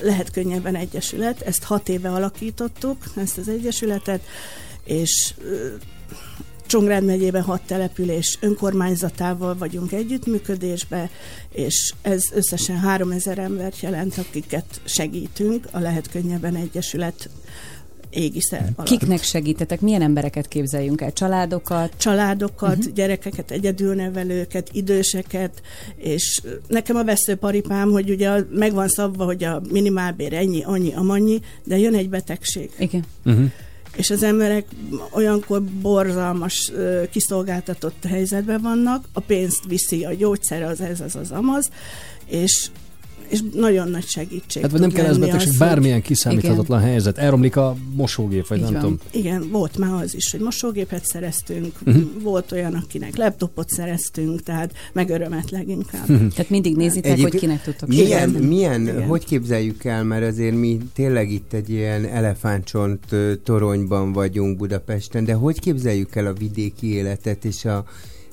Lehet 0.01 0.31
könnyebben 0.31 0.75
egyesület, 0.75 1.41
ezt 1.41 1.63
hat 1.63 1.89
éve 1.89 2.09
alakítottuk, 2.09 2.97
ezt 3.15 3.37
az 3.37 3.47
egyesületet, 3.47 4.21
és 4.83 5.33
Csongrád 6.65 7.03
megyében 7.03 7.41
hat 7.41 7.61
település 7.61 8.37
önkormányzatával 8.41 9.55
vagyunk 9.57 9.91
együttműködésbe, 9.91 11.09
és 11.51 11.93
ez 12.01 12.21
összesen 12.33 12.79
3000 12.79 13.39
embert 13.39 13.79
jelent, 13.79 14.17
akiket 14.17 14.81
segítünk 14.83 15.67
a 15.71 15.79
Lehet 15.79 16.09
Könnyebben 16.09 16.55
Egyesület 16.55 17.29
égisze 18.11 18.71
alatt. 18.75 18.87
Kiknek 18.87 19.23
segítetek? 19.23 19.81
Milyen 19.81 20.01
embereket 20.01 20.47
képzeljünk 20.47 21.01
el? 21.01 21.13
Családokat? 21.13 21.93
családokat, 21.97 22.77
uh-huh. 22.77 22.93
gyerekeket, 22.93 23.51
egyedülnevelőket, 23.51 24.69
időseket, 24.71 25.61
és 25.95 26.41
nekem 26.67 26.95
a 26.95 27.03
veszőparipám, 27.03 27.91
hogy 27.91 28.09
ugye 28.09 28.29
a- 28.29 28.45
meg 28.51 28.73
van 28.73 28.87
szabva, 28.87 29.25
hogy 29.25 29.43
a 29.43 29.61
minimálbér 29.71 30.33
ennyi, 30.33 30.63
annyi, 30.63 30.93
amannyi, 30.93 31.39
de 31.63 31.77
jön 31.77 31.95
egy 31.95 32.09
betegség. 32.09 32.71
Igen. 32.77 33.03
Uh-huh. 33.25 33.51
És 33.95 34.09
az 34.09 34.23
emberek 34.23 34.65
olyankor 35.11 35.63
borzalmas, 35.63 36.71
kiszolgáltatott 37.11 38.05
helyzetben 38.07 38.61
vannak, 38.61 39.07
a 39.13 39.19
pénzt 39.19 39.65
viszi 39.67 40.03
a 40.03 40.13
gyógyszer, 40.13 40.61
az 40.61 40.81
ez, 40.81 40.99
az, 40.99 41.15
az, 41.15 41.31
amaz, 41.31 41.69
és 42.25 42.69
és 43.31 43.39
nagyon 43.53 43.89
nagy 43.89 44.07
segítség. 44.07 44.61
Hát 44.61 44.71
vagy 44.71 44.79
nem 44.79 44.91
kell 44.91 45.05
ez 45.05 45.17
betegség, 45.17 45.49
az, 45.49 45.57
bármilyen 45.57 46.01
kiszámíthatatlan 46.01 46.79
helyzet. 46.79 47.17
Elromlik 47.17 47.55
a 47.55 47.75
mosógép, 47.93 48.47
vagy 48.47 48.57
Így 48.57 48.63
nem 48.63 48.73
van. 48.73 48.81
tudom. 48.81 48.97
Igen, 49.11 49.49
volt 49.51 49.77
már 49.77 50.03
az 50.03 50.15
is, 50.15 50.31
hogy 50.31 50.39
mosógépet 50.39 51.05
szereztünk, 51.05 51.75
uh-huh. 51.85 52.03
volt 52.21 52.51
olyan, 52.51 52.73
akinek 52.73 53.15
laptopot 53.15 53.69
szereztünk, 53.69 54.43
tehát 54.43 54.73
megörömet 54.93 55.49
leginkább. 55.51 56.05
Tehát 56.05 56.49
mindig 56.49 56.75
nézitek, 56.75 57.11
hogy 57.11 57.19
Egyébként 57.19 57.41
kinek 57.43 57.63
tudtok 57.63 57.89
milyen, 57.89 58.19
segíteni. 58.19 58.45
milyen 58.45 58.81
Igen. 58.81 59.03
hogy 59.05 59.25
képzeljük 59.25 59.83
el, 59.83 60.03
mert 60.03 60.25
azért 60.25 60.55
mi 60.55 60.77
tényleg 60.93 61.31
itt 61.31 61.53
egy 61.53 61.69
ilyen 61.69 62.05
elefántcsont 62.05 63.05
toronyban 63.43 64.11
vagyunk 64.11 64.57
Budapesten, 64.57 65.25
de 65.25 65.33
hogy 65.33 65.59
képzeljük 65.59 66.15
el 66.15 66.25
a 66.25 66.33
vidéki 66.33 66.93
életet 66.93 67.45
és 67.45 67.65
a 67.65 67.85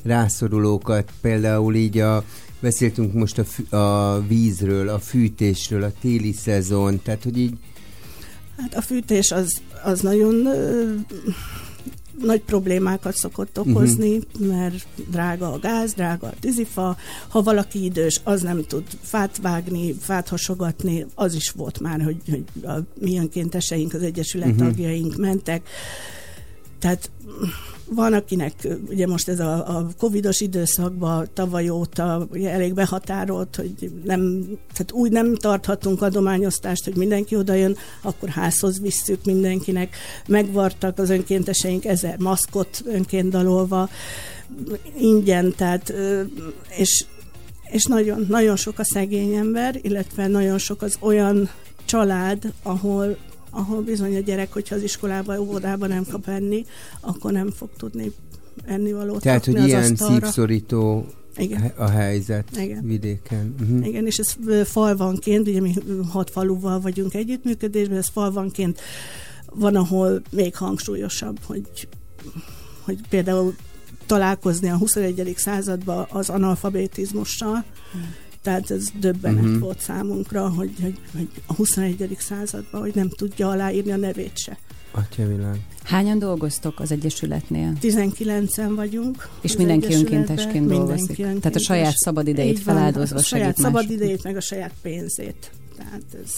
rászorulókat, 0.02 1.10
például 1.20 1.74
így 1.74 1.98
a 1.98 2.24
beszéltünk 2.60 3.12
most 3.12 3.38
a, 3.38 3.44
fű, 3.44 3.64
a 3.76 4.20
vízről, 4.20 4.88
a 4.88 4.98
fűtésről, 4.98 5.82
a 5.82 5.92
téli 6.00 6.32
szezon, 6.32 7.02
tehát 7.02 7.22
hogy 7.22 7.38
így 7.38 7.54
Hát 8.56 8.74
a 8.74 8.80
fűtés 8.80 9.30
az, 9.30 9.60
az 9.82 10.00
nagyon 10.00 10.46
ö, 10.46 10.94
nagy 12.22 12.40
problémákat 12.40 13.14
szokott 13.14 13.58
Mhm. 13.58 13.70
okozni, 13.70 14.16
uh-huh. 14.16 14.46
mert 14.46 14.86
drága 15.10 15.52
a 15.52 15.58
gáz, 15.58 15.92
drága 15.92 16.26
a 16.26 16.34
tűzifa, 16.40 16.96
ha 17.28 17.42
valaki 17.42 17.84
idős, 17.84 18.20
az 18.24 18.42
nem 18.42 18.64
tud 18.66 18.84
fát 19.00 19.38
vágni, 19.42 19.94
fát 20.00 20.28
hasogatni, 20.28 21.06
az 21.14 21.34
is 21.34 21.50
volt 21.50 21.80
már, 21.80 22.02
hogy, 22.02 22.16
hogy 22.30 22.44
a 22.64 22.78
mi 23.00 23.18
önkénteseink, 23.18 23.94
az 23.94 24.02
Egyesület 24.02 24.48
uh-huh. 24.48 24.66
tagjaink 24.66 25.16
mentek. 25.16 25.68
Tehát 26.78 27.10
van, 27.90 28.12
akinek 28.12 28.52
ugye 28.88 29.06
most 29.06 29.28
ez 29.28 29.40
a, 29.40 29.76
a 29.76 29.88
covidos 29.98 30.40
időszakban 30.40 31.28
tavaly 31.32 31.68
óta 31.68 32.26
ugye 32.32 32.50
elég 32.50 32.74
behatárolt, 32.74 33.56
hogy 33.56 33.90
nem, 34.04 34.44
tehát 34.72 34.92
úgy 34.92 35.10
nem 35.10 35.34
tarthatunk 35.34 36.02
adományosztást, 36.02 36.84
hogy 36.84 36.96
mindenki 36.96 37.36
oda 37.36 37.54
jön, 37.54 37.76
akkor 38.02 38.28
házhoz 38.28 38.80
visszük 38.80 39.24
mindenkinek. 39.24 39.96
Megvartak 40.26 40.98
az 40.98 41.10
önkénteseink 41.10 41.84
ezer 41.84 42.18
maszkot 42.18 42.82
önként 42.84 43.30
dalolva, 43.30 43.88
ingyen, 44.98 45.54
tehát 45.56 45.92
és, 46.76 47.04
és 47.70 47.84
nagyon, 47.84 48.26
nagyon 48.28 48.56
sok 48.56 48.78
a 48.78 48.84
szegény 48.84 49.34
ember, 49.34 49.78
illetve 49.82 50.26
nagyon 50.26 50.58
sok 50.58 50.82
az 50.82 50.96
olyan 51.00 51.50
család, 51.84 52.52
ahol 52.62 53.16
ahol 53.58 53.80
bizony 53.80 54.16
a 54.16 54.20
gyerek, 54.20 54.52
hogyha 54.52 54.74
az 54.74 54.82
iskolába, 54.82 55.40
óvodába 55.40 55.86
nem 55.86 56.04
kap 56.10 56.28
enni, 56.28 56.64
akkor 57.00 57.32
nem 57.32 57.50
fog 57.50 57.68
tudni 57.76 58.12
ennivalót 58.64 59.22
Tehát, 59.22 59.46
rakni 59.46 59.60
hogy 59.60 59.70
az 59.70 59.76
ilyen 59.76 59.92
asztalra. 59.92 60.14
szívszorító 60.14 61.06
Igen. 61.36 61.72
a 61.76 61.88
helyzet 61.88 62.56
Igen. 62.56 62.84
vidéken. 62.84 63.54
Uh-huh. 63.60 63.86
Igen, 63.86 64.06
és 64.06 64.18
ez 64.18 64.36
falvanként, 64.68 65.48
ugye 65.48 65.60
mi 65.60 65.74
hat 66.08 66.30
faluval 66.30 66.80
vagyunk 66.80 67.14
együttműködésben, 67.14 67.96
ez 67.96 68.08
falvanként 68.08 68.80
van, 69.54 69.76
ahol 69.76 70.22
még 70.30 70.56
hangsúlyosabb, 70.56 71.38
hogy, 71.44 71.88
hogy 72.84 72.98
például 73.08 73.54
találkozni 74.06 74.68
a 74.68 74.76
21. 74.76 75.34
században 75.36 76.06
az 76.10 76.28
analfabetizmussal, 76.28 77.64
tehát 78.42 78.70
ez 78.70 78.88
döbbenet 79.00 79.44
uh-huh. 79.44 79.58
volt 79.58 79.80
számunkra, 79.80 80.48
hogy, 80.48 80.70
hogy, 80.82 80.98
hogy 81.16 81.28
a 81.46 81.54
21. 81.54 82.16
században, 82.18 82.80
hogy 82.80 82.94
nem 82.94 83.08
tudja 83.08 83.48
aláírni 83.48 83.92
a 83.92 83.96
nevét 83.96 84.38
se. 84.38 84.58
Atyavilág. 84.90 85.60
Hányan 85.84 86.18
dolgoztok 86.18 86.80
az 86.80 86.92
Egyesületnél? 86.92 87.72
19-en 87.82 88.72
vagyunk. 88.76 89.28
És 89.40 89.56
mindenki 89.56 89.94
önkéntesként 89.94 90.52
Mindenki 90.52 90.76
dolgozik. 90.76 91.16
Tehát 91.16 91.26
a 91.26 91.28
önkéntes. 91.34 91.62
saját 91.62 91.96
szabadidejét 91.96 92.58
Így 92.58 92.64
van, 92.64 92.74
feláldozva 92.74 93.16
a 93.16 93.22
saját 93.22 93.44
segít 93.44 93.56
szabad 93.56 93.72
másoknak. 93.72 94.00
idejét, 94.00 94.22
meg 94.22 94.36
a 94.36 94.40
saját 94.40 94.72
pénzét. 94.82 95.50
Tehát 95.76 96.02
ez... 96.24 96.32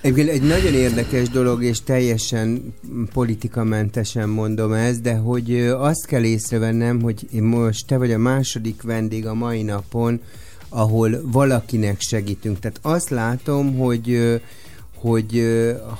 Egyébként 0.00 0.28
egy 0.28 0.42
nagyon 0.42 0.74
érdekes 0.74 1.28
dolog, 1.28 1.62
és 1.62 1.82
teljesen 1.82 2.74
politikamentesen 3.12 4.28
mondom 4.28 4.72
ezt, 4.72 5.02
de 5.02 5.14
hogy 5.14 5.60
azt 5.60 6.06
kell 6.06 6.24
észrevennem, 6.24 7.00
hogy 7.00 7.26
én 7.32 7.42
most 7.42 7.86
te 7.86 7.96
vagy 7.96 8.12
a 8.12 8.18
második 8.18 8.82
vendég 8.82 9.26
a 9.26 9.34
mai 9.34 9.62
napon, 9.62 10.20
ahol 10.74 11.20
valakinek 11.32 12.00
segítünk. 12.00 12.58
Tehát 12.58 12.78
azt 12.82 13.10
látom, 13.10 13.76
hogy 13.76 14.40
hogy 14.94 15.44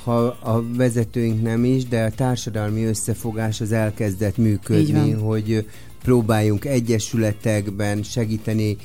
ha 0.03 0.17
a 0.25 0.63
vezetőink 0.77 1.41
nem 1.41 1.63
is, 1.63 1.87
de 1.87 2.03
a 2.03 2.09
társadalmi 2.09 2.83
összefogás 2.83 3.61
az 3.61 3.71
elkezdett 3.71 4.37
működni, 4.37 5.11
hogy 5.11 5.67
próbáljunk 6.03 6.65
egyesületekben 6.65 8.03
segíteni 8.03 8.77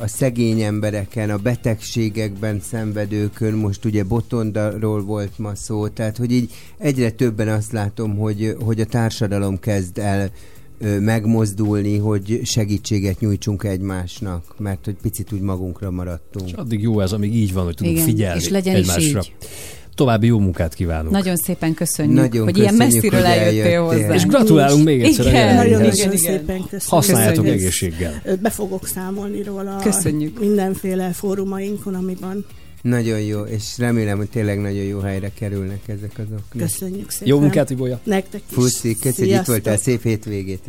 a 0.00 0.06
szegény 0.06 0.60
embereken, 0.60 1.30
a 1.30 1.36
betegségekben 1.36 2.60
szenvedőkön, 2.60 3.54
most 3.54 3.84
ugye 3.84 4.04
Botondaról 4.04 5.02
volt 5.02 5.38
ma 5.38 5.54
szó, 5.54 5.88
tehát 5.88 6.16
hogy 6.16 6.32
így 6.32 6.52
egyre 6.78 7.10
többen 7.10 7.48
azt 7.48 7.72
látom, 7.72 8.16
hogy, 8.16 8.56
hogy 8.64 8.80
a 8.80 8.86
társadalom 8.86 9.58
kezd 9.58 9.98
el 9.98 10.30
megmozdulni, 11.00 11.98
hogy 11.98 12.40
segítséget 12.44 13.20
nyújtsunk 13.20 13.64
egymásnak, 13.64 14.54
mert 14.58 14.84
hogy 14.84 14.96
picit 15.02 15.32
úgy 15.32 15.40
magunkra 15.40 15.90
maradtunk. 15.90 16.48
És 16.48 16.52
addig 16.52 16.80
jó 16.82 17.00
ez, 17.00 17.12
amíg 17.12 17.34
így 17.34 17.52
van, 17.52 17.64
hogy 17.64 17.74
tudunk 17.74 17.94
Igen, 17.94 18.08
figyelni 18.08 18.40
és 18.40 18.48
legyen 18.48 18.76
is 18.76 18.80
egymásra. 18.88 19.18
így. 19.20 19.32
További 19.94 20.26
jó 20.26 20.38
munkát 20.38 20.74
kívánunk. 20.74 21.10
Nagyon 21.10 21.36
szépen 21.36 21.74
köszönjük, 21.74 22.14
Nagyon 22.16 22.44
hogy 22.44 22.56
ilyen 22.58 22.70
köszönjük, 22.76 22.94
messziről 22.94 23.20
hogy 23.20 23.30
eljöttél 23.38 23.62
eljöttél. 23.64 23.82
hozzá. 23.82 24.14
És 24.14 24.26
gratulálunk 24.26 24.84
még 24.84 25.02
egyszer 25.02 25.26
Igen. 25.26 25.54
Nagyon, 25.54 25.66
igen, 25.66 25.80
nagyon 25.80 25.96
igen. 26.12 26.16
szépen 26.16 26.56
köszönjük. 26.60 26.82
Használjátok 26.88 27.34
Köszönjük. 27.44 27.60
egészséggel. 27.60 28.22
Be 28.42 28.50
fogok 28.50 28.86
számolni 28.86 29.42
róla 29.42 29.76
Köszönjük. 29.82 30.38
mindenféle 30.40 31.10
fórumainkon, 31.12 31.94
amiben 31.94 32.44
Nagyon 32.82 33.20
jó, 33.20 33.40
és 33.42 33.78
remélem, 33.78 34.16
hogy 34.16 34.28
tényleg 34.28 34.60
nagyon 34.60 34.82
jó 34.82 34.98
helyre 34.98 35.30
kerülnek 35.34 35.88
ezek 35.88 36.12
azok. 36.14 36.42
köszönjük 36.58 37.10
szépen. 37.10 37.28
Jó 37.28 37.40
munkát, 37.40 37.70
Ibolya! 37.70 38.00
Nektek 38.04 38.40
is. 38.48 38.54
Puszi, 38.54 38.96
köszönjük, 39.00 39.40
itt 39.40 39.46
voltál, 39.46 39.76
szép 39.76 40.02
hétvégét. 40.02 40.60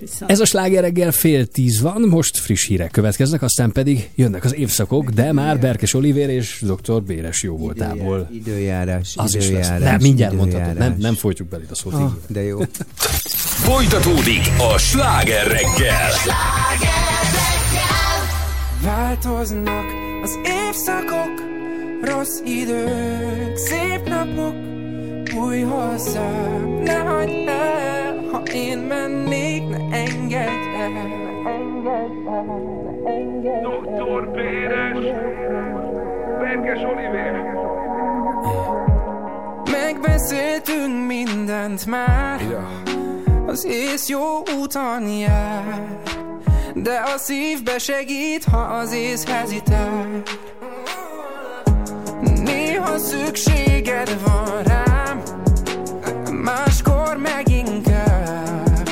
Viszont. 0.00 0.30
Ez 0.30 0.40
a 0.40 0.44
sláger 0.44 0.82
reggel 0.82 1.12
fél 1.12 1.46
tíz 1.46 1.80
van, 1.80 2.00
most 2.00 2.38
friss 2.38 2.66
hírek 2.66 2.90
következnek, 2.90 3.42
aztán 3.42 3.72
pedig 3.72 4.10
jönnek 4.14 4.44
az 4.44 4.54
évszakok, 4.54 5.10
de 5.10 5.32
már 5.32 5.58
Berkes 5.60 5.94
Olivér 5.94 6.28
és 6.28 6.62
dr. 6.66 7.02
Béres 7.02 7.42
jó 7.42 7.56
voltából. 7.56 8.28
Időjárás, 8.32 9.12
Az 9.16 9.34
is 9.34 9.40
lesz. 9.40 9.48
időjárás. 9.48 9.80
Nem, 9.80 9.98
mindjárt 10.00 10.32
időjárás. 10.32 10.54
mondhatod, 10.62 10.78
nem, 10.90 10.98
nem 10.98 11.14
folytjuk 11.14 11.48
belé 11.48 11.64
a 11.70 11.74
szót. 11.74 11.92
Ah, 11.92 12.00
így. 12.02 12.10
de 12.34 12.42
jó. 12.42 12.58
Folytatódik 13.66 14.46
a 14.74 14.78
sláger 14.78 15.46
reggel. 15.46 16.10
Változnak 18.82 20.05
az 20.26 20.38
évszakok, 20.44 21.42
rossz 22.02 22.40
idők, 22.44 23.56
szép 23.56 24.08
napok, 24.08 24.54
új 25.44 25.60
hozzám, 25.60 26.80
ne 26.82 26.94
hagyd 26.94 27.48
el, 27.48 28.28
ha 28.32 28.42
én 28.54 28.78
mennék, 28.78 29.68
ne 29.68 29.96
engedj 29.96 30.68
el. 30.78 30.90
Doktor 33.62 34.30
Péres, 34.32 35.04
Berkes 36.38 36.82
Oliver. 36.82 37.42
Megbeszéltünk 39.70 41.06
mindent 41.06 41.86
már. 41.86 42.40
Az 43.46 43.64
ész 43.64 44.08
jó 44.08 44.42
úton 44.60 45.08
jár 45.08 46.25
De 46.82 47.02
a 47.14 47.18
szívbe 47.18 47.78
segít, 47.78 48.44
ha 48.44 48.58
az 48.58 48.92
ész 48.92 49.26
hezitál 49.26 50.22
Néha 52.44 52.98
szükséged 52.98 54.20
van 54.24 54.62
rám 54.62 55.22
Máskor 56.42 57.16
meg 57.16 57.48
inkább. 57.48 58.88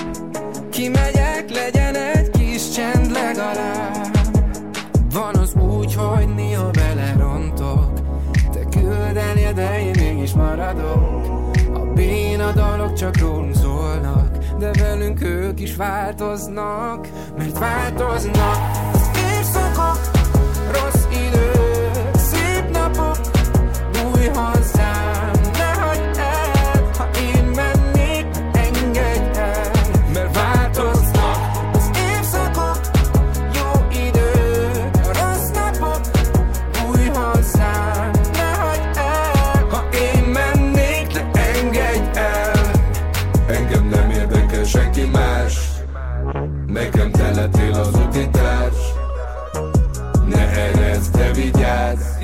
Kimegyek, 0.70 1.50
legyen 1.50 1.94
egy 1.94 2.30
kis 2.30 2.70
csend 2.70 3.10
legalább. 3.12 4.16
Van 5.12 5.34
az 5.34 5.54
úgy, 5.54 5.94
hogy 5.94 6.34
néha 6.34 6.70
belerontok 6.70 7.92
Te 8.52 8.80
küldenél, 8.80 9.52
de 9.52 9.80
én 9.80 9.94
mégis 9.98 10.32
maradok. 10.32 11.56
A 11.74 11.78
béna 11.78 12.52
dalok 12.52 12.94
csak 12.94 13.18
rólunk 13.18 13.53
De 14.64 14.70
velünk 14.72 15.22
ők 15.22 15.60
is 15.60 15.76
változnak 15.76 17.08
Mert 17.36 17.58
változnak 17.58 19.03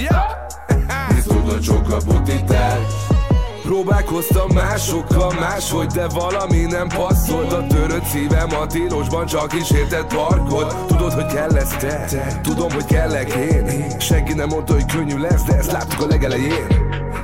tudod 1.26 1.62
sok 1.62 1.90
a 1.90 1.96
butitás 2.06 2.78
Próbálkoztam 3.62 4.50
másokkal 4.54 5.32
máshogy 5.32 5.86
De 5.86 6.08
valami 6.08 6.60
nem 6.60 6.88
passzolt. 6.88 7.52
A 7.52 7.66
törött 7.66 8.04
szívem 8.04 8.48
a 8.60 8.66
tilosban 8.66 9.26
Csak 9.26 9.54
is 9.54 9.70
érted 9.70 10.04
parkod 10.04 10.86
Tudod, 10.86 11.12
hogy 11.12 11.26
kell 11.26 11.52
lesz 11.52 11.76
te. 11.76 12.04
Tudom, 12.42 12.70
hogy 12.70 12.84
kellek 12.84 13.34
én. 13.34 13.98
Senki 13.98 14.32
nem 14.32 14.48
mondta, 14.48 14.72
hogy 14.72 14.84
könnyű 14.84 15.18
lesz 15.18 15.42
De 15.42 15.56
ezt 15.56 15.72
láttuk 15.72 16.00
a 16.00 16.06
legelején 16.06 16.66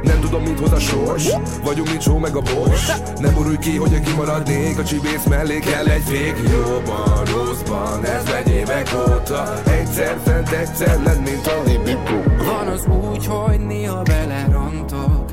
nem 0.06 0.20
tudom, 0.20 0.42
mit 0.42 0.58
hoz 0.58 0.72
a 0.72 0.78
sors. 0.78 1.28
Vagyunk, 1.62 1.88
mint 1.88 2.02
só 2.02 2.18
meg 2.18 2.36
a 2.36 2.40
bors 2.40 2.92
Nem 3.18 3.34
borulj 3.34 3.58
ki, 3.58 3.76
hogy 3.76 4.00
kimaradnék 4.00 4.78
A 4.78 4.84
csibész 4.84 5.24
mellé 5.28 5.58
kell 5.58 5.86
egy 5.86 6.02
fék. 6.02 6.36
Jóban, 6.50 7.24
rosszban, 7.24 8.04
ez 8.04 8.24
megy 8.32 8.48
évek 8.48 8.88
óta. 9.08 9.62
Egyszer 9.64 10.18
fent, 10.24 10.48
egyszer 10.48 11.02
lent, 11.02 11.30
mint 11.30 11.46
a 11.46 11.62
libikó 11.66 12.44
Van 12.44 12.66
az 12.66 12.86
úgy, 12.86 13.26
hogy 13.26 13.60
néha 13.66 14.02
belerontok 14.02 15.24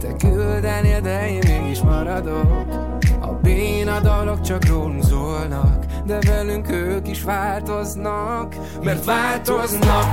Te 0.00 0.28
küldenél, 0.28 1.00
de 1.00 1.30
én 1.30 1.42
mégis 1.46 1.80
maradok. 1.80 2.64
A 3.20 3.32
béna 3.42 4.00
dalok 4.00 4.40
csak 4.40 4.66
rólunk 4.66 5.04
szólnak 5.04 5.84
De 6.06 6.18
velünk 6.26 6.70
ők 6.70 7.08
is 7.08 7.22
változnak 7.22 8.54
Mert 8.82 9.04
változnak 9.04 10.04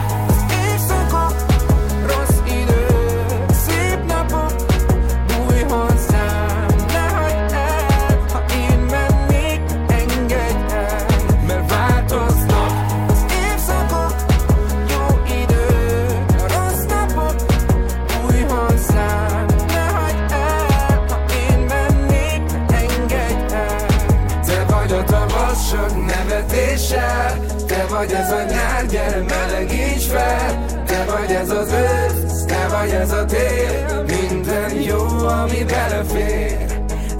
tavasz 25.69 25.91
sok 25.91 26.05
nevetéssel 26.05 27.39
Te 27.67 27.85
vagy 27.89 28.11
ez 28.11 28.31
a 28.31 28.43
nyár, 28.43 28.85
gyere 28.85 29.23
melegíts 29.23 30.05
fel. 30.05 30.65
Te 30.85 31.05
vagy 31.05 31.31
ez 31.31 31.49
az 31.49 31.71
ősz, 31.71 32.43
te 32.45 32.67
vagy 32.67 32.89
ez 32.89 33.11
a 33.11 33.25
tél 33.25 34.03
Minden 34.07 34.81
jó, 34.81 35.27
ami 35.27 35.63
belefér. 35.63 36.65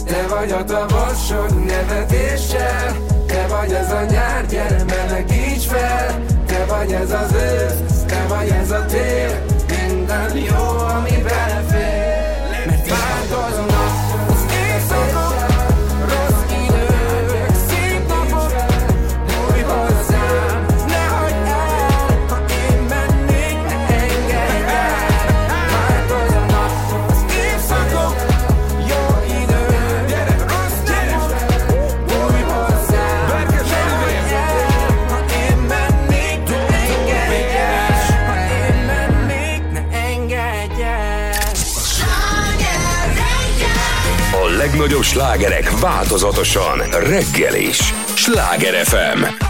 Te 0.06 0.26
vagy 0.30 0.52
a 0.52 0.64
tavasz 0.64 1.26
sok 1.28 1.66
nevetéssel 1.66 2.96
Te 3.28 3.48
vagy 3.48 3.72
ez 3.72 3.92
a 3.92 4.04
nyár, 4.10 4.46
gyere 4.46 4.84
melegíts 4.84 5.66
fel. 5.66 6.24
Te 6.46 6.66
vagy 6.66 6.92
ez 6.92 7.12
az 7.12 7.34
ősz, 7.34 8.04
te 8.08 8.26
vagy 8.28 8.50
ez 8.50 8.72
a 8.72 8.86
tél 8.86 9.46
Minden 9.68 10.38
jó, 10.38 10.78
ami 10.78 11.19
legnagyobb 44.80 45.04
slágerek 45.04 45.80
változatosan 45.80 46.82
reggel 46.90 47.56
is. 47.56 47.94
Sláger 48.16 48.86
FM. 48.86 49.49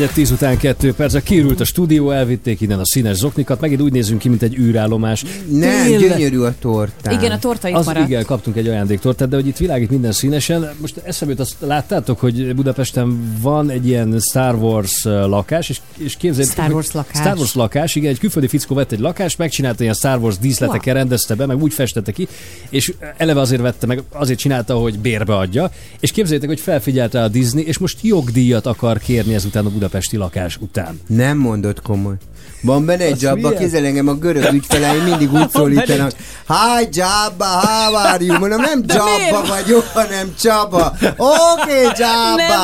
3 0.00 0.14
10 0.14 0.30
után 0.30 0.58
2 0.58 0.94
perc, 0.94 1.22
kiürült 1.22 1.60
a 1.60 1.64
stúdió, 1.64 2.10
elvitték 2.10 2.60
innen 2.60 2.78
a 2.78 2.84
színes 2.84 3.16
zoknikat, 3.16 3.60
megint 3.60 3.80
úgy 3.80 3.92
nézünk 3.92 4.20
ki, 4.20 4.28
mint 4.28 4.42
egy 4.42 4.58
űrállomás. 4.58 5.24
Nem, 5.50 5.84
Tényleg- 5.84 6.16
gyönyörű 6.16 6.38
a 6.38 6.54
tortán. 6.60 7.12
Igen, 7.12 7.30
a 7.30 7.38
torta 7.38 7.68
itt 7.68 7.74
az 7.74 7.86
maradt. 7.86 8.08
igen, 8.08 8.24
kaptunk 8.24 8.56
egy 8.56 8.68
ajándéktortát, 8.68 9.28
de 9.28 9.36
hogy 9.36 9.46
itt 9.46 9.56
világít 9.56 9.90
minden 9.90 10.12
színesen. 10.12 10.70
Most 10.80 10.96
eszembe 10.96 11.34
jut, 11.34 11.42
azt 11.42 11.56
láttátok, 11.58 12.20
hogy 12.20 12.54
Budapesten 12.54 13.36
van 13.40 13.70
egy 13.70 13.86
ilyen 13.86 14.20
Star 14.20 14.54
Wars 14.54 15.04
lakás, 15.04 15.68
és, 15.68 15.80
és 15.96 16.16
képzeljétek, 16.16 16.58
Star 16.58 16.72
Wars 16.72 16.92
lakás. 16.92 17.20
Star 17.20 17.36
Wars 17.36 17.54
lakás, 17.54 17.94
igen, 17.94 18.10
egy 18.10 18.18
külföldi 18.18 18.48
fickó 18.48 18.74
vett 18.74 18.92
egy 18.92 19.00
lakást, 19.00 19.38
megcsinálta 19.38 19.82
ilyen 19.82 19.94
Star 19.94 20.18
Wars 20.18 20.38
díszletekkel, 20.38 20.94
rendezte 20.94 21.34
be, 21.34 21.46
meg 21.46 21.62
úgy 21.62 21.72
festette 21.72 22.12
ki, 22.12 22.28
és 22.70 22.92
eleve 23.16 23.40
azért 23.40 23.60
vette 23.60 23.86
meg, 23.86 24.02
azért 24.12 24.38
csinálta, 24.38 24.74
hogy 24.74 24.98
bérbe 24.98 25.36
adja, 25.36 25.70
és 26.00 26.10
képzeljétek, 26.10 26.48
hogy 26.48 26.60
felfigyelte 26.60 27.22
a 27.22 27.28
Disney, 27.28 27.66
és 27.66 27.78
most 27.78 27.98
jogdíjat 28.02 28.66
akar 28.66 28.98
kérni 28.98 29.34
ezután 29.34 29.66
a 29.66 29.70
budapesti 29.70 30.16
lakás 30.16 30.56
után. 30.56 31.00
Nem 31.06 31.38
mondod 31.38 31.82
komoly. 31.82 32.14
Van 32.62 32.84
benne 32.84 33.04
egy 33.04 33.28
milyen? 33.34 33.56
kézzel 33.56 33.84
engem 33.84 34.08
a 34.08 34.14
görög 34.14 34.52
ügyfeleim 34.52 35.04
mindig 35.04 35.32
úgy 35.32 35.50
szólítanak. 35.50 36.12
Hi 36.46 36.88
Jabba, 36.92 37.44
how 37.44 37.94
are 37.94 38.24
you? 38.24 38.38
Mondom, 38.38 38.60
nem 38.60 38.84
Jabba 38.86 39.46
vagyok, 39.46 39.86
hanem 39.86 40.34
Csaba. 40.40 40.92
Oké, 41.16 41.16
okay, 41.16 41.82
Jabba, 41.96 42.54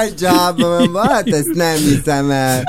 hi 0.00 0.12
Jabba. 0.18 0.68
Mondom, 0.68 1.02
Hát 1.02 1.28
ezt 1.28 1.52
nem 1.54 1.76
hiszem 1.76 2.30
el. 2.30 2.62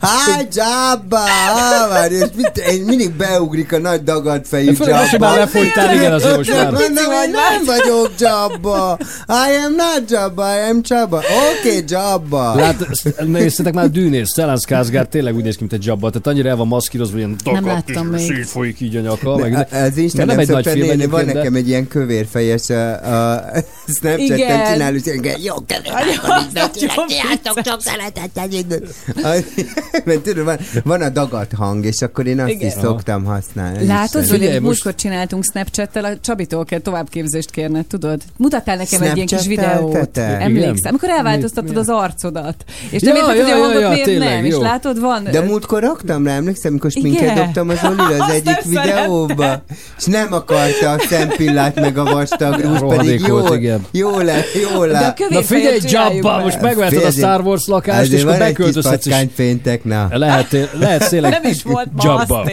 Hi 0.00 0.46
Jabba, 0.52 1.18
how 1.18 1.90
are 1.90 2.14
you? 2.14 2.24
És 2.24 2.30
mit, 2.36 2.56
én 2.56 2.82
mindig 2.84 3.16
beugrik 3.20 3.72
a 3.72 3.78
nagy 3.78 4.02
dagadfejű 4.02 4.72
Főleg 4.72 4.94
most, 4.94 5.10
hogy 5.10 5.20
Jabba. 5.20 5.32
már 5.32 5.38
lefogytál, 5.38 5.94
igen, 5.94 6.12
azért 6.12 6.36
most 6.36 6.50
már. 6.50 6.70
Mondom, 6.70 7.04
hogy 7.04 7.30
nem 7.30 7.64
vagyok 7.64 8.10
Jabba. 8.18 8.98
I 9.28 9.64
am 9.66 9.74
not 9.74 10.10
Jabba, 10.10 10.54
I 10.54 10.70
am 10.70 10.80
Jabba. 10.82 11.16
Oké, 11.16 11.68
okay, 11.68 11.84
Jabba. 11.86 12.54
Lát, 12.54 12.86
néztetek 13.26 13.74
már 13.74 13.84
a 13.84 13.88
dűnér, 13.88 14.26
Stellan 14.26 14.58
Skarsgård 14.58 15.08
tényleg 15.08 15.34
úgy 15.34 15.42
néz 15.42 15.54
ki, 15.54 15.60
mint 15.60 15.72
egy 15.72 15.84
Jabba, 15.84 16.10
tehát 16.10 16.26
annyira 16.26 16.48
el 16.48 16.56
van 16.56 16.66
maszkírozva, 16.66 17.16
ilyen 17.16 17.36
Nem 17.44 17.54
dagat, 17.54 17.88
láttam 17.88 18.06
még. 18.06 18.26
szétfolyik 18.26 18.80
így 18.80 18.96
a 18.96 19.00
nyaka. 19.00 19.36
Meg, 19.36 19.66
Ez 19.70 19.96
Isten 19.96 20.26
nem 20.26 20.36
nem, 20.36 20.38
egy 20.38 20.48
nagy 20.48 20.68
film 20.68 21.10
van 21.10 21.24
nekem 21.24 21.54
egy 21.54 21.68
ilyen 21.68 21.88
kövérfejes 21.88 22.70
a, 22.70 22.92
a 23.14 23.44
Snapchaten 23.86 24.36
Igen. 24.36 24.72
csinál, 24.72 24.94
és 24.94 25.02
engem 25.04 25.34
jó 25.42 25.54
kövér, 25.54 26.70
csináltok, 27.08 27.60
sok 27.64 27.82
szeretettel. 27.82 28.48
Mert 30.04 30.20
tudod, 30.20 30.44
van, 30.44 30.58
van 30.84 31.02
a 31.02 31.08
dagat 31.08 31.52
hang, 31.56 31.84
és 31.84 32.02
akkor 32.02 32.26
én 32.26 32.40
azt 32.40 32.62
is 32.62 32.72
szoktam 32.72 33.09
használni. 33.18 33.86
Látod, 33.86 34.26
hogy 34.26 34.58
múltkor 34.62 34.94
csináltunk 34.94 35.44
Snapchattel, 35.44 36.04
a 36.04 36.18
Csabitól 36.20 36.64
kell 36.64 36.78
továbbképzést 36.78 37.50
kérned, 37.50 37.86
tudod? 37.86 38.22
Mutattál 38.36 38.76
nekem 38.76 39.02
egy 39.02 39.14
ilyen 39.14 39.26
kis 39.26 39.46
videót. 39.46 40.18
Emlékszem, 40.18 40.88
amikor 40.88 41.08
elváltoztattad 41.08 41.72
Mi- 41.72 41.80
az 41.80 41.88
arcodat. 41.88 42.64
És 42.90 43.02
érted, 43.02 43.16
ja, 43.16 43.24
hogy 43.24 43.38
a 43.38 43.46
ja, 43.46 43.80
ja, 43.80 43.88
miért 43.88 44.04
tényleg, 44.04 44.28
nem. 44.28 44.44
És 44.44 44.52
jó. 44.52 44.60
látod, 44.60 45.00
van... 45.00 45.28
De 45.30 45.40
múltkor 45.40 45.82
raktam 45.82 46.26
rá, 46.26 46.34
emlékszem, 46.34 46.70
amikor 46.70 46.90
Igen. 46.94 47.12
sminket 47.12 47.36
dobtam 47.36 47.68
az 47.68 47.78
Olira 47.84 48.24
az 48.24 48.32
egyik 48.44 48.62
videóba, 48.64 49.62
és 49.98 50.04
nem 50.04 50.32
akarta 50.32 50.90
a 50.90 50.98
szempillát 50.98 51.80
meg 51.80 51.98
a 51.98 52.04
vastag 52.04 52.60
Rohadék 52.60 52.96
pedig 52.96 53.28
volt, 53.28 53.48
jól, 53.48 53.56
igen. 53.56 53.86
jól 53.90 54.24
le, 54.24 54.44
jól 54.72 54.88
De 54.88 54.98
a 54.98 55.00
le. 55.00 55.14
kövér 55.16 55.38
Na 55.38 55.42
figyelj, 55.42 55.78
Jabba, 55.82 56.38
most 56.38 56.60
megvetted 56.60 57.04
a 57.04 57.10
Star 57.10 57.40
Wars 57.40 57.66
lakást, 57.66 58.00
Azért 58.00 58.12
és 58.14 58.22
akkor 58.22 58.38
van 58.38 58.46
egy 58.46 58.54
kis 58.54 58.64
beköltözhetsz, 58.64 59.04
patkányféntek, 59.04 59.84
na. 59.84 60.08
lehet, 60.10 60.70
lehet 60.78 61.08
tényleg 61.08 61.30
Nem 61.30 61.50
is 61.50 61.62
volt 61.62 61.88
Jabba. 62.02 62.44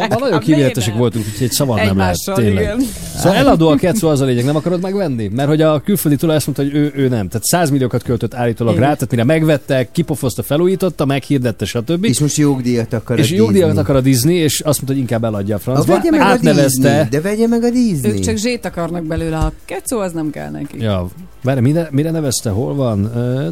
Ma, 0.00 0.06
ma 0.08 0.14
nagyon 0.18 0.32
Hát 0.32 0.42
kivételesek 0.42 0.84
miért 0.84 0.98
voltunk, 0.98 1.24
úgyhogy 1.26 1.46
egy 1.46 1.52
szabad 1.52 1.76
nem 1.76 1.96
lehet, 1.96 2.16
tényleg. 2.34 2.62
igen. 2.62 2.80
Szóval 3.16 3.34
eladó 3.34 3.68
a 3.68 3.74
kecó 3.76 4.08
az 4.08 4.20
a 4.20 4.24
lényeg, 4.24 4.44
nem 4.44 4.56
akarod 4.56 4.80
megvenni? 4.80 5.28
Mert 5.34 5.48
hogy 5.48 5.62
a 5.62 5.80
külföldi 5.80 6.16
tulaj 6.16 6.36
azt 6.36 6.46
mondta, 6.46 6.64
hogy 6.64 6.74
ő, 6.74 6.92
ő 6.96 7.08
nem. 7.08 7.28
Tehát 7.28 7.44
100 7.44 7.70
milliókat 7.70 8.02
költött 8.02 8.34
állítólag 8.34 8.74
Igen. 8.74 8.86
rá, 8.86 8.92
tehát 8.94 9.10
mire 9.10 9.24
megvette, 9.24 9.88
kipofozta, 9.92 10.42
felújította, 10.42 11.04
meghirdette, 11.04 11.64
stb. 11.64 12.04
És 12.04 12.20
most 12.20 12.36
jogdíjat 12.36 12.92
akar 12.92 13.18
és 13.18 13.32
a 13.32 13.34
jogdíjat 13.34 13.76
akar 13.76 13.96
a 13.96 14.00
Disney, 14.00 14.34
és 14.36 14.60
azt 14.60 14.64
mondta, 14.76 14.92
hogy 14.92 14.96
inkább 14.98 15.24
eladja 15.24 15.56
a 15.56 15.58
francba. 15.58 15.94
vegye 15.94 16.10
meg 16.10 16.20
a 16.20 16.32
Disney, 16.32 16.50
Átnevezte. 16.50 17.06
de 17.10 17.20
vegye 17.20 17.46
meg 17.46 17.62
a 17.62 17.70
Disney. 17.70 18.10
Ők 18.10 18.20
csak 18.20 18.36
zsét 18.36 18.64
akarnak 18.64 19.04
belőle, 19.04 19.36
a 19.36 19.52
kecó 19.64 19.98
az 19.98 20.12
nem 20.12 20.30
kell 20.30 20.50
neki. 20.50 20.80
Ja, 20.82 21.08
várj, 21.42 21.60
mire, 21.60 21.88
mire 21.90 22.10
nevezte? 22.10 22.50
Hol 22.50 22.74
van? 22.74 23.10
Ö, 23.16 23.48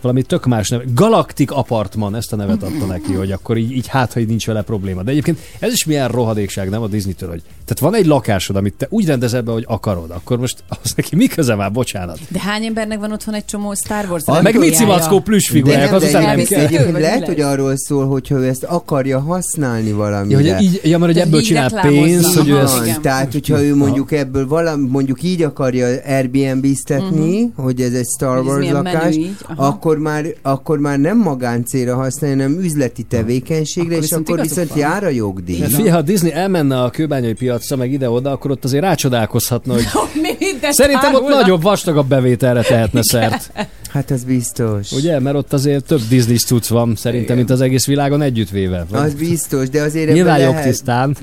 Valami 0.00 0.22
tök 0.22 0.46
más 0.46 0.68
neve. 0.68 0.84
Galactic 0.94 1.50
Apartman, 1.52 2.14
ezt 2.14 2.32
a 2.32 2.36
nevet 2.36 2.62
adta 2.62 2.84
neki, 2.84 3.12
hogy 3.12 3.32
akkor 3.32 3.56
így, 3.56 3.72
így 3.72 3.86
hát, 3.86 4.12
ha 4.12 4.20
így 4.20 4.28
nincs 4.28 4.46
vele 4.46 4.62
probléma. 4.62 5.02
De 5.02 5.10
egyébként 5.10 5.38
ez 5.58 5.72
is 5.72 5.84
milyen 5.84 6.08
rohadékság, 6.08 6.68
nem 6.70 6.82
a 6.82 6.86
Disney-től, 6.86 7.28
hogy 7.28 7.42
tehát 7.64 7.92
van 7.92 7.94
egy 7.94 8.06
lakásod, 8.06 8.56
amit 8.56 8.74
te 8.74 8.86
úgy 8.90 9.06
rendezel 9.06 9.42
be, 9.42 9.52
hogy 9.52 9.64
akarod, 9.68 10.10
akkor 10.10 10.38
most 10.38 10.64
az 10.68 10.92
neki 10.96 11.16
mi 11.16 11.26
köze 11.26 11.54
már, 11.54 11.72
bocsánat. 11.72 12.18
De 12.28 12.40
hány 12.40 12.64
embernek 12.64 12.98
van 12.98 13.12
otthon 13.12 13.34
egy 13.34 13.44
csomó 13.44 13.74
Star 13.74 14.06
Wars 14.10 14.24
Meg 14.24 14.36
rajongójája? 14.42 14.70
Mici 14.70 14.84
Mackó 14.84 15.20
plüss 15.20 15.48
figuráják, 15.48 15.84
nem, 15.84 15.94
azután 15.94 16.22
nem 16.22 16.30
egyébként- 16.30 16.60
kell. 16.60 16.78
Egyébként 16.80 16.98
lehet, 16.98 17.26
hogy 17.26 17.40
arról 17.40 17.76
szól, 17.76 18.06
hogyha 18.06 18.36
ő 18.36 18.48
ezt 18.48 18.64
akarja 18.64 19.20
használni 19.20 19.88
Ja, 19.88 19.96
valamire. 19.96 20.54
hogy 20.54 20.64
így, 20.64 20.80
ja, 20.84 20.98
mert 20.98 21.04
hogy 21.04 21.12
Tehát 21.12 21.28
ebből 21.28 21.40
csinál 21.40 21.80
pénzt, 21.80 22.34
hogy 22.36 22.48
ő 22.48 22.58
ezt... 22.58 23.00
Tehát, 23.00 23.32
hogyha 23.32 23.62
ő 23.62 23.74
mondjuk 23.76 24.12
ebből 24.12 24.48
valami, 24.48 24.88
mondjuk 24.88 25.22
így 25.22 25.42
akarja 25.42 25.86
Airbnb-ztetni, 26.06 27.42
uh-huh. 27.42 27.64
hogy 27.64 27.80
ez 27.80 27.92
egy 27.92 28.06
Star 28.16 28.44
Wars 28.44 28.70
lakás, 28.70 29.16
aha. 29.56 29.66
Akkor 29.88 30.00
már, 30.00 30.26
akkor 30.42 30.78
már 30.78 30.98
nem 30.98 31.18
magáncélra 31.18 31.94
használja, 31.94 32.36
hanem 32.36 32.58
üzleti 32.58 33.02
tevékenységre, 33.02 33.88
Akkor 33.88 34.02
és 34.02 34.08
viszont 34.08 34.28
akkor 34.28 34.40
viszont 34.40 34.68
van. 34.68 34.78
jár 34.78 35.04
a 35.04 35.08
jogdíj. 35.08 35.62
Figyelj, 35.62 35.88
ha 35.88 36.02
Disney 36.02 36.32
elmenne 36.32 36.82
a 36.82 36.90
kőbányai 36.90 37.32
piacra, 37.32 37.76
meg 37.76 37.92
ide-oda, 37.92 38.30
akkor 38.30 38.50
ott 38.50 38.64
azért 38.64 38.82
rácsodálkozhatna, 38.82 39.72
hogy 39.72 39.86
szerintem 40.70 41.14
ott 41.14 41.28
nagyobb, 41.28 41.62
vastagabb 41.62 42.08
bevételre 42.08 42.62
tehetne 42.62 43.00
szert. 43.02 43.52
Hát 43.90 44.10
ez 44.10 44.24
biztos. 44.24 44.92
Ugye? 44.92 45.20
Mert 45.20 45.36
ott 45.36 45.52
azért 45.52 45.84
több 45.84 46.00
Disney 46.08 46.36
cucc 46.36 46.66
van, 46.66 46.96
szerintem, 46.96 47.36
mint 47.36 47.50
az 47.50 47.60
egész 47.60 47.86
világon 47.86 48.22
együttvéve. 48.22 48.86
Az 48.90 49.14
biztos, 49.14 49.68
de 49.68 49.82
azért 49.82 50.12
Nyilván 50.12 50.34
ebben 50.34 50.44
jobb 50.46 50.54
lehet. 50.54 50.68
tisztán. 50.68 51.16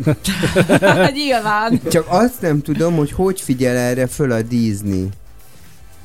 Nyilván. 1.24 1.80
Csak 1.90 2.06
azt 2.08 2.42
nem 2.42 2.61
tudom, 2.61 2.95
hogy 2.95 3.11
hogy 3.11 3.42
figyel 3.42 3.76
erre 3.76 4.08
föl 4.08 4.32
a 4.32 4.42
Disney. 4.42 5.10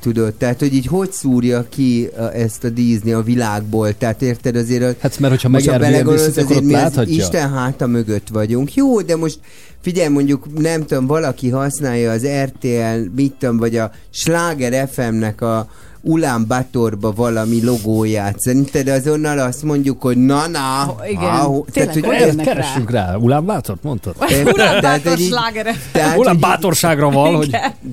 Tudod, 0.01 0.33
tehát, 0.33 0.59
hogy 0.59 0.73
így 0.73 0.85
hogy 0.85 1.11
szúrja 1.11 1.65
ki 1.69 2.09
ezt 2.33 2.63
a 2.63 2.69
Disney 2.69 3.11
a 3.13 3.21
világból, 3.21 3.97
tehát 3.97 4.21
érted 4.21 4.55
azért... 4.55 4.83
A, 4.83 4.95
Hát 5.01 5.19
mert 5.19 5.33
hogyha 5.33 5.49
meg 5.49 5.63
belegondolsz, 5.65 6.37
azért 6.37 6.61
mi 6.61 6.73
az. 6.73 7.01
Isten 7.05 7.53
háta 7.53 7.87
mögött 7.87 8.27
vagyunk. 8.27 8.73
Jó, 8.73 9.01
de 9.01 9.15
most 9.15 9.39
figyelj, 9.81 10.07
mondjuk 10.09 10.59
nem 10.61 10.85
tudom, 10.85 11.07
valaki 11.07 11.49
használja 11.49 12.11
az 12.11 12.27
RTL, 12.43 13.09
mit 13.15 13.33
tudom, 13.39 13.57
vagy 13.57 13.75
a 13.77 13.91
Sláger 14.09 14.89
FM-nek 14.91 15.41
a 15.41 15.69
Ulán 16.01 16.47
Batorba 16.47 17.11
valami 17.11 17.63
logóját. 17.63 18.39
Szerinted 18.39 18.87
azonnal 18.87 19.39
azt 19.39 19.63
mondjuk, 19.63 20.01
hogy 20.01 20.17
na 20.17 20.47
na. 20.47 20.95
igen. 21.09 21.23
ah, 21.23 21.65
Tényleg, 21.71 21.93
hogy 21.93 22.07
olyan 22.07 22.35
Keressünk 22.37 22.91
rá. 22.91 23.15
Ulán 23.15 23.45
Bátort 23.45 23.83
mondtad? 23.83 24.15
Tehát, 24.55 25.19
így- 25.19 25.27
slágere. 25.27 25.75
tehát, 25.91 26.17
Ulán 26.17 26.39
bátorságra 26.39 27.09
van, 27.09 27.35
hogy 27.35 27.49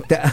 Te... 0.07 0.33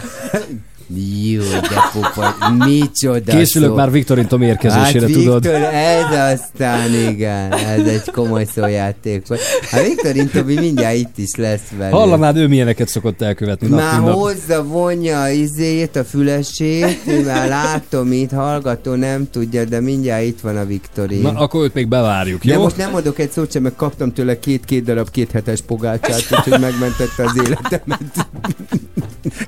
Jó, 0.94 1.40
de 1.42 1.90
popa, 1.92 2.54
micsoda 2.64 3.36
készülök 3.36 3.68
szó. 3.68 3.74
már 3.74 3.90
Viktorin 3.90 4.26
Tomi 4.26 4.46
érkezésére, 4.46 5.06
hát, 5.06 5.12
tudod. 5.12 5.42
Viktor, 5.42 5.62
ez 5.62 6.32
aztán 6.32 6.94
igen, 7.08 7.52
ez 7.52 7.86
egy 7.86 8.10
komoly 8.10 8.44
szójáték 8.54 9.26
volt. 9.26 9.40
Hát 9.70 9.86
Viktor 9.86 10.16
Intobi 10.16 10.58
mindjárt 10.58 10.96
itt 10.96 11.18
is 11.18 11.34
lesz 11.34 11.68
velünk. 11.78 11.94
Hallanád, 11.94 12.36
ő 12.36 12.46
milyeneket 12.46 12.88
szokott 12.88 13.22
elkövetni 13.22 13.68
nap, 13.68 13.78
Már 13.78 14.00
nap. 14.00 14.14
hozza, 14.14 14.62
vonja 14.64 15.22
a 15.22 15.28
izét, 15.28 15.96
a 15.96 16.04
fülesét, 16.04 17.24
már 17.26 17.48
látom 17.48 18.12
itt, 18.12 18.30
hallgató 18.30 18.94
nem 18.94 19.30
tudja, 19.30 19.64
de 19.64 19.80
mindjárt 19.80 20.24
itt 20.24 20.40
van 20.40 20.56
a 20.56 20.64
Viktorin. 20.64 21.20
Na, 21.20 21.30
akkor 21.30 21.64
őt 21.64 21.74
még 21.74 21.88
bevárjuk, 21.88 22.44
de 22.44 22.52
jó? 22.52 22.62
most 22.62 22.76
nem 22.76 22.94
adok 22.94 23.18
egy 23.18 23.30
szót 23.30 23.52
sem, 23.52 23.62
mert 23.62 23.76
kaptam 23.76 24.12
tőle 24.12 24.38
két-két 24.38 24.84
darab 24.84 25.10
kéthetes 25.10 25.60
pogácsát, 25.60 26.22
úgyhogy 26.30 26.60
megmentette 26.60 27.24
az 27.24 27.40
életemet. 27.44 28.26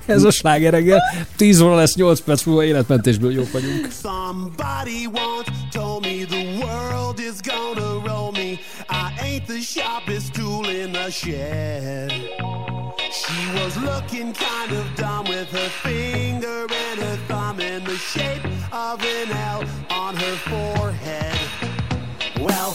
Ez 0.07 0.23
a 0.23 0.31
sláger 0.31 0.73
reggel. 0.73 1.03
10 1.37 1.61
óra 1.61 1.75
lesz, 1.75 1.97
8 1.97 2.21
perc 2.21 2.45
múlva 2.45 2.65
életmentésből 2.65 3.33
jók 3.33 3.51
vagyunk. 3.53 3.89
Somebody 4.03 5.07
once 5.07 5.51
told 5.73 6.03
me 6.03 6.25
the 6.25 6.45
world 6.61 7.19
is 7.19 7.41
gonna 7.41 7.91
roll 8.07 8.31
me. 8.33 8.59
I 8.89 9.13
ain't 9.23 9.47
the 9.47 9.61
sharpest 9.61 10.33
tool 10.33 10.69
in 10.69 10.93
the 10.93 11.11
shed. 11.11 12.13
She 13.11 13.61
was 13.61 13.77
looking 13.77 14.35
kind 14.35 14.73
of 14.81 14.85
dumb 14.95 15.27
with 15.29 15.51
her 15.51 15.71
finger 15.83 16.67
and 16.89 17.01
her 17.01 17.19
thumb 17.27 17.61
in 17.61 17.85
the 17.85 17.97
shape 17.97 18.45
of 18.73 19.03
an 19.03 19.31
L 19.31 19.63
on 19.91 20.17
her 20.17 20.37
forehead. 20.51 21.39
Well, 22.41 22.75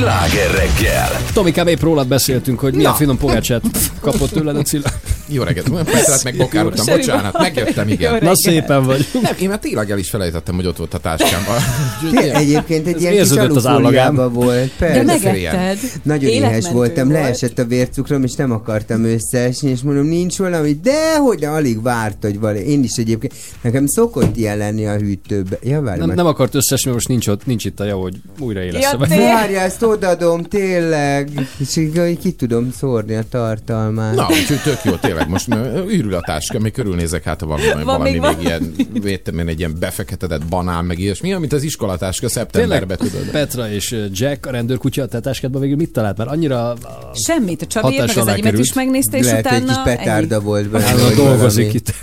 sláger 0.00 0.50
reggel. 0.50 1.08
Tomikám, 1.32 1.66
épp 1.66 1.80
rólad 1.80 2.08
beszéltünk, 2.08 2.60
hogy 2.60 2.74
milyen 2.74 2.94
finom 2.94 3.18
pogácsát 3.18 3.62
kapott 4.00 4.30
tőled 4.30 4.56
a 4.56 4.62
Cilla. 4.62 4.88
Jó 5.32 5.42
reggelt, 5.42 5.84
persze 5.84 6.20
meg 6.24 6.36
bokárultam, 6.36 6.84
Szerintem- 6.84 7.16
bocsánat, 7.16 7.38
megjöttem, 7.38 7.88
igen. 7.88 8.18
Na 8.22 8.36
szépen 8.36 8.84
vagy. 8.84 9.06
Nem, 9.22 9.32
én 9.40 9.48
már 9.48 9.58
tényleg 9.58 9.90
el 9.90 9.98
is 9.98 10.10
felejtettem, 10.10 10.54
hogy 10.54 10.66
ott 10.66 10.76
volt 10.76 10.94
a 10.94 10.98
táskámban. 10.98 11.56
Egyébként 12.42 12.86
egy 12.86 13.00
ilyen 13.00 13.12
kis 13.12 13.20
az 13.20 13.28
volt. 14.34 14.70
Persze. 14.78 15.02
megetted. 15.32 15.78
Nagyon 16.02 16.30
éhes 16.30 16.70
voltam, 16.70 17.08
volt. 17.08 17.20
leesett 17.20 17.58
a 17.58 17.64
vércukrom, 17.64 18.22
és 18.22 18.32
nem 18.34 18.52
akartam 18.52 19.04
összeesni, 19.04 19.70
és 19.70 19.80
mondom, 19.80 20.06
nincs 20.06 20.36
valami, 20.36 20.72
de 20.82 21.16
hogy 21.18 21.38
de 21.38 21.48
alig 21.48 21.82
várt, 21.82 22.16
hogy 22.20 22.38
valami. 22.38 22.58
Én 22.58 22.82
is 22.82 22.96
egyébként, 22.96 23.32
nekem 23.60 23.86
szokott 23.86 24.36
ilyen 24.36 24.58
lenni 24.58 24.86
a 24.86 24.96
hűtőbe. 24.96 25.58
Ja, 25.62 25.80
várj, 25.80 25.98
Nem, 25.98 26.06
mert- 26.06 26.18
nem 26.18 26.26
akart 26.26 26.54
mert 26.84 26.94
most 26.94 27.08
nincs 27.08 27.26
ott, 27.28 27.46
nincs 27.46 27.64
itt 27.64 27.80
a 27.80 27.84
jó, 27.84 28.02
hogy 28.02 28.14
újra 28.38 28.62
élesz. 28.62 28.82
Ja, 28.82 28.98
Várja, 29.32 29.60
ezt 29.60 29.82
odadom, 29.82 30.42
tényleg. 30.42 31.30
És 31.58 31.66
ki 32.18 32.32
tudom 32.32 32.72
szórni 32.78 33.14
a 33.14 33.22
tartalmát. 33.30 34.14
Na, 34.14 34.26
úgyhogy 34.30 34.60
tök 34.62 34.78
jó, 34.84 34.92
tényleg. 34.94 35.19
Tényleg 35.20 35.28
most 35.28 35.90
űrül 35.92 36.14
a 36.14 36.20
táska, 36.20 36.58
még 36.58 36.72
körülnézek, 36.72 37.22
hát 37.24 37.40
ha 37.40 37.46
valami, 37.46 37.66
Van 37.72 37.84
valami 37.84 38.02
még 38.02 38.12
még 38.12 38.20
valami? 38.20 38.42
ilyen, 38.44 38.74
védtem 39.02 39.38
én 39.38 39.48
egy 39.48 39.58
ilyen 39.58 39.76
befeketedett 39.80 40.46
banán, 40.46 40.84
meg 40.84 40.98
ilyesmi, 40.98 41.32
amit 41.32 41.52
az 41.52 41.62
iskolatáska 41.62 42.28
szeptemberben 42.28 42.96
tudod. 42.96 43.30
Petra 43.30 43.70
és 43.70 43.96
Jack, 44.12 44.46
a 44.46 44.50
rendőrkutya 44.50 45.02
a 45.02 45.06
te 45.06 45.20
táskádban 45.20 45.60
végül 45.60 45.76
mit 45.76 45.92
talált? 45.92 46.16
Mert 46.16 46.30
annyira 46.30 46.76
Semmit, 47.14 47.62
a 47.62 47.66
Csabi 47.66 47.96
meg 47.98 48.08
az 48.16 48.24
került. 48.40 48.58
is 48.64 48.72
megnézte, 48.72 49.18
és 49.18 49.24
Lehet, 49.24 49.46
utána... 49.46 49.56
egy 49.56 49.64
kis 49.66 49.76
petárda 49.84 50.34
ennyi. 50.34 50.44
volt 50.44 50.68
benne. 50.68 51.14
Dolgozik 51.14 51.56
valami. 51.64 51.74
itt. 51.74 51.94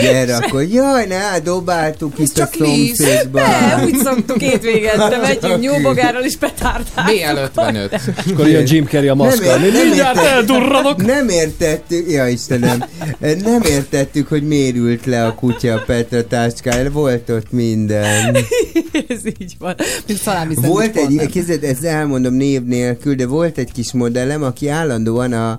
Gyere, 0.00 0.36
akkor 0.36 0.62
jaj, 0.62 1.06
ne, 1.06 1.38
dobáltuk 1.42 2.18
itt 2.18 2.30
a 2.30 2.34
Csak 2.34 2.54
víz. 2.54 2.96
szomszédba. 2.96 3.40
Ne, 3.40 3.84
úgy 3.84 3.96
szoktuk 3.96 4.40
hétvégente, 4.40 5.18
megyünk 5.22 5.60
nyúlbogárral 5.60 6.22
és 6.22 6.36
petárdát. 6.36 6.84
B55. 6.96 7.92
És 8.24 8.32
akkor 8.32 8.48
ilyen 8.48 8.62
Jim 8.66 8.84
Carrey 8.86 9.08
a 9.08 9.14
maszkkal. 9.14 9.58
Mi 9.58 9.64
mindjárt 9.70 10.16
értett- 10.16 10.32
eldurranok. 10.32 11.04
Nem 11.06 11.28
értettük, 11.28 12.10
ja 12.10 12.28
Istenem, 12.28 12.84
nem 13.18 13.62
értettük, 13.62 14.28
hogy 14.28 14.42
mérült 14.46 15.06
le 15.06 15.26
a 15.26 15.34
kutya 15.34 15.74
a 15.74 15.82
Petra 15.86 16.26
táskájára, 16.26 16.90
volt 16.90 17.30
ott 17.30 17.52
minden. 17.52 18.36
Ez 19.08 19.26
így 19.26 19.54
van. 19.58 19.74
Mint 20.06 20.20
szalámi 20.20 20.54
Volt 20.54 20.96
egy, 20.96 21.26
kézzed, 21.30 21.64
ezt 21.64 21.84
elmondom 21.84 22.34
név 22.34 22.62
nélkül, 22.62 23.14
de 23.14 23.26
volt 23.26 23.58
egy 23.58 23.72
kis 23.72 23.92
modellem, 23.92 24.42
aki 24.42 24.68
állandóan 24.68 25.32
a, 25.32 25.58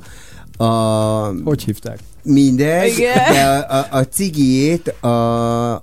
a 0.64 1.34
Hogy 1.44 1.64
hívták? 1.64 1.98
Mindegy, 2.26 2.98
Igen. 2.98 3.34
de 3.34 3.42
a, 3.42 3.78
a, 3.78 3.88
a 3.98 4.02
cigiét 4.02 4.88
a, 4.88 5.74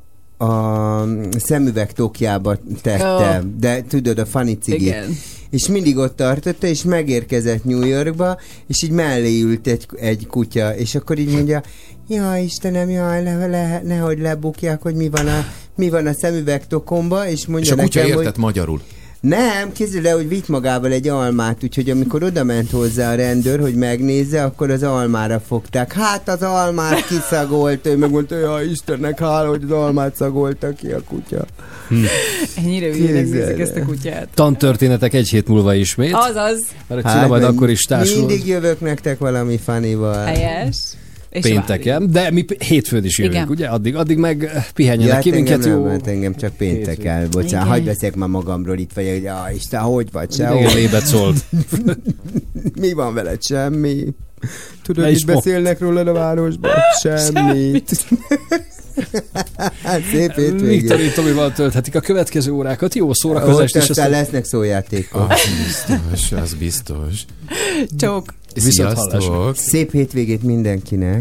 a 0.45 1.07
szemüveg 1.39 1.93
tokjába 1.93 2.59
tette, 2.83 3.41
Ó. 3.45 3.49
de 3.59 3.83
tudod, 3.89 4.19
a 4.19 4.27
funny 4.27 4.59
cigi. 4.63 4.85
Igen. 4.85 5.17
És 5.51 5.69
mindig 5.69 5.97
ott 5.97 6.17
tartotta, 6.17 6.67
és 6.67 6.83
megérkezett 6.83 7.65
New 7.65 7.85
Yorkba, 7.85 8.39
és 8.67 8.83
így 8.83 8.91
mellé 8.91 9.41
ült 9.41 9.67
egy, 9.67 9.87
egy 9.97 10.27
kutya, 10.27 10.77
és 10.77 10.95
akkor 10.95 11.19
így 11.19 11.31
mondja, 11.31 11.63
jaj 12.09 12.43
Istenem, 12.43 12.91
jaj, 12.91 13.23
le, 13.23 13.47
le, 13.47 13.83
nehogy 13.85 14.19
lebukják, 14.19 14.83
hogy 14.83 14.95
mi 14.95 15.09
van 15.09 15.27
a, 15.27 15.47
mi 15.77 15.91
van 15.91 16.07
a 16.07 16.13
szemüveg 16.13 16.67
tokomba, 16.67 17.27
és 17.27 17.33
És 17.33 17.47
mondja 17.47 17.75
a 17.75 17.77
kutya 17.77 18.01
nekem, 18.01 18.19
értett 18.19 18.35
hogy 18.35 18.45
magyarul. 18.45 18.81
Nem, 19.23 19.73
képzeld 19.73 20.07
el, 20.07 20.17
hogy 20.17 20.29
vitt 20.29 20.49
magával 20.49 20.93
egy 20.93 21.09
almát, 21.09 21.63
úgyhogy 21.63 21.91
amikor 21.91 22.23
oda 22.23 22.45
ment 22.45 22.71
hozzá 22.71 23.13
a 23.13 23.15
rendőr, 23.15 23.61
hogy 23.61 23.75
megnézze, 23.75 24.45
akkor 24.45 24.71
az 24.71 24.83
almára 24.83 25.41
fogták. 25.47 25.93
Hát 25.93 26.29
az 26.29 26.43
almát 26.43 27.07
kiszagolt, 27.07 27.87
ő 27.87 27.97
megmondta, 27.97 28.53
hogy 28.53 28.71
Istennek 28.71 29.19
hála, 29.19 29.49
hogy 29.49 29.63
az 29.63 29.71
almát 29.71 30.17
szagolta 30.17 30.73
ki 30.73 30.91
a 30.91 31.01
kutya. 31.09 31.45
Ennyire 32.57 32.87
hülyének 32.87 33.25
Képzeld 33.25 33.47
nézik 33.47 33.61
ezt 33.61 33.77
a 33.77 33.85
kutyát. 33.85 34.29
Tantörténetek 34.35 35.15
egy 35.15 35.29
hét 35.29 35.49
múlva 35.49 35.75
ismét. 35.75 36.13
Azaz. 36.15 36.61
Mert 36.87 37.03
majd 37.03 37.31
mert 37.31 37.45
akkor 37.45 37.71
is 37.71 37.83
társul 37.83 38.19
Mindig 38.19 38.47
jövök 38.47 38.81
nektek 38.81 39.19
valami 39.19 39.59
fanival. 39.59 40.25
Helyes. 40.25 40.77
És 41.33 41.43
pénteken, 41.43 42.11
de 42.11 42.31
mi 42.31 42.45
hétfőn 42.59 43.05
is 43.05 43.19
jövünk, 43.19 43.35
Igen. 43.35 43.49
ugye? 43.49 43.67
Addig, 43.67 43.97
addig 43.97 44.17
meg 44.17 44.45
eh, 44.45 44.65
pihenjenek 44.75 45.09
Ja, 45.09 45.15
hát 45.15 45.23
ki 45.23 45.31
minket, 45.31 45.65
jó? 45.65 45.83
nem, 45.83 45.91
hát 45.91 46.07
engem 46.07 46.35
csak 46.35 46.57
pénteken, 46.57 47.29
bocsánat, 47.31 47.51
Igen. 47.51 47.67
hagyd 47.67 47.85
beszéljek 47.85 48.17
már 48.17 48.29
magamról 48.29 48.79
itt 48.79 48.93
vagy, 48.93 49.09
hogy 49.09 49.27
ah, 49.27 49.55
Isten, 49.55 49.81
hogy 49.81 50.09
vagy, 50.13 50.35
Igen, 50.35 50.47
sehol. 50.47 50.75
lébet 50.75 51.07
szólt. 51.07 51.45
Mi 52.81 52.93
van 52.93 53.15
veled? 53.15 53.43
Semmi. 53.43 54.05
Tudod, 54.83 55.05
mit 55.05 55.15
is 55.17 55.25
beszélnek 55.25 55.81
rólad 55.81 56.09
a 56.09 56.13
városban? 56.13 56.71
Semmit. 57.01 57.91
szép 60.13 60.35
Viktor 60.35 60.45
hétvégét. 60.45 61.15
Tomival 61.15 61.53
tölthetik 61.53 61.95
a 61.95 62.01
következő 62.01 62.53
órákat. 62.53 62.95
Jó 62.95 63.13
szórakozást, 63.13 63.77
és 63.77 63.91
aztán 63.91 64.11
lesznek 64.11 64.45
szójátékok. 64.45 65.31
Az 65.31 65.41
biztos, 65.67 66.33
az 66.33 66.55
biztos. 66.55 67.25
Csók. 67.99 68.35
Sziasztok! 68.57 69.57
Szép 69.57 69.93
hétvégét 69.93 70.43
mindenkinek. 70.43 71.21